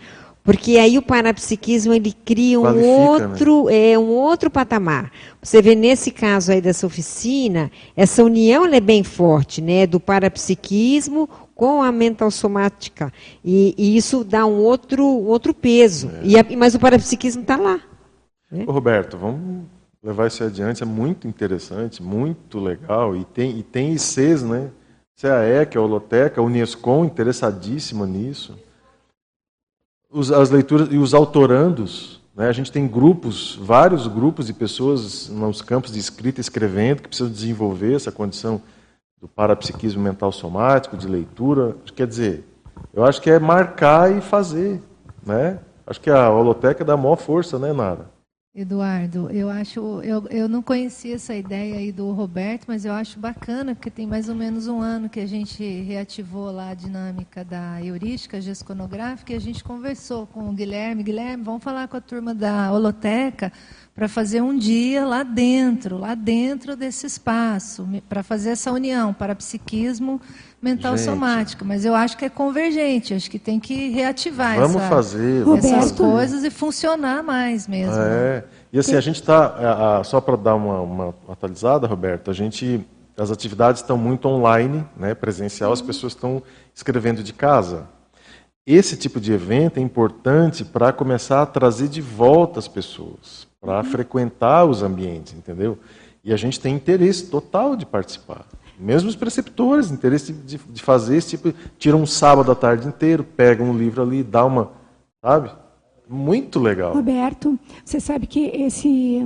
porque 0.51 0.79
aí 0.79 0.99
o 0.99 1.03
parapsiquismo 1.03 1.93
ele 1.93 2.13
cria 2.13 2.59
um 2.59 2.65
Qualifica, 2.65 2.89
né? 2.89 3.09
outro, 3.09 3.65
né? 3.67 3.91
é 3.93 3.97
um 3.97 4.09
outro 4.09 4.51
patamar. 4.51 5.13
Você 5.41 5.63
vê 5.63 5.77
nesse 5.77 6.11
caso 6.11 6.51
aí 6.51 6.61
dessa 6.61 6.85
oficina, 6.85 7.71
essa 7.97 8.25
união 8.25 8.67
é 8.67 8.81
bem 8.81 9.05
forte, 9.05 9.63
né, 9.63 9.87
do 9.87 10.01
parapsiquismo 10.01 11.29
com 11.55 11.81
a 11.81 11.93
mental 11.93 12.33
somática. 12.33 13.13
E, 13.45 13.77
e 13.79 13.97
isso 13.97 14.25
dá 14.25 14.45
um 14.45 14.57
outro, 14.57 15.05
outro 15.07 15.55
peso. 15.55 16.11
É. 16.21 16.21
E 16.25 16.37
a, 16.37 16.45
mas 16.59 16.75
o 16.75 16.81
parapsiquismo 16.81 17.43
está 17.43 17.57
lá. 17.57 17.81
Né? 18.51 18.65
Ô, 18.67 18.73
Roberto, 18.73 19.17
vamos 19.17 19.67
levar 20.03 20.27
isso 20.27 20.43
adiante. 20.43 20.83
É 20.83 20.87
muito 20.87 21.29
interessante, 21.29 22.03
muito 22.03 22.59
legal. 22.59 23.15
E 23.15 23.25
tem, 23.25 23.57
e 23.57 23.63
tem 23.63 23.93
ICs, 23.93 24.43
né? 24.43 24.73
CAE, 25.17 25.67
que 25.67 25.79
é 25.79 25.81
a 25.81 25.85
Holoteca, 25.85 26.41
a 26.41 26.45
Unescom, 26.45 27.05
interessadíssima 27.05 28.05
nisso 28.05 28.59
os, 30.11 30.31
as 30.33 30.51
leituras 30.51 30.89
e 30.91 30.99
os 30.99 31.15
autorandos. 31.15 32.21
Né? 32.35 32.49
A 32.49 32.53
gente 32.53 32.73
tem 32.73 32.87
grupos, 32.87 33.59
vários 33.61 34.07
grupos 34.07 34.47
de 34.47 34.53
pessoas 34.53 35.29
nos 35.29 35.63
campos 35.63 35.93
de 35.93 35.99
escrita 35.99 36.41
escrevendo 36.41 37.03
que 37.03 37.09
precisam 37.09 37.31
desenvolver 37.31 37.95
essa 37.95 38.11
condição 38.11 38.61
do 39.21 39.29
parapsiquismo 39.29 40.03
mental 40.03 40.33
somático, 40.33 40.97
de 40.97 41.07
leitura. 41.07 41.77
Quer 41.95 42.07
dizer, 42.07 42.45
eu 42.93 43.05
acho 43.05 43.21
que 43.21 43.31
é 43.31 43.39
marcar 43.39 44.11
e 44.17 44.21
fazer. 44.21 44.81
Né? 45.25 45.59
Acho 45.87 46.01
que 46.01 46.11
a 46.11 46.31
holoteca 46.31 46.85
dá 46.85 46.97
maior 46.97 47.17
força, 47.17 47.59
né, 47.59 47.73
Nara? 47.73 48.09
Eduardo, 48.53 49.31
eu 49.31 49.49
acho, 49.49 49.79
eu, 50.03 50.27
eu 50.29 50.49
não 50.49 50.61
conhecia 50.61 51.15
essa 51.15 51.33
ideia 51.33 51.77
aí 51.77 51.93
do 51.93 52.11
Roberto, 52.11 52.65
mas 52.67 52.85
eu 52.85 52.93
acho 52.93 53.17
bacana, 53.17 53.77
porque 53.77 53.89
tem 53.89 54.09
mais 54.09 54.29
ou 54.29 54.35
menos 54.35 54.67
um 54.67 54.81
ano 54.81 55.09
que 55.09 55.21
a 55.21 55.27
gente 55.27 55.63
reativou 55.83 56.51
lá 56.51 56.71
a 56.71 56.75
dinâmica 56.75 57.45
da 57.45 57.81
heurística 57.81 58.41
gesconográfica 58.41 59.33
e 59.33 59.37
a 59.37 59.41
gente 59.41 59.63
conversou 59.63 60.27
com 60.27 60.51
o 60.51 60.53
Guilherme. 60.53 61.05
Guilherme, 61.05 61.45
vamos 61.45 61.63
falar 61.63 61.87
com 61.87 61.97
a 61.97 62.01
turma 62.01 62.35
da 62.35 62.73
holoteca 62.73 63.53
para 63.95 64.09
fazer 64.09 64.41
um 64.41 64.59
dia 64.59 65.07
lá 65.07 65.23
dentro, 65.23 65.97
lá 65.97 66.17
dentro 66.17 66.75
desse 66.75 67.07
espaço, 67.07 67.89
para 68.09 68.25
fazer 68.25 68.51
essa 68.51 68.73
união 68.73 69.15
para 69.15 69.33
psiquismo 69.37 70.21
mental 70.61 70.97
Gente. 70.97 71.07
somático, 71.07 71.65
mas 71.65 71.85
eu 71.85 71.95
acho 71.95 72.17
que 72.17 72.25
é 72.25 72.29
convergente, 72.29 73.15
acho 73.15 73.31
que 73.31 73.39
tem 73.39 73.59
que 73.59 73.89
reativar 73.89 74.57
vamos 74.57 74.77
essa, 74.77 74.89
fazer, 74.89 75.45
vamos 75.45 75.65
essas 75.65 75.91
fazer. 75.91 75.97
coisas 75.97 76.45
e 76.45 76.51
funcionar 76.51 77.23
mais 77.23 77.67
mesmo. 77.67 77.95
É. 77.95 77.97
Né? 77.97 78.45
E 78.73 78.79
assim, 78.79 78.95
a 78.95 79.01
gente 79.01 79.17
está, 79.17 80.03
só 80.05 80.21
para 80.21 80.37
dar 80.37 80.55
uma, 80.55 80.81
uma, 80.81 81.15
atualizada, 81.29 81.87
Roberto, 81.87 82.31
a 82.31 82.35
gente, 82.35 82.87
as 83.17 83.31
atividades 83.31 83.81
estão 83.81 83.97
muito 83.97 84.29
online, 84.29 84.85
né, 84.97 85.15
presencial, 85.15 85.73
as 85.73 85.81
pessoas 85.81 86.13
estão 86.13 86.43
escrevendo 86.75 87.23
de 87.23 87.33
casa. 87.33 87.89
Esse 88.67 88.97
tipo 88.97 89.19
de 89.19 89.33
evento 89.33 89.79
é 89.79 89.81
importante 89.81 90.65
para 90.65 90.93
começar 90.93 91.43
a 91.43 91.47
trazer 91.47 91.89
de 91.89 92.03
volta 92.03 92.59
as 92.59 92.69
pessoas, 92.69 93.49
para 93.61 93.79
uhum. 93.79 93.85
frequentar 93.85 94.67
os 94.67 94.83
ambientes, 94.83 95.33
entendeu? 95.33 95.79
E 96.23 96.33
a 96.33 96.37
gente 96.37 96.61
tem 96.61 96.75
interesse 96.75 97.27
total 97.27 97.75
de 97.75 97.87
participar. 97.87 98.45
Mesmo 98.81 99.09
os 99.09 99.17
preceptores, 99.17 99.91
interesse 99.91 100.33
de, 100.33 100.57
de 100.57 100.83
fazer 100.83 101.17
esse 101.17 101.37
tipo. 101.37 101.53
Tira 101.79 101.97
um 101.97 102.07
sábado 102.07 102.51
à 102.51 102.55
tarde 102.55 102.89
inteiro, 102.89 103.23
pega 103.23 103.63
um 103.63 103.77
livro 103.77 104.03
ali, 104.03 104.23
dá 104.23 104.45
uma. 104.45 104.71
Sabe? 105.23 105.51
Muito 106.09 106.59
legal. 106.59 106.95
Roberto, 106.95 107.59
você 107.85 108.01
sabe 108.01 108.27
que 108.27 108.47
esse, 108.47 109.23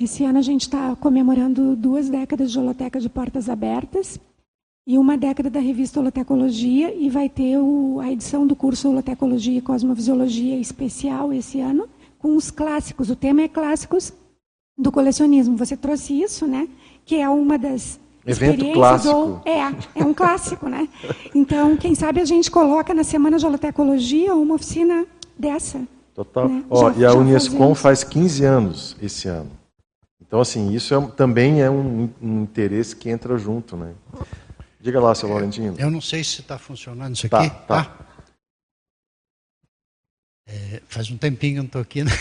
esse 0.00 0.24
ano 0.24 0.38
a 0.38 0.42
gente 0.42 0.62
está 0.62 0.94
comemorando 0.96 1.74
duas 1.74 2.08
décadas 2.08 2.52
de 2.52 2.58
holoteca 2.58 3.00
de 3.00 3.08
portas 3.08 3.48
abertas 3.48 4.20
e 4.86 4.96
uma 4.96 5.16
década 5.16 5.50
da 5.50 5.60
revista 5.60 6.00
Holotecologia 6.00 6.94
e 6.94 7.10
vai 7.10 7.28
ter 7.28 7.58
o, 7.58 8.00
a 8.00 8.10
edição 8.10 8.46
do 8.46 8.56
curso 8.56 8.88
Holotecologia 8.88 9.58
e 9.58 9.62
Cosmovisiologia 9.62 10.58
especial 10.58 11.32
esse 11.32 11.60
ano 11.60 11.88
com 12.18 12.36
os 12.36 12.50
clássicos. 12.50 13.10
O 13.10 13.16
tema 13.16 13.42
é 13.42 13.48
clássicos 13.48 14.12
do 14.78 14.90
colecionismo. 14.90 15.56
Você 15.56 15.76
trouxe 15.76 16.20
isso, 16.20 16.46
né? 16.46 16.68
Que 17.04 17.16
é 17.16 17.28
uma 17.28 17.58
das 17.58 18.00
Evento 18.24 18.72
clássico. 18.72 19.14
Ou, 19.14 19.42
é, 19.44 19.60
é 19.96 20.04
um 20.04 20.14
clássico, 20.14 20.68
né? 20.68 20.88
Então, 21.34 21.76
quem 21.76 21.94
sabe 21.94 22.20
a 22.20 22.24
gente 22.24 22.50
coloca 22.50 22.94
na 22.94 23.02
Semana 23.02 23.38
de 23.38 23.44
Holotecologia 23.44 24.34
uma 24.34 24.54
oficina 24.54 25.04
dessa. 25.36 25.82
Total. 26.14 26.48
Né? 26.48 26.64
Ó, 26.70 26.92
já, 26.92 27.00
e 27.00 27.04
a 27.04 27.12
Unescom 27.12 27.74
faz 27.74 28.04
15 28.04 28.44
anos 28.44 28.96
esse 29.02 29.28
ano. 29.28 29.50
Então, 30.20 30.40
assim, 30.40 30.72
isso 30.72 30.94
é, 30.94 31.06
também 31.08 31.60
é 31.60 31.70
um, 31.70 32.08
um, 32.22 32.42
interesse 32.42 32.94
que 32.94 33.10
entra 33.10 33.36
junto, 33.36 33.76
né? 33.76 33.92
Diga 34.80 35.00
lá, 35.00 35.14
seu 35.14 35.28
Laurentino. 35.28 35.74
Eu 35.78 35.90
não 35.90 36.00
sei 36.00 36.22
se 36.24 36.40
está 36.40 36.58
funcionando 36.58 37.14
isso 37.14 37.28
tá, 37.28 37.40
aqui. 37.40 37.50
Tá. 37.66 37.84
tá. 37.84 37.98
É, 40.46 40.82
faz 40.88 41.10
um 41.10 41.16
tempinho 41.16 41.54
que 41.54 41.58
eu 41.58 41.62
não 41.62 41.66
estou 41.66 41.82
aqui, 41.82 42.04
né? 42.04 42.12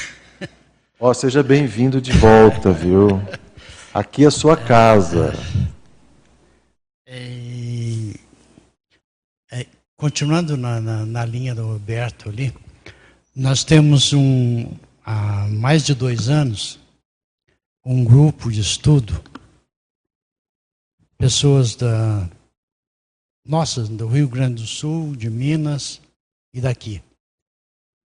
Ó, 0.99 1.13
seja 1.13 1.41
bem-vindo 1.41 2.01
de 2.01 2.11
volta, 2.11 2.71
viu? 2.71 3.21
Aqui 3.93 4.23
é 4.23 4.27
a 4.27 4.31
sua 4.31 4.55
casa. 4.55 5.33
É, 7.13 8.13
é, 9.51 9.67
continuando 9.97 10.55
na, 10.55 10.79
na, 10.79 11.05
na, 11.05 11.25
linha 11.25 11.53
do 11.53 11.67
Roberto 11.67 12.29
ali, 12.29 12.55
nós 13.35 13.65
temos 13.65 14.13
um, 14.13 14.73
há 15.03 15.45
mais 15.49 15.85
de 15.85 15.93
dois 15.93 16.29
anos 16.29 16.79
um 17.83 18.05
grupo 18.05 18.49
de 18.49 18.61
estudo, 18.61 19.21
pessoas 21.17 21.75
da 21.75 22.29
nossas 23.43 23.89
do 23.89 24.07
Rio 24.07 24.29
Grande 24.29 24.61
do 24.61 24.67
Sul, 24.67 25.13
de 25.13 25.29
Minas 25.29 25.99
e 26.53 26.61
daqui. 26.61 27.03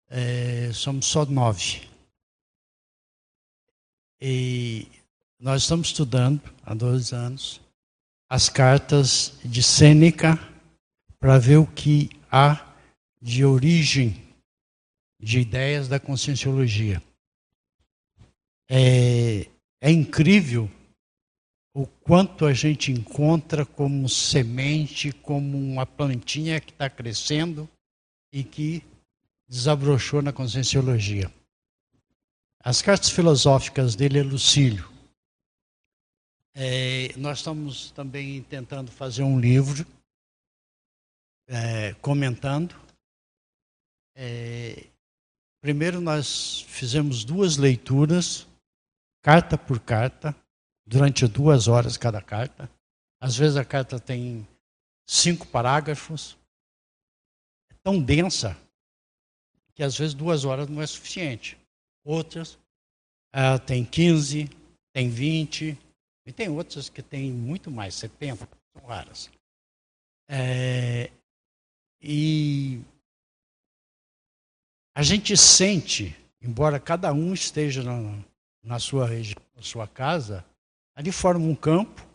É, 0.10 0.70
somos 0.74 1.06
só 1.06 1.26
nove. 1.26 1.88
E 4.20 4.86
nós 5.39 5.62
estamos 5.62 5.88
estudando 5.88 6.42
há 6.66 6.74
dois 6.74 7.14
anos 7.14 7.61
as 8.32 8.48
cartas 8.48 9.34
de 9.44 9.62
Sêneca 9.62 10.40
para 11.20 11.38
ver 11.38 11.58
o 11.58 11.68
que 11.68 12.10
há 12.32 12.74
de 13.22 13.44
origem 13.44 14.26
de 15.22 15.42
ideias 15.42 15.90
da 15.90 16.00
conscienciologia. 16.00 17.04
É, 18.70 19.50
é 19.82 19.92
incrível 19.92 20.72
o 21.76 21.86
quanto 21.86 22.46
a 22.46 22.54
gente 22.54 22.90
encontra 22.90 23.66
como 23.66 24.08
semente, 24.08 25.12
como 25.12 25.58
uma 25.58 25.86
plantinha 25.86 26.62
que 26.62 26.72
está 26.72 26.90
crescendo 26.90 27.70
e 28.32 28.46
que 28.46 28.82
desabrochou 29.46 30.22
na 30.22 30.32
conscienciologia. 30.32 31.30
As 32.64 32.82
cartas 32.82 33.10
filosóficas 33.10 33.94
dele 33.94 34.20
é 34.20 34.24
Lucílio. 34.24 34.90
É, 36.54 37.16
nós 37.18 37.38
estamos 37.38 37.91
também 37.91 38.43
tentando 38.43 38.91
fazer 38.91 39.24
um 39.24 39.39
livro 39.39 39.86
é, 41.47 41.93
comentando. 41.95 42.76
É, 44.16 44.88
primeiro, 45.62 46.02
nós 46.02 46.62
fizemos 46.62 47.24
duas 47.24 47.58
leituras, 47.58 48.47
carta 49.22 49.58
por 49.58 49.80
carta, 49.80 50.36
durante 50.86 51.26
duas 51.26 51.68
horas 51.68 51.95
cada 51.95 52.22
carta. 52.22 52.70
Às 53.20 53.38
vezes 53.38 53.56
a 53.56 53.64
carta 53.64 53.99
tem 53.99 54.45
cinco 55.08 55.47
parágrafos. 55.47 56.38
É 57.70 57.76
tão 57.82 58.02
densa 58.02 58.58
que 59.74 59.84
às 59.84 59.97
vezes 59.97 60.14
duas 60.14 60.43
horas 60.43 60.68
não 60.68 60.82
é 60.82 60.88
suficiente. 60.88 61.58
Outras 62.04 62.60
ah, 63.32 63.58
tem 63.58 63.86
15, 63.86 64.49
tem 64.91 65.10
20, 65.10 65.78
e 66.26 66.32
tem 66.32 66.50
outras 66.50 66.90
que 66.90 67.02
tem 67.02 67.32
muito 67.32 67.72
mais, 67.72 67.96
70, 67.96 68.48
são 68.74 68.88
raras. 68.88 69.30
É, 70.30 71.12
e 72.02 72.82
a 74.96 75.04
gente 75.04 75.36
sente, 75.36 76.16
embora 76.42 76.80
cada 76.80 77.12
um 77.14 77.34
esteja 77.34 77.84
na, 77.84 78.24
na 78.64 78.80
sua 78.80 79.08
região, 79.08 79.42
na 79.56 79.62
sua 79.62 79.88
casa, 79.88 80.46
ali 80.96 81.12
forma 81.12 81.46
um 81.46 81.56
campo 81.56 82.06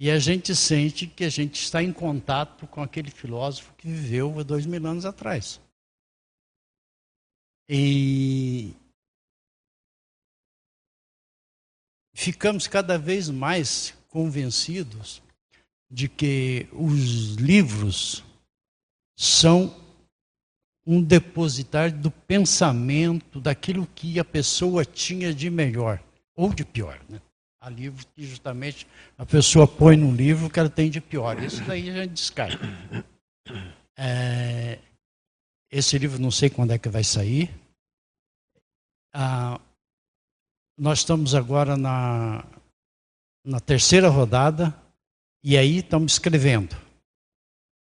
e 0.00 0.10
a 0.10 0.18
gente 0.18 0.54
sente 0.54 1.06
que 1.06 1.24
a 1.24 1.28
gente 1.28 1.60
está 1.60 1.82
em 1.82 1.92
contato 1.92 2.66
com 2.68 2.80
aquele 2.82 3.10
filósofo 3.10 3.74
que 3.74 3.88
viveu 3.88 4.38
há 4.38 4.42
dois 4.42 4.64
mil 4.64 4.84
anos 4.86 5.04
atrás. 5.04 5.60
E 7.68 8.74
ficamos 12.18 12.66
cada 12.66 12.98
vez 12.98 13.30
mais 13.30 13.94
convencidos 14.08 15.22
de 15.88 16.08
que 16.08 16.66
os 16.72 17.36
livros 17.36 18.24
são 19.16 19.72
um 20.84 21.00
depositário 21.00 21.96
do 21.96 22.10
pensamento, 22.10 23.40
daquilo 23.40 23.86
que 23.94 24.18
a 24.18 24.24
pessoa 24.24 24.84
tinha 24.84 25.32
de 25.32 25.48
melhor 25.48 26.02
ou 26.34 26.52
de 26.52 26.64
pior. 26.64 27.00
Né? 27.08 27.20
Há 27.60 27.70
livros 27.70 28.04
que 28.16 28.26
justamente 28.26 28.84
a 29.16 29.24
pessoa 29.24 29.68
põe 29.68 29.96
no 29.96 30.12
livro 30.12 30.46
o 30.46 30.50
que 30.50 30.58
ela 30.58 30.68
tem 30.68 30.90
de 30.90 31.00
pior. 31.00 31.40
Isso 31.40 31.62
daí 31.66 31.88
a 31.88 32.02
gente 32.02 32.14
descarta. 32.14 32.58
É, 33.96 34.80
esse 35.70 35.96
livro 35.96 36.20
não 36.20 36.32
sei 36.32 36.50
quando 36.50 36.72
é 36.72 36.78
que 36.78 36.88
vai 36.88 37.04
sair. 37.04 37.48
Ah, 39.14 39.60
nós 40.78 41.00
estamos 41.00 41.34
agora 41.34 41.76
na, 41.76 42.44
na 43.44 43.58
terceira 43.58 44.08
rodada 44.08 44.74
e 45.42 45.58
aí 45.58 45.78
estamos 45.78 46.12
escrevendo. 46.12 46.76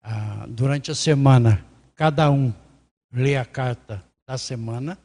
Ah, 0.02 0.46
durante 0.48 0.90
a 0.90 0.96
semana, 0.96 1.66
cada 1.94 2.32
um 2.32 2.54
lê 3.12 3.36
a 3.36 3.46
carta 3.46 4.04
da 4.26 4.38
semana 4.38 4.98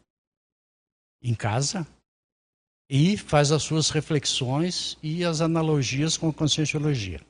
em 1.21 1.35
casa 1.35 1.87
e 2.89 3.17
faz 3.17 3.51
as 3.51 3.63
suas 3.63 3.91
reflexões 3.91 4.97
e 5.03 5.25
as 5.25 5.41
analogias 5.41 6.17
com 6.17 6.29
a 6.29 6.33
conscienciologia. 6.33 7.21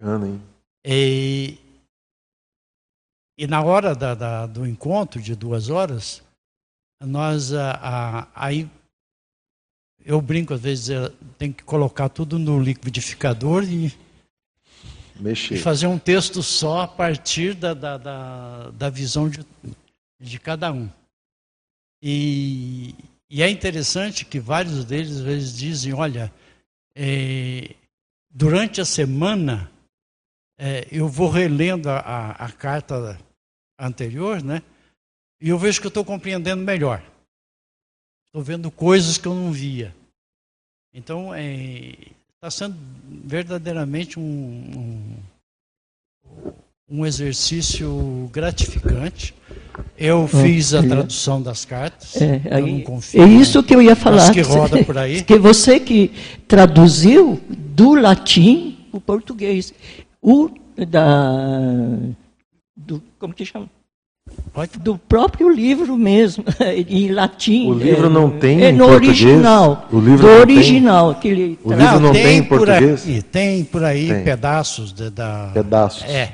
Bacana, 0.00 0.26
hein? 0.26 0.42
E, 0.84 1.58
e 3.38 3.46
na 3.46 3.62
hora 3.62 3.94
da, 3.94 4.14
da, 4.14 4.46
do 4.46 4.66
encontro 4.66 5.20
de 5.20 5.36
duas 5.36 5.68
horas, 5.68 6.22
nós 7.00 7.52
a, 7.52 7.72
a, 7.72 8.28
aí 8.34 8.68
eu 10.06 10.20
brinco 10.20 10.54
às 10.54 10.60
vezes, 10.60 10.88
tem 11.36 11.52
que 11.52 11.64
colocar 11.64 12.08
tudo 12.08 12.38
no 12.38 12.60
liquidificador 12.60 13.64
e, 13.64 13.92
e 15.50 15.58
fazer 15.58 15.88
um 15.88 15.98
texto 15.98 16.44
só 16.44 16.82
a 16.82 16.88
partir 16.88 17.54
da, 17.54 17.74
da, 17.74 17.98
da, 17.98 18.70
da 18.70 18.88
visão 18.88 19.28
de, 19.28 19.44
de 20.20 20.38
cada 20.38 20.72
um. 20.72 20.88
E, 22.00 22.94
e, 23.28 23.42
é 23.42 23.50
interessante 23.50 24.24
que 24.24 24.38
vários 24.38 24.84
deles 24.84 25.16
às 25.16 25.22
vezes 25.22 25.56
dizem, 25.56 25.92
olha, 25.92 26.32
é, 26.94 27.74
durante 28.30 28.80
a 28.80 28.84
semana 28.84 29.68
é, 30.56 30.86
eu 30.92 31.08
vou 31.08 31.28
relendo 31.28 31.88
a, 31.88 31.98
a, 31.98 32.30
a 32.46 32.52
carta 32.52 33.18
anterior, 33.76 34.40
né? 34.40 34.62
E 35.40 35.48
eu 35.48 35.58
vejo 35.58 35.80
que 35.80 35.86
eu 35.86 35.90
estou 35.90 36.04
compreendendo 36.04 36.62
melhor. 36.62 37.02
Estou 38.26 38.42
vendo 38.42 38.70
coisas 38.70 39.16
que 39.18 39.26
eu 39.26 39.34
não 39.34 39.50
via. 39.50 39.95
Então, 40.96 41.26
está 41.36 42.46
é, 42.46 42.50
sendo 42.50 42.74
verdadeiramente 43.06 44.18
um, 44.18 44.22
um, 44.22 45.14
um, 46.90 47.04
exercício 47.04 48.30
gratificante. 48.32 49.34
Eu 49.98 50.26
fiz 50.26 50.72
a 50.72 50.82
tradução 50.82 51.42
das 51.42 51.66
cartas. 51.66 52.16
É, 52.16 52.40
eu 52.50 52.66
não 52.66 52.80
confio. 52.80 53.22
É 53.22 53.26
isso 53.26 53.62
que 53.62 53.74
eu 53.74 53.82
ia 53.82 53.94
falar. 53.94 54.32
Que 54.32 54.40
roda 54.40 54.82
por 54.84 54.96
aí. 54.96 55.20
Que 55.28 55.38
você 55.38 55.78
que 55.78 56.12
traduziu 56.48 57.42
do 57.46 57.94
latim 57.94 58.78
para 58.90 58.96
o 58.96 59.00
português. 59.00 59.74
O 60.22 60.48
da. 60.88 61.98
Do, 62.74 63.02
como 63.18 63.34
que 63.34 63.44
chama? 63.44 63.68
Do 64.80 64.96
próprio 64.96 65.50
livro 65.50 65.96
mesmo, 65.96 66.44
em 66.88 67.10
latim. 67.10 67.70
O 67.70 67.74
livro 67.74 68.08
não 68.08 68.28
é, 68.28 68.38
tem 68.38 68.64
é, 68.64 68.70
em 68.70 68.72
no 68.72 68.86
português? 68.86 69.22
original. 69.22 69.88
O 69.92 70.00
livro 70.00 70.18
do 70.18 70.26
não 70.26 70.40
original. 70.40 71.08
Tem? 71.10 71.18
Aquele 71.18 71.58
o 71.62 71.72
livro 71.72 72.00
não 72.00 72.12
tem, 72.12 72.22
tem 72.22 72.38
em 72.38 72.44
português? 72.44 73.02
Por 73.02 73.10
aí, 73.10 73.22
tem 73.22 73.64
por 73.64 73.84
aí 73.84 74.08
tem. 74.08 74.24
pedaços 74.24 74.92
de, 74.92 75.10
da. 75.10 75.50
Pedaços. 75.52 76.04
É. 76.04 76.32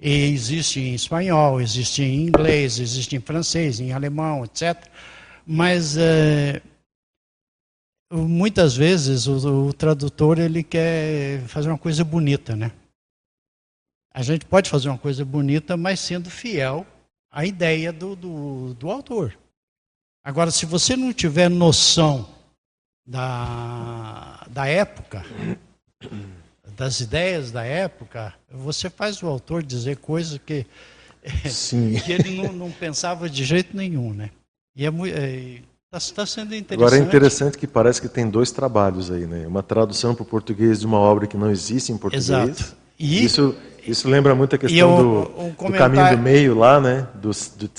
E 0.00 0.32
existe 0.32 0.80
em 0.80 0.94
espanhol, 0.94 1.60
existe 1.60 2.02
em 2.02 2.26
inglês, 2.26 2.80
existe 2.80 3.14
em 3.14 3.20
francês, 3.20 3.78
em 3.78 3.92
alemão, 3.92 4.44
etc. 4.44 4.76
Mas 5.46 5.96
é, 5.96 6.60
muitas 8.10 8.76
vezes 8.76 9.28
o, 9.28 9.68
o 9.68 9.72
tradutor 9.72 10.40
ele 10.40 10.64
quer 10.64 11.42
fazer 11.46 11.68
uma 11.68 11.78
coisa 11.78 12.02
bonita, 12.02 12.56
né? 12.56 12.72
A 14.12 14.22
gente 14.22 14.44
pode 14.44 14.68
fazer 14.68 14.88
uma 14.88 14.98
coisa 14.98 15.24
bonita, 15.24 15.76
mas 15.76 16.00
sendo 16.00 16.28
fiel 16.28 16.84
a 17.32 17.46
ideia 17.46 17.90
do, 17.90 18.14
do, 18.14 18.74
do 18.74 18.90
autor. 18.90 19.36
Agora, 20.22 20.50
se 20.50 20.66
você 20.66 20.94
não 20.94 21.12
tiver 21.12 21.48
noção 21.48 22.28
da, 23.06 24.46
da 24.50 24.66
época, 24.66 25.24
das 26.76 27.00
ideias 27.00 27.50
da 27.50 27.64
época, 27.64 28.34
você 28.50 28.90
faz 28.90 29.22
o 29.22 29.26
autor 29.26 29.62
dizer 29.62 29.96
coisas 29.96 30.38
que, 30.38 30.66
que 32.04 32.12
ele 32.12 32.36
não, 32.36 32.52
não, 32.52 32.70
pensava 32.70 33.28
de 33.28 33.44
jeito 33.44 33.76
nenhum, 33.76 34.12
né? 34.12 34.30
E 34.76 34.86
é 34.86 34.90
está 35.92 36.14
tá 36.14 36.26
sendo 36.26 36.54
interessante. 36.54 36.74
Agora 36.74 36.96
é 36.96 37.06
interessante 37.06 37.58
que 37.58 37.66
parece 37.66 38.00
que 38.00 38.08
tem 38.08 38.28
dois 38.28 38.50
trabalhos 38.50 39.10
aí, 39.10 39.26
né? 39.26 39.46
Uma 39.46 39.62
tradução 39.62 40.14
para 40.14 40.22
o 40.22 40.26
português 40.26 40.80
de 40.80 40.86
uma 40.86 40.98
obra 40.98 41.26
que 41.26 41.36
não 41.36 41.50
existe 41.50 41.92
em 41.92 41.98
português. 41.98 42.28
Exato. 42.28 42.76
E 42.98 43.24
isso 43.24 43.56
Isso 43.86 44.08
lembra 44.08 44.34
muito 44.34 44.54
a 44.54 44.58
questão 44.58 44.78
eu, 44.78 44.96
do, 44.96 45.42
um 45.42 45.70
do 45.70 45.76
caminho 45.76 46.10
do 46.10 46.18
meio 46.18 46.54
lá, 46.56 46.80
né? 46.80 47.06
Do, 47.14 47.30
do. 47.30 47.70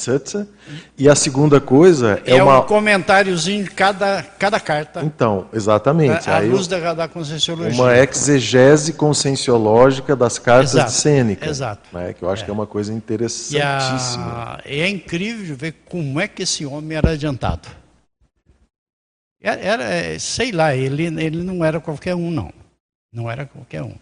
E 0.98 1.10
a 1.10 1.16
segunda 1.16 1.62
coisa 1.62 2.22
é, 2.26 2.36
é 2.38 2.44
uma... 2.44 2.60
um 2.60 2.66
comentáriozinho 2.66 3.64
de 3.64 3.72
cada, 3.72 4.22
cada 4.22 4.60
carta. 4.60 5.02
Então, 5.04 5.48
exatamente. 5.54 6.30
A, 6.30 6.38
a 6.38 6.40
luz 6.40 6.70
eu- 6.70 6.80
da, 6.82 6.94
da 6.94 7.08
conscienciologia. 7.08 7.82
Uma 7.82 7.98
exegese 7.98 8.94
conscienciológica 8.94 10.16
das 10.16 10.38
cartas 10.38 10.74
Exato, 10.74 10.92
de 10.92 10.98
Sêneca. 10.98 11.50
exato. 11.50 11.90
Né? 11.94 12.14
Que 12.14 12.24
eu 12.24 12.30
acho 12.30 12.44
que 12.44 12.52
é 12.52 12.54
uma 12.54 12.68
coisa 12.68 12.92
E, 12.92 12.96
interessantíssima. 12.96 14.26
a, 14.26 14.62
e 14.66 14.82
é 14.82 14.90
incrível 14.90 15.56
ver 15.56 15.74
como 15.86 16.20
é 16.20 16.28
que 16.28 16.44
esse 16.44 16.66
homem 16.66 16.98
era 16.98 17.12
adiantado. 17.12 17.70
Era, 19.42 19.62
era, 19.62 19.84
é, 19.84 20.20
sei 20.20 20.52
lá, 20.52 20.76
ele, 20.76 21.04
ele 21.06 21.44
não 21.44 21.64
era 21.64 21.80
qualquer 21.80 22.16
um, 22.16 22.30
não. 22.32 22.52
Não 23.14 23.30
era 23.30 23.46
qualquer 23.46 23.84
um. 23.84 23.96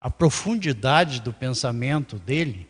A 0.00 0.08
profundidade 0.08 1.20
do 1.20 1.32
pensamento 1.32 2.16
dele. 2.16 2.66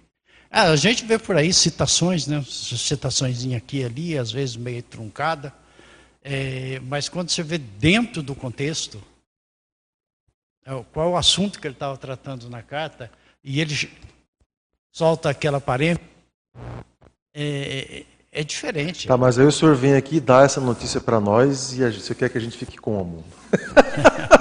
Ah, 0.50 0.70
a 0.70 0.76
gente 0.76 1.04
vê 1.04 1.18
por 1.18 1.36
aí 1.36 1.52
citações, 1.52 2.26
né? 2.26 2.42
Citações 2.44 3.44
aqui 3.54 3.78
e 3.78 3.84
ali, 3.84 4.18
às 4.18 4.32
vezes 4.32 4.56
meio 4.56 4.82
truncada. 4.82 5.54
É, 6.22 6.80
mas 6.80 7.08
quando 7.08 7.30
você 7.30 7.42
vê 7.42 7.56
dentro 7.56 8.22
do 8.22 8.34
contexto, 8.34 9.00
é, 10.66 10.84
qual 10.92 11.12
o 11.12 11.16
assunto 11.16 11.60
que 11.60 11.66
ele 11.66 11.74
estava 11.74 11.96
tratando 11.96 12.50
na 12.50 12.62
carta, 12.62 13.10
e 13.42 13.60
ele 13.60 13.74
solta 14.92 15.30
aquela 15.30 15.60
parênteses, 15.60 16.10
é, 17.32 18.04
é 18.32 18.44
diferente. 18.44 19.08
Tá, 19.08 19.16
mas 19.16 19.38
aí 19.38 19.46
o 19.46 19.52
senhor 19.52 19.74
vem 19.74 19.94
aqui 19.94 20.20
dar 20.20 20.44
essa 20.44 20.60
notícia 20.60 21.00
para 21.00 21.20
nós 21.20 21.76
e 21.76 21.84
a 21.84 21.90
gente, 21.90 22.02
você 22.02 22.14
quer 22.14 22.28
que 22.28 22.38
a 22.38 22.40
gente 22.40 22.56
fique 22.56 22.76
como? 22.76 23.24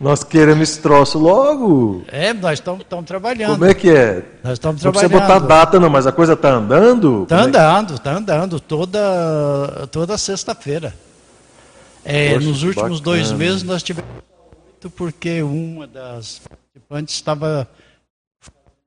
nós 0.00 0.22
queremos 0.22 0.68
esse 0.70 0.80
troço 0.80 1.18
logo. 1.18 2.04
É, 2.08 2.32
nós 2.32 2.60
estamos 2.60 2.84
trabalhando. 3.06 3.52
Como 3.52 3.64
é 3.64 3.74
que 3.74 3.90
é? 3.90 4.24
Nós 4.44 4.52
estamos 4.54 4.82
Não 4.82 4.92
precisa 4.92 5.08
trabalhando. 5.10 5.40
botar 5.42 5.46
data 5.64 5.80
não, 5.80 5.90
mas 5.90 6.06
a 6.06 6.12
coisa 6.12 6.36
tá 6.36 6.50
andando? 6.50 7.24
Está 7.24 7.36
Como 7.36 7.48
é 7.48 7.50
que- 7.52 7.56
andando, 7.58 7.94
está 7.94 8.12
andando, 8.12 8.60
toda, 8.60 9.88
toda 9.90 10.16
sexta-feira. 10.16 10.94
É, 12.04 12.34
Poxa, 12.34 12.46
nos 12.46 12.62
últimos 12.62 13.00
dois 13.00 13.28
bacana. 13.32 13.38
meses 13.44 13.62
nós 13.64 13.82
tivemos 13.82 14.10
oito, 14.72 14.88
porque 14.90 15.42
uma 15.42 15.86
das 15.86 16.40
participantes 16.48 17.14
estava 17.16 17.68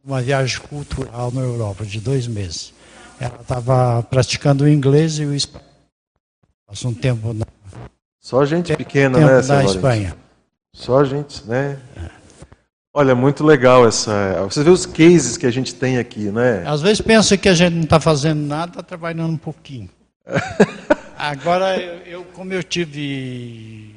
uma 0.03 0.21
viagem 0.21 0.59
cultural 0.61 1.29
na 1.31 1.41
Europa 1.41 1.85
de 1.85 1.99
dois 1.99 2.25
meses. 2.25 2.73
Ela 3.19 3.37
estava 3.41 4.01
praticando 4.09 4.63
o 4.63 4.67
inglês 4.67 5.19
e 5.19 5.25
o 5.25 5.33
espanhol. 5.35 5.67
Passou 6.65 6.89
um 6.89 6.93
tempo 6.93 7.33
na, 7.33 7.45
Só 8.19 8.43
gente 8.45 8.75
pequena, 8.75 9.19
tempo 9.19 9.29
né, 9.31 9.41
na? 9.43 9.63
Espanha. 9.65 10.15
Só 10.73 11.03
gente, 11.03 11.45
né? 11.45 11.77
Olha, 12.93 13.13
muito 13.15 13.43
legal 13.43 13.87
essa. 13.87 14.41
Você 14.43 14.63
vê 14.63 14.69
os 14.69 14.85
cases 14.85 15.37
que 15.37 15.45
a 15.45 15.51
gente 15.51 15.75
tem 15.75 15.97
aqui, 15.97 16.31
né? 16.31 16.63
Às 16.65 16.81
vezes 16.81 17.01
pensa 17.01 17.37
que 17.37 17.47
a 17.49 17.53
gente 17.53 17.73
não 17.73 17.83
está 17.83 17.99
fazendo 17.99 18.41
nada, 18.41 18.71
está 18.71 18.83
trabalhando 18.83 19.33
um 19.33 19.37
pouquinho. 19.37 19.89
Agora, 21.17 21.77
eu, 21.77 22.23
como 22.33 22.51
eu 22.51 22.63
tive 22.63 23.95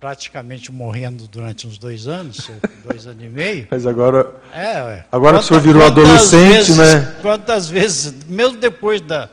praticamente 0.00 0.70
morrendo 0.72 1.26
durante 1.28 1.66
uns 1.66 1.76
dois 1.78 2.06
anos, 2.06 2.50
dois 2.84 3.06
anos 3.06 3.22
e 3.22 3.28
meio. 3.28 3.68
Mas 3.72 3.86
agora. 3.86 4.34
É. 4.52 5.04
Agora 5.10 5.38
que 5.38 5.44
o 5.44 5.46
senhor 5.46 5.60
virou 5.60 5.84
adolescente, 5.84 6.72
vezes- 6.72 6.76
né? 6.78 7.16
Quantas 7.22 7.68
vezes, 7.68 8.24
mesmo 8.24 8.58
depois 8.58 9.00
da, 9.00 9.28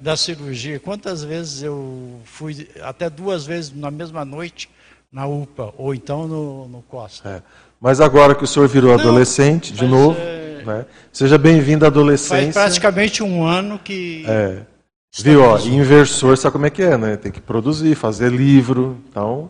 da 0.00 0.16
cirurgia, 0.16 0.78
quantas 0.80 1.22
vezes 1.22 1.62
eu 1.62 2.20
fui, 2.24 2.68
até 2.82 3.08
duas 3.10 3.44
vezes 3.46 3.72
na 3.72 3.90
mesma 3.90 4.24
noite, 4.24 4.68
na 5.12 5.26
UPA, 5.26 5.72
ou 5.78 5.94
então 5.94 6.26
no, 6.26 6.68
no 6.68 6.82
Costa. 6.82 7.28
É. 7.28 7.42
Mas 7.80 8.00
agora 8.00 8.34
que 8.34 8.44
o 8.44 8.46
senhor 8.46 8.68
virou 8.68 8.92
Não, 8.92 9.00
adolescente, 9.00 9.72
de 9.72 9.86
novo, 9.86 10.18
é, 10.18 10.62
né? 10.64 10.86
Seja 11.12 11.36
bem-vindo 11.38 11.84
à 11.84 11.88
Faz 11.88 11.96
adolescência. 11.96 12.52
praticamente 12.52 13.22
um 13.22 13.44
ano 13.46 13.78
que. 13.78 14.24
É. 14.26 14.62
Viu, 15.18 15.42
ó, 15.42 15.58
inversor 15.60 16.36
sabe 16.36 16.52
como 16.52 16.66
é 16.66 16.70
que 16.70 16.82
é, 16.82 16.98
né? 16.98 17.16
Tem 17.16 17.32
que 17.32 17.40
produzir, 17.40 17.94
fazer 17.94 18.30
livro, 18.30 18.98
então... 19.08 19.48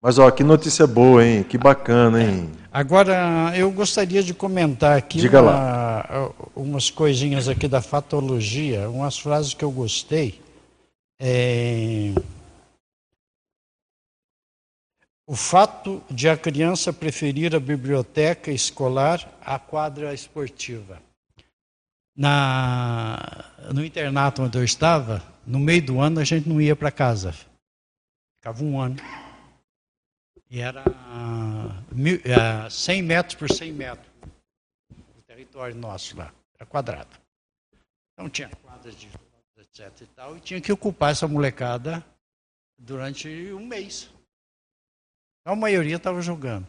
Mas, 0.00 0.18
ó, 0.18 0.30
que 0.30 0.42
notícia 0.44 0.86
boa, 0.86 1.24
hein? 1.24 1.42
Que 1.44 1.56
bacana, 1.58 2.22
hein? 2.22 2.50
Agora, 2.72 3.52
eu 3.56 3.70
gostaria 3.70 4.22
de 4.22 4.32
comentar 4.34 4.96
aqui 4.96 5.28
uma- 5.28 6.30
umas 6.56 6.90
coisinhas 6.90 7.48
aqui 7.48 7.66
da 7.68 7.80
fatologia, 7.80 8.88
umas 8.90 9.16
frases 9.18 9.54
que 9.54 9.64
eu 9.64 9.70
gostei. 9.70 10.40
É, 11.20 12.12
O 15.26 15.36
fato 15.36 16.02
de 16.10 16.28
a 16.28 16.36
criança 16.36 16.92
preferir 16.92 17.54
a 17.54 17.60
biblioteca 17.60 18.50
escolar 18.50 19.20
à 19.40 19.58
quadra 19.58 20.12
esportiva. 20.12 21.00
Na, 22.14 23.18
no 23.72 23.84
internato 23.84 24.42
onde 24.42 24.58
eu 24.58 24.64
estava, 24.64 25.22
no 25.46 25.58
meio 25.58 25.84
do 25.86 26.00
ano 26.00 26.20
a 26.20 26.24
gente 26.24 26.48
não 26.48 26.60
ia 26.60 26.76
para 26.76 26.90
casa. 26.90 27.32
Ficava 28.36 28.62
um 28.64 28.78
ano. 28.80 28.96
E 30.50 30.60
era 30.60 30.84
mil- 31.90 32.20
ah, 32.38 32.68
100 32.68 33.02
metros 33.02 33.34
por 33.36 33.50
100 33.50 33.72
metros. 33.72 34.06
O 35.16 35.22
território 35.22 35.74
nosso 35.74 36.16
lá. 36.18 36.30
Era 36.58 36.66
quadrado. 36.66 37.16
Então 38.12 38.28
tinha 38.28 38.50
quadras 38.62 38.94
de 38.96 39.08
etc 39.56 40.02
e 40.02 40.06
tal. 40.06 40.36
E 40.36 40.40
tinha 40.40 40.60
que 40.60 40.72
ocupar 40.72 41.12
essa 41.12 41.26
molecada 41.26 42.04
durante 42.76 43.28
um 43.54 43.64
mês. 43.64 44.10
A 45.44 45.56
maioria 45.56 45.96
estava 45.96 46.20
jogando. 46.22 46.66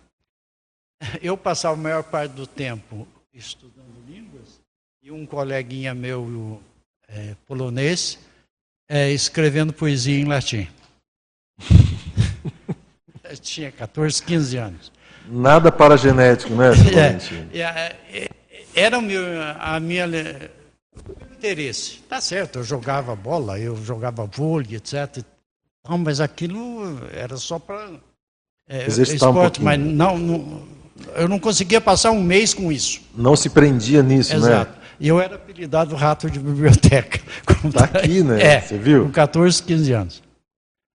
Eu 1.22 1.38
passava 1.38 1.76
a 1.76 1.78
maior 1.78 2.04
parte 2.04 2.32
do 2.32 2.48
tempo 2.48 3.08
estudando 3.34 4.04
línguas 4.08 4.62
e 5.02 5.12
um 5.12 5.26
coleguinha 5.26 5.94
meu 5.94 6.62
eh, 7.08 7.36
polonês 7.46 8.18
eh, 8.90 9.12
escrevendo 9.12 9.74
poesia 9.74 10.20
em 10.20 10.26
latim. 10.26 10.68
Eu 13.24 13.38
tinha 13.38 13.72
14, 13.72 14.22
15 14.22 14.58
anos. 14.58 14.92
Nada 15.28 15.72
paragenético, 15.72 16.54
né, 16.54 16.76
seu 16.76 17.38
É, 17.52 17.64
é, 17.64 18.26
é, 18.26 18.30
era 18.76 19.00
o 19.00 19.02
meu, 19.02 19.24
a 19.60 19.80
minha 19.80 20.06
interesse. 21.32 22.00
Tá 22.02 22.22
certo, 22.22 22.60
eu 22.60 22.64
jogava 22.64 23.16
bola, 23.16 23.58
eu 23.58 23.76
jogava 23.78 24.26
vôlei, 24.26 24.76
etc. 24.76 25.24
Não, 25.88 25.98
mas 25.98 26.20
aquilo 26.20 27.00
era 27.12 27.38
só 27.38 27.58
para 27.58 27.90
é, 28.68 28.86
Exercitar 28.86 29.30
um 29.30 29.32
esporte, 29.34 29.60
pouquinho. 29.60 29.66
mas 29.66 29.80
não, 29.96 30.18
não- 30.18 30.62
eu 31.16 31.28
não 31.28 31.40
conseguia 31.40 31.82
passar 31.82 32.12
um 32.12 32.24
mês 32.24 32.54
com 32.54 32.72
isso. 32.72 33.02
Não 33.16 33.36
se 33.36 33.50
prendia 33.50 34.02
nisso, 34.02 34.34
Exato. 34.36 34.72
né? 34.72 34.78
E 35.00 35.08
eu 35.08 35.20
era 35.20 35.36
apelidado 35.36 35.96
rato 35.96 36.30
de 36.30 36.40
biblioteca. 36.40 37.20
Tá 37.74 37.86
aqui, 37.86 38.22
né? 38.24 38.42
É, 38.42 38.62
Você 38.62 38.78
viu? 38.78 39.06
com 39.06 39.12
14, 39.12 39.64
15 39.64 39.92
anos. 39.94 40.24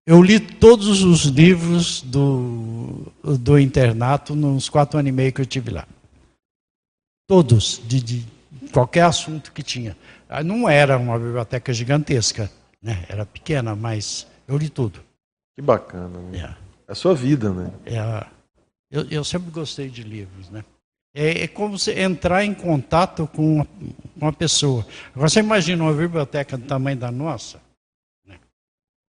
Eu 0.07 0.23
li 0.23 0.39
todos 0.39 1.03
os 1.03 1.25
livros 1.25 2.03
do, 2.03 3.11
do 3.23 3.59
internato 3.59 4.35
nos 4.35 4.69
quatro 4.69 4.99
anos 4.99 5.09
e 5.09 5.13
meio 5.13 5.33
que 5.33 5.41
eu 5.41 5.47
tive 5.47 5.71
lá. 5.71 5.87
Todos, 7.27 7.81
de, 7.87 8.01
de 8.01 8.27
qualquer 8.73 9.03
assunto 9.03 9.53
que 9.53 9.63
tinha. 9.63 9.97
Ah, 10.29 10.43
Não 10.43 10.69
era 10.69 10.97
uma 10.99 11.19
biblioteca 11.19 11.73
gigantesca, 11.73 12.51
né? 12.83 13.05
era 13.09 13.27
pequena, 13.27 13.75
mas 13.77 14.27
eu 14.47 14.57
li 14.57 14.69
tudo. 14.69 15.01
Que 15.57 15.63
bacana, 15.63 16.19
né? 16.31 16.39
É 16.39 16.68
a 16.89 16.95
sua 16.95 17.15
vida, 17.15 17.53
né? 17.53 17.71
É, 17.85 18.27
eu, 18.91 19.07
eu 19.11 19.23
sempre 19.23 19.51
gostei 19.51 19.91
de 19.91 20.03
livros, 20.03 20.49
né? 20.49 20.65
É, 21.15 21.43
é 21.43 21.49
como 21.49 21.79
você 21.79 22.01
entrar 22.01 22.45
em 22.45 22.55
contato 22.55 23.27
com 23.27 23.57
uma, 23.57 23.67
uma 24.17 24.33
pessoa. 24.33 24.87
Agora 25.15 25.29
você 25.29 25.41
imagina 25.41 25.85
uma 25.85 25.93
biblioteca 25.93 26.57
do 26.57 26.67
tamanho 26.67 26.97
da 26.97 27.11
nossa, 27.11 27.61
né? 28.25 28.39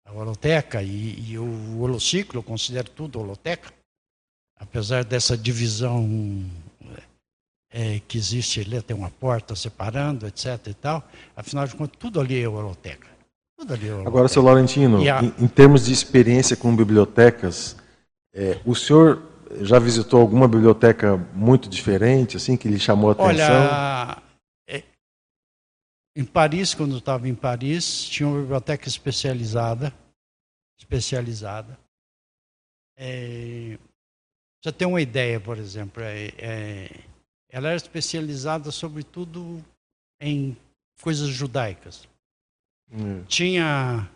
a 0.06 0.12
holoteca 0.12 0.84
e, 0.84 1.32
e 1.32 1.40
o 1.40 1.80
holociclo, 1.80 2.40
eu 2.40 2.44
considero 2.44 2.90
tudo 2.90 3.20
holoteca, 3.20 3.74
apesar 4.58 5.06
dessa 5.06 5.38
divisão 5.38 6.46
é, 7.70 8.02
que 8.02 8.18
existe 8.18 8.60
ali, 8.60 8.82
tem 8.82 8.96
uma 8.96 9.10
porta 9.10 9.56
separando, 9.56 10.28
etc. 10.28 10.68
e 10.68 10.74
tal. 10.74 11.08
Afinal 11.36 11.66
de 11.66 11.76
contas, 11.76 11.98
tudo 11.98 12.20
ali 12.20 12.42
é 12.42 12.48
holoteca. 12.48 13.11
Agora, 14.06 14.28
seu 14.28 14.42
Laurentino, 14.42 14.98
a- 14.98 15.24
em, 15.24 15.34
em 15.46 15.48
termos 15.48 15.86
de 15.86 15.94
experiência 15.94 16.56
com 16.58 16.76
bibliotecas, 16.76 17.76
é, 18.34 18.60
o 18.66 18.76
senhor 18.76 19.22
já 19.62 19.78
visitou 19.80 20.22
alguma 20.22 20.48
biblioteca 20.48 21.18
muito 21.34 21.70
diferente, 21.70 22.38
assim, 22.38 22.56
que 22.58 22.68
lhe 22.68 22.80
chamou 22.80 23.10
a 23.10 23.14
atenção? 23.14 23.56
Olha, 23.56 24.22
é, 24.68 24.84
em 26.16 26.24
Paris, 26.26 26.74
quando 26.74 26.92
eu 26.92 26.98
estava 27.00 27.28
em 27.28 27.36
Paris, 27.36 28.04
tinha 28.04 28.28
uma 28.28 28.40
biblioteca 28.42 28.88
especializada, 28.88 29.94
especializada. 30.80 31.78
É, 32.98 33.78
você 34.64 34.72
ter 34.72 34.86
uma 34.86 35.02
ideia, 35.02 35.40
por 35.40 35.58
exemplo, 35.58 36.02
é, 36.04 36.28
é, 36.38 37.00
ela 37.50 37.68
era 37.70 37.76
especializada 37.78 38.72
sobretudo 38.72 39.64
em 40.22 40.56
coisas 41.02 41.30
judaicas. 41.30 42.08
Tinha, 43.28 44.10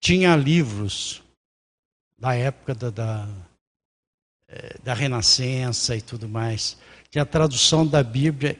tinha 0.00 0.34
livros 0.34 1.22
da 2.18 2.34
época 2.34 2.74
da, 2.74 2.90
da, 2.90 3.28
é, 4.48 4.78
da 4.82 4.92
Renascença 4.92 5.94
e 5.94 6.02
tudo 6.02 6.28
mais. 6.28 6.76
Tinha 7.10 7.22
a 7.22 7.26
tradução 7.26 7.86
da 7.86 8.02
Bíblia 8.02 8.58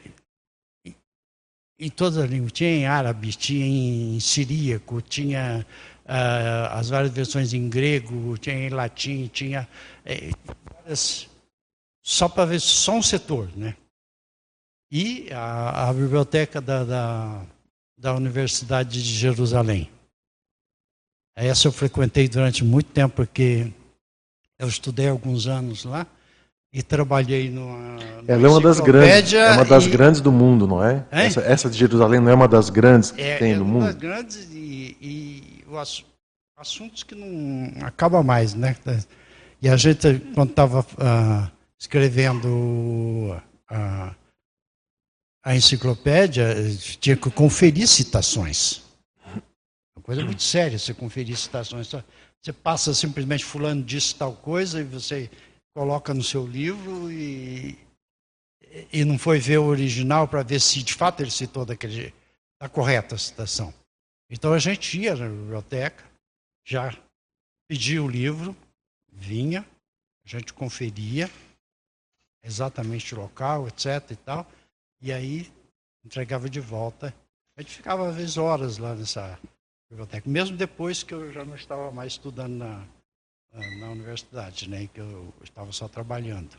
em 1.77 1.89
todas 1.89 2.17
as 2.17 2.29
línguas. 2.29 2.53
Tinha 2.53 2.69
em 2.69 2.85
árabe, 2.85 3.33
tinha 3.33 3.65
em 3.65 4.19
siríaco, 4.19 5.01
tinha 5.01 5.65
uh, 6.05 6.73
as 6.77 6.89
várias 6.89 7.13
versões 7.13 7.53
em 7.53 7.69
grego, 7.69 8.37
tinha 8.37 8.55
em 8.55 8.69
latim, 8.69 9.27
tinha 9.27 9.67
é, 10.05 10.31
só 12.01 12.27
para 12.27 12.45
ver 12.45 12.59
só 12.59 12.93
um 12.93 13.03
setor, 13.03 13.49
né? 13.57 13.75
E 14.91 15.31
a, 15.31 15.89
a 15.89 15.93
biblioteca 15.93 16.59
da, 16.59 16.83
da, 16.83 17.45
da 17.99 18.15
Universidade 18.15 19.03
de 19.03 19.13
Jerusalém. 19.13 19.89
Essa 21.35 21.67
eu 21.67 21.71
frequentei 21.71 22.27
durante 22.27 22.63
muito 22.63 22.87
tempo, 22.91 23.15
porque 23.15 23.71
eu 24.57 24.67
estudei 24.67 25.09
alguns 25.09 25.47
anos 25.47 25.83
lá 25.83 26.07
e 26.71 26.81
trabalhei 26.81 27.49
numa. 27.49 27.97
Ela 28.27 28.47
é 28.47 28.49
uma 28.49 28.61
das 28.61 28.79
grandes, 28.79 29.33
é 29.33 29.53
uma 29.53 29.65
das 29.65 29.85
e... 29.85 29.89
grandes 29.89 30.21
do 30.21 30.31
mundo, 30.31 30.65
não 30.65 30.83
é? 30.83 31.05
Essa, 31.11 31.41
essa, 31.41 31.69
de 31.69 31.77
Jerusalém 31.77 32.19
não 32.19 32.31
é 32.31 32.33
uma 32.33 32.47
das 32.47 32.69
grandes 32.69 33.11
que 33.11 33.21
é, 33.21 33.37
tem 33.37 33.53
é 33.53 33.55
no 33.55 33.65
mundo? 33.65 33.81
É 33.81 33.85
uma 33.85 33.93
das 33.93 34.01
grandes 34.01 34.49
e, 34.51 34.97
e 35.01 35.63
os 35.67 36.05
assuntos 36.57 37.03
que 37.03 37.15
não 37.15 37.85
acaba 37.85 38.23
mais, 38.23 38.53
né? 38.53 38.75
E 39.61 39.67
a 39.67 39.75
gente 39.75 40.19
quando 40.33 40.51
estava 40.51 40.79
uh, 40.81 41.51
escrevendo 41.77 43.37
a, 43.69 44.13
a 45.43 45.55
enciclopédia 45.55 46.55
tinha 46.99 47.15
que 47.15 47.29
conferir 47.31 47.87
citações. 47.87 48.81
Uma 49.95 50.03
coisa 50.03 50.23
muito 50.23 50.43
séria 50.43 50.77
você 50.77 50.93
conferir 50.93 51.37
citações. 51.37 51.89
Você 52.41 52.53
passa 52.53 52.93
simplesmente 52.93 53.43
fulano 53.43 53.83
disse 53.83 54.15
tal 54.15 54.35
coisa 54.35 54.81
e 54.81 54.83
você 54.83 55.29
coloca 55.73 56.13
no 56.13 56.23
seu 56.23 56.45
livro 56.45 57.11
e, 57.11 57.77
e 58.91 59.05
não 59.05 59.17
foi 59.17 59.39
ver 59.39 59.59
o 59.59 59.65
original 59.65 60.27
para 60.27 60.43
ver 60.43 60.59
se 60.59 60.83
de 60.83 60.93
fato 60.93 61.21
ele 61.21 61.31
citou 61.31 61.65
daquele, 61.65 62.13
da 62.61 62.67
correta 62.67 63.17
citação. 63.17 63.73
Então 64.29 64.53
a 64.53 64.59
gente 64.59 64.99
ia 64.99 65.15
na 65.15 65.27
biblioteca, 65.27 66.03
já 66.65 66.95
pedia 67.67 68.03
o 68.03 68.07
livro, 68.07 68.55
vinha, 69.11 69.65
a 70.25 70.27
gente 70.27 70.53
conferia 70.53 71.29
exatamente 72.43 73.13
o 73.15 73.19
local, 73.19 73.67
etc. 73.67 74.11
e 74.11 74.15
tal, 74.15 74.49
e 75.01 75.11
aí 75.11 75.51
entregava 76.03 76.49
de 76.49 76.59
volta. 76.59 77.13
A 77.57 77.61
gente 77.61 77.75
ficava 77.75 78.09
às 78.09 78.15
vezes 78.15 78.37
horas 78.37 78.77
lá 78.77 78.95
nessa 78.95 79.39
biblioteca, 79.89 80.29
mesmo 80.29 80.55
depois 80.55 81.03
que 81.03 81.13
eu 81.13 81.31
já 81.31 81.43
não 81.43 81.55
estava 81.55 81.91
mais 81.91 82.13
estudando 82.13 82.53
na, 82.53 82.85
na 83.79 83.89
universidade, 83.89 84.69
né, 84.69 84.87
que 84.93 84.99
eu 84.99 85.33
estava 85.43 85.71
só 85.71 85.87
trabalhando. 85.87 86.55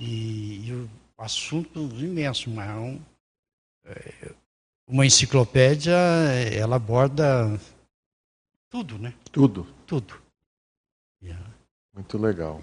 E, 0.00 0.68
e 0.68 0.72
o 0.72 0.90
assunto 1.18 1.80
imenso, 1.98 2.50
mas 2.50 2.68
é 2.68 2.74
um, 2.74 3.00
é, 3.84 4.32
uma 4.86 5.06
enciclopédia, 5.06 5.96
ela 6.52 6.76
aborda 6.76 7.58
tudo, 8.68 8.98
né? 8.98 9.14
Tudo. 9.32 9.66
Tudo. 9.86 10.20
Yeah. 11.22 11.44
Muito 11.94 12.18
legal. 12.18 12.62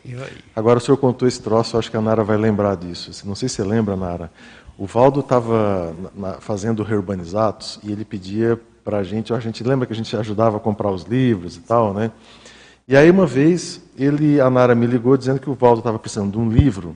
Agora 0.55 0.77
o 0.77 0.81
senhor 0.81 0.97
contou 0.97 1.27
esse 1.27 1.41
troço, 1.41 1.75
acho 1.75 1.89
que 1.89 1.97
a 1.97 2.01
Nara 2.01 2.23
vai 2.23 2.37
lembrar 2.37 2.77
disso. 2.77 3.25
Não 3.25 3.33
sei 3.33 3.49
se 3.49 3.55
você 3.55 3.63
lembra, 3.63 3.95
Nara. 3.95 4.31
O 4.77 4.85
Valdo 4.85 5.19
estava 5.19 5.95
fazendo 6.39 6.83
Reurbanizados 6.83 7.79
e 7.83 7.91
ele 7.91 8.03
pedia 8.03 8.59
para 8.83 8.97
a 8.97 9.03
gente, 9.03 9.33
a 9.33 9.39
gente 9.39 9.63
lembra 9.63 9.85
que 9.85 9.93
a 9.93 9.95
gente 9.95 10.15
ajudava 10.15 10.57
a 10.57 10.59
comprar 10.59 10.91
os 10.91 11.03
livros 11.03 11.55
e 11.55 11.61
tal, 11.61 11.93
né? 11.93 12.11
E 12.87 12.97
aí 12.97 13.09
uma 13.09 13.25
vez 13.25 13.81
ele, 13.97 14.41
a 14.41 14.49
Nara 14.49 14.75
me 14.75 14.85
ligou 14.85 15.15
dizendo 15.15 15.39
que 15.39 15.49
o 15.49 15.55
Valdo 15.55 15.79
estava 15.79 15.97
precisando 15.97 16.31
de 16.31 16.37
um 16.37 16.49
livro, 16.49 16.95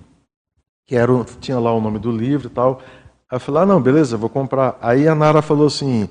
que 0.85 0.95
era, 0.95 1.11
tinha 1.39 1.59
lá 1.59 1.73
o 1.73 1.79
nome 1.79 1.99
do 1.99 2.11
livro 2.11 2.47
e 2.47 2.49
tal. 2.49 2.81
Aí 3.29 3.35
eu 3.35 3.39
falei, 3.39 3.63
ah, 3.63 3.65
não, 3.65 3.81
beleza, 3.81 4.17
vou 4.17 4.29
comprar. 4.29 4.77
Aí 4.81 5.07
a 5.07 5.15
Nara 5.15 5.41
falou 5.41 5.67
assim, 5.67 6.09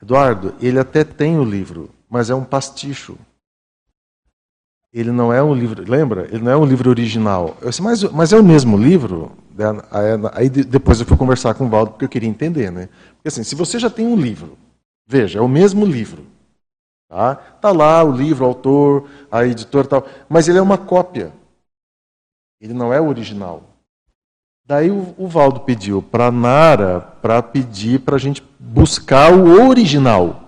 Eduardo, 0.00 0.54
ele 0.60 0.78
até 0.78 1.04
tem 1.04 1.38
o 1.38 1.44
livro, 1.44 1.90
mas 2.08 2.30
é 2.30 2.34
um 2.34 2.44
pasticho. 2.44 3.16
Ele 4.92 5.10
não 5.10 5.32
é 5.32 5.42
um 5.42 5.54
livro, 5.54 5.82
lembra? 5.86 6.26
Ele 6.30 6.42
não 6.42 6.52
é 6.52 6.56
um 6.56 6.66
livro 6.66 6.88
original. 6.90 7.56
Eu 7.60 7.70
disse, 7.70 7.82
mas, 7.82 8.02
mas 8.04 8.32
é 8.32 8.38
o 8.38 8.44
mesmo 8.44 8.76
livro? 8.76 9.32
Aí 10.32 10.48
depois 10.48 11.00
eu 11.00 11.06
fui 11.06 11.16
conversar 11.16 11.54
com 11.54 11.66
o 11.66 11.68
Valdo, 11.68 11.92
porque 11.92 12.04
eu 12.04 12.08
queria 12.08 12.28
entender, 12.28 12.70
né? 12.70 12.88
Porque 13.14 13.28
assim, 13.28 13.42
se 13.42 13.54
você 13.54 13.78
já 13.78 13.90
tem 13.90 14.06
um 14.06 14.16
livro, 14.16 14.56
veja, 15.06 15.38
é 15.38 15.42
o 15.42 15.48
mesmo 15.48 15.84
livro, 15.84 16.26
Tá? 17.12 17.34
tá 17.34 17.70
lá 17.70 18.02
o 18.02 18.10
livro, 18.10 18.42
o 18.42 18.48
autor, 18.48 19.06
a 19.30 19.44
editora 19.44 19.86
tal, 19.86 20.06
mas 20.30 20.48
ele 20.48 20.56
é 20.56 20.62
uma 20.62 20.78
cópia. 20.78 21.30
Ele 22.58 22.72
não 22.72 22.90
é 22.90 22.98
o 22.98 23.06
original. 23.06 23.64
Daí 24.64 24.90
o, 24.90 25.14
o 25.18 25.28
Valdo 25.28 25.60
pediu 25.60 26.00
para 26.00 26.30
Nara 26.30 27.02
para 27.20 27.42
pedir 27.42 28.00
para 28.00 28.16
a 28.16 28.18
gente 28.18 28.42
buscar 28.58 29.30
o 29.30 29.68
original. 29.68 30.42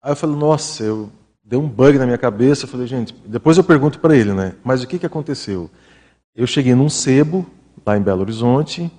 Aí 0.00 0.12
eu 0.12 0.16
falei, 0.16 0.36
nossa, 0.36 0.82
eu 0.82 1.10
dei 1.44 1.58
um 1.58 1.68
bug 1.68 1.98
na 1.98 2.06
minha 2.06 2.16
cabeça. 2.16 2.64
Eu 2.64 2.68
falei, 2.68 2.86
gente, 2.86 3.12
depois 3.26 3.58
eu 3.58 3.64
pergunto 3.64 3.98
para 3.98 4.16
ele, 4.16 4.32
né? 4.32 4.54
Mas 4.64 4.82
o 4.82 4.86
que, 4.86 4.98
que 4.98 5.04
aconteceu? 5.04 5.70
Eu 6.34 6.46
cheguei 6.46 6.74
num 6.74 6.88
sebo, 6.88 7.46
lá 7.84 7.96
em 7.96 8.02
Belo 8.02 8.22
Horizonte, 8.22 8.90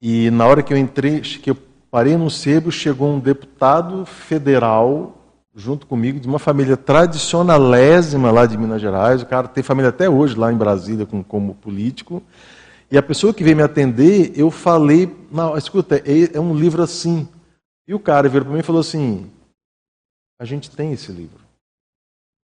e 0.00 0.30
na 0.30 0.46
hora 0.46 0.62
que 0.62 0.72
eu 0.72 0.76
entrei, 0.76 1.20
que 1.20 1.50
eu 1.50 1.56
parei 1.90 2.16
no 2.16 2.30
sebo, 2.30 2.70
chegou 2.70 3.08
um 3.08 3.18
deputado 3.18 4.04
federal 4.04 5.14
junto 5.54 5.86
comigo, 5.86 6.20
de 6.20 6.28
uma 6.28 6.38
família 6.38 6.76
tradicionalésima 6.76 8.30
lá 8.30 8.46
de 8.46 8.56
Minas 8.56 8.80
Gerais. 8.80 9.22
O 9.22 9.26
cara 9.26 9.48
tem 9.48 9.62
família 9.62 9.88
até 9.88 10.08
hoje 10.08 10.36
lá 10.36 10.52
em 10.52 10.56
Brasília 10.56 11.04
com, 11.04 11.22
como 11.22 11.54
político. 11.54 12.22
E 12.90 12.96
a 12.96 13.02
pessoa 13.02 13.34
que 13.34 13.42
veio 13.42 13.56
me 13.56 13.62
atender, 13.62 14.32
eu 14.38 14.50
falei, 14.50 15.14
não, 15.30 15.56
escuta, 15.56 15.96
é, 15.96 16.36
é 16.36 16.40
um 16.40 16.54
livro 16.54 16.82
assim. 16.82 17.28
E 17.88 17.94
o 17.94 17.98
cara 17.98 18.28
virou 18.28 18.46
para 18.46 18.54
mim 18.54 18.60
e 18.60 18.62
falou 18.62 18.80
assim, 18.80 19.28
a 20.38 20.44
gente 20.44 20.70
tem 20.70 20.92
esse 20.92 21.10
livro. 21.10 21.40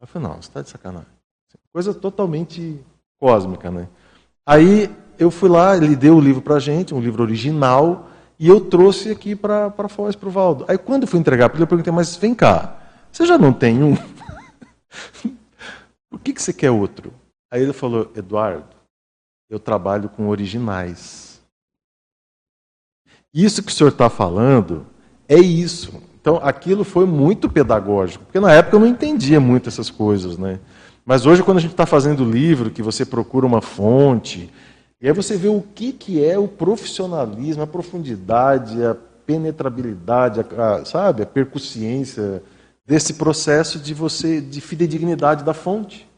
Eu 0.00 0.06
falei, 0.06 0.28
não, 0.28 0.36
você 0.36 0.48
está 0.48 0.62
de 0.62 0.70
sacanagem. 0.70 1.06
Coisa 1.72 1.92
totalmente 1.92 2.80
cósmica, 3.20 3.70
né? 3.70 3.88
Aí 4.46 4.90
eu 5.18 5.30
fui 5.30 5.48
lá, 5.48 5.76
ele 5.76 5.94
deu 5.94 6.16
o 6.16 6.20
livro 6.20 6.42
para 6.42 6.56
a 6.56 6.60
gente, 6.60 6.94
um 6.94 7.00
livro 7.00 7.22
original, 7.22 8.08
e 8.38 8.48
eu 8.48 8.60
trouxe 8.60 9.10
aqui 9.10 9.36
para 9.36 9.88
Foz, 9.88 10.16
para 10.16 10.28
o 10.28 10.32
Valdo. 10.32 10.64
Aí 10.68 10.76
quando 10.76 11.02
eu 11.02 11.08
fui 11.08 11.20
entregar 11.20 11.48
para 11.48 11.58
ele, 11.58 11.64
eu 11.64 11.68
perguntei, 11.68 11.92
mas 11.92 12.16
vem 12.16 12.34
cá, 12.34 12.78
você 13.10 13.24
já 13.24 13.38
não 13.38 13.52
tem 13.52 13.82
um? 13.82 13.96
Por 16.10 16.20
que, 16.20 16.32
que 16.32 16.42
você 16.42 16.52
quer 16.52 16.70
outro? 16.70 17.12
Aí 17.50 17.62
ele 17.62 17.72
falou, 17.72 18.10
Eduardo, 18.16 18.66
eu 19.48 19.58
trabalho 19.58 20.08
com 20.08 20.28
originais. 20.28 21.40
Isso 23.32 23.62
que 23.62 23.70
o 23.70 23.74
senhor 23.74 23.90
está 23.90 24.10
falando 24.10 24.86
é 25.28 25.38
isso. 25.38 26.02
Então, 26.20 26.38
aquilo 26.42 26.84
foi 26.84 27.04
muito 27.04 27.48
pedagógico, 27.48 28.24
porque 28.24 28.38
na 28.38 28.52
época 28.52 28.76
eu 28.76 28.80
não 28.80 28.86
entendia 28.86 29.40
muito 29.40 29.68
essas 29.68 29.90
coisas, 29.90 30.38
né? 30.38 30.60
Mas 31.04 31.26
hoje, 31.26 31.42
quando 31.42 31.58
a 31.58 31.60
gente 31.60 31.72
está 31.72 31.84
fazendo 31.84 32.24
livro, 32.24 32.70
que 32.70 32.82
você 32.82 33.04
procura 33.04 33.44
uma 33.44 33.60
fonte, 33.60 34.52
e 35.00 35.08
aí 35.08 35.12
você 35.12 35.36
vê 35.36 35.48
o 35.48 35.60
que, 35.60 35.92
que 35.92 36.24
é 36.24 36.38
o 36.38 36.46
profissionalismo, 36.46 37.62
a 37.62 37.66
profundidade, 37.66 38.84
a 38.84 38.94
penetrabilidade, 39.26 40.40
a, 40.40 40.76
a, 40.76 40.84
sabe, 40.84 41.22
a 41.22 41.26
percussiência 41.26 42.42
desse 42.86 43.14
processo 43.14 43.80
de 43.80 43.92
você, 43.94 44.40
de 44.40 44.60
fidedignidade 44.60 45.44
da 45.44 45.52
fonte. 45.52 46.08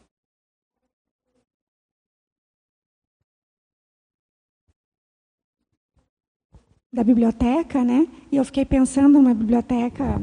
Da 6.93 7.03
biblioteca, 7.03 7.83
né? 7.83 8.07
E 8.31 8.37
eu 8.37 8.45
fiquei 8.45 8.65
pensando 8.67 9.15
numa 9.15 9.35
biblioteca 9.35 10.21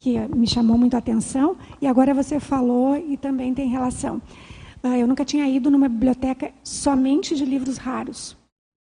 que 0.00 0.18
me 0.34 0.46
chamou 0.46 0.78
muito 0.78 0.94
a 0.94 0.98
atenção, 0.98 1.56
e 1.78 1.86
agora 1.86 2.14
você 2.14 2.40
falou 2.40 2.96
e 2.96 3.18
também 3.18 3.52
tem 3.52 3.68
relação. 3.68 4.20
Ah, 4.82 4.98
eu 4.98 5.06
nunca 5.06 5.26
tinha 5.26 5.46
ido 5.46 5.70
numa 5.70 5.90
biblioteca 5.90 6.50
somente 6.64 7.36
de 7.36 7.44
livros 7.44 7.76
raros. 7.76 8.34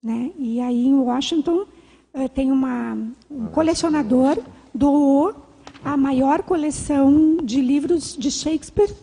Né? 0.04 0.32
E 0.38 0.60
aí 0.60 0.86
em 0.86 0.94
Washington 0.94 1.66
ah, 2.14 2.28
tem 2.28 2.52
uma, 2.52 2.98
um 3.32 3.48
colecionador 3.48 4.38
doou 4.74 5.34
a 5.86 5.96
maior 5.96 6.44
coleção 6.44 7.38
de 7.42 7.62
livros 7.62 8.18
de 8.18 8.30
Shakespeare 8.30 8.94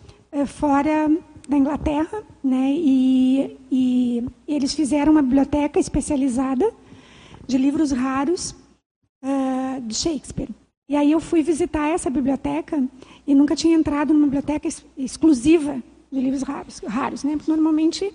fora 0.46 1.10
da 1.48 1.56
Inglaterra, 1.56 2.22
né? 2.42 2.72
E, 2.72 3.58
e, 3.70 4.26
eles 4.46 4.74
fizeram 4.74 5.12
uma 5.12 5.22
biblioteca 5.22 5.78
especializada 5.78 6.72
de 7.46 7.58
livros 7.58 7.92
raros 7.92 8.54
uh, 9.22 9.80
de 9.82 9.94
Shakespeare. 9.94 10.48
E 10.88 10.96
aí 10.96 11.12
eu 11.12 11.20
fui 11.20 11.42
visitar 11.42 11.88
essa 11.88 12.10
biblioteca 12.10 12.82
e 13.26 13.34
nunca 13.34 13.56
tinha 13.56 13.76
entrado 13.76 14.12
numa 14.12 14.26
biblioteca 14.26 14.66
ex 14.66 14.84
exclusiva 14.96 15.82
de 16.10 16.20
livros 16.20 16.42
raros, 16.42 16.78
raros, 16.86 17.24
né? 17.24 17.36
Porque 17.36 17.50
normalmente 17.50 18.12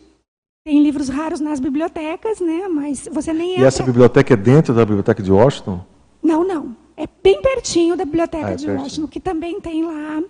tem 0.65 0.83
livros 0.83 1.09
raros 1.09 1.39
nas 1.39 1.59
bibliotecas, 1.59 2.39
né? 2.39 2.67
Mas 2.67 3.07
você 3.11 3.33
nem 3.33 3.51
entra. 3.51 3.63
E 3.63 3.65
essa 3.65 3.83
biblioteca 3.83 4.33
é 4.33 4.37
dentro 4.37 4.73
da 4.73 4.85
biblioteca 4.85 5.23
de 5.23 5.31
Washington? 5.31 5.83
Não, 6.21 6.45
não. 6.45 6.75
É 6.95 7.07
bem 7.23 7.41
pertinho 7.41 7.95
da 7.95 8.03
biblioteca 8.03 8.47
ah, 8.47 8.51
é 8.51 8.55
de 8.55 8.65
pertinho. 8.65 8.83
Washington, 8.83 9.07
que 9.07 9.19
também 9.19 9.61
tem 9.61 9.85
lá. 9.85 10.21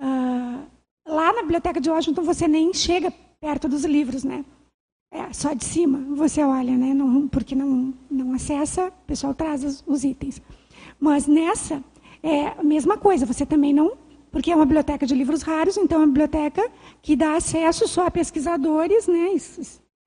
Uh, 0.00 0.60
lá 1.06 1.32
na 1.32 1.42
biblioteca 1.42 1.80
de 1.80 1.90
Washington 1.90 2.22
você 2.22 2.48
nem 2.48 2.72
chega 2.72 3.12
perto 3.40 3.68
dos 3.68 3.84
livros, 3.84 4.24
né? 4.24 4.44
É, 5.12 5.32
só 5.32 5.52
de 5.52 5.64
cima 5.64 6.02
você 6.16 6.42
olha, 6.42 6.76
né? 6.76 6.94
Não, 6.94 7.28
porque 7.28 7.54
não, 7.54 7.94
não 8.10 8.32
acessa, 8.32 8.88
o 8.88 9.06
pessoal 9.06 9.34
traz 9.34 9.62
os, 9.62 9.84
os 9.86 10.02
itens. 10.02 10.40
Mas 10.98 11.26
nessa, 11.26 11.82
é 12.22 12.48
a 12.58 12.62
mesma 12.62 12.96
coisa, 12.96 13.26
você 13.26 13.44
também 13.44 13.72
não. 13.72 13.96
Porque 14.34 14.50
é 14.50 14.56
uma 14.56 14.64
biblioteca 14.64 15.06
de 15.06 15.14
livros 15.14 15.42
raros, 15.42 15.76
então 15.76 15.98
é 15.98 16.00
uma 16.00 16.08
biblioteca 16.08 16.68
que 17.00 17.14
dá 17.14 17.36
acesso 17.36 17.86
só 17.86 18.06
a 18.06 18.10
pesquisadores 18.10 19.06
né, 19.06 19.28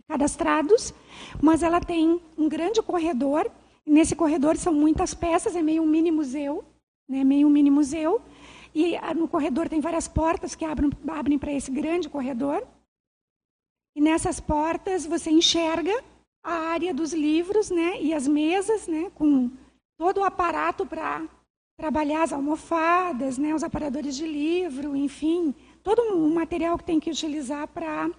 cadastrados, 0.05 0.93
mas 1.41 1.63
ela 1.63 1.79
tem 1.79 2.19
um 2.37 2.49
grande 2.49 2.81
corredor. 2.81 3.49
Nesse 3.85 4.17
corredor 4.17 4.57
são 4.57 4.73
muitas 4.73 5.13
peças, 5.13 5.55
é 5.55 5.61
meio 5.61 5.81
um 5.81 5.85
mini 5.85 6.11
museu, 6.11 6.65
né, 7.07 7.23
meio 7.23 7.47
um 7.47 7.49
mini 7.49 7.71
museu. 7.71 8.21
E 8.75 8.97
no 9.15 9.29
corredor 9.29 9.69
tem 9.69 9.79
várias 9.79 10.09
portas 10.09 10.55
que 10.55 10.65
abrem, 10.65 10.89
abrem 11.07 11.39
para 11.39 11.53
esse 11.53 11.71
grande 11.71 12.09
corredor. 12.09 12.67
E 13.95 14.01
nessas 14.01 14.41
portas 14.41 15.05
você 15.05 15.31
enxerga 15.31 16.03
a 16.43 16.51
área 16.51 16.93
dos 16.93 17.13
livros, 17.13 17.69
né, 17.71 18.01
e 18.01 18.13
as 18.13 18.27
mesas, 18.27 18.87
né, 18.87 19.09
com 19.15 19.49
todo 19.97 20.19
o 20.19 20.23
aparato 20.23 20.85
para 20.85 21.23
trabalhar 21.77 22.23
as 22.23 22.33
almofadas, 22.33 23.37
né, 23.37 23.53
os 23.53 23.63
aparadores 23.63 24.15
de 24.15 24.25
livro, 24.25 24.95
enfim, 24.95 25.53
todo 25.83 26.01
um 26.01 26.33
material 26.33 26.77
que 26.77 26.83
tem 26.83 26.99
que 26.99 27.09
utilizar 27.09 27.67
para 27.67 28.09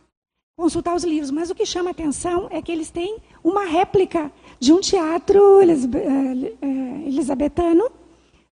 consultar 0.57 0.95
os 0.95 1.05
livros. 1.05 1.31
Mas 1.31 1.51
o 1.51 1.55
que 1.55 1.67
chama 1.67 1.91
atenção 1.91 2.49
é 2.51 2.61
que 2.61 2.73
eles 2.73 2.91
têm 2.91 3.19
uma 3.43 3.65
réplica 3.65 4.31
de 4.59 4.73
um 4.73 4.81
teatro 4.81 5.61
eh, 5.61 6.57
eh, 6.63 7.09
elisabetano 7.09 7.91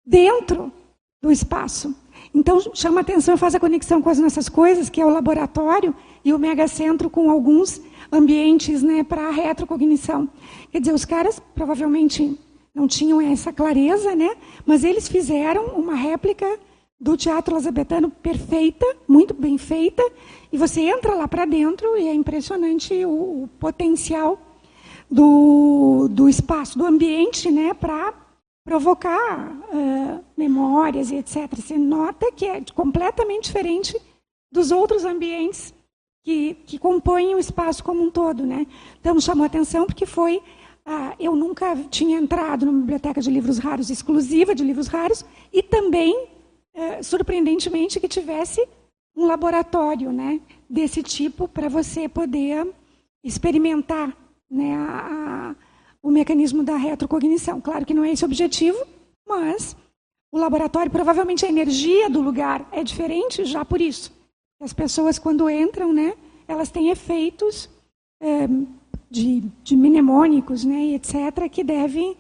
dentro 0.06 0.72
do 1.22 1.32
espaço. 1.32 1.96
Então, 2.34 2.60
chama 2.74 3.02
atenção, 3.02 3.38
faz 3.38 3.56
a 3.56 3.60
conexão 3.60 4.02
com 4.02 4.10
as 4.10 4.20
nossas 4.20 4.50
coisas, 4.50 4.90
que 4.90 5.02
é 5.02 5.06
o 5.06 5.10
laboratório 5.10 5.96
e 6.24 6.34
o 6.34 6.40
megacentro 6.40 7.10
com 7.10 7.32
alguns 7.32 7.82
ambientes 8.12 8.84
né, 8.84 9.04
para 9.04 9.32
retrocognição. 9.32 10.30
Quer 10.72 10.80
dizer, 10.80 10.94
os 10.94 11.06
caras 11.06 11.42
provavelmente 11.54 12.38
não 12.76 12.88
tinham 12.88 13.22
essa 13.22 13.54
clareza, 13.54 14.14
né? 14.14 14.36
mas 14.66 14.84
eles 14.84 15.08
fizeram 15.08 15.68
uma 15.68 15.96
réplica 15.96 16.60
do 17.00 17.16
Teatro 17.16 17.56
Elizabetano 17.56 18.10
perfeita, 18.10 18.86
muito 19.08 19.34
bem 19.34 19.58
feita, 19.58 20.04
e 20.52 20.58
você 20.58 20.82
entra 20.82 21.16
lá 21.16 21.28
para 21.28 21.46
dentro 21.46 21.98
e 21.98 22.08
é 22.08 22.14
impressionante 22.14 22.94
o, 23.06 23.44
o 23.44 23.50
potencial 23.60 24.40
do, 25.10 26.08
do 26.10 26.28
espaço, 26.28 26.78
do 26.78 26.86
ambiente, 26.86 27.50
né, 27.50 27.74
para 27.74 28.14
provocar 28.66 29.52
uh, 29.52 30.24
memórias 30.36 31.12
e 31.12 31.18
etc. 31.18 31.48
Você 31.56 31.78
nota 31.78 32.32
que 32.32 32.46
é 32.46 32.62
completamente 32.74 33.46
diferente 33.46 33.96
dos 34.52 34.72
outros 34.72 35.06
ambientes 35.06 35.74
que, 36.24 36.56
que 36.66 36.80
compõem 36.80 37.36
o 37.36 37.40
espaço 37.40 37.84
como 37.84 38.02
um 38.02 38.10
todo. 38.10 38.46
Né? 38.46 38.66
Então, 39.00 39.20
chamou 39.20 39.46
atenção 39.46 39.86
porque 39.86 40.06
foi. 40.06 40.42
Uh, 40.88 41.16
eu 41.20 41.36
nunca 41.36 41.76
tinha 41.90 42.20
entrado 42.20 42.66
numa 42.66 42.80
biblioteca 42.80 43.20
de 43.20 43.32
livros 43.32 43.57
raros 43.57 43.90
exclusiva 43.90 44.53
de 44.53 44.64
livros 44.64 44.88
raros 44.88 45.26
e 45.52 45.64
também, 45.64 46.16
uh, 46.76 47.03
surpreendentemente, 47.03 47.99
que 47.99 48.07
tivesse 48.07 48.68
um 49.16 49.26
laboratório 49.26 50.12
né, 50.12 50.40
desse 50.70 51.02
tipo 51.02 51.48
para 51.48 51.70
você 51.70 52.07
poder 52.07 52.72
experimentar 53.24 54.16
né, 54.49 54.76
a, 54.76 55.56
o 56.03 56.12
mecanismo 56.12 56.64
da 56.64 56.76
retrocognição. 56.76 57.60
Claro 57.60 57.86
que 57.86 57.94
não 57.94 58.03
é 58.03 58.12
esse 58.12 58.24
o 58.24 58.28
objetivo, 58.28 58.78
mas 59.28 59.76
o 60.32 60.38
laboratório, 60.38 60.91
provavelmente 60.91 61.45
a 61.45 61.49
energia 61.49 62.10
do 62.10 62.22
lugar 62.22 62.68
é 62.72 62.84
diferente 62.84 63.44
já 63.45 63.66
por 63.66 63.82
isso. 63.82 64.14
As 64.62 64.74
pessoas, 64.74 65.18
quando 65.18 65.49
entram, 65.49 65.91
né, 65.91 66.14
elas 66.48 66.70
têm 66.70 66.90
efeitos 66.90 67.70
é, 68.22 68.48
de, 69.10 69.44
de 69.64 69.76
mnemônicos 69.76 70.64
né, 70.64 70.94
etc., 70.94 71.49
que 71.52 71.64
devem 71.64 72.15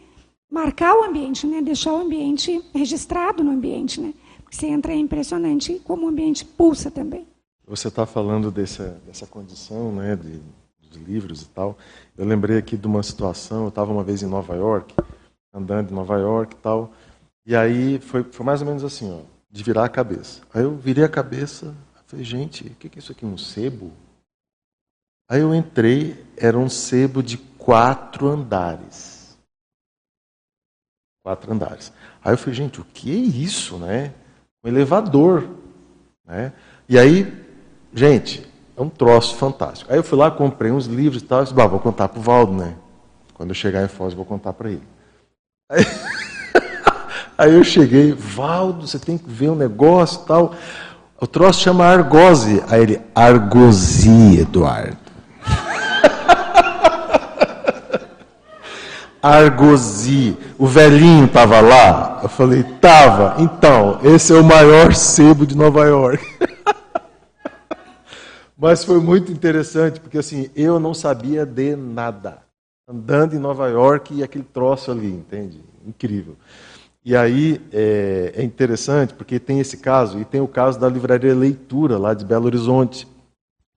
marcar 0.49 0.95
o 0.95 1.03
ambiente, 1.03 1.45
né, 1.45 1.61
deixar 1.61 1.93
o 1.93 2.01
ambiente 2.01 2.63
registrado 2.73 3.43
no 3.43 3.51
ambiente. 3.51 3.99
Né, 3.99 4.13
porque 4.43 4.55
você 4.55 4.67
entra 4.67 4.93
é 4.93 4.95
impressionante 4.95 5.81
como 5.83 6.05
o 6.05 6.09
ambiente 6.09 6.45
pulsa 6.45 6.89
também. 6.89 7.27
Você 7.67 7.87
está 7.87 8.05
falando 8.05 8.51
dessa, 8.51 9.01
dessa 9.05 9.25
condição 9.25 9.91
né, 9.91 10.15
de, 10.15 10.39
livros 10.99 11.41
e 11.41 11.47
tal. 11.49 11.77
Eu 12.17 12.25
lembrei 12.25 12.57
aqui 12.57 12.77
de 12.77 12.87
uma 12.87 13.03
situação, 13.03 13.63
eu 13.63 13.69
estava 13.69 13.91
uma 13.91 14.03
vez 14.03 14.23
em 14.23 14.27
Nova 14.27 14.55
York, 14.55 14.95
andando 15.53 15.91
em 15.91 15.93
Nova 15.93 16.17
York 16.17 16.55
e 16.55 16.59
tal, 16.59 16.93
e 17.45 17.55
aí 17.55 17.99
foi, 17.99 18.23
foi 18.23 18.45
mais 18.45 18.61
ou 18.61 18.67
menos 18.67 18.83
assim, 18.83 19.11
ó, 19.11 19.19
de 19.51 19.63
virar 19.63 19.85
a 19.85 19.89
cabeça. 19.89 20.41
Aí 20.53 20.63
eu 20.63 20.75
virei 20.75 21.03
a 21.03 21.09
cabeça, 21.09 21.75
falei, 22.07 22.23
gente, 22.23 22.65
o 22.65 22.75
que 22.75 22.87
é 22.87 22.99
isso 22.99 23.11
aqui, 23.11 23.25
um 23.25 23.37
sebo? 23.37 23.91
Aí 25.27 25.41
eu 25.41 25.55
entrei, 25.55 26.23
era 26.37 26.57
um 26.57 26.69
sebo 26.69 27.23
de 27.23 27.37
quatro 27.37 28.27
andares. 28.27 29.35
Quatro 31.23 31.51
andares. 31.51 31.91
Aí 32.23 32.33
eu 32.33 32.37
falei, 32.37 32.53
gente, 32.53 32.79
o 32.79 32.85
que 32.85 33.11
é 33.11 33.15
isso, 33.15 33.77
né? 33.77 34.13
Um 34.63 34.67
elevador, 34.67 35.49
né? 36.25 36.53
E 36.87 36.99
aí, 36.99 37.45
gente, 37.91 38.47
é 38.77 38.81
um 38.81 38.89
troço 38.89 39.35
fantástico. 39.35 39.91
Aí 39.91 39.97
eu 39.97 40.03
fui 40.03 40.17
lá, 40.17 40.29
comprei 40.29 40.71
uns 40.71 40.85
livros 40.85 41.23
e 41.23 41.25
tal, 41.25 41.41
e 41.41 41.43
disse, 41.43 41.55
vou 41.55 41.79
contar 41.79 42.07
para 42.07 42.19
o 42.19 42.21
Valdo, 42.21 42.53
né? 42.53 42.75
Quando 43.33 43.49
eu 43.49 43.55
chegar 43.55 43.83
em 43.83 43.87
Foz, 43.87 44.13
vou 44.13 44.25
contar 44.25 44.53
para 44.53 44.69
ele. 44.69 44.83
Aí, 45.71 45.83
aí, 47.35 47.53
eu 47.53 47.63
cheguei, 47.63 48.11
Valdo, 48.11 48.87
você 48.87 48.99
tem 48.99 49.17
que 49.17 49.27
ver 49.27 49.49
um 49.49 49.55
negócio 49.55 50.21
e 50.21 50.27
tal. 50.27 50.55
O 51.19 51.25
troço 51.25 51.61
chama 51.61 51.85
argose. 51.85 52.63
Aí 52.67 52.83
ele, 52.83 53.01
argosia, 53.15 54.41
Eduardo. 54.41 55.04
Argosi. 59.25 60.37
O 60.55 60.67
velhinho 60.67 61.25
estava 61.25 61.59
lá? 61.59 62.19
Eu 62.21 62.29
falei, 62.29 62.61
tava. 62.79 63.41
Então, 63.41 63.99
esse 64.03 64.31
é 64.31 64.35
o 64.35 64.43
maior 64.43 64.93
sebo 64.93 65.47
de 65.47 65.57
Nova 65.57 65.83
York. 65.85 66.23
Mas 68.55 68.83
foi 68.83 68.99
muito 68.99 69.31
interessante, 69.31 69.99
porque 69.99 70.19
assim, 70.19 70.51
eu 70.55 70.79
não 70.79 70.93
sabia 70.93 71.43
de 71.43 71.75
nada. 71.75 72.43
Andando 72.87 73.35
em 73.35 73.39
Nova 73.39 73.67
York 73.67 74.13
e 74.13 74.23
aquele 74.23 74.43
troço 74.43 74.91
ali, 74.91 75.07
entende? 75.07 75.59
Incrível. 75.83 76.35
E 77.03 77.15
aí 77.15 77.59
é, 77.73 78.31
é, 78.35 78.43
interessante, 78.43 79.15
porque 79.15 79.39
tem 79.39 79.59
esse 79.59 79.77
caso, 79.77 80.19
e 80.19 80.25
tem 80.25 80.39
o 80.39 80.47
caso 80.47 80.79
da 80.79 80.87
livraria 80.87 81.33
Leitura, 81.33 81.97
lá 81.97 82.13
de 82.13 82.23
Belo 82.23 82.45
Horizonte. 82.45 83.07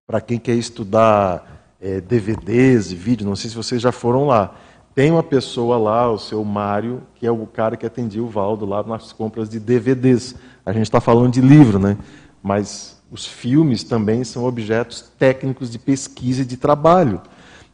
Para 0.06 0.20
quem 0.20 0.38
quer 0.38 0.56
estudar 0.56 1.74
é, 1.80 2.02
DVDs 2.02 2.92
e 2.92 2.94
vídeos, 2.94 3.26
não 3.26 3.36
sei 3.36 3.48
se 3.48 3.56
vocês 3.56 3.80
já 3.80 3.92
foram 3.92 4.26
lá. 4.26 4.54
Tem 4.98 5.12
uma 5.12 5.22
pessoa 5.22 5.78
lá, 5.78 6.10
o 6.10 6.18
seu 6.18 6.42
Mário, 6.44 7.02
que 7.14 7.24
é 7.24 7.30
o 7.30 7.46
cara 7.46 7.76
que 7.76 7.86
atendia 7.86 8.20
o 8.20 8.26
Valdo 8.26 8.66
lá 8.66 8.82
nas 8.82 9.12
compras 9.12 9.48
de 9.48 9.60
DVDs. 9.60 10.34
A 10.66 10.72
gente 10.72 10.86
está 10.86 11.00
falando 11.00 11.32
de 11.32 11.40
livro, 11.40 11.78
né? 11.78 11.96
Mas 12.42 13.00
os 13.08 13.24
filmes 13.24 13.84
também 13.84 14.24
são 14.24 14.42
objetos 14.42 15.02
técnicos 15.16 15.70
de 15.70 15.78
pesquisa 15.78 16.42
e 16.42 16.44
de 16.44 16.56
trabalho. 16.56 17.22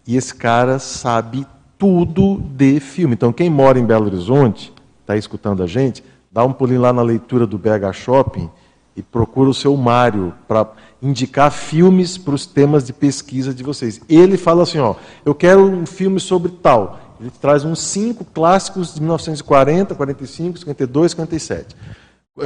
E 0.07 0.19
esse 0.19 0.35
cara 0.35 0.79
sabe 0.79 1.47
tudo 1.79 2.37
de 2.37 2.79
filme. 2.79 3.15
Então, 3.15 3.33
quem 3.33 3.49
mora 3.49 3.79
em 3.79 3.87
Belo 3.87 4.05
Horizonte, 4.05 4.71
está 5.01 5.17
escutando 5.17 5.63
a 5.63 5.67
gente, 5.67 6.05
dá 6.31 6.45
um 6.45 6.53
pulinho 6.53 6.83
lá 6.83 6.93
na 6.93 7.01
leitura 7.01 7.47
do 7.47 7.57
BH 7.57 7.95
Shopping 7.95 8.51
e 8.95 9.03
procura 9.03 9.49
o 9.49 9.55
seu 9.55 9.75
Mário 9.79 10.35
para 10.47 10.71
indicar 11.03 11.51
filmes 11.51 12.19
para 12.19 12.35
os 12.35 12.45
temas 12.45 12.85
de 12.85 12.93
pesquisa 12.93 13.55
de 13.55 13.63
vocês. 13.63 14.01
Ele 14.11 14.37
fala 14.37 14.63
assim: 14.63 14.79
ó, 14.79 14.95
eu 15.25 15.35
quero 15.35 15.65
um 15.65 15.87
filme 15.87 16.21
sobre 16.21 16.53
tal. 16.63 17.01
Ele 17.21 17.31
traz 17.41 17.65
uns 17.65 17.81
cinco 17.81 18.25
clássicos 18.25 18.95
de 18.95 19.01
1940, 19.01 19.95
45, 19.95 20.59
52, 20.59 21.13
57 21.13 21.77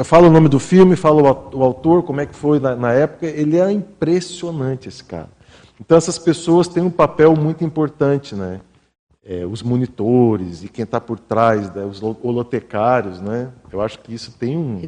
fala 0.04 0.28
o 0.28 0.30
nome 0.30 0.48
do 0.48 0.58
filme, 0.58 0.96
fala 0.96 1.22
o 1.22 1.62
autor, 1.62 2.02
como 2.02 2.20
é 2.20 2.26
que 2.26 2.34
foi 2.34 2.60
na, 2.60 2.76
na, 2.76 2.92
época. 2.92 3.26
Ele 3.26 3.58
é 3.58 3.70
impressionante, 3.70 4.88
esse 4.88 5.02
cara. 5.02 5.30
Então, 5.80 5.96
essas 5.96 6.18
pessoas 6.18 6.68
têm 6.68 6.82
um 6.82 6.90
papel 6.90 7.34
muito 7.34 7.64
importante, 7.64 8.34
né? 8.34 8.60
É, 9.24 9.44
os 9.44 9.62
monitores 9.62 10.64
e 10.64 10.68
quem 10.68 10.84
está 10.84 11.00
por 11.00 11.18
trás, 11.18 11.72
né? 11.74 11.84
os 11.84 12.02
holotecários, 12.02 13.20
né? 13.20 13.50
Eu 13.70 13.82
acho 13.82 13.98
que 13.98 14.14
isso 14.14 14.32
tem 14.32 14.56
um, 14.56 14.80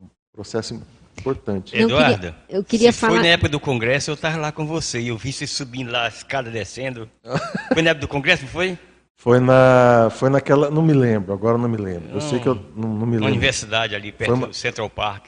um 0.00 0.08
processo 0.32 0.80
importante. 1.16 1.76
Eduardo, 1.76 2.26
eu 2.26 2.32
queria, 2.32 2.34
eu 2.48 2.64
queria 2.64 2.92
se 2.92 2.98
falar... 2.98 3.12
foi 3.12 3.22
na 3.22 3.28
época 3.28 3.48
do 3.48 3.60
congresso, 3.60 4.10
eu 4.10 4.14
estava 4.14 4.38
lá 4.38 4.50
com 4.50 4.66
você 4.66 5.00
e 5.00 5.08
eu 5.08 5.16
vi 5.16 5.32
você 5.32 5.46
subindo 5.46 5.92
lá 5.92 6.06
a 6.06 6.08
escada 6.08 6.50
descendo. 6.50 7.08
foi 7.72 7.80
na 7.80 7.90
época 7.90 8.06
do 8.06 8.10
congresso, 8.10 8.42
não 8.42 8.50
foi? 8.50 8.76
Foi 9.16 9.40
na, 9.40 10.08
foi 10.10 10.28
naquela, 10.28 10.70
não 10.70 10.82
me 10.82 10.92
lembro, 10.92 11.32
agora 11.32 11.56
não 11.56 11.68
me 11.68 11.78
lembro. 11.78 12.14
Eu 12.14 12.20
sei 12.20 12.38
que 12.38 12.46
eu 12.46 12.54
não, 12.76 12.88
não 12.90 13.06
me 13.06 13.12
lembro. 13.12 13.24
Uma 13.24 13.30
universidade 13.30 13.94
ali 13.94 14.12
perto 14.12 14.34
uma... 14.34 14.46
do 14.48 14.54
Central 14.54 14.90
Park. 14.90 15.24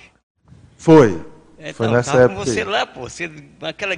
Foi. 0.77 1.20
É, 1.59 1.73
foi 1.73 1.86
então, 1.86 1.97
nessa 1.97 2.16
época. 2.19 2.35
com 2.35 2.44
você 2.44 2.65
lá, 2.65 2.86
pô, 2.86 3.01
você 3.01 3.31
aquela 3.62 3.97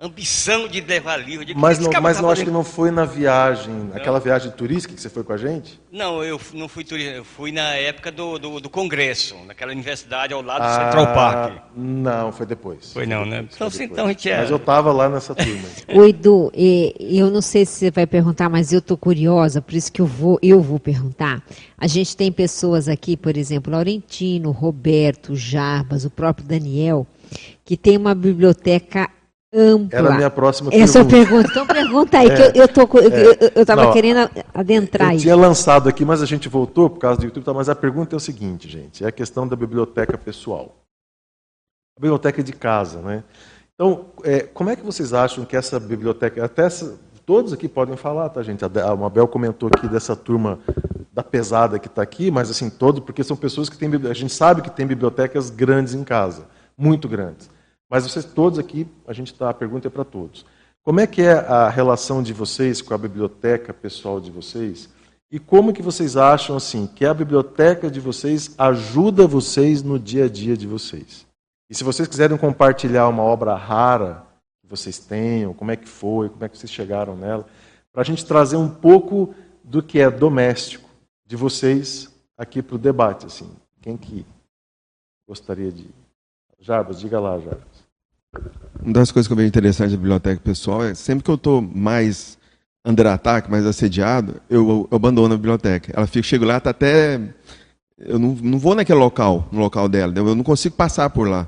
ambição 0.00 0.66
de 0.66 0.80
levar 0.80 1.18
livro. 1.18 1.44
De 1.44 1.54
mas 1.54 1.78
não, 1.78 1.90
mas 2.00 2.18
não 2.18 2.30
acho 2.30 2.42
que 2.42 2.50
não 2.50 2.64
foi 2.64 2.90
na 2.90 3.04
viagem, 3.04 3.74
não. 3.74 3.94
aquela 3.94 4.18
viagem 4.18 4.50
turística 4.50 4.94
que 4.94 5.00
você 5.00 5.10
foi 5.10 5.22
com 5.22 5.34
a 5.34 5.36
gente? 5.36 5.78
Não, 5.92 6.24
eu 6.24 6.40
não 6.54 6.68
fui 6.68 6.84
turista, 6.84 7.10
eu 7.10 7.24
fui 7.24 7.52
na 7.52 7.74
época 7.74 8.10
do, 8.10 8.38
do, 8.38 8.60
do 8.60 8.70
congresso, 8.70 9.36
naquela 9.46 9.72
universidade 9.72 10.32
ao 10.32 10.40
lado 10.40 10.62
ah, 10.62 10.68
do 10.68 10.84
Central 10.84 11.14
Park. 11.14 11.62
Não, 11.76 12.32
foi 12.32 12.46
depois. 12.46 12.94
Foi 12.94 13.04
não, 13.04 13.26
né? 13.26 13.46
Então, 13.54 13.68
então 13.78 14.06
a 14.06 14.08
gente 14.08 14.30
é... 14.30 14.38
Mas 14.38 14.50
eu 14.50 14.56
estava 14.56 14.90
lá 14.90 15.08
nessa 15.08 15.34
turma. 15.34 15.68
O 15.92 16.04
Edu, 16.04 16.50
eu 16.54 17.30
não 17.30 17.42
sei 17.42 17.66
se 17.66 17.72
você 17.72 17.90
vai 17.90 18.06
perguntar, 18.06 18.48
mas 18.48 18.72
eu 18.72 18.78
estou 18.78 18.96
curiosa, 18.96 19.60
por 19.60 19.74
isso 19.74 19.92
que 19.92 20.00
eu 20.00 20.06
vou, 20.06 20.38
eu 20.40 20.62
vou 20.62 20.78
perguntar. 20.78 21.42
A 21.76 21.86
gente 21.86 22.16
tem 22.16 22.32
pessoas 22.32 22.88
aqui, 22.88 23.16
por 23.16 23.36
exemplo, 23.36 23.72
Laurentino, 23.72 24.50
Roberto, 24.50 25.36
Jarbas, 25.36 26.04
o 26.04 26.10
próprio 26.10 26.46
Daniel, 26.46 27.06
que 27.64 27.76
tem 27.76 27.96
uma 27.96 28.14
biblioteca 28.14 29.10
ampla. 29.52 29.98
Era 29.98 30.08
a 30.10 30.16
minha 30.16 30.30
próxima 30.30 30.70
Essa 30.72 31.04
pergunta. 31.04 31.48
pergunta. 31.48 31.50
Então 31.50 31.66
pergunta 31.66 32.18
aí, 32.18 32.28
é, 32.28 32.34
que 32.34 32.42
eu, 32.42 33.50
eu 33.56 33.62
estava 33.62 33.84
é. 33.86 33.92
querendo 33.92 34.30
adentrar 34.54 35.10
eu. 35.10 35.14
Eu 35.14 35.20
tinha 35.20 35.36
lançado 35.36 35.88
aqui, 35.88 36.04
mas 36.04 36.22
a 36.22 36.26
gente 36.26 36.48
voltou 36.48 36.88
por 36.88 36.98
causa 36.98 37.18
do 37.18 37.24
YouTube, 37.24 37.44
tá? 37.44 37.52
mas 37.54 37.68
a 37.68 37.74
pergunta 37.74 38.14
é 38.14 38.18
o 38.18 38.20
seguinte, 38.20 38.68
gente, 38.68 39.04
é 39.04 39.08
a 39.08 39.12
questão 39.12 39.46
da 39.46 39.56
biblioteca 39.56 40.16
pessoal. 40.16 40.76
A 41.98 42.00
biblioteca 42.00 42.42
de 42.42 42.52
casa, 42.52 43.00
né? 43.00 43.24
Então, 43.74 44.06
é, 44.24 44.40
como 44.40 44.70
é 44.70 44.76
que 44.76 44.84
vocês 44.84 45.12
acham 45.12 45.44
que 45.44 45.56
essa 45.56 45.80
biblioteca, 45.80 46.44
até 46.44 46.66
essa, 46.66 46.98
todos 47.24 47.52
aqui 47.52 47.66
podem 47.66 47.96
falar, 47.96 48.28
tá, 48.28 48.42
gente? 48.42 48.62
A 48.64 48.96
Mabel 48.96 49.26
comentou 49.26 49.70
aqui 49.72 49.88
dessa 49.88 50.14
turma 50.14 50.58
da 51.12 51.22
pesada 51.22 51.78
que 51.78 51.86
está 51.86 52.02
aqui, 52.02 52.30
mas 52.30 52.50
assim, 52.50 52.70
todo, 52.70 53.02
porque 53.02 53.24
são 53.24 53.36
pessoas 53.36 53.68
que 53.68 53.76
têm, 53.76 53.90
a 54.08 54.14
gente 54.14 54.32
sabe 54.32 54.62
que 54.62 54.70
tem 54.70 54.86
bibliotecas 54.86 55.50
grandes 55.50 55.94
em 55.94 56.04
casa, 56.04 56.46
muito 56.76 57.08
grandes. 57.08 57.50
Mas 57.90 58.04
vocês 58.04 58.24
todos 58.24 58.56
aqui, 58.56 58.86
a 59.04 59.12
gente 59.12 59.34
tá, 59.34 59.50
a 59.50 59.54
pergunta 59.54 59.88
é 59.88 59.90
para 59.90 60.04
todos. 60.04 60.46
Como 60.82 61.00
é 61.00 61.06
que 61.08 61.22
é 61.22 61.32
a 61.32 61.68
relação 61.68 62.22
de 62.22 62.32
vocês 62.32 62.80
com 62.80 62.94
a 62.94 62.98
biblioteca 62.98 63.74
pessoal 63.74 64.20
de 64.20 64.30
vocês? 64.30 64.88
E 65.30 65.40
como 65.40 65.72
que 65.72 65.82
vocês 65.82 66.16
acham 66.16 66.56
assim 66.56 66.86
que 66.86 67.04
a 67.04 67.12
biblioteca 67.12 67.90
de 67.90 67.98
vocês 67.98 68.54
ajuda 68.56 69.26
vocês 69.26 69.82
no 69.82 69.98
dia 69.98 70.26
a 70.26 70.28
dia 70.28 70.56
de 70.56 70.68
vocês? 70.68 71.26
E 71.68 71.74
se 71.74 71.84
vocês 71.84 72.08
quiserem 72.08 72.38
compartilhar 72.38 73.08
uma 73.08 73.22
obra 73.22 73.54
rara 73.54 74.24
que 74.60 74.68
vocês 74.68 74.98
tenham, 74.98 75.52
como 75.52 75.70
é 75.70 75.76
que 75.76 75.88
foi, 75.88 76.28
como 76.28 76.44
é 76.44 76.48
que 76.48 76.56
vocês 76.56 76.70
chegaram 76.70 77.16
nela, 77.16 77.46
para 77.92 78.02
a 78.02 78.04
gente 78.04 78.24
trazer 78.24 78.56
um 78.56 78.68
pouco 78.68 79.34
do 79.62 79.82
que 79.82 80.00
é 80.00 80.10
doméstico 80.10 80.88
de 81.26 81.36
vocês 81.36 82.08
aqui 82.36 82.62
para 82.62 82.76
o 82.76 82.78
debate, 82.78 83.26
assim. 83.26 83.50
Quem 83.82 83.96
que 83.96 84.24
gostaria 85.28 85.70
de? 85.70 85.86
Jarbas, 86.58 87.00
diga 87.00 87.20
lá, 87.20 87.38
Jarbas. 87.38 87.69
Uma 88.82 88.92
das 88.92 89.10
coisas 89.10 89.26
que 89.26 89.32
eu 89.32 89.36
vejo 89.36 89.48
interessante 89.48 89.90
da 89.90 89.96
biblioteca 89.96 90.40
pessoal 90.42 90.84
é 90.84 90.94
sempre 90.94 91.24
que 91.24 91.30
eu 91.30 91.34
estou 91.34 91.60
mais 91.60 92.38
under 92.84 93.06
ataque, 93.08 93.50
mais 93.50 93.66
assediado, 93.66 94.40
eu, 94.48 94.88
eu, 94.90 94.96
abandono 94.96 95.34
a 95.34 95.36
biblioteca. 95.36 95.92
Ela 95.94 96.06
fica, 96.06 96.26
chego 96.26 96.44
lá, 96.44 96.58
está 96.58 96.70
até. 96.70 97.20
Eu 97.98 98.18
não, 98.18 98.34
não 98.34 98.58
vou 98.58 98.74
naquele 98.74 98.98
local, 98.98 99.48
no 99.52 99.60
local 99.60 99.88
dela, 99.88 100.12
eu 100.16 100.34
não 100.34 100.42
consigo 100.44 100.74
passar 100.74 101.10
por 101.10 101.28
lá. 101.28 101.46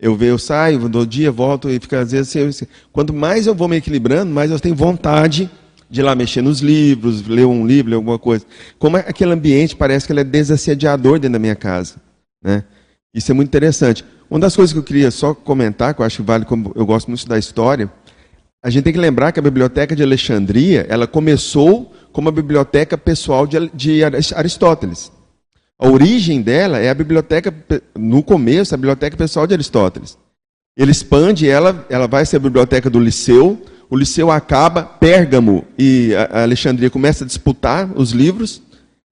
Eu 0.00 0.16
vejo, 0.16 0.32
eu 0.32 0.38
saio, 0.38 0.88
dou 0.88 1.04
dia, 1.04 1.30
volto 1.30 1.68
e 1.68 1.78
fica 1.78 2.00
às 2.00 2.12
vezes 2.12 2.36
assim, 2.36 2.66
quanto 2.92 3.12
mais 3.12 3.46
eu 3.46 3.54
vou 3.54 3.68
me 3.68 3.76
equilibrando, 3.76 4.32
mais 4.32 4.50
eu 4.50 4.58
tenho 4.58 4.74
vontade 4.74 5.50
de 5.90 6.00
ir 6.00 6.02
lá 6.04 6.14
mexer 6.14 6.42
nos 6.42 6.60
livros, 6.60 7.26
ler 7.26 7.46
um 7.46 7.66
livro, 7.66 7.90
ler 7.90 7.96
alguma 7.96 8.18
coisa. 8.18 8.44
Como 8.78 8.96
é 8.96 9.00
aquele 9.00 9.32
ambiente 9.32 9.76
parece 9.76 10.06
que 10.06 10.12
ele 10.12 10.20
é 10.20 10.24
desassediador 10.24 11.18
dentro 11.18 11.32
da 11.32 11.38
minha 11.38 11.56
casa, 11.56 11.96
né? 12.42 12.64
Isso 13.14 13.30
é 13.30 13.34
muito 13.34 13.48
interessante. 13.48 14.04
Uma 14.30 14.40
das 14.40 14.54
coisas 14.54 14.72
que 14.72 14.78
eu 14.78 14.82
queria 14.82 15.10
só 15.10 15.34
comentar, 15.34 15.94
que 15.94 16.02
eu 16.02 16.06
acho 16.06 16.18
que 16.18 16.22
vale 16.22 16.44
como 16.44 16.72
eu 16.74 16.84
gosto 16.84 17.08
muito 17.08 17.26
da 17.26 17.38
história, 17.38 17.90
a 18.62 18.70
gente 18.70 18.84
tem 18.84 18.92
que 18.92 18.98
lembrar 18.98 19.32
que 19.32 19.38
a 19.38 19.42
Biblioteca 19.42 19.94
de 19.94 20.02
Alexandria, 20.02 20.84
ela 20.88 21.06
começou 21.06 21.92
como 22.12 22.28
a 22.28 22.32
biblioteca 22.32 22.98
pessoal 22.98 23.46
de, 23.46 23.70
de 23.72 24.00
Aristóteles. 24.34 25.12
A 25.78 25.88
origem 25.88 26.42
dela 26.42 26.78
é 26.78 26.90
a 26.90 26.94
biblioteca, 26.94 27.54
no 27.96 28.22
começo, 28.22 28.74
a 28.74 28.76
biblioteca 28.76 29.16
pessoal 29.16 29.46
de 29.46 29.54
Aristóteles. 29.54 30.18
Ele 30.76 30.90
expande 30.90 31.48
ela, 31.48 31.86
ela 31.88 32.08
vai 32.08 32.26
ser 32.26 32.36
a 32.36 32.40
biblioteca 32.40 32.90
do 32.90 32.98
Liceu, 32.98 33.62
o 33.88 33.96
Liceu 33.96 34.30
acaba, 34.30 34.82
Pérgamo 34.82 35.64
e 35.78 36.12
a 36.14 36.42
Alexandria 36.42 36.90
começa 36.90 37.24
a 37.24 37.26
disputar 37.26 37.90
os 37.96 38.10
livros, 38.10 38.60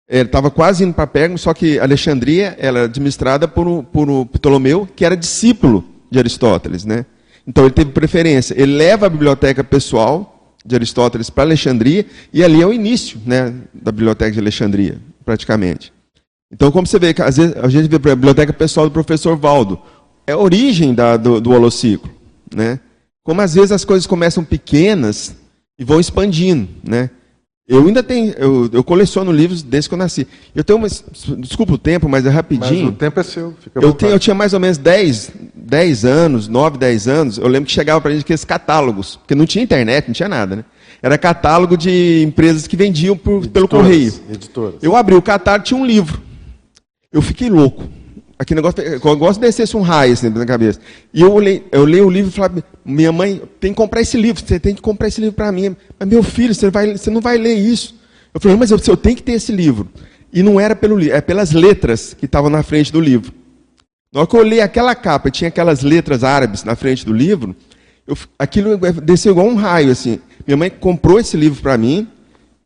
ele 0.09 0.25
estava 0.25 0.51
quase 0.51 0.85
indo 0.85 0.95
para 0.95 1.07
Pérgamo, 1.07 1.39
só 1.39 1.53
que 1.53 1.79
Alexandria 1.79 2.57
era 2.59 2.85
administrada 2.85 3.47
por 3.47 3.69
um, 3.69 3.85
por 3.85 4.27
Ptolomeu, 4.27 4.89
que 4.97 5.05
era 5.05 5.17
discípulo 5.17 5.85
de 6.11 6.19
Aristóteles. 6.19 6.85
Né? 6.85 7.05
Então 7.47 7.65
ele 7.65 7.75
teve 7.75 7.91
preferência. 7.91 8.55
Ele 8.57 8.75
leva 8.75 9.07
a 9.07 9.11
biblioteca 9.11 9.63
pessoal 9.63 10.57
de 10.65 10.75
Aristóteles 10.75 11.31
para 11.31 11.45
Alexandria, 11.45 12.07
e 12.33 12.43
ali 12.43 12.61
é 12.61 12.67
o 12.67 12.73
início 12.73 13.21
né, 13.25 13.55
da 13.73 13.93
biblioteca 13.93 14.33
de 14.33 14.39
Alexandria, 14.39 14.99
praticamente. 15.25 15.93
Então, 16.51 16.71
como 16.71 16.87
você 16.87 16.99
vê, 16.99 17.15
às 17.19 17.37
vezes 17.37 17.55
a 17.57 17.69
gente 17.69 17.89
vê 17.89 17.97
a 17.97 18.17
biblioteca 18.17 18.53
pessoal 18.53 18.87
do 18.87 18.93
professor 18.93 19.37
Valdo, 19.37 19.79
é 20.27 20.33
a 20.33 20.39
origem 20.39 20.95
da, 20.95 21.17
do, 21.17 21.41
do 21.41 21.51
holociclo. 21.51 22.11
Né? 22.55 22.81
Como 23.23 23.41
às 23.41 23.55
vezes 23.55 23.73
as 23.73 23.85
coisas 23.85 24.07
começam 24.07 24.45
pequenas 24.45 25.37
e 25.79 25.85
vão 25.85 26.01
expandindo. 26.01 26.69
Né? 26.83 27.11
Eu 27.69 27.87
ainda 27.87 28.03
tenho, 28.03 28.33
eu, 28.39 28.71
eu, 28.73 28.83
coleciono 28.83 29.31
livros 29.31 29.63
desde 29.63 29.91
que 29.91 29.95
eu 29.95 29.99
nasci. 29.99 30.27
Eu 30.55 30.65
tenho 30.65 30.79
uma, 30.79 30.89
desculpa 31.37 31.75
o 31.75 31.79
tempo, 31.79 32.09
mas 32.09 32.25
é 32.25 32.31
rapidinho. 32.31 32.87
Mas 32.87 32.95
o 32.95 32.97
tempo 32.97 33.21
é 33.21 33.23
seu, 33.23 33.55
fica 33.61 33.79
eu, 33.79 33.93
tenho, 33.93 34.13
eu 34.13 34.19
tinha 34.19 34.35
mais 34.35 34.55
ou 34.55 34.61
menos 34.61 34.79
10, 34.79 35.33
10 35.55 36.05
anos, 36.07 36.49
9, 36.49 36.79
10 36.79 37.09
anos, 37.09 37.37
eu 37.37 37.47
lembro 37.47 37.67
que 37.67 37.73
chegava 37.73 38.01
para 38.01 38.11
a 38.11 38.15
gente 38.15 38.23
aqueles 38.23 38.43
catálogos, 38.43 39.17
porque 39.17 39.35
não 39.35 39.45
tinha 39.45 39.63
internet, 39.63 40.07
não 40.09 40.15
tinha 40.15 40.31
nada, 40.31 40.57
né? 40.57 40.65
Era 41.03 41.19
catálogo 41.19 41.77
de 41.77 42.23
empresas 42.23 42.67
que 42.67 42.75
vendiam 42.75 43.15
por, 43.15 43.47
pelo 43.47 43.69
correio. 43.69 44.15
Editoras. 44.33 44.77
Eu 44.83 44.97
abri 44.97 45.15
o 45.15 45.21
catálogo, 45.21 45.67
tinha 45.67 45.79
um 45.79 45.85
livro. 45.85 46.23
Eu 47.13 47.21
fiquei 47.21 47.51
louco 47.51 47.98
aquele 48.39 48.61
negócio, 48.61 48.81
eu 48.81 49.17
gosto 49.17 49.41
de 49.41 49.47
descer 49.47 49.77
um 49.77 49.81
raio 49.81 50.13
assim 50.13 50.29
na 50.29 50.47
cabeça. 50.47 50.81
E 51.13 51.23
eu 51.23 51.37
leio, 51.39 51.65
eu 51.73 51.85
leio 51.85 52.07
o 52.07 52.11
livro 52.11 52.31
e 52.31 52.35
falo, 52.35 52.63
minha 52.85 53.11
mãe, 53.11 53.43
tem 53.59 53.73
que 53.73 53.77
comprar 53.77 54.01
esse 54.01 54.17
livro, 54.17 54.43
você 54.47 54.61
tem 54.61 54.75
que 54.75 54.81
comprar 54.81 55.09
esse 55.09 55.21
livro 55.21 55.35
para 55.35 55.51
mim. 55.51 55.75
Mas 55.99 56.09
meu 56.09 56.23
filho, 56.23 56.55
você, 56.55 56.71
vai, 56.71 56.97
você 56.97 57.11
não 57.11 57.21
vai 57.21 57.37
ler 57.37 57.55
isso. 57.55 57.99
Eu 58.33 58.41
falei, 58.41 58.57
mas 58.57 58.71
eu, 58.71 58.79
eu 58.87 58.97
tenho 58.97 59.17
que 59.17 59.23
ter 59.23 59.33
esse 59.33 59.51
livro. 59.51 59.89
E 60.33 60.43
não 60.43 60.61
era 60.61 60.77
pelo 60.77 60.97
livro, 60.97 61.17
é 61.17 61.21
pelas 61.21 61.53
letras 61.53 62.15
que 62.15 62.27
estavam 62.27 62.51
na 62.51 62.63
frente 62.63 62.93
do 62.93 63.01
livro. 63.01 63.33
Na 64.13 64.21
hora 64.21 64.29
que 64.29 64.37
eu 64.37 64.41
olhei 64.41 64.61
aquela 64.61 64.95
capa, 64.95 65.31
tinha 65.31 65.49
aquelas 65.49 65.83
letras 65.83 66.23
árabes 66.23 66.65
na 66.65 66.77
frente 66.77 67.05
do 67.05 67.13
livro, 67.13 67.57
eu, 68.07 68.17
aquilo 68.39 68.79
desceu 69.03 69.33
igual 69.33 69.47
um 69.47 69.55
raio, 69.55 69.91
assim. 69.91 70.19
Minha 70.47 70.57
mãe 70.57 70.71
comprou 70.71 71.19
esse 71.19 71.37
livro 71.37 71.61
para 71.61 71.77
mim, 71.77 72.09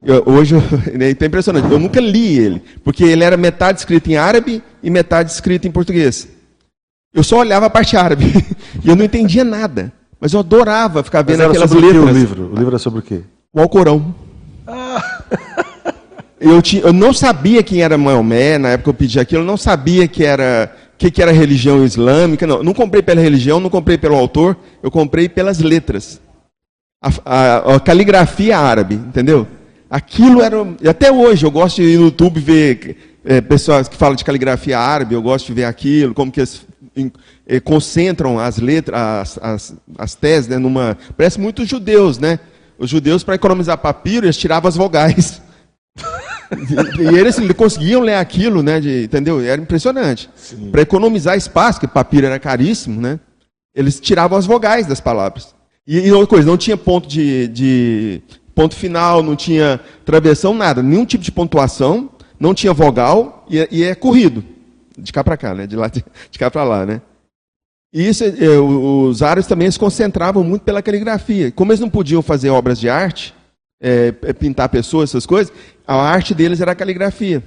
eu, 0.04 0.22
hoje 0.26 0.56
é 0.98 1.10
impressionante. 1.10 1.70
Eu 1.70 1.78
nunca 1.78 2.00
li 2.00 2.38
ele, 2.38 2.62
porque 2.82 3.04
ele 3.04 3.22
era 3.22 3.36
metade 3.36 3.78
escrito 3.78 4.10
em 4.10 4.16
árabe 4.16 4.62
e 4.82 4.90
metade 4.90 5.30
escrito 5.30 5.66
em 5.66 5.70
português. 5.70 6.28
Eu 7.14 7.22
só 7.22 7.38
olhava 7.38 7.66
a 7.66 7.70
parte 7.70 7.96
árabe 7.96 8.24
e 8.82 8.88
eu 8.88 8.96
não 8.96 9.04
entendia 9.04 9.44
nada. 9.44 9.92
Mas 10.20 10.32
eu 10.32 10.40
adorava 10.40 11.02
ficar 11.02 11.22
vendo 11.22 11.42
aquelas 11.42 11.70
letras. 11.72 12.02
O, 12.02 12.06
o 12.06 12.10
livro? 12.10 12.50
O 12.52 12.56
livro 12.56 12.76
é 12.76 12.78
sobre 12.78 13.00
o 13.00 13.02
quê? 13.02 13.22
O 13.52 13.60
Alcorão. 13.60 14.14
Ah. 14.66 15.22
Eu, 16.44 16.60
tinha, 16.60 16.82
eu 16.82 16.92
não 16.92 17.12
sabia 17.12 17.62
quem 17.62 17.82
era 17.82 17.96
Maomé, 17.96 18.58
na 18.58 18.70
época 18.70 18.90
eu 18.90 18.94
pedi 18.94 19.20
aquilo, 19.20 19.42
eu 19.42 19.46
não 19.46 19.56
sabia 19.56 20.08
que 20.08 20.24
era 20.24 20.74
que, 20.98 21.08
que 21.08 21.22
era 21.22 21.30
religião 21.30 21.84
islâmica. 21.84 22.44
Não, 22.48 22.64
não 22.64 22.74
comprei 22.74 23.00
pela 23.00 23.20
religião, 23.20 23.60
não 23.60 23.70
comprei 23.70 23.96
pelo 23.96 24.16
autor, 24.16 24.56
eu 24.82 24.90
comprei 24.90 25.28
pelas 25.28 25.60
letras. 25.60 26.20
A, 27.00 27.10
a, 27.24 27.76
a 27.76 27.80
caligrafia 27.80 28.58
árabe, 28.58 28.96
entendeu? 28.96 29.46
Aquilo 29.92 30.40
era. 30.40 30.56
E 30.80 30.88
até 30.88 31.12
hoje 31.12 31.44
eu 31.44 31.50
gosto 31.50 31.82
de 31.82 31.82
ir 31.82 31.98
no 31.98 32.04
YouTube 32.04 32.40
ver 32.40 33.20
é, 33.22 33.42
pessoas 33.42 33.88
que 33.88 33.94
falam 33.94 34.16
de 34.16 34.24
caligrafia 34.24 34.78
árabe, 34.78 35.14
eu 35.14 35.20
gosto 35.20 35.48
de 35.48 35.52
ver 35.52 35.64
aquilo, 35.64 36.14
como 36.14 36.32
que 36.32 36.40
eles 36.40 36.66
é, 37.46 37.60
concentram 37.60 38.38
as 38.38 38.56
letras, 38.56 38.98
as, 38.98 39.38
as, 39.42 39.74
as 39.98 40.14
teses, 40.14 40.48
né, 40.48 40.56
numa. 40.56 40.96
Parece 41.14 41.38
muito 41.38 41.60
os 41.60 41.68
judeus, 41.68 42.18
né? 42.18 42.38
Os 42.78 42.88
judeus, 42.88 43.22
para 43.22 43.34
economizar 43.34 43.76
papiro, 43.76 44.24
eles 44.24 44.38
tiravam 44.38 44.66
as 44.66 44.76
vogais. 44.76 45.42
e, 46.98 47.18
eles 47.18 47.36
conseguiam 47.54 48.00
ler 48.00 48.14
aquilo, 48.14 48.62
né? 48.62 48.80
De, 48.80 49.04
entendeu? 49.04 49.42
Era 49.42 49.60
impressionante. 49.60 50.30
Para 50.70 50.80
economizar 50.80 51.36
espaço, 51.36 51.80
porque 51.80 51.92
papiro 51.92 52.26
era 52.26 52.38
caríssimo, 52.38 52.98
né? 52.98 53.20
Eles 53.74 54.00
tiravam 54.00 54.38
as 54.38 54.46
vogais 54.46 54.86
das 54.86 55.02
palavras. 55.02 55.54
E, 55.86 55.98
e 55.98 56.12
outra 56.12 56.28
coisa, 56.28 56.46
não 56.48 56.56
tinha 56.56 56.78
ponto 56.78 57.06
de, 57.06 57.48
de 57.48 58.22
ponto 58.54 58.74
final, 58.74 59.22
não 59.22 59.36
tinha 59.36 59.80
travessão, 60.04 60.54
nada, 60.54 60.82
nenhum 60.82 61.04
tipo 61.04 61.24
de 61.24 61.32
pontuação, 61.32 62.10
não 62.38 62.54
tinha 62.54 62.72
vogal 62.72 63.46
e, 63.48 63.66
e 63.70 63.84
é 63.84 63.94
corrido, 63.94 64.44
de 64.96 65.12
cá 65.12 65.22
para 65.22 65.36
cá, 65.36 65.54
né? 65.54 65.66
De 65.66 65.76
lá 65.76 65.88
de, 65.88 66.04
cá 66.38 66.50
para 66.50 66.64
lá, 66.64 66.86
né? 66.86 67.00
E 67.92 68.08
isso, 68.08 68.24
é, 68.24 68.58
os 68.58 69.22
árabes 69.22 69.46
também 69.46 69.70
se 69.70 69.78
concentravam 69.78 70.42
muito 70.42 70.62
pela 70.62 70.82
caligrafia. 70.82 71.52
Como 71.52 71.70
eles 71.72 71.80
não 71.80 71.90
podiam 71.90 72.22
fazer 72.22 72.48
obras 72.48 72.80
de 72.80 72.88
arte, 72.88 73.34
é, 73.80 74.14
é, 74.22 74.32
pintar 74.32 74.68
pessoas, 74.68 75.10
essas 75.10 75.26
coisas, 75.26 75.52
a 75.86 75.94
arte 75.94 76.34
deles 76.34 76.60
era 76.60 76.72
a 76.72 76.74
caligrafia. 76.74 77.42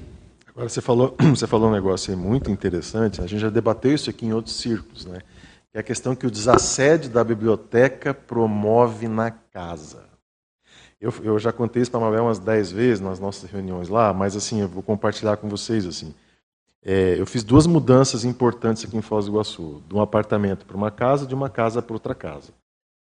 Agora 0.47 0.69
você 0.69 0.81
falou, 0.81 1.15
você 1.35 1.47
falou 1.47 1.69
um 1.69 1.73
negócio 1.73 2.15
muito 2.15 2.51
interessante. 2.51 3.21
A 3.21 3.27
gente 3.27 3.39
já 3.39 3.49
debateu 3.49 3.93
isso 3.93 4.09
aqui 4.09 4.25
em 4.25 4.33
outros 4.33 4.55
círculos, 4.55 5.05
né? 5.05 5.19
é 5.75 5.79
a 5.79 5.83
questão 5.83 6.15
que 6.15 6.25
o 6.25 6.31
desassédio 6.31 7.11
da 7.11 7.21
biblioteca 7.21 8.13
promove 8.13 9.09
na 9.09 9.29
casa. 9.29 10.04
Eu, 10.99 11.13
eu 11.23 11.37
já 11.37 11.51
contei 11.51 11.81
isso 11.81 11.91
para 11.91 11.99
a 11.99 12.03
Mabel 12.03 12.23
umas 12.23 12.39
dez 12.39 12.71
vezes 12.71 13.01
nas 13.01 13.19
nossas 13.19 13.49
reuniões 13.49 13.89
lá, 13.89 14.13
mas 14.13 14.35
assim, 14.35 14.61
eu 14.61 14.67
vou 14.67 14.81
compartilhar 14.81 15.37
com 15.37 15.49
vocês 15.49 15.85
assim. 15.85 16.13
É, 16.83 17.19
eu 17.19 17.25
fiz 17.25 17.43
duas 17.43 17.65
mudanças 17.65 18.23
importantes 18.23 18.85
aqui 18.85 18.95
em 18.95 19.01
Foz 19.01 19.25
do 19.25 19.31
Iguaçu, 19.31 19.83
de 19.87 19.95
um 19.95 20.01
apartamento 20.01 20.65
para 20.65 20.77
uma 20.77 20.91
casa, 20.91 21.25
de 21.25 21.33
uma 21.33 21.49
casa 21.49 21.81
para 21.81 21.93
outra 21.95 22.13
casa. 22.13 22.53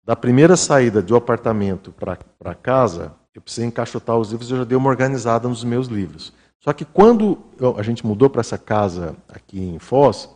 Da 0.03 0.15
primeira 0.15 0.55
saída 0.55 1.05
um 1.13 1.17
apartamento 1.17 1.91
para 1.91 2.55
casa, 2.55 3.13
eu 3.35 3.41
precisei 3.41 3.67
encaixotar 3.67 4.17
os 4.17 4.31
livros 4.31 4.49
e 4.49 4.53
eu 4.53 4.59
já 4.59 4.63
dei 4.63 4.77
uma 4.77 4.89
organizada 4.89 5.49
nos 5.49 5.63
meus 5.65 5.87
livros. 5.87 6.31
Só 6.59 6.71
que 6.73 6.85
quando 6.85 7.37
a 7.77 7.83
gente 7.83 8.05
mudou 8.05 8.29
para 8.29 8.39
essa 8.39 8.57
casa 8.57 9.15
aqui 9.27 9.59
em 9.59 9.79
Foz, 9.79 10.29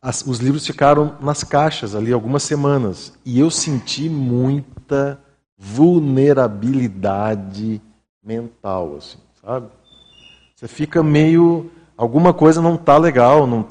as, 0.00 0.24
os 0.26 0.38
livros 0.38 0.66
ficaram 0.66 1.16
nas 1.20 1.44
caixas 1.44 1.94
ali 1.94 2.12
algumas 2.12 2.44
semanas 2.44 3.12
e 3.24 3.38
eu 3.38 3.50
senti 3.50 4.08
muita 4.08 5.20
vulnerabilidade 5.64 7.80
mental, 8.22 8.96
assim, 8.98 9.18
sabe? 9.40 9.68
Você 10.56 10.66
fica 10.66 11.04
meio 11.04 11.70
alguma 11.96 12.34
coisa 12.34 12.60
não 12.60 12.74
está 12.74 12.98
legal, 12.98 13.46
não, 13.46 13.64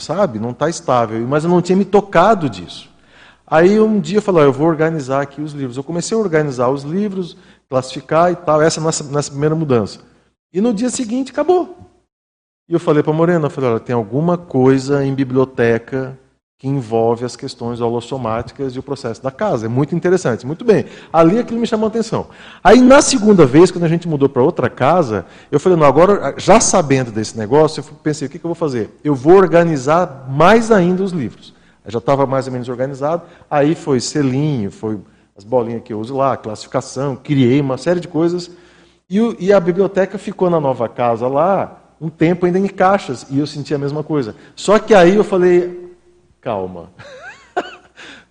sabe? 0.00 0.40
Não 0.40 0.50
está 0.50 0.68
estável. 0.68 1.24
Mas 1.28 1.44
eu 1.44 1.50
não 1.50 1.62
tinha 1.62 1.76
me 1.76 1.84
tocado 1.84 2.50
disso. 2.50 2.90
Aí 3.46 3.78
um 3.78 4.00
dia 4.00 4.18
eu 4.18 4.22
falei, 4.22 4.44
eu 4.44 4.52
vou 4.52 4.66
organizar 4.66 5.22
aqui 5.22 5.40
os 5.40 5.52
livros. 5.52 5.76
Eu 5.76 5.84
comecei 5.84 6.16
a 6.16 6.20
organizar 6.20 6.68
os 6.68 6.82
livros, 6.82 7.36
classificar 7.68 8.32
e 8.32 8.36
tal. 8.36 8.60
Essa 8.60 8.80
é 8.80 8.82
a 8.82 8.84
nossa, 8.84 9.04
nossa 9.04 9.30
primeira 9.30 9.54
mudança. 9.54 10.00
E 10.52 10.60
no 10.60 10.74
dia 10.74 10.90
seguinte 10.90 11.30
acabou. 11.30 11.78
E 12.68 12.72
eu 12.72 12.80
falei 12.80 13.04
para 13.04 13.12
a 13.12 13.16
Morena, 13.16 13.46
eu 13.46 13.50
falei, 13.50 13.70
olha, 13.70 13.80
tem 13.80 13.94
alguma 13.94 14.36
coisa 14.36 15.04
em 15.04 15.14
biblioteca 15.14 16.18
que 16.58 16.66
envolve 16.66 17.22
as 17.22 17.36
questões 17.36 17.82
holossomáticas 17.82 18.74
e 18.74 18.78
o 18.78 18.82
processo 18.82 19.22
da 19.22 19.30
casa. 19.30 19.66
É 19.66 19.68
muito 19.68 19.94
interessante. 19.94 20.46
Muito 20.46 20.64
bem. 20.64 20.86
Ali 21.12 21.38
aquilo 21.38 21.60
me 21.60 21.66
chamou 21.66 21.84
a 21.84 21.88
atenção. 21.88 22.28
Aí, 22.64 22.80
na 22.80 23.02
segunda 23.02 23.44
vez, 23.44 23.70
quando 23.70 23.84
a 23.84 23.88
gente 23.88 24.08
mudou 24.08 24.26
para 24.26 24.42
outra 24.42 24.70
casa, 24.70 25.26
eu 25.52 25.60
falei, 25.60 25.78
não, 25.78 25.86
agora, 25.86 26.34
já 26.38 26.58
sabendo 26.58 27.10
desse 27.10 27.36
negócio, 27.36 27.80
eu 27.80 27.94
pensei, 28.02 28.26
o 28.26 28.30
que, 28.30 28.38
que 28.38 28.46
eu 28.46 28.48
vou 28.48 28.54
fazer? 28.54 28.90
Eu 29.04 29.14
vou 29.14 29.34
organizar 29.34 30.26
mais 30.30 30.72
ainda 30.72 31.02
os 31.02 31.12
livros. 31.12 31.54
Eu 31.84 31.92
já 31.92 31.98
estava 31.98 32.26
mais 32.26 32.46
ou 32.46 32.52
menos 32.54 32.70
organizado. 32.70 33.24
Aí 33.50 33.74
foi 33.74 34.00
selinho, 34.00 34.70
foi 34.70 34.98
as 35.36 35.44
bolinhas 35.44 35.82
que 35.82 35.92
eu 35.92 36.00
uso 36.00 36.16
lá, 36.16 36.38
classificação, 36.38 37.16
criei 37.16 37.60
uma 37.60 37.76
série 37.76 38.00
de 38.00 38.08
coisas. 38.08 38.50
E, 39.10 39.18
e 39.40 39.52
a 39.52 39.60
biblioteca 39.60 40.16
ficou 40.16 40.48
na 40.48 40.58
nova 40.58 40.88
casa 40.88 41.28
lá, 41.28 41.82
um 42.00 42.08
tempo 42.08 42.46
ainda 42.46 42.58
em 42.58 42.66
caixas, 42.66 43.26
e 43.28 43.38
eu 43.38 43.46
senti 43.46 43.74
a 43.74 43.78
mesma 43.78 44.02
coisa. 44.02 44.34
Só 44.54 44.78
que 44.78 44.94
aí 44.94 45.14
eu 45.14 45.22
falei, 45.22 45.85
calma. 46.46 46.92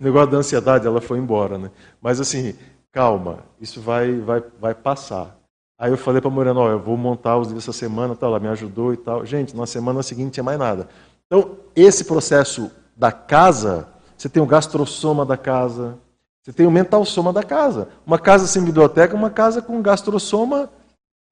negócio 0.02 0.30
da 0.30 0.38
ansiedade, 0.38 0.86
ela 0.86 1.02
foi 1.02 1.18
embora, 1.18 1.58
né? 1.58 1.70
Mas 2.00 2.18
assim, 2.18 2.56
calma, 2.90 3.40
isso 3.60 3.78
vai, 3.78 4.18
vai, 4.20 4.42
vai 4.58 4.74
passar. 4.74 5.36
Aí 5.78 5.90
eu 5.90 5.98
falei 5.98 6.22
para 6.22 6.30
a 6.30 6.32
Morena, 6.32 6.58
eu 6.60 6.80
vou 6.80 6.96
montar 6.96 7.36
os 7.36 7.48
livros 7.48 7.64
essa 7.64 7.78
semana, 7.78 8.16
tal, 8.16 8.30
ela 8.30 8.40
me 8.40 8.48
ajudou 8.48 8.94
e 8.94 8.96
tal. 8.96 9.26
Gente, 9.26 9.54
na 9.54 9.66
semana 9.66 10.02
seguinte 10.02 10.24
não 10.24 10.30
tinha 10.30 10.44
mais 10.44 10.58
nada. 10.58 10.88
Então, 11.26 11.58
esse 11.74 12.04
processo 12.04 12.70
da 12.96 13.12
casa, 13.12 13.86
você 14.16 14.30
tem 14.30 14.42
o 14.42 14.46
gastrossoma 14.46 15.26
da 15.26 15.36
casa, 15.36 15.98
você 16.42 16.54
tem 16.54 16.66
o 16.66 16.70
mental 16.70 17.04
soma 17.04 17.34
da 17.34 17.42
casa. 17.42 17.88
Uma 18.06 18.18
casa 18.18 18.46
sem 18.46 18.64
biblioteca 18.64 19.14
é 19.14 19.18
uma 19.18 19.28
casa 19.28 19.60
com 19.60 19.82
gastrossoma 19.82 20.70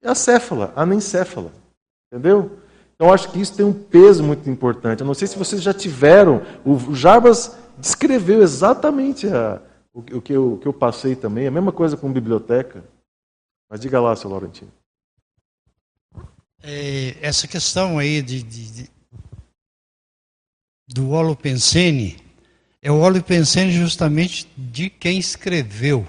acéfala, 0.03 0.71
anencéfala. 0.75 1.51
Entendeu? 2.13 2.59
Então, 2.95 3.11
acho 3.11 3.29
que 3.31 3.39
isso 3.39 3.55
tem 3.55 3.65
um 3.65 3.73
peso 3.73 4.23
muito 4.23 4.49
importante. 4.49 5.01
Eu 5.01 5.07
não 5.07 5.13
sei 5.13 5.27
se 5.27 5.37
vocês 5.37 5.61
já 5.61 5.73
tiveram. 5.73 6.41
O 6.65 6.95
Jarbas 6.95 7.57
descreveu 7.77 8.41
exatamente 8.41 9.27
a, 9.27 9.61
o, 9.93 9.99
o, 9.99 10.21
que 10.21 10.33
eu, 10.33 10.53
o, 10.53 10.57
que 10.57 10.67
eu, 10.67 10.73
passei 10.73 11.13
também. 11.15 11.45
A 11.45 11.51
mesma 11.51 11.73
coisa 11.73 11.97
com 11.97 12.11
biblioteca. 12.11 12.83
Mas 13.69 13.81
diga 13.81 13.99
lá, 13.99 14.15
seu 14.15 14.29
Laurentino. 14.29 14.71
É, 16.63 17.17
essa 17.21 17.47
questão 17.47 17.99
aí 17.99 18.21
de, 18.21 18.41
de, 18.41 18.71
de, 18.71 18.89
do 20.87 21.13
é 22.81 22.91
o 22.91 22.99
Holopensene 22.99 23.71
justamente 23.71 24.47
de 24.57 24.89
quem 24.89 25.19
escreveu. 25.19 26.07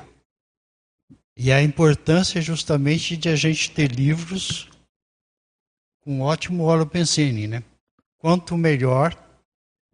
E 1.36 1.50
a 1.50 1.62
importância 1.62 2.40
justamente 2.40 3.16
de 3.16 3.28
a 3.28 3.34
gente 3.34 3.70
ter 3.70 3.90
livros 3.90 4.70
um 6.06 6.20
ótimo 6.22 6.62
holopensene, 6.62 7.48
né? 7.48 7.64
Quanto 8.18 8.56
melhor, 8.56 9.14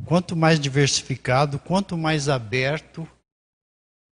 quanto 0.05 0.37
mais 0.37 0.61
diversificado, 0.61 1.59
quanto 1.59 1.97
mais 1.97 2.29
aberto, 2.29 3.09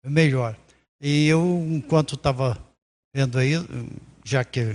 melhor. 0.05 0.59
E 1.01 1.27
eu, 1.27 1.41
enquanto 1.71 2.17
estava 2.17 2.59
vendo 3.15 3.39
aí, 3.39 3.53
já 4.25 4.45
que 4.45 4.75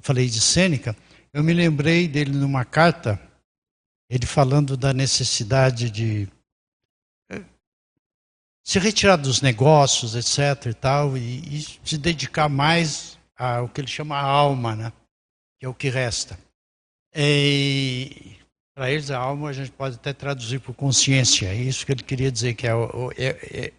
falei 0.00 0.28
de 0.28 0.40
Sêneca, 0.40 0.94
eu 1.32 1.42
me 1.42 1.54
lembrei 1.54 2.06
dele 2.06 2.32
numa 2.32 2.64
carta, 2.64 3.20
ele 4.10 4.26
falando 4.26 4.76
da 4.76 4.92
necessidade 4.92 5.90
de 5.90 6.28
eh, 7.30 7.44
se 8.64 8.78
retirar 8.78 9.16
dos 9.16 9.40
negócios, 9.40 10.14
etc. 10.14 10.66
e 10.66 10.74
tal, 10.74 11.16
e, 11.16 11.58
e 11.58 11.62
se 11.62 11.98
dedicar 11.98 12.48
mais 12.48 13.18
ao 13.36 13.68
que 13.68 13.80
ele 13.80 13.88
chama 13.88 14.18
alma, 14.18 14.76
né? 14.76 14.92
Que 15.58 15.66
é 15.66 15.68
o 15.68 15.74
que 15.74 15.88
resta. 15.88 16.38
Para 18.74 18.90
eles, 18.90 19.10
a 19.10 19.18
alma 19.18 19.48
a 19.48 19.52
gente 19.52 19.70
pode 19.70 19.94
até 19.94 20.12
traduzir 20.12 20.60
por 20.60 20.74
consciência. 20.74 21.46
É 21.46 21.54
isso 21.54 21.86
que 21.86 21.92
ele 21.92 22.02
queria 22.02 22.30
dizer, 22.30 22.54
que 22.54 22.66
é 22.66 22.72
é, 23.16 23.26
é, 23.26 23.72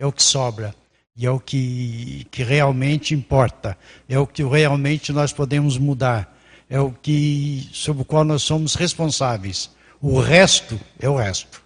é 0.00 0.06
o 0.06 0.12
que 0.12 0.22
sobra. 0.22 0.74
E 1.14 1.26
é 1.26 1.30
o 1.30 1.40
que, 1.40 2.26
que 2.30 2.44
realmente 2.44 3.12
importa. 3.12 3.76
É 4.08 4.18
o 4.18 4.26
que 4.26 4.44
realmente 4.44 5.12
nós 5.12 5.32
podemos 5.32 5.76
mudar. 5.76 6.32
É 6.70 6.80
o 6.80 6.92
que 6.92 7.68
sobre 7.72 8.02
o 8.02 8.04
qual 8.04 8.24
nós 8.24 8.42
somos 8.42 8.74
responsáveis. 8.76 9.68
O 10.00 10.20
resto 10.20 10.80
é 10.98 11.08
o 11.08 11.16
resto. 11.16 11.60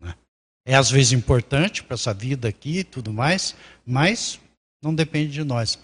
Né? 0.00 0.14
É 0.64 0.74
às 0.74 0.90
vezes 0.90 1.12
importante 1.12 1.82
para 1.84 1.94
essa 1.94 2.14
vida 2.14 2.48
aqui 2.48 2.78
e 2.78 2.84
tudo 2.84 3.12
mais, 3.12 3.54
mas 3.84 4.40
não 4.82 4.94
depende 4.94 5.32
de 5.32 5.44
nós. 5.44 5.78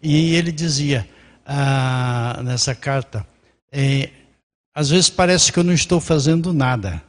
E 0.00 0.34
ele 0.36 0.52
dizia: 0.52 1.08
ah, 1.48 2.42
nessa 2.42 2.74
carta. 2.74 3.26
É, 3.72 4.10
às 4.74 4.90
vezes 4.90 5.08
parece 5.08 5.50
que 5.50 5.58
eu 5.58 5.64
não 5.64 5.72
estou 5.72 5.98
fazendo 5.98 6.52
nada, 6.52 7.02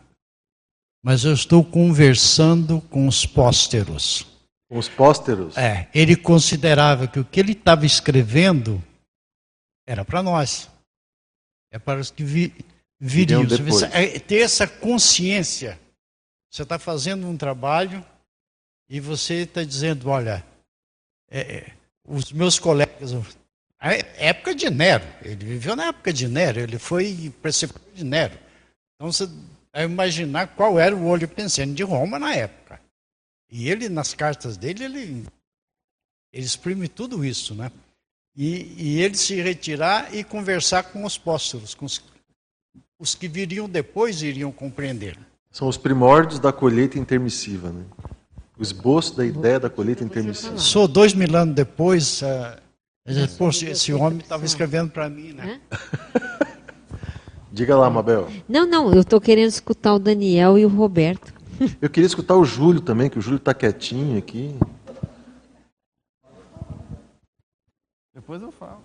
mas 1.03 1.25
eu 1.25 1.33
estou 1.33 1.63
conversando 1.63 2.79
com 2.89 3.05
os 3.05 3.25
pósteros. 3.25 4.25
Com 4.69 4.77
os 4.77 4.87
pósteros? 4.87 5.57
É, 5.57 5.89
ele 5.93 6.15
considerava 6.15 7.05
que 7.05 7.19
o 7.19 7.25
que 7.25 7.39
ele 7.39 7.51
estava 7.51 7.85
escrevendo 7.85 8.81
era 9.85 10.05
para 10.05 10.23
nós. 10.23 10.69
É 11.71 11.77
para 11.77 11.99
os 11.99 12.09
que 12.09 12.23
vi, 12.23 12.53
viriam. 12.99 13.45
Você, 13.45 13.85
é, 13.87 14.19
ter 14.19 14.39
essa 14.39 14.65
consciência. 14.65 15.77
Você 16.49 16.63
está 16.63 16.79
fazendo 16.79 17.27
um 17.27 17.37
trabalho 17.37 18.03
e 18.89 18.99
você 18.99 19.41
está 19.41 19.63
dizendo, 19.63 20.09
olha, 20.09 20.43
é, 21.29 21.39
é 21.39 21.73
os 22.07 22.31
meus 22.31 22.57
colegas 22.57 23.13
a 23.79 23.93
época 23.93 24.53
de 24.53 24.69
Nero, 24.69 25.05
ele 25.21 25.45
viveu 25.45 25.75
na 25.75 25.85
época 25.85 26.11
de 26.11 26.27
Nero, 26.27 26.59
ele 26.59 26.77
foi 26.77 27.33
preceptor 27.41 27.81
de 27.93 28.03
Nero. 28.03 28.37
Então 28.95 29.11
você 29.11 29.29
vai 29.73 29.85
imaginar 29.85 30.47
qual 30.47 30.77
era 30.77 30.93
o 30.93 31.07
olho 31.07 31.27
pensando 31.27 31.73
de 31.73 31.83
Roma 31.83 32.19
na 32.19 32.35
época. 32.35 32.81
E 33.49 33.69
ele, 33.69 33.87
nas 33.87 34.13
cartas 34.13 34.57
dele, 34.57 34.83
ele, 34.83 35.25
ele 36.33 36.45
exprime 36.45 36.89
tudo 36.89 37.23
isso, 37.23 37.55
né? 37.55 37.71
E, 38.35 38.75
e 38.77 39.01
ele 39.01 39.15
se 39.15 39.41
retirar 39.41 40.13
e 40.13 40.23
conversar 40.23 40.83
com 40.83 41.05
os 41.05 41.15
apóstolos, 41.15 41.73
com 41.73 41.85
os, 41.85 42.03
os 42.99 43.15
que 43.15 43.27
viriam 43.27 43.67
depois 43.67 44.21
iriam 44.21 44.51
compreender. 44.51 45.17
São 45.51 45.67
os 45.67 45.77
primórdios 45.77 46.39
da 46.39 46.51
colheita 46.51 46.99
intermissiva, 46.99 47.71
né? 47.71 47.83
O 48.57 48.61
esboço 48.61 49.15
da 49.15 49.25
ideia 49.25 49.57
da 49.57 49.69
colheita 49.69 50.03
intermissiva. 50.03 50.57
Sou 50.57 50.85
dois 50.85 51.13
mil 51.13 51.33
anos 51.33 51.55
depois. 51.55 52.21
Uh, 52.21 52.68
Poxa, 53.37 53.69
esse 53.69 53.93
homem 53.93 54.19
estava 54.19 54.45
escrevendo 54.45 54.91
para 54.91 55.09
mim, 55.09 55.33
né? 55.33 55.61
Diga 57.51 57.75
lá, 57.75 57.89
Mabel. 57.89 58.27
Não, 58.47 58.65
não, 58.65 58.93
eu 58.93 59.01
estou 59.01 59.19
querendo 59.19 59.49
escutar 59.49 59.95
o 59.95 59.99
Daniel 59.99 60.57
e 60.57 60.65
o 60.65 60.69
Roberto. 60.69 61.33
Eu 61.81 61.89
queria 61.89 62.07
escutar 62.07 62.35
o 62.35 62.45
Júlio 62.45 62.79
também, 62.79 63.09
que 63.09 63.19
o 63.19 63.21
Júlio 63.21 63.37
está 63.37 63.53
quietinho 63.53 64.17
aqui. 64.17 64.55
Depois 68.13 68.41
eu 68.41 68.51
falo. 68.51 68.81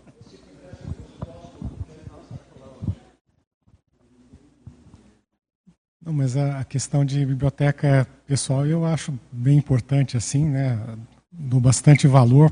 Não, 6.05 6.13
mas 6.13 6.37
a 6.37 6.65
questão 6.65 7.05
de 7.05 7.25
biblioteca 7.25 8.09
pessoal 8.27 8.67
eu 8.67 8.85
acho 8.85 9.17
bem 9.31 9.57
importante 9.57 10.17
assim, 10.17 10.45
né? 10.45 10.79
Dou 11.31 11.61
bastante 11.61 12.09
valor 12.09 12.51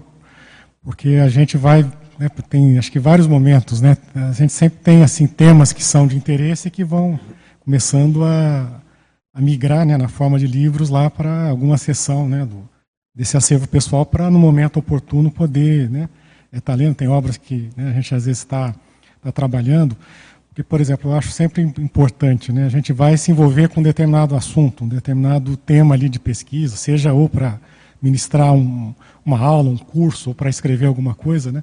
porque 0.83 1.11
a 1.11 1.29
gente 1.29 1.57
vai 1.57 1.85
né, 2.19 2.29
tem 2.49 2.79
acho 2.79 2.93
que 2.93 2.99
vários 2.99 3.27
momentos, 3.27 3.81
né? 3.81 3.97
A 4.15 4.33
gente 4.33 4.53
sempre 4.53 4.79
tem 4.79 5.03
assim 5.03 5.27
temas 5.27 5.73
que 5.73 5.83
são 5.83 6.07
de 6.07 6.17
interesse 6.17 6.69
e 6.69 6.71
que 6.71 6.85
vão 6.85 7.19
começando 7.61 8.25
a, 8.25 8.81
a 9.35 9.41
migrar 9.41 9.87
né, 9.87 9.97
na 9.97 10.09
forma 10.09 10.39
de 10.39 10.47
livros 10.47 10.89
lá 10.89 11.09
para 11.09 11.49
alguma 11.49 11.79
sessão 11.79 12.29
né, 12.29 12.45
do, 12.45 12.69
desse 13.15 13.37
acervo 13.37 13.67
pessoal 13.67 14.05
para, 14.05 14.31
no 14.31 14.39
momento 14.39 14.79
oportuno, 14.79 15.31
poder 15.31 15.89
né, 15.91 16.09
é, 16.53 16.61
tá 16.61 16.75
lendo. 16.75 16.95
Tem 16.95 17.09
obras 17.09 17.37
que 17.37 17.71
né, 17.77 17.91
a 17.91 17.93
gente 17.95 18.15
às 18.15 18.27
vezes 18.27 18.41
está 18.41 18.75
tá 19.23 19.33
trabalhando. 19.33 19.97
Porque, 20.49 20.63
por 20.63 20.81
exemplo, 20.81 21.11
eu 21.11 21.17
acho 21.17 21.31
sempre 21.31 21.63
importante, 21.63 22.53
né, 22.53 22.67
a 22.67 22.69
gente 22.69 22.93
vai 22.93 23.17
se 23.17 23.31
envolver 23.31 23.69
com 23.69 23.81
um 23.81 23.83
determinado 23.83 24.37
assunto, 24.37 24.85
um 24.85 24.89
determinado 24.89 25.57
tema 25.57 25.95
ali 25.95 26.11
de 26.11 26.19
pesquisa, 26.19 26.77
seja 26.77 27.13
ou 27.15 27.27
para 27.27 27.59
ministrar 28.03 28.53
um, 28.53 28.95
uma 29.25 29.39
aula, 29.39 29.71
um 29.71 29.77
curso, 29.77 30.31
ou 30.31 30.35
para 30.35 30.51
escrever 30.51 30.87
alguma 30.87 31.15
coisa, 31.15 31.53
né? 31.53 31.63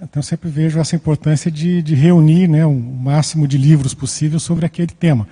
Então, 0.00 0.22
sempre 0.22 0.48
vejo 0.48 0.78
essa 0.78 0.94
importância 0.94 1.50
de, 1.50 1.82
de 1.82 1.94
reunir 1.94 2.46
né, 2.46 2.64
o 2.64 2.72
máximo 2.72 3.48
de 3.48 3.58
livros 3.58 3.94
possível 3.94 4.38
sobre 4.38 4.64
aquele 4.64 4.92
tema. 4.92 5.26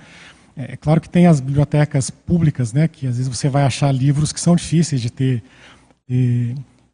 É, 0.57 0.73
é 0.73 0.75
claro 0.75 0.99
que 0.99 1.09
tem 1.09 1.25
as 1.25 1.39
bibliotecas 1.39 2.09
públicas, 2.09 2.73
né, 2.73 2.87
que 2.87 3.07
às 3.07 3.15
vezes 3.17 3.33
você 3.33 3.47
vai 3.47 3.63
achar 3.63 3.91
livros 3.93 4.33
que 4.33 4.41
são 4.41 4.55
difíceis 4.55 5.01
de 5.01 5.09
ter, 5.09 5.41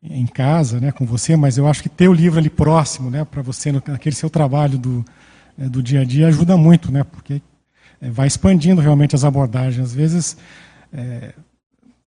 em 0.03 0.27
casa, 0.27 0.80
né, 0.80 0.91
com 0.91 1.06
você, 1.06 1.35
mas 1.35 1.57
eu 1.57 1.68
acho 1.68 1.81
que 1.81 1.89
ter 1.89 2.07
o 2.07 2.14
livro 2.14 2.39
ali 2.39 2.49
próximo, 2.49 3.10
né, 3.10 3.26
para 3.26 3.41
você 3.41 3.72
naquele 3.72 4.15
seu 4.15 4.30
trabalho 4.30 4.77
do, 4.77 5.06
é, 5.57 5.68
do 5.68 5.81
dia 5.81 6.02
a 6.02 6.03
dia 6.03 6.27
ajuda 6.27 6.56
muito, 6.56 6.91
né, 6.91 7.03
porque 7.03 7.41
é, 7.99 8.10
vai 8.10 8.27
expandindo 8.27 8.81
realmente 8.81 9.15
as 9.15 9.23
abordagens. 9.23 9.88
Às 9.88 9.94
vezes 9.94 10.38
é, 10.94 11.34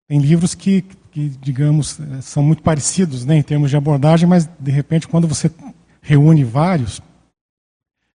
tem 0.08 0.20
livros 0.20 0.54
que 0.54 0.84
que, 1.20 1.38
digamos, 1.42 2.00
eh, 2.00 2.22
são 2.22 2.42
muito 2.42 2.64
parecidos 2.64 3.26
né, 3.26 3.36
em 3.36 3.42
termos 3.42 3.70
de 3.70 3.76
abordagem, 3.76 4.28
mas, 4.28 4.50
de 4.60 4.72
repente, 4.72 5.08
quando 5.08 5.28
você 5.28 5.52
reúne 6.02 6.46
vários, 6.46 7.02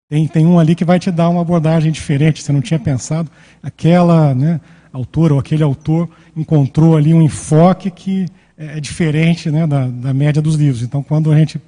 tem, 0.07 0.27
tem 0.27 0.45
um 0.45 0.59
ali 0.59 0.75
que 0.75 0.85
vai 0.85 0.99
te 0.99 1.09
dar 1.09 1.29
uma 1.29 1.41
abordagem 1.41 1.91
diferente, 1.91 2.43
você 2.43 2.51
não 2.51 2.61
tinha 2.61 2.79
pensado. 2.79 3.31
Aquela 3.63 4.35
né, 4.35 4.61
autora 4.93 5.33
ou 5.33 5.39
aquele 5.39 5.63
autor 5.63 6.09
encontrou 6.35 6.95
ali 6.95 7.13
um 7.13 7.21
enfoque 7.21 7.89
que 7.89 8.27
é, 8.55 8.77
é 8.77 8.79
diferente 8.79 9.49
né, 9.49 9.65
da, 9.65 9.87
da 9.87 10.13
média 10.13 10.41
dos 10.41 10.55
livros. 10.55 10.83
Então, 10.83 11.01
quando 11.01 11.31
a 11.31 11.37
gente 11.37 11.59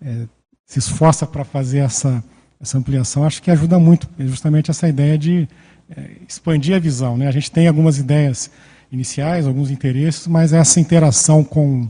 é, 0.00 0.24
se 0.64 0.78
esforça 0.78 1.26
para 1.26 1.44
fazer 1.44 1.80
essa, 1.80 2.24
essa 2.58 2.78
ampliação, 2.78 3.24
acho 3.24 3.42
que 3.42 3.50
ajuda 3.50 3.78
muito, 3.78 4.08
é 4.18 4.24
justamente 4.24 4.70
essa 4.70 4.88
ideia 4.88 5.18
de 5.18 5.46
é, 5.94 6.10
expandir 6.26 6.74
a 6.74 6.78
visão. 6.78 7.18
Né? 7.18 7.26
A 7.26 7.32
gente 7.32 7.50
tem 7.50 7.68
algumas 7.68 7.98
ideias 7.98 8.50
iniciais, 8.92 9.46
alguns 9.46 9.70
interesses, 9.70 10.26
mas 10.26 10.52
essa 10.52 10.80
interação 10.80 11.44
com, 11.44 11.88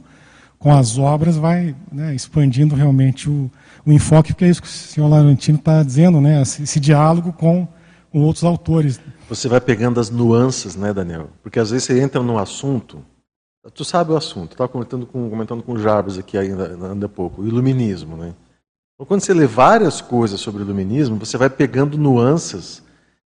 com 0.59 0.72
as 0.72 0.98
obras 0.98 1.36
vai 1.36 1.74
né, 1.90 2.14
expandindo 2.14 2.74
realmente 2.74 3.28
o, 3.28 3.51
o 3.85 3.93
enfoque, 3.93 4.32
porque 4.32 4.44
é 4.44 4.48
isso 4.48 4.62
que 4.62 4.68
o 4.68 4.70
senhor 4.70 5.09
Laurentino 5.09 5.59
está 5.59 5.82
dizendo, 5.82 6.20
né, 6.20 6.43
esse, 6.43 6.78
diálogo 6.78 7.32
com, 7.32 7.66
com, 8.12 8.20
outros 8.20 8.44
autores. 8.44 9.01
Você 9.28 9.48
vai 9.48 9.60
pegando 9.60 9.98
as 9.98 10.10
nuances, 10.10 10.77
né, 10.77 10.93
Daniel? 10.93 11.31
Porque 11.43 11.59
às 11.59 11.70
vezes 11.70 11.85
você 11.85 12.01
entra 12.01 12.22
num 12.22 12.36
assunto, 12.36 13.02
tu 13.74 13.85
sabe 13.85 14.12
o 14.12 14.16
assunto, 14.16 14.52
estava 14.52 14.68
comentando 14.68 15.06
com, 15.06 15.28
comentando 15.31 15.62
com 15.62 15.72
o 15.72 15.78
Jarbas 15.78 16.18
aqui 16.18 16.36
ainda, 16.36 16.77
ainda 16.90 17.06
há 17.06 17.09
pouco, 17.09 17.43
o 17.43 17.48
iluminismo, 17.48 18.16
né? 18.16 18.35
Então, 18.94 19.06
quando 19.06 19.22
você 19.22 19.32
lê 19.32 19.47
várias 19.47 20.02
coisas 20.02 20.39
sobre 20.39 20.60
o 20.60 20.64
iluminismo, 20.64 21.16
você 21.16 21.39
vai 21.39 21.48
pegando 21.48 21.97
nuances 21.97 22.82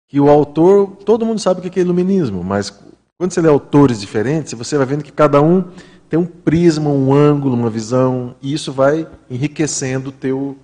que 0.09 0.19
o 0.19 0.29
autor, 0.29 0.97
todo 1.05 1.25
mundo 1.25 1.39
sabe 1.39 1.61
o 1.61 1.71
que 1.71 1.79
é 1.79 1.83
iluminismo, 1.83 2.43
mas 2.43 2.77
quando 3.21 3.33
você 3.33 3.43
lê 3.43 3.51
autores 3.51 4.01
diferentes, 4.01 4.55
você 4.55 4.79
vai 4.79 4.87
vendo 4.87 5.05
que 5.05 5.13
cada 5.13 5.43
um 5.43 5.63
tem 6.09 6.19
um 6.19 6.25
prisma, 6.25 6.89
um 6.89 7.13
ângulo, 7.13 7.55
uma 7.55 7.69
visão, 7.69 8.35
e 8.41 8.51
isso 8.51 8.73
vai 8.73 9.07
enriquecendo 9.31 10.09
o 10.09 10.13
teu, 10.13 10.57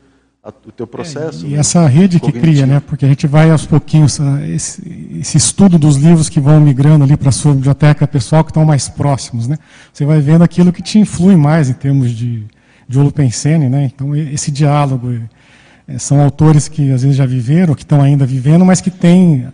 a, 0.43 0.49
o 0.49 0.73
teu 0.73 0.87
processo. 0.87 1.45
É, 1.45 1.49
e 1.51 1.53
né? 1.53 1.59
essa 1.59 1.87
rede 1.87 2.19
que 2.19 2.33
cria, 2.33 2.65
né? 2.65 2.81
porque 2.81 3.05
a 3.05 3.09
gente 3.09 3.27
vai 3.27 3.51
aos 3.51 3.67
pouquinhos, 3.67 4.19
esse, 4.49 5.19
esse 5.21 5.37
estudo 5.37 5.79
dos 5.79 5.97
livros 5.97 6.31
que 6.31 6.41
vão 6.41 6.59
migrando 6.59 7.05
ali 7.05 7.15
para 7.15 7.29
a 7.29 7.33
sua 7.33 7.53
biblioteca 7.53 8.07
pessoal, 8.07 8.43
que 8.43 8.53
estão 8.53 8.65
mais 8.65 8.89
próximos. 8.89 9.47
Né? 9.47 9.59
Você 9.93 10.07
vai 10.07 10.23
vendo 10.23 10.43
aquilo 10.43 10.73
que 10.73 10.81
te 10.81 10.99
influi 10.99 11.37
mais 11.37 11.69
em 11.69 11.75
termos 11.75 12.11
de, 12.11 12.47
de 12.89 12.99
Olupensene, 12.99 13.69
né? 13.69 13.85
então 13.95 14.17
esse 14.17 14.51
diálogo. 14.51 15.13
É, 15.87 15.99
são 15.99 16.21
autores 16.21 16.67
que 16.67 16.91
às 16.91 17.03
vezes 17.03 17.17
já 17.17 17.25
viveram, 17.25 17.73
que 17.73 17.83
estão 17.83 18.03
ainda 18.03 18.27
vivendo, 18.27 18.65
mas 18.65 18.81
que 18.81 18.91
têm 18.91 19.47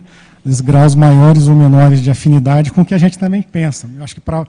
os 0.45 0.61
graus 0.61 0.95
maiores 0.95 1.47
ou 1.47 1.55
menores 1.55 2.01
de 2.01 2.11
afinidade 2.11 2.71
com 2.71 2.81
o 2.81 2.85
que 2.85 2.93
a 2.93 2.97
gente 2.97 3.17
também 3.17 3.41
pensa. 3.41 3.89
Eu 3.95 4.03
acho 4.03 4.15
que 4.15 4.21
para 4.21 4.45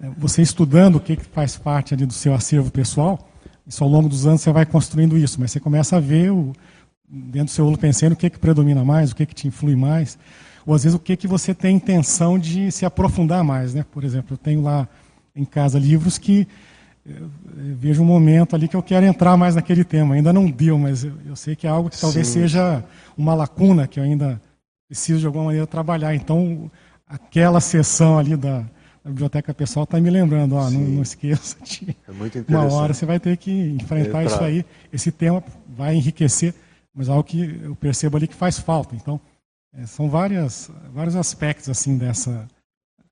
eh, 0.00 0.08
você 0.16 0.42
estudando 0.42 0.96
o 0.96 1.00
que 1.00 1.16
faz 1.32 1.56
parte 1.56 1.94
ali 1.94 2.04
do 2.04 2.12
seu 2.12 2.34
acervo 2.34 2.70
pessoal, 2.70 3.28
isso 3.66 3.82
ao 3.82 3.90
longo 3.90 4.08
dos 4.08 4.26
anos 4.26 4.40
você 4.40 4.52
vai 4.52 4.66
construindo 4.66 5.16
isso, 5.16 5.40
mas 5.40 5.50
você 5.50 5.60
começa 5.60 5.96
a 5.96 6.00
ver 6.00 6.30
o, 6.32 6.52
dentro 7.08 7.46
do 7.46 7.50
seu 7.50 7.66
olho 7.66 7.78
pensando 7.78 8.12
o 8.12 8.16
que, 8.16 8.30
que 8.30 8.38
predomina 8.38 8.84
mais, 8.84 9.12
o 9.12 9.16
que, 9.16 9.26
que 9.26 9.34
te 9.34 9.46
influi 9.46 9.76
mais, 9.76 10.18
ou 10.64 10.74
às 10.74 10.82
vezes 10.82 10.96
o 10.96 10.98
que, 10.98 11.16
que 11.16 11.28
você 11.28 11.54
tem 11.54 11.76
intenção 11.76 12.38
de 12.38 12.70
se 12.72 12.84
aprofundar 12.84 13.44
mais. 13.44 13.74
Né? 13.74 13.84
Por 13.90 14.04
exemplo, 14.04 14.34
eu 14.34 14.38
tenho 14.38 14.62
lá 14.62 14.88
em 15.34 15.44
casa 15.44 15.78
livros 15.78 16.18
que 16.18 16.48
eh, 17.06 17.12
eh, 17.12 17.22
vejo 17.78 18.02
um 18.02 18.06
momento 18.06 18.56
ali 18.56 18.66
que 18.66 18.74
eu 18.74 18.82
quero 18.82 19.06
entrar 19.06 19.36
mais 19.36 19.54
naquele 19.54 19.84
tema. 19.84 20.16
Ainda 20.16 20.32
não 20.32 20.50
deu, 20.50 20.76
mas 20.78 21.04
eu, 21.04 21.12
eu 21.24 21.36
sei 21.36 21.54
que 21.54 21.66
é 21.66 21.70
algo 21.70 21.88
que 21.88 22.00
talvez 22.00 22.26
Sim. 22.26 22.40
seja 22.40 22.82
uma 23.16 23.34
lacuna 23.34 23.86
que 23.86 24.00
eu 24.00 24.04
ainda 24.04 24.40
preciso 24.88 25.20
de 25.20 25.26
alguma 25.26 25.44
maneira 25.46 25.66
trabalhar. 25.66 26.14
Então, 26.14 26.70
aquela 27.06 27.60
sessão 27.60 28.18
ali 28.18 28.36
da, 28.36 28.60
da 29.04 29.10
biblioteca 29.10 29.54
pessoal 29.54 29.84
está 29.84 30.00
me 30.00 30.10
lembrando, 30.10 30.54
ó, 30.54 30.70
não, 30.70 30.80
não, 30.80 31.02
esqueça 31.02 31.56
de 31.62 31.96
é 32.08 32.56
uma 32.56 32.72
hora 32.72 32.94
você 32.94 33.06
vai 33.06 33.20
ter 33.20 33.36
que 33.36 33.50
enfrentar 33.50 34.22
é, 34.22 34.26
isso 34.26 34.42
aí. 34.42 34.64
Esse 34.92 35.12
tema 35.12 35.42
vai 35.68 35.94
enriquecer, 35.94 36.54
mas 36.94 37.08
é 37.08 37.12
algo 37.12 37.24
que 37.24 37.60
eu 37.62 37.76
percebo 37.76 38.16
ali 38.16 38.26
que 38.26 38.34
faz 38.34 38.58
falta. 38.58 38.94
Então, 38.94 39.20
é, 39.74 39.86
são 39.86 40.08
várias, 40.08 40.70
vários 40.92 41.16
aspectos 41.16 41.68
assim 41.68 41.98
dessa 41.98 42.48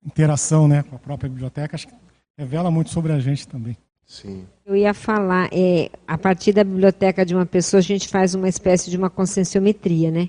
interação 0.04 0.68
né, 0.68 0.82
com 0.82 0.96
a 0.96 0.98
própria 0.98 1.28
biblioteca, 1.28 1.76
acho 1.76 1.88
que 1.88 1.94
revela 2.36 2.70
muito 2.70 2.90
sobre 2.90 3.12
a 3.12 3.18
gente 3.18 3.46
também. 3.48 3.76
Sim. 4.06 4.44
Eu 4.66 4.76
ia 4.76 4.92
falar, 4.92 5.48
é, 5.50 5.90
a 6.06 6.18
partir 6.18 6.52
da 6.52 6.62
biblioteca 6.62 7.24
de 7.24 7.34
uma 7.34 7.46
pessoa, 7.46 7.78
a 7.78 7.82
gente 7.82 8.08
faz 8.08 8.34
uma 8.34 8.48
espécie 8.48 8.90
de 8.90 8.96
uma 8.96 9.08
conscienciometria, 9.08 10.10
né? 10.10 10.28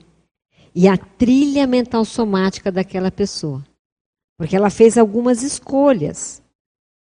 E 0.76 0.90
a 0.90 0.98
trilha 0.98 1.66
mental 1.66 2.04
somática 2.04 2.70
daquela 2.70 3.10
pessoa. 3.10 3.64
Porque 4.38 4.56
ela 4.56 4.70
fez 4.70 4.98
algumas 4.98 5.42
escolhas. 5.42 6.44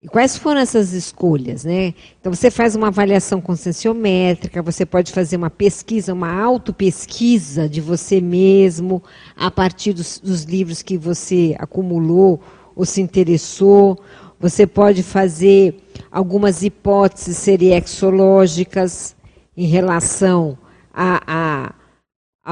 E 0.01 0.07
quais 0.07 0.37
foram 0.37 0.61
essas 0.61 0.93
escolhas, 0.93 1.65
né? 1.65 1.93
Então 2.19 2.33
você 2.33 2.49
faz 2.49 2.75
uma 2.75 2.87
avaliação 2.87 3.41
conscienciométrica, 3.41 4.61
você 4.61 4.85
pode 4.85 5.11
fazer 5.11 5.35
uma 5.35 5.49
pesquisa, 5.49 6.13
uma 6.13 6.31
autopesquisa 6.31 7.67
de 7.67 7.81
você 7.81 8.21
mesmo, 8.21 9.03
a 9.35 9.51
partir 9.51 9.91
dos, 9.91 10.19
dos 10.19 10.43
livros 10.43 10.81
que 10.81 10.97
você 10.97 11.55
acumulou 11.59 12.39
ou 12.75 12.85
se 12.85 13.01
interessou. 13.01 13.99
Você 14.39 14.65
pode 14.65 15.03
fazer 15.03 15.75
algumas 16.11 16.61
hipóteses 16.63 17.37
seriexológicas 17.37 19.15
em 19.57 19.65
relação 19.65 20.57
a, 20.93 21.23
a 21.27 21.84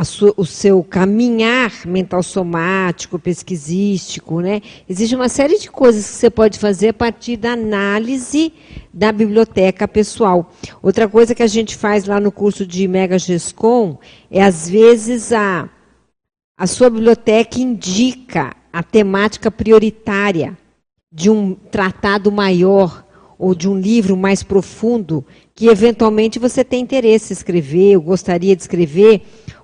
sua, 0.04 0.34
o 0.36 0.44
seu 0.44 0.84
caminhar 0.84 1.86
mental 1.86 2.24
somático, 2.24 3.20
pesquisístico, 3.20 4.42
né? 4.42 4.60
Existe 4.90 5.16
uma 5.16 5.30
série 5.30 5.60
de 5.60 5.70
coisas 5.70 6.10
que 6.10 6.16
você 6.16 6.32
pode 6.32 6.58
fazer 6.58 6.88
a 6.88 6.94
partir 6.94 7.38
da 7.38 7.52
análise 7.52 8.52
da 8.92 9.12
biblioteca 9.12 9.88
pessoal. 9.88 10.52
Outra 10.82 11.08
coisa 11.08 11.36
que 11.36 11.44
a 11.44 11.48
gente 11.48 11.76
faz 11.76 12.06
lá 12.06 12.20
no 12.20 12.32
curso 12.32 12.66
de 12.66 12.88
Mega 12.88 13.20
Gescom 13.20 14.00
é, 14.32 14.42
às 14.42 14.68
vezes, 14.68 15.32
a, 15.32 15.70
a 16.58 16.66
sua 16.66 16.90
biblioteca 16.90 17.60
indica 17.60 18.56
a 18.74 18.82
temática 18.82 19.52
prioritária 19.52 20.58
de 21.12 21.30
um 21.30 21.54
tratado 21.54 22.32
maior 22.32 23.06
ou 23.38 23.54
de 23.54 23.70
um 23.70 23.80
livro 23.80 24.18
mais 24.18 24.42
profundo 24.42 25.24
que 25.54 25.68
eventualmente 25.68 26.40
você 26.40 26.64
tem 26.64 26.82
interesse 26.82 27.32
em 27.32 27.36
escrever, 27.36 27.98
ou 27.98 28.02
gostaria 28.02 28.56
de 28.56 28.62
escrever, 28.64 29.22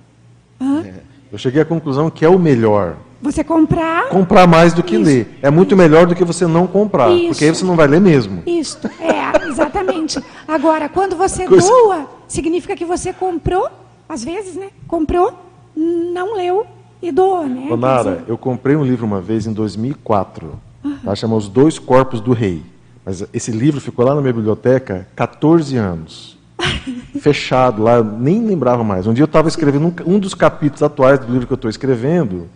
Hã? 0.59 0.84
Eu 1.31 1.38
cheguei 1.38 1.61
à 1.61 1.65
conclusão 1.65 2.09
que 2.09 2.26
é 2.26 2.30
o 2.30 2.38
melhor. 2.38 2.97
Você 3.22 3.44
comprar... 3.44 4.10
Comprar 4.10 4.45
mais 4.48 4.73
do 4.73 4.84
que 4.84 4.98
ler. 4.98 5.39
É 5.41 5.49
muito 5.49 5.76
melhor 5.76 6.06
do 6.06 6.15
que 6.15 6.23
você 6.23 6.45
não 6.45 6.68
comprar. 6.68 7.11
Isso. 7.11 7.30
Porque 7.30 7.45
aí 7.45 7.49
você 7.56 7.65
não 7.65 7.76
vai 7.76 7.88
ler 7.88 7.99
mesmo. 7.99 8.44
Isto, 8.45 8.88
é, 8.99 9.48
exatamente. 9.49 10.19
Agora, 10.48 10.88
quando 10.88 11.15
você 11.15 11.45
Coisa- 11.48 11.68
doa, 11.68 12.07
significa 12.27 12.76
que 12.76 12.85
você 12.85 13.11
comprou, 13.11 13.69
às 14.07 14.23
vezes, 14.23 14.56
né? 14.56 14.68
Comprou, 14.88 15.34
não 15.76 16.35
leu 16.35 16.65
e 17.02 17.11
doou, 17.11 17.48
né? 17.48 17.65
Ô, 17.65 17.69
Quer 17.69 17.77
Nara, 17.77 18.11
dizer, 18.11 18.23
eu 18.27 18.38
comprei 18.38 18.76
um 18.76 18.84
livro 18.84 19.06
uma 19.06 19.19
vez 19.22 19.48
em 19.48 19.53
2004. 19.53 20.60
Tá? 21.03 21.15
Chama 21.15 21.35
Os 21.35 21.48
Dois 21.48 21.80
Corpos 21.80 22.22
do 22.22 22.34
Rei. 22.34 22.64
Mas 23.06 23.23
esse 23.34 23.52
livro 23.52 23.80
ficou 23.80 24.06
lá 24.06 24.14
na 24.14 24.22
minha 24.22 24.34
biblioteca 24.34 25.07
14 25.15 25.76
anos. 25.77 26.38
Fechado 27.19 27.84
lá, 27.84 28.03
nem 28.03 28.45
lembrava 28.45 28.84
mais. 28.84 29.07
Um 29.07 29.14
dia 29.14 29.23
eu 29.23 29.27
estava 29.27 29.48
escrevendo 29.48 29.88
um, 30.06 30.15
um 30.15 30.19
dos 30.19 30.34
capítulos 30.34 30.84
atuais 30.84 31.19
do 31.19 31.31
livro 31.31 31.48
que 31.48 31.53
eu 31.53 31.56
estou 31.56 31.69
escrevendo. 31.69 32.48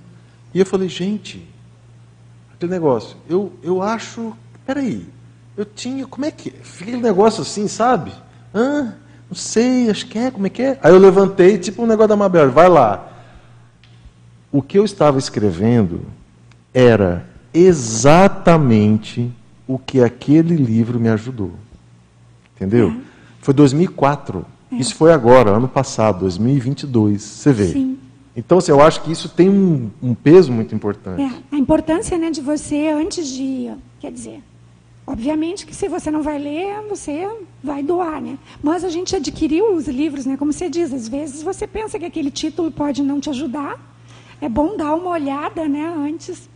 E 0.53 0.59
eu 0.59 0.65
falei, 0.65 0.89
gente, 0.89 1.47
aquele 2.53 2.71
negócio, 2.71 3.15
eu, 3.29 3.53
eu 3.63 3.81
acho. 3.81 4.33
Peraí, 4.65 5.05
eu 5.55 5.65
tinha. 5.65 6.05
Como 6.05 6.25
é 6.25 6.31
que. 6.31 6.49
é? 6.49 6.63
Fica 6.63 6.83
aquele 6.89 7.01
negócio 7.01 7.41
assim, 7.41 7.67
sabe? 7.67 8.11
Hã? 8.53 8.95
Não 9.29 9.35
sei, 9.35 9.89
acho 9.89 10.07
que 10.07 10.19
é, 10.19 10.29
como 10.29 10.45
é 10.45 10.49
que 10.49 10.61
é? 10.61 10.79
Aí 10.83 10.91
eu 10.91 10.99
levantei, 10.99 11.57
tipo 11.57 11.83
um 11.83 11.87
negócio 11.87 12.09
da 12.09 12.17
Mabel, 12.17 12.51
vai 12.51 12.67
lá. 12.67 13.07
O 14.51 14.61
que 14.61 14.77
eu 14.77 14.83
estava 14.83 15.17
escrevendo 15.17 16.01
era 16.73 17.25
exatamente 17.53 19.31
o 19.65 19.79
que 19.79 20.01
aquele 20.01 20.57
livro 20.57 20.99
me 20.99 21.07
ajudou. 21.07 21.53
Entendeu? 22.55 22.93
Foi 23.39 23.53
2004. 23.53 24.45
Isso 24.71 24.95
foi 24.95 25.13
agora, 25.13 25.51
ano 25.51 25.67
passado, 25.67 26.19
2022. 26.19 27.21
Você 27.21 27.53
vê. 27.53 27.67
Sim. 27.67 27.97
Então, 28.35 28.59
assim, 28.59 28.71
eu 28.71 28.81
acho 28.81 29.01
que 29.01 29.11
isso 29.11 29.27
tem 29.29 29.49
um, 29.49 29.91
um 30.01 30.15
peso 30.15 30.51
muito 30.51 30.73
importante. 30.73 31.21
É, 31.21 31.55
a 31.55 31.57
importância 31.57 32.17
né, 32.17 32.31
de 32.31 32.41
você, 32.41 32.87
antes 32.87 33.27
de. 33.27 33.71
Quer 33.99 34.11
dizer, 34.11 34.41
obviamente 35.05 35.65
que 35.65 35.75
se 35.75 35.87
você 35.89 36.09
não 36.09 36.23
vai 36.23 36.39
ler, 36.39 36.81
você 36.87 37.29
vai 37.61 37.83
doar, 37.83 38.21
né? 38.21 38.37
Mas 38.63 38.83
a 38.83 38.89
gente 38.89 39.15
adquiriu 39.15 39.75
os 39.75 39.87
livros, 39.87 40.25
né? 40.25 40.37
Como 40.37 40.53
você 40.53 40.69
diz, 40.69 40.93
às 40.93 41.07
vezes 41.07 41.43
você 41.43 41.67
pensa 41.67 41.99
que 41.99 42.05
aquele 42.05 42.31
título 42.31 42.71
pode 42.71 43.03
não 43.03 43.19
te 43.19 43.29
ajudar. 43.29 43.79
É 44.39 44.47
bom 44.47 44.75
dar 44.77 44.95
uma 44.95 45.11
olhada, 45.11 45.67
né, 45.67 45.93
antes 45.95 46.49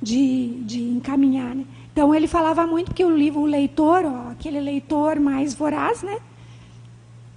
de, 0.00 0.60
de 0.62 0.80
encaminhar, 0.82 1.54
né? 1.54 1.64
Então 1.92 2.14
ele 2.14 2.26
falava 2.26 2.66
muito 2.66 2.92
que 2.92 3.04
o 3.04 3.16
livro, 3.16 3.40
o 3.40 3.46
leitor, 3.46 4.04
ó, 4.04 4.30
aquele 4.30 4.60
leitor 4.60 5.18
mais 5.18 5.54
voraz, 5.54 6.02
né? 6.02 6.18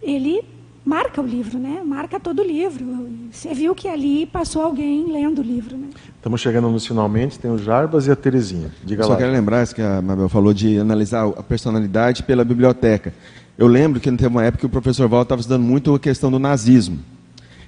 Ele 0.02 0.44
marca 0.88 1.22
o 1.22 1.26
livro, 1.26 1.60
né? 1.60 1.82
Marca 1.86 2.18
todo 2.20 2.42
o 2.42 2.44
livro. 2.46 3.10
Você 3.30 3.54
viu 3.54 3.76
que 3.76 3.90
ali 3.90 4.26
passou 4.26 4.62
alguém 4.62 5.12
lendo 5.12 5.40
o 5.40 5.44
livro, 5.44 5.76
né? 5.76 5.88
Estamos 6.16 6.40
chegando 6.40 6.70
nos 6.70 6.88
finalmente, 6.88 7.38
tem 7.38 7.52
o 7.52 7.58
Jarbas 7.58 8.08
e 8.08 8.12
a 8.12 8.16
Terezinha. 8.16 8.72
Diga 8.86 9.04
Só 9.04 9.12
lá. 9.12 9.18
quero 9.18 9.32
lembrar 9.32 9.64
isso 9.64 9.76
que 9.76 9.82
a 9.82 10.02
Mabel 10.02 10.30
falou 10.30 10.54
de 10.54 10.80
analisar 10.80 11.28
a 11.28 11.44
personalidade 11.44 12.24
pela 12.24 12.46
biblioteca. 12.46 13.14
Eu 13.58 13.68
lembro 13.68 14.00
que 14.00 14.10
teve 14.12 14.28
uma 14.28 14.46
época 14.46 14.62
que 14.62 14.66
o 14.66 14.70
professor 14.70 15.10
Val 15.10 15.24
estava 15.24 15.42
estudando 15.42 15.64
muito 15.64 15.94
a 15.94 16.00
questão 16.00 16.32
do 16.32 16.40
nazismo. 16.40 17.00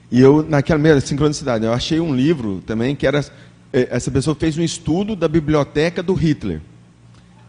E 0.10 0.22
eu, 0.22 0.44
naquela 0.48 0.80
mesma 0.80 1.02
sincronicidade, 1.02 1.66
eu 1.66 1.74
achei 1.74 2.00
um 2.00 2.16
livro 2.16 2.64
também 2.66 2.96
que 2.96 3.06
era. 3.06 3.20
eh, 3.74 3.88
Essa 3.92 4.10
pessoa 4.10 4.36
fez 4.36 4.58
um 4.58 4.62
estudo 4.64 5.16
da 5.16 5.28
biblioteca 5.28 6.02
do 6.02 6.14
Hitler. 6.14 6.62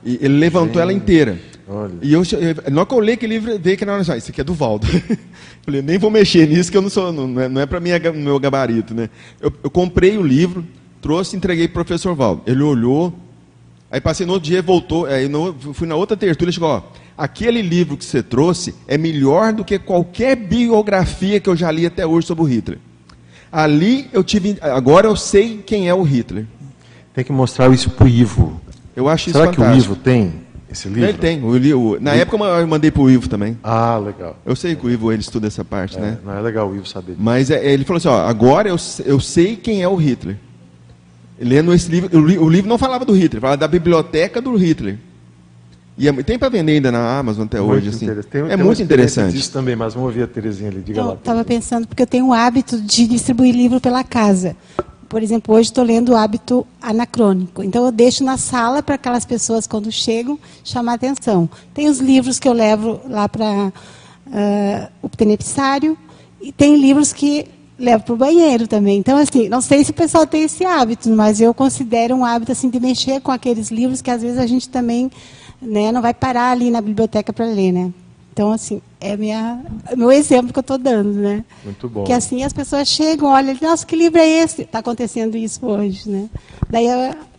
E 0.04 0.18
ele 0.20 0.38
levantou 0.38 0.80
ela 0.82 0.92
inteira. 0.92 1.38
Olha. 1.72 1.92
E 2.02 2.12
eu, 2.12 2.22
eu- 2.22 2.72
hora 2.72 2.84
que 2.84 2.94
eu 2.94 3.00
li 3.00 3.12
aquele 3.12 3.34
livro, 3.38 3.56
veio 3.60 3.76
que 3.78 3.84
na 3.84 3.92
hora, 3.94 4.04
ah, 4.12 4.16
isso 4.16 4.30
aqui 4.30 4.40
é 4.40 4.44
do 4.44 4.52
Valdo. 4.54 4.86
Falei, 5.62 5.80
nem 5.82 5.98
vou 5.98 6.10
mexer 6.10 6.48
nisso, 6.48 6.68
que 6.70 6.76
eu 6.76 6.82
não 6.82 6.90
sou, 6.90 7.12
não 7.12 7.40
é, 7.40 7.48
não 7.48 7.60
é 7.60 7.66
para 7.66 7.78
mim 7.78 7.90
meu 8.12 8.40
gabarito, 8.40 8.92
né? 8.92 9.08
Eu, 9.40 9.52
eu 9.62 9.70
comprei 9.70 10.18
o 10.18 10.22
livro, 10.22 10.64
trouxe 11.00 11.36
e 11.36 11.38
entreguei 11.38 11.68
para 11.68 11.82
o 11.82 11.84
professor 11.84 12.12
Valdo. 12.14 12.42
Ele 12.44 12.60
olhou, 12.62 13.14
aí 13.88 14.00
passei 14.00 14.26
no 14.26 14.32
outro 14.32 14.48
dia, 14.48 14.60
voltou, 14.60 15.06
aí 15.06 15.28
no- 15.28 15.54
fui 15.72 15.86
na 15.86 15.94
outra 15.94 16.16
tertúlia 16.16 16.50
e 16.50 16.52
chegou, 16.52 16.70
ó, 16.70 16.82
aquele 17.16 17.62
livro 17.62 17.96
que 17.96 18.04
você 18.04 18.20
trouxe 18.20 18.74
é 18.88 18.98
melhor 18.98 19.52
do 19.52 19.64
que 19.64 19.78
qualquer 19.78 20.34
biografia 20.34 21.38
que 21.38 21.48
eu 21.48 21.54
já 21.54 21.70
li 21.70 21.86
até 21.86 22.04
hoje 22.04 22.26
sobre 22.26 22.42
o 22.42 22.46
Hitler. 22.46 22.78
Ali 23.52 24.08
eu 24.12 24.24
tive, 24.24 24.56
agora 24.60 25.06
eu 25.06 25.14
sei 25.14 25.58
quem 25.64 25.88
é 25.88 25.94
o 25.94 26.02
Hitler. 26.02 26.46
Tem 27.14 27.24
que 27.24 27.32
mostrar 27.32 27.72
isso 27.72 27.90
pro 27.90 28.08
Ivo. 28.08 28.60
Eu 28.94 29.08
acho 29.08 29.30
isso 29.30 29.38
Será 29.38 29.50
que 29.52 29.60
o 29.60 29.62
fantástico. 29.64 29.92
Ivo 29.92 29.96
tem 30.02 30.32
esse 30.72 30.88
livro? 30.88 31.04
Ele 31.08 31.18
tem. 31.18 31.42
o 31.42 31.56
li- 31.56 31.74
o- 31.74 31.98
na 32.00 32.12
época 32.14 32.36
eu 32.44 32.66
mandei 32.66 32.90
para 32.90 33.02
o 33.02 33.10
Ivo 33.10 33.28
também. 33.28 33.58
Ah, 33.62 33.98
legal. 33.98 34.36
Eu 34.44 34.54
sei 34.56 34.74
que 34.76 34.86
o 34.86 34.90
Ivo 34.90 35.10
ele 35.12 35.20
estuda 35.20 35.46
essa 35.46 35.64
parte, 35.64 35.98
É, 35.98 36.00
né? 36.00 36.18
Não 36.24 36.36
é 36.36 36.40
legal 36.40 36.68
o 36.68 36.74
Ivo 36.76 36.86
saber 36.86 37.12
disso. 37.12 37.22
Mas 37.22 37.50
é, 37.50 37.64
ele 37.72 37.84
falou 37.84 37.98
assim: 37.98 38.08
ó, 38.08 38.26
agora 38.26 38.68
eu, 38.68 38.76
eu 39.04 39.20
sei 39.20 39.56
quem 39.56 39.82
é 39.82 39.88
o 39.88 39.94
Hitler. 39.96 40.36
Lendo 41.40 41.72
esse 41.72 41.90
livro, 41.90 42.18
o, 42.18 42.26
li- 42.26 42.38
o 42.38 42.48
livro 42.48 42.68
não 42.68 42.76
falava 42.76 43.04
do 43.04 43.12
Hitler, 43.14 43.40
falava 43.40 43.56
da 43.56 43.66
biblioteca 43.68 44.40
do 44.42 44.54
Hitler. 44.56 44.98
E 45.96 46.06
é- 46.08 46.12
tem 46.22 46.38
para 46.38 46.48
vender 46.50 46.72
ainda 46.72 46.92
na 46.92 47.18
Amazon 47.18 47.44
até 47.44 47.58
Muito 47.60 47.72
hoje, 47.78 47.88
assim. 47.90 48.06
tem- 48.30 48.42
é 48.42 48.56
tem 48.56 48.64
muito 48.64 48.82
interessante. 48.82 49.32
disso 49.34 49.50
também, 49.52 49.74
mas 49.76 49.94
vamos 49.94 50.08
ouvir 50.08 50.22
a 50.22 50.26
Terezinha 50.26 50.70
ali. 50.70 50.80
Diga 50.82 51.00
Eu 51.00 51.06
lá. 51.08 51.14
estava 51.14 51.44
pensando, 51.44 51.86
porque 51.86 52.02
eu 52.02 52.06
tenho 52.06 52.28
o 52.28 52.32
hábito 52.32 52.80
de 52.80 53.06
distribuir 53.06 53.54
livro 53.54 53.80
pela 53.80 54.02
casa. 54.04 54.54
Por 55.10 55.24
exemplo, 55.24 55.56
hoje 55.56 55.70
estou 55.70 55.82
lendo 55.82 56.12
o 56.12 56.16
hábito 56.16 56.64
anacrônico. 56.80 57.64
Então, 57.64 57.84
eu 57.84 57.90
deixo 57.90 58.22
na 58.22 58.36
sala 58.36 58.80
para 58.80 58.94
aquelas 58.94 59.24
pessoas, 59.24 59.66
quando 59.66 59.90
chegam, 59.90 60.38
chamar 60.62 60.94
atenção. 60.94 61.50
Tem 61.74 61.88
os 61.88 61.98
livros 61.98 62.38
que 62.38 62.48
eu 62.48 62.52
levo 62.52 63.00
lá 63.08 63.28
para 63.28 63.72
ah, 64.32 64.88
o 65.02 65.08
tenepsário, 65.08 65.98
e 66.40 66.52
tem 66.52 66.76
livros 66.76 67.12
que 67.12 67.44
levo 67.76 68.04
para 68.04 68.14
o 68.14 68.16
banheiro 68.16 68.68
também. 68.68 68.98
Então, 68.98 69.18
assim, 69.18 69.48
não 69.48 69.60
sei 69.60 69.82
se 69.82 69.90
o 69.90 69.94
pessoal 69.94 70.24
tem 70.28 70.44
esse 70.44 70.64
hábito, 70.64 71.10
mas 71.10 71.40
eu 71.40 71.52
considero 71.52 72.14
um 72.14 72.24
hábito 72.24 72.52
assim 72.52 72.70
de 72.70 72.78
mexer 72.78 73.20
com 73.20 73.32
aqueles 73.32 73.68
livros 73.68 74.00
que 74.00 74.12
às 74.12 74.22
vezes 74.22 74.38
a 74.38 74.46
gente 74.46 74.68
também 74.68 75.10
né, 75.60 75.90
não 75.90 76.00
vai 76.00 76.14
parar 76.14 76.52
ali 76.52 76.70
na 76.70 76.80
biblioteca 76.80 77.32
para 77.32 77.46
ler, 77.46 77.72
né? 77.72 77.92
Então, 78.40 78.52
assim, 78.52 78.80
é 78.98 79.18
minha, 79.18 79.62
é 79.86 79.94
meu 79.94 80.10
exemplo 80.10 80.50
que 80.50 80.58
eu 80.58 80.62
estou 80.62 80.78
dando, 80.78 81.12
né? 81.12 81.44
Muito 81.62 81.86
bom. 81.90 82.04
Que 82.04 82.12
assim 82.14 82.42
as 82.42 82.54
pessoas 82.54 82.88
chegam, 82.88 83.28
olham, 83.28 83.54
nossa, 83.60 83.84
que 83.84 83.94
livro 83.94 84.18
é 84.18 84.26
esse? 84.26 84.62
Está 84.62 84.78
acontecendo 84.78 85.36
isso 85.36 85.60
hoje, 85.66 86.08
né? 86.08 86.30
Daí, 86.70 86.86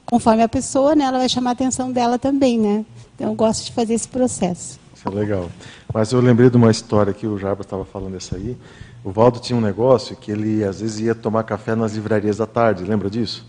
conforme 0.05 0.43
a 0.43 0.47
pessoa, 0.47 0.93
né, 0.93 1.05
ela 1.05 1.17
vai 1.17 1.27
chamar 1.27 1.49
a 1.49 1.53
atenção 1.53 1.91
dela 1.91 2.19
também, 2.19 2.59
né? 2.59 2.85
Então, 3.15 3.29
eu 3.29 3.33
gosto 3.33 3.65
de 3.65 3.71
fazer 3.71 3.95
esse 3.95 4.07
processo. 4.07 4.79
Isso 4.95 5.07
é 5.07 5.09
legal. 5.09 5.49
Mas 5.91 6.11
eu 6.11 6.21
lembrei 6.21 6.51
de 6.51 6.57
uma 6.57 6.69
história 6.69 7.13
que 7.13 7.25
o 7.25 7.35
Jarbas 7.35 7.65
estava 7.65 7.83
falando 7.83 8.15
essa 8.15 8.35
aí. 8.35 8.55
O 9.03 9.09
Valdo 9.09 9.39
tinha 9.39 9.57
um 9.57 9.61
negócio 9.61 10.15
que 10.15 10.31
ele 10.31 10.63
às 10.63 10.81
vezes 10.81 10.99
ia 10.99 11.15
tomar 11.15 11.41
café 11.45 11.73
nas 11.73 11.93
livrarias 11.93 12.37
da 12.37 12.45
tarde, 12.45 12.83
lembra 12.83 13.09
disso? 13.09 13.43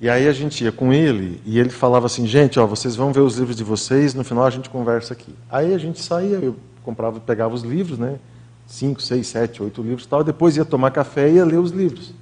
E 0.00 0.10
aí 0.10 0.28
a 0.28 0.32
gente 0.32 0.62
ia 0.62 0.70
com 0.70 0.92
ele 0.92 1.40
e 1.44 1.58
ele 1.58 1.70
falava 1.70 2.06
assim, 2.06 2.26
gente, 2.26 2.60
ó, 2.60 2.66
vocês 2.66 2.94
vão 2.94 3.12
ver 3.12 3.20
os 3.20 3.36
livros 3.36 3.56
de 3.56 3.64
vocês, 3.64 4.12
no 4.12 4.22
final 4.22 4.44
a 4.44 4.50
gente 4.50 4.68
conversa 4.68 5.14
aqui. 5.14 5.34
Aí 5.50 5.74
a 5.74 5.78
gente 5.78 6.02
saía, 6.02 6.36
eu 6.36 6.56
comprava, 6.82 7.18
pegava 7.18 7.54
os 7.54 7.62
livros, 7.62 7.98
né? 7.98 8.18
Cinco, 8.66 9.00
seis, 9.00 9.26
sete, 9.28 9.62
oito 9.62 9.80
livros 9.80 10.04
e 10.04 10.08
tal, 10.08 10.22
depois 10.22 10.56
ia 10.56 10.64
tomar 10.64 10.90
café 10.90 11.30
e 11.30 11.34
ia 11.34 11.44
ler 11.44 11.58
os 11.58 11.70
livros. 11.70 12.12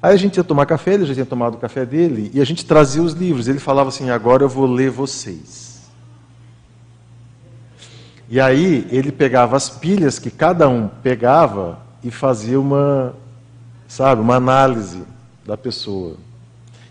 Aí 0.00 0.14
a 0.14 0.16
gente 0.16 0.36
ia 0.36 0.44
tomar 0.44 0.64
café, 0.64 0.94
ele 0.94 1.06
já 1.06 1.14
tinha 1.14 1.26
tomado 1.26 1.54
o 1.54 1.58
café 1.58 1.84
dele, 1.84 2.30
e 2.32 2.40
a 2.40 2.44
gente 2.44 2.64
trazia 2.64 3.02
os 3.02 3.14
livros. 3.14 3.48
Ele 3.48 3.58
falava 3.58 3.88
assim, 3.88 4.10
agora 4.10 4.44
eu 4.44 4.48
vou 4.48 4.66
ler 4.66 4.90
vocês. 4.90 5.90
E 8.30 8.38
aí 8.38 8.86
ele 8.90 9.10
pegava 9.10 9.56
as 9.56 9.68
pilhas 9.68 10.18
que 10.18 10.30
cada 10.30 10.68
um 10.68 10.86
pegava 10.86 11.80
e 12.04 12.10
fazia 12.10 12.60
uma, 12.60 13.14
sabe, 13.88 14.20
uma 14.20 14.36
análise 14.36 15.02
da 15.44 15.56
pessoa. 15.56 16.16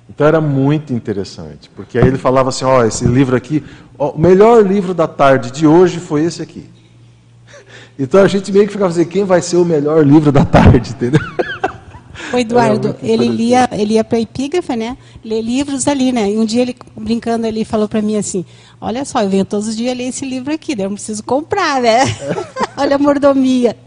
Então 0.09 0.25
era 0.25 0.39
muito 0.39 0.93
interessante, 0.93 1.69
porque 1.75 1.97
aí 1.97 2.07
ele 2.07 2.17
falava 2.17 2.49
assim, 2.49 2.63
ó, 2.63 2.79
oh, 2.79 2.83
esse 2.85 3.05
livro 3.05 3.35
aqui, 3.35 3.63
ó, 3.97 4.11
o 4.11 4.19
melhor 4.19 4.65
livro 4.65 4.93
da 4.93 5.07
tarde 5.07 5.51
de 5.51 5.67
hoje 5.67 5.99
foi 5.99 6.23
esse 6.23 6.41
aqui. 6.41 6.65
Então 7.99 8.21
a 8.21 8.27
gente 8.27 8.51
meio 8.51 8.67
que 8.67 8.71
ficava 8.71 8.91
assim, 8.91 9.05
quem 9.05 9.23
vai 9.23 9.41
ser 9.41 9.57
o 9.57 9.65
melhor 9.65 10.05
livro 10.05 10.31
da 10.31 10.45
tarde, 10.45 10.91
entendeu? 10.91 11.19
O 12.31 12.37
Eduardo, 12.37 12.95
ele 13.01 13.27
lia, 13.27 13.69
ele 13.71 13.93
ia 13.93 14.03
para 14.03 14.17
a 14.17 14.21
epígrafa, 14.21 14.75
né? 14.75 14.97
Ler 15.23 15.41
livros 15.41 15.87
ali, 15.87 16.11
né? 16.11 16.29
E 16.29 16.37
um 16.37 16.45
dia 16.45 16.61
ele, 16.61 16.75
brincando 16.95 17.47
ali, 17.47 17.63
falou 17.63 17.87
para 17.87 18.01
mim 18.01 18.17
assim: 18.17 18.45
Olha 18.81 19.05
só, 19.05 19.23
eu 19.23 19.29
venho 19.29 19.45
todos 19.45 19.67
os 19.67 19.75
dias 19.75 19.95
ler 19.97 20.09
esse 20.09 20.25
livro 20.25 20.53
aqui, 20.53 20.75
daí 20.75 20.85
eu 20.85 20.89
não 20.89 20.95
preciso 20.95 21.23
comprar, 21.23 21.81
né? 21.81 22.01
Olha 22.75 22.97
a 22.97 22.99
mordomia. 22.99 23.77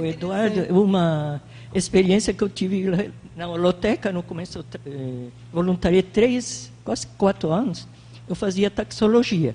O 0.00 0.04
Eduardo, 0.04 0.62
uma 0.70 1.40
experiência 1.74 2.32
que 2.32 2.42
eu 2.42 2.48
tive 2.48 3.12
na 3.36 3.46
holoteca, 3.46 4.10
no 4.10 4.22
começo, 4.22 4.64
eh, 4.86 5.28
voluntariei 5.52 6.02
três, 6.02 6.72
quase 6.82 7.06
quatro 7.06 7.52
anos, 7.52 7.86
eu 8.26 8.34
fazia 8.34 8.70
taxologia. 8.70 9.54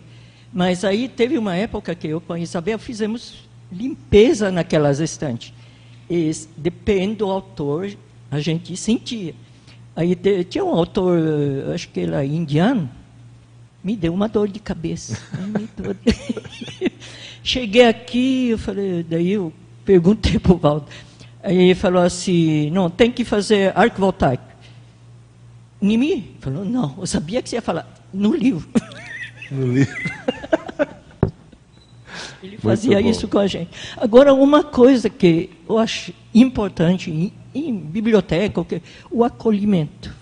Mas 0.54 0.86
aí 0.86 1.10
teve 1.10 1.38
uma 1.38 1.56
época 1.56 1.96
que 1.96 2.08
eu 2.08 2.22
com 2.22 2.34
a 2.34 2.40
Isabel 2.40 2.78
fizemos 2.78 3.50
limpeza 3.72 4.52
naquelas 4.52 5.00
estantes. 5.00 5.52
E 6.08 6.32
depende 6.56 7.16
do 7.16 7.32
autor, 7.32 7.92
a 8.30 8.40
gente 8.40 8.78
sentia. 8.78 9.34
Aí 9.96 10.16
tinha 10.44 10.64
um 10.64 10.70
autor, 10.76 11.18
acho 11.74 11.90
que 11.90 12.02
era 12.02 12.24
indiano, 12.24 12.90
me 13.84 13.96
deu 13.96 14.14
uma 14.14 14.30
dor 14.30 14.48
de 14.48 14.60
cabeça. 14.60 15.18
Cheguei 17.44 17.88
aqui, 17.88 18.50
eu 18.50 18.58
falei, 18.60 19.04
daí 19.04 19.32
eu 19.32 19.52
perguntei 19.84 20.38
para 20.38 20.54
o 20.54 20.58
Valdo. 20.58 20.86
Aí 21.44 21.58
ele 21.58 21.76
falou 21.76 22.04
assim, 22.04 22.70
não, 22.70 22.90
tem 22.90 23.12
que 23.12 23.26
fazer 23.26 23.74
arco 23.76 24.00
voltaico. 24.00 24.44
Nimi 25.82 26.36
falou, 26.40 26.64
não, 26.64 26.96
eu 27.00 27.08
sabia 27.08 27.42
que 27.42 27.50
você 27.50 27.56
ia 27.56 27.62
falar, 27.62 27.88
no 28.14 28.36
livro. 28.36 28.70
No 29.52 29.68
livro. 29.68 29.94
Ele 32.42 32.58
fazia 32.58 33.02
isso 33.02 33.28
com 33.28 33.38
a 33.38 33.46
gente. 33.46 33.70
Agora, 33.98 34.34
uma 34.34 34.64
coisa 34.64 35.10
que 35.10 35.50
eu 35.68 35.78
acho 35.78 36.14
importante 36.34 37.12
em, 37.12 37.34
em 37.54 37.76
biblioteca, 37.76 38.66
o 39.12 39.26
acolhimento. 39.26 40.16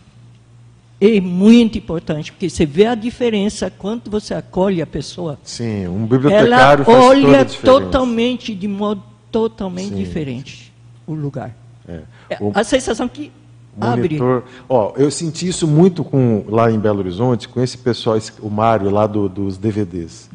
É 0.99 1.21
muito 1.21 1.77
importante, 1.77 2.31
porque 2.31 2.49
você 2.49 2.65
vê 2.65 2.87
a 2.87 2.95
diferença 2.95 3.69
quando 3.69 4.09
você 4.09 4.33
acolhe 4.33 4.81
a 4.81 4.87
pessoa. 4.87 5.37
Sim, 5.43 5.87
um 5.87 6.07
bibliotecário 6.07 6.83
ela 6.87 7.03
olha 7.03 7.45
totalmente, 7.45 8.55
de 8.55 8.67
modo 8.67 9.03
totalmente 9.31 9.89
Sim. 9.89 9.95
diferente 9.95 10.68
o 11.11 11.15
lugar. 11.15 11.55
É. 11.87 12.01
é 12.29 12.37
o... 12.39 12.51
A 12.53 12.63
sensação 12.63 13.07
que 13.07 13.31
Monitor. 13.75 14.37
Abre. 14.37 14.49
Ó, 14.67 14.93
eu 14.97 15.09
senti 15.09 15.47
isso 15.47 15.67
muito 15.67 16.03
com 16.03 16.43
lá 16.47 16.69
em 16.69 16.77
Belo 16.77 16.99
Horizonte, 16.99 17.47
com 17.47 17.61
esse 17.61 17.77
pessoal, 17.77 18.17
esse, 18.17 18.33
o 18.41 18.49
Mário 18.49 18.89
lá 18.89 19.07
do, 19.07 19.29
dos 19.29 19.57
DVDs. 19.57 20.29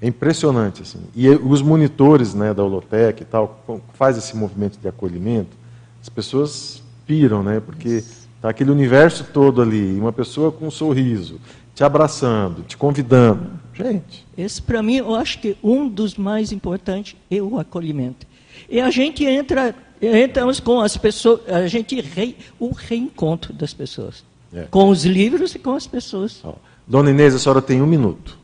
É 0.00 0.06
impressionante 0.06 0.82
assim. 0.82 1.00
E 1.14 1.28
os 1.28 1.62
monitores, 1.62 2.34
né, 2.34 2.52
da 2.54 2.62
Holotec 2.62 3.22
e 3.22 3.24
tal, 3.24 3.62
faz 3.94 4.16
esse 4.16 4.36
movimento 4.36 4.78
de 4.78 4.88
acolhimento. 4.88 5.56
As 6.00 6.08
pessoas 6.08 6.82
piram, 7.06 7.42
né? 7.42 7.60
Porque 7.60 8.02
tá 8.40 8.48
aquele 8.48 8.70
universo 8.70 9.24
todo 9.32 9.60
ali, 9.62 9.98
uma 9.98 10.12
pessoa 10.12 10.52
com 10.52 10.66
um 10.66 10.70
sorriso, 10.70 11.40
te 11.74 11.82
abraçando, 11.82 12.62
te 12.62 12.76
convidando. 12.76 13.50
Gente. 13.74 14.26
Esse 14.36 14.60
para 14.60 14.82
mim, 14.82 14.96
eu 14.96 15.14
acho 15.14 15.38
que 15.38 15.56
um 15.62 15.88
dos 15.88 16.16
mais 16.16 16.52
importantes 16.52 17.16
é 17.30 17.40
o 17.40 17.58
acolhimento. 17.58 18.26
E 18.68 18.80
a 18.80 18.90
gente 18.90 19.24
entra 19.24 19.74
entramos 20.00 20.60
com 20.60 20.80
as 20.80 20.96
pessoas, 20.96 21.40
a 21.48 21.66
gente 21.66 22.00
re, 22.00 22.36
o 22.58 22.72
reencontro 22.72 23.52
das 23.52 23.72
pessoas. 23.72 24.24
É. 24.52 24.62
Com 24.70 24.88
os 24.88 25.04
livros 25.04 25.54
e 25.54 25.58
com 25.58 25.74
as 25.74 25.86
pessoas. 25.86 26.42
Dona 26.86 27.10
Inês, 27.10 27.34
a 27.34 27.38
senhora 27.38 27.60
tem 27.60 27.82
um 27.82 27.86
minuto. 27.86 28.38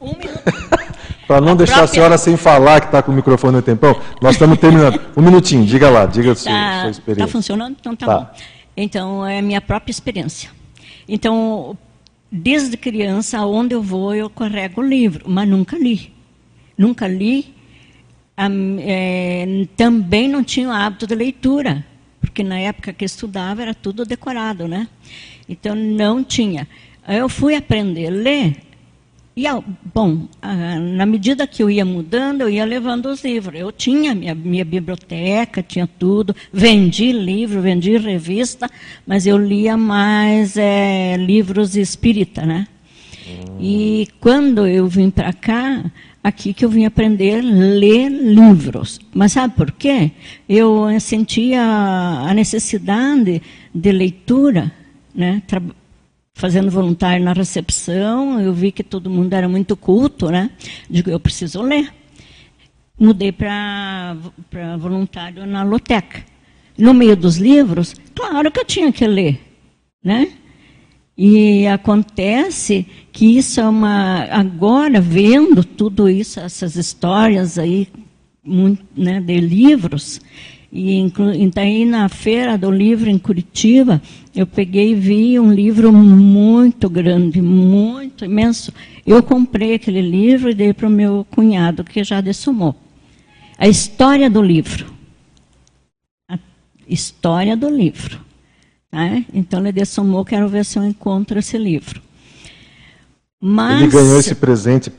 Um 0.00 0.16
minuto. 0.16 0.42
Para 1.26 1.42
não 1.42 1.52
a 1.52 1.56
deixar 1.56 1.74
própria... 1.74 1.90
a 1.90 1.94
senhora 1.94 2.18
sem 2.18 2.36
falar, 2.38 2.80
que 2.80 2.86
está 2.86 3.02
com 3.02 3.12
o 3.12 3.14
microfone 3.14 3.56
no 3.56 3.62
tempão, 3.62 4.00
nós 4.22 4.36
estamos 4.36 4.58
terminando. 4.58 4.98
Um 5.14 5.20
minutinho, 5.20 5.66
diga 5.66 5.90
lá, 5.90 6.06
diga 6.06 6.32
a 6.32 6.34
sua, 6.34 6.50
tá, 6.50 6.80
sua 6.80 6.90
experiência. 6.90 7.24
Está 7.24 7.32
funcionando? 7.32 7.76
Então 7.78 7.94
tá, 7.94 8.06
tá 8.06 8.18
bom. 8.18 8.26
Então, 8.74 9.26
é 9.26 9.40
a 9.40 9.42
minha 9.42 9.60
própria 9.60 9.90
experiência. 9.90 10.50
Então, 11.06 11.76
desde 12.32 12.76
criança, 12.76 13.44
onde 13.44 13.74
eu 13.74 13.82
vou, 13.82 14.14
eu 14.14 14.30
carrego 14.30 14.80
o 14.80 14.84
livro, 14.84 15.24
mas 15.28 15.46
nunca 15.46 15.76
li. 15.76 16.14
Nunca 16.78 17.06
li 17.06 17.54
é, 18.80 19.66
também 19.76 20.28
não 20.28 20.44
tinha 20.44 20.68
o 20.68 20.72
hábito 20.72 21.06
de 21.06 21.14
leitura, 21.14 21.84
porque 22.20 22.42
na 22.42 22.58
época 22.58 22.92
que 22.92 23.04
estudava 23.04 23.62
era 23.62 23.74
tudo 23.74 24.04
decorado, 24.04 24.68
né? 24.68 24.88
Então 25.48 25.74
não 25.74 26.22
tinha. 26.22 26.68
Eu 27.06 27.28
fui 27.28 27.54
aprender 27.54 28.06
a 28.06 28.10
ler 28.10 28.56
e, 29.38 29.44
bom, 29.94 30.26
na 30.96 31.06
medida 31.06 31.46
que 31.46 31.62
eu 31.62 31.70
ia 31.70 31.84
mudando, 31.84 32.40
eu 32.40 32.50
ia 32.50 32.64
levando 32.64 33.06
os 33.06 33.22
livros. 33.22 33.60
Eu 33.60 33.70
tinha 33.70 34.12
minha, 34.12 34.34
minha 34.34 34.64
biblioteca, 34.64 35.62
tinha 35.62 35.86
tudo. 35.86 36.34
Vendi 36.52 37.12
livro, 37.12 37.60
vendi 37.60 37.96
revista, 37.98 38.68
mas 39.06 39.28
eu 39.28 39.38
lia 39.38 39.76
mais 39.76 40.56
é, 40.56 41.16
livros 41.16 41.76
espírita, 41.76 42.44
né? 42.44 42.66
Hum. 43.28 43.56
E 43.60 44.08
quando 44.20 44.66
eu 44.66 44.86
vim 44.86 45.10
para 45.10 45.32
cá, 45.32 45.84
aqui 46.22 46.52
que 46.52 46.64
eu 46.64 46.68
vim 46.68 46.84
aprender 46.84 47.38
a 47.38 47.42
ler 47.42 48.08
livros. 48.08 49.00
Mas 49.12 49.32
sabe 49.32 49.54
por 49.54 49.72
quê? 49.72 50.12
Eu 50.48 50.88
sentia 51.00 51.62
a 51.62 52.32
necessidade 52.34 53.42
de 53.74 53.92
leitura, 53.92 54.72
né? 55.14 55.42
fazendo 56.38 56.70
voluntário 56.70 57.24
na 57.24 57.32
recepção, 57.32 58.40
eu 58.40 58.52
vi 58.52 58.70
que 58.70 58.84
todo 58.84 59.10
mundo 59.10 59.32
era 59.32 59.48
muito 59.48 59.76
culto, 59.76 60.30
né? 60.30 60.50
Digo, 60.88 61.10
eu 61.10 61.18
preciso 61.18 61.60
ler. 61.60 61.92
Mudei 62.96 63.32
para 63.32 64.16
voluntário 64.78 65.44
na 65.44 65.64
loteca. 65.64 66.24
No 66.78 66.94
meio 66.94 67.16
dos 67.16 67.38
livros, 67.38 67.92
claro 68.14 68.52
que 68.52 68.60
eu 68.60 68.64
tinha 68.64 68.92
que 68.92 69.04
ler, 69.04 69.40
né? 70.02 70.28
E 71.20 71.66
acontece 71.66 72.86
que 73.10 73.38
isso 73.38 73.60
é 73.60 73.68
uma. 73.68 74.22
Agora, 74.30 75.00
vendo 75.00 75.64
tudo 75.64 76.08
isso, 76.08 76.38
essas 76.38 76.76
histórias 76.76 77.58
aí, 77.58 77.88
muito, 78.44 78.84
né, 78.96 79.20
de 79.20 79.40
livros, 79.40 80.20
e 80.70 80.94
então 80.94 81.26
aí 81.56 81.84
na 81.84 82.08
feira 82.08 82.56
do 82.56 82.70
livro 82.70 83.10
em 83.10 83.18
Curitiba, 83.18 84.00
eu 84.32 84.46
peguei 84.46 84.92
e 84.92 84.94
vi 84.94 85.40
um 85.40 85.52
livro 85.52 85.92
muito 85.92 86.88
grande, 86.88 87.42
muito 87.42 88.24
imenso. 88.24 88.72
Eu 89.04 89.20
comprei 89.20 89.74
aquele 89.74 90.00
livro 90.00 90.50
e 90.50 90.54
dei 90.54 90.72
para 90.72 90.86
o 90.86 90.90
meu 90.90 91.26
cunhado, 91.28 91.82
que 91.82 92.04
já 92.04 92.20
dessumou. 92.20 92.76
A 93.58 93.66
história 93.66 94.30
do 94.30 94.40
livro. 94.40 94.86
A 96.30 96.38
história 96.88 97.56
do 97.56 97.68
livro. 97.68 98.27
Né? 98.90 99.24
Então 99.32 99.60
ele 99.60 99.72
dessumou, 99.72 100.24
quero 100.24 100.48
ver 100.48 100.64
se 100.64 100.78
eu 100.78 100.84
encontro 100.84 101.38
esse 101.38 101.58
livro. 101.58 102.00
Mas... 103.40 103.82
Ele 103.82 103.90
ganhou 103.92 104.18
esse 104.18 104.34
presente 104.34 104.90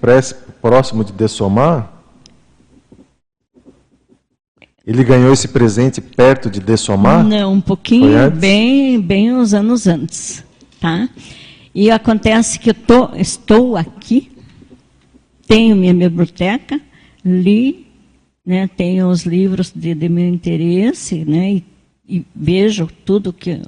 próximo 0.62 1.04
de 1.04 1.12
dessomar? 1.12 1.94
Ele 4.86 5.04
ganhou 5.04 5.34
esse 5.34 5.48
presente 5.48 6.02
perto 6.02 6.50
de 6.50 6.60
dessomar? 6.60 7.24
Não, 7.24 7.54
um 7.54 7.62
pouquinho, 7.62 8.32
bem, 8.32 9.00
bem 9.00 9.34
uns 9.36 9.54
anos 9.54 9.86
antes. 9.86 10.44
Tá? 10.80 11.10
E 11.76 11.92
acontece 11.92 12.58
que 12.58 12.72
eu 12.72 12.74
tô, 12.74 13.14
estou 13.16 13.78
aqui, 13.78 14.32
tenho 15.46 15.76
minha 15.76 15.94
biblioteca, 15.94 16.80
li, 17.24 17.88
né, 18.46 18.68
tenho 18.76 19.10
os 19.10 19.26
livros 19.26 19.72
de, 19.76 19.94
de 19.94 20.10
meu 20.10 20.28
interesse, 20.28 21.24
né, 21.24 21.54
e, 21.54 21.66
e 22.08 22.26
vejo 22.36 22.90
tudo 23.06 23.32
que 23.32 23.62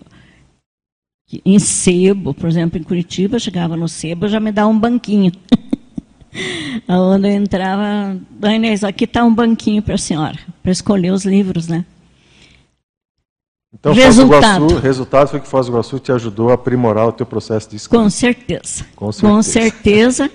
em 1.45 1.59
sebo, 1.59 2.33
por 2.33 2.49
exemplo, 2.49 2.79
em 2.79 2.83
Curitiba, 2.83 3.39
chegava 3.39 3.77
no 3.77 3.87
sebo, 3.87 4.27
já 4.27 4.39
me 4.39 4.51
dá 4.51 4.67
um 4.67 4.77
banquinho. 4.77 5.31
Onde 6.87 7.27
eu 7.27 7.33
entrava, 7.33 8.17
Dona 8.31 8.55
Inês, 8.55 8.83
aqui 8.83 9.03
está 9.03 9.23
um 9.23 9.33
banquinho 9.33 9.81
para 9.81 9.95
a 9.95 9.97
senhora, 9.97 10.39
para 10.63 10.71
escolher 10.71 11.11
os 11.11 11.25
livros, 11.25 11.67
né? 11.67 11.85
Então, 13.73 13.93
resultado. 13.93 14.69
Foz 14.69 14.83
resultado 14.83 15.27
foi 15.29 15.39
que 15.39 15.47
Foz 15.47 15.65
do 15.65 15.71
Iguaçu 15.71 15.99
te 15.99 16.11
ajudou 16.11 16.49
a 16.49 16.55
aprimorar 16.55 17.07
o 17.07 17.11
teu 17.11 17.25
processo 17.25 17.69
de 17.69 17.77
escrita. 17.77 18.03
Com 18.03 18.09
certeza. 18.09 18.85
Com 18.95 19.11
certeza. 19.11 19.33
Com 19.33 19.43
certeza. 19.43 20.31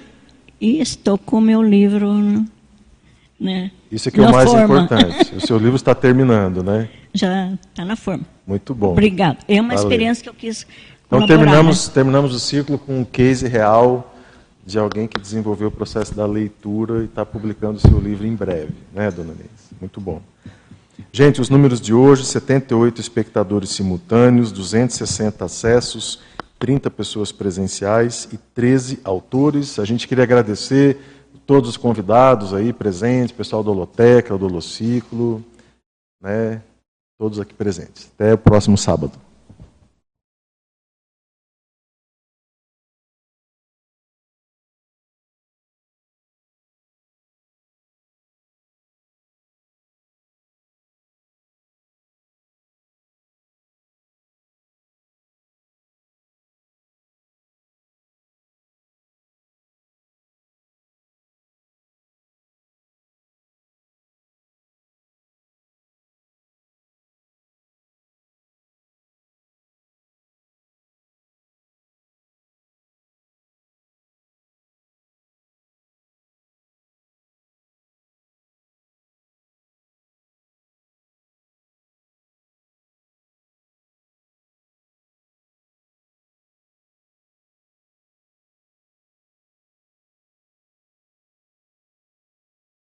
E 0.59 0.81
estou 0.81 1.19
com 1.19 1.37
o 1.37 1.41
meu 1.41 1.63
livro, 1.63 2.11
né? 3.39 3.71
Isso 3.91 4.09
aqui 4.09 4.21
é 4.21 4.27
o 4.27 4.33
mais 4.33 4.51
forma. 4.51 4.65
importante. 4.65 5.35
O 5.35 5.41
seu 5.41 5.59
livro 5.59 5.77
está 5.77 5.95
terminando, 5.95 6.63
né? 6.63 6.89
Já 7.13 7.53
está 7.53 7.85
na 7.85 7.97
forma. 7.97 8.25
Muito 8.47 8.75
bom. 8.75 8.93
Obrigado. 8.93 9.39
É 9.47 9.61
uma 9.61 9.75
Valeu. 9.75 9.83
experiência 9.83 10.23
que 10.23 10.29
eu 10.29 10.35
quis 10.35 10.67
Então 11.07 11.27
terminamos, 11.27 11.87
né? 11.89 11.95
terminamos 11.95 12.35
o 12.35 12.41
ciclo 12.41 12.79
com 12.79 13.01
um 13.01 13.05
case 13.05 13.47
real 13.47 14.15
de 14.65 14.79
alguém 14.79 15.07
que 15.07 15.21
desenvolveu 15.21 15.69
o 15.69 15.71
processo 15.71 16.15
da 16.15 16.27
leitura 16.27 17.03
e 17.03 17.05
está 17.05 17.25
publicando 17.25 17.79
seu 17.79 18.01
livro 18.01 18.27
em 18.27 18.35
breve, 18.35 18.75
né, 18.93 19.11
dona 19.13 19.33
Neise? 19.33 19.49
Muito 19.81 20.01
bom. 20.01 20.21
Gente, 21.13 21.41
os 21.41 21.49
números 21.49 21.81
de 21.81 21.95
hoje: 21.95 22.25
78 22.25 23.01
espectadores 23.01 23.71
simultâneos, 23.71 24.51
260 24.51 25.45
acessos, 25.45 26.21
30 26.59 26.91
pessoas 26.91 27.31
presenciais 27.31 28.29
e 28.33 28.37
13 28.37 29.01
autores. 29.05 29.79
A 29.79 29.85
gente 29.85 30.09
queria 30.09 30.25
agradecer 30.25 30.99
todos 31.47 31.71
os 31.71 31.77
convidados 31.77 32.53
aí 32.53 32.73
presentes, 32.73 33.35
pessoal 33.35 33.63
do 33.63 33.71
Holoteca, 33.71 34.37
do 34.37 34.47
Holociclo, 34.47 35.43
né, 36.21 36.61
todos 37.19 37.39
aqui 37.39 37.55
presentes. 37.55 38.11
Até 38.15 38.35
o 38.35 38.39
próximo 38.39 38.77
sábado. 38.77 39.26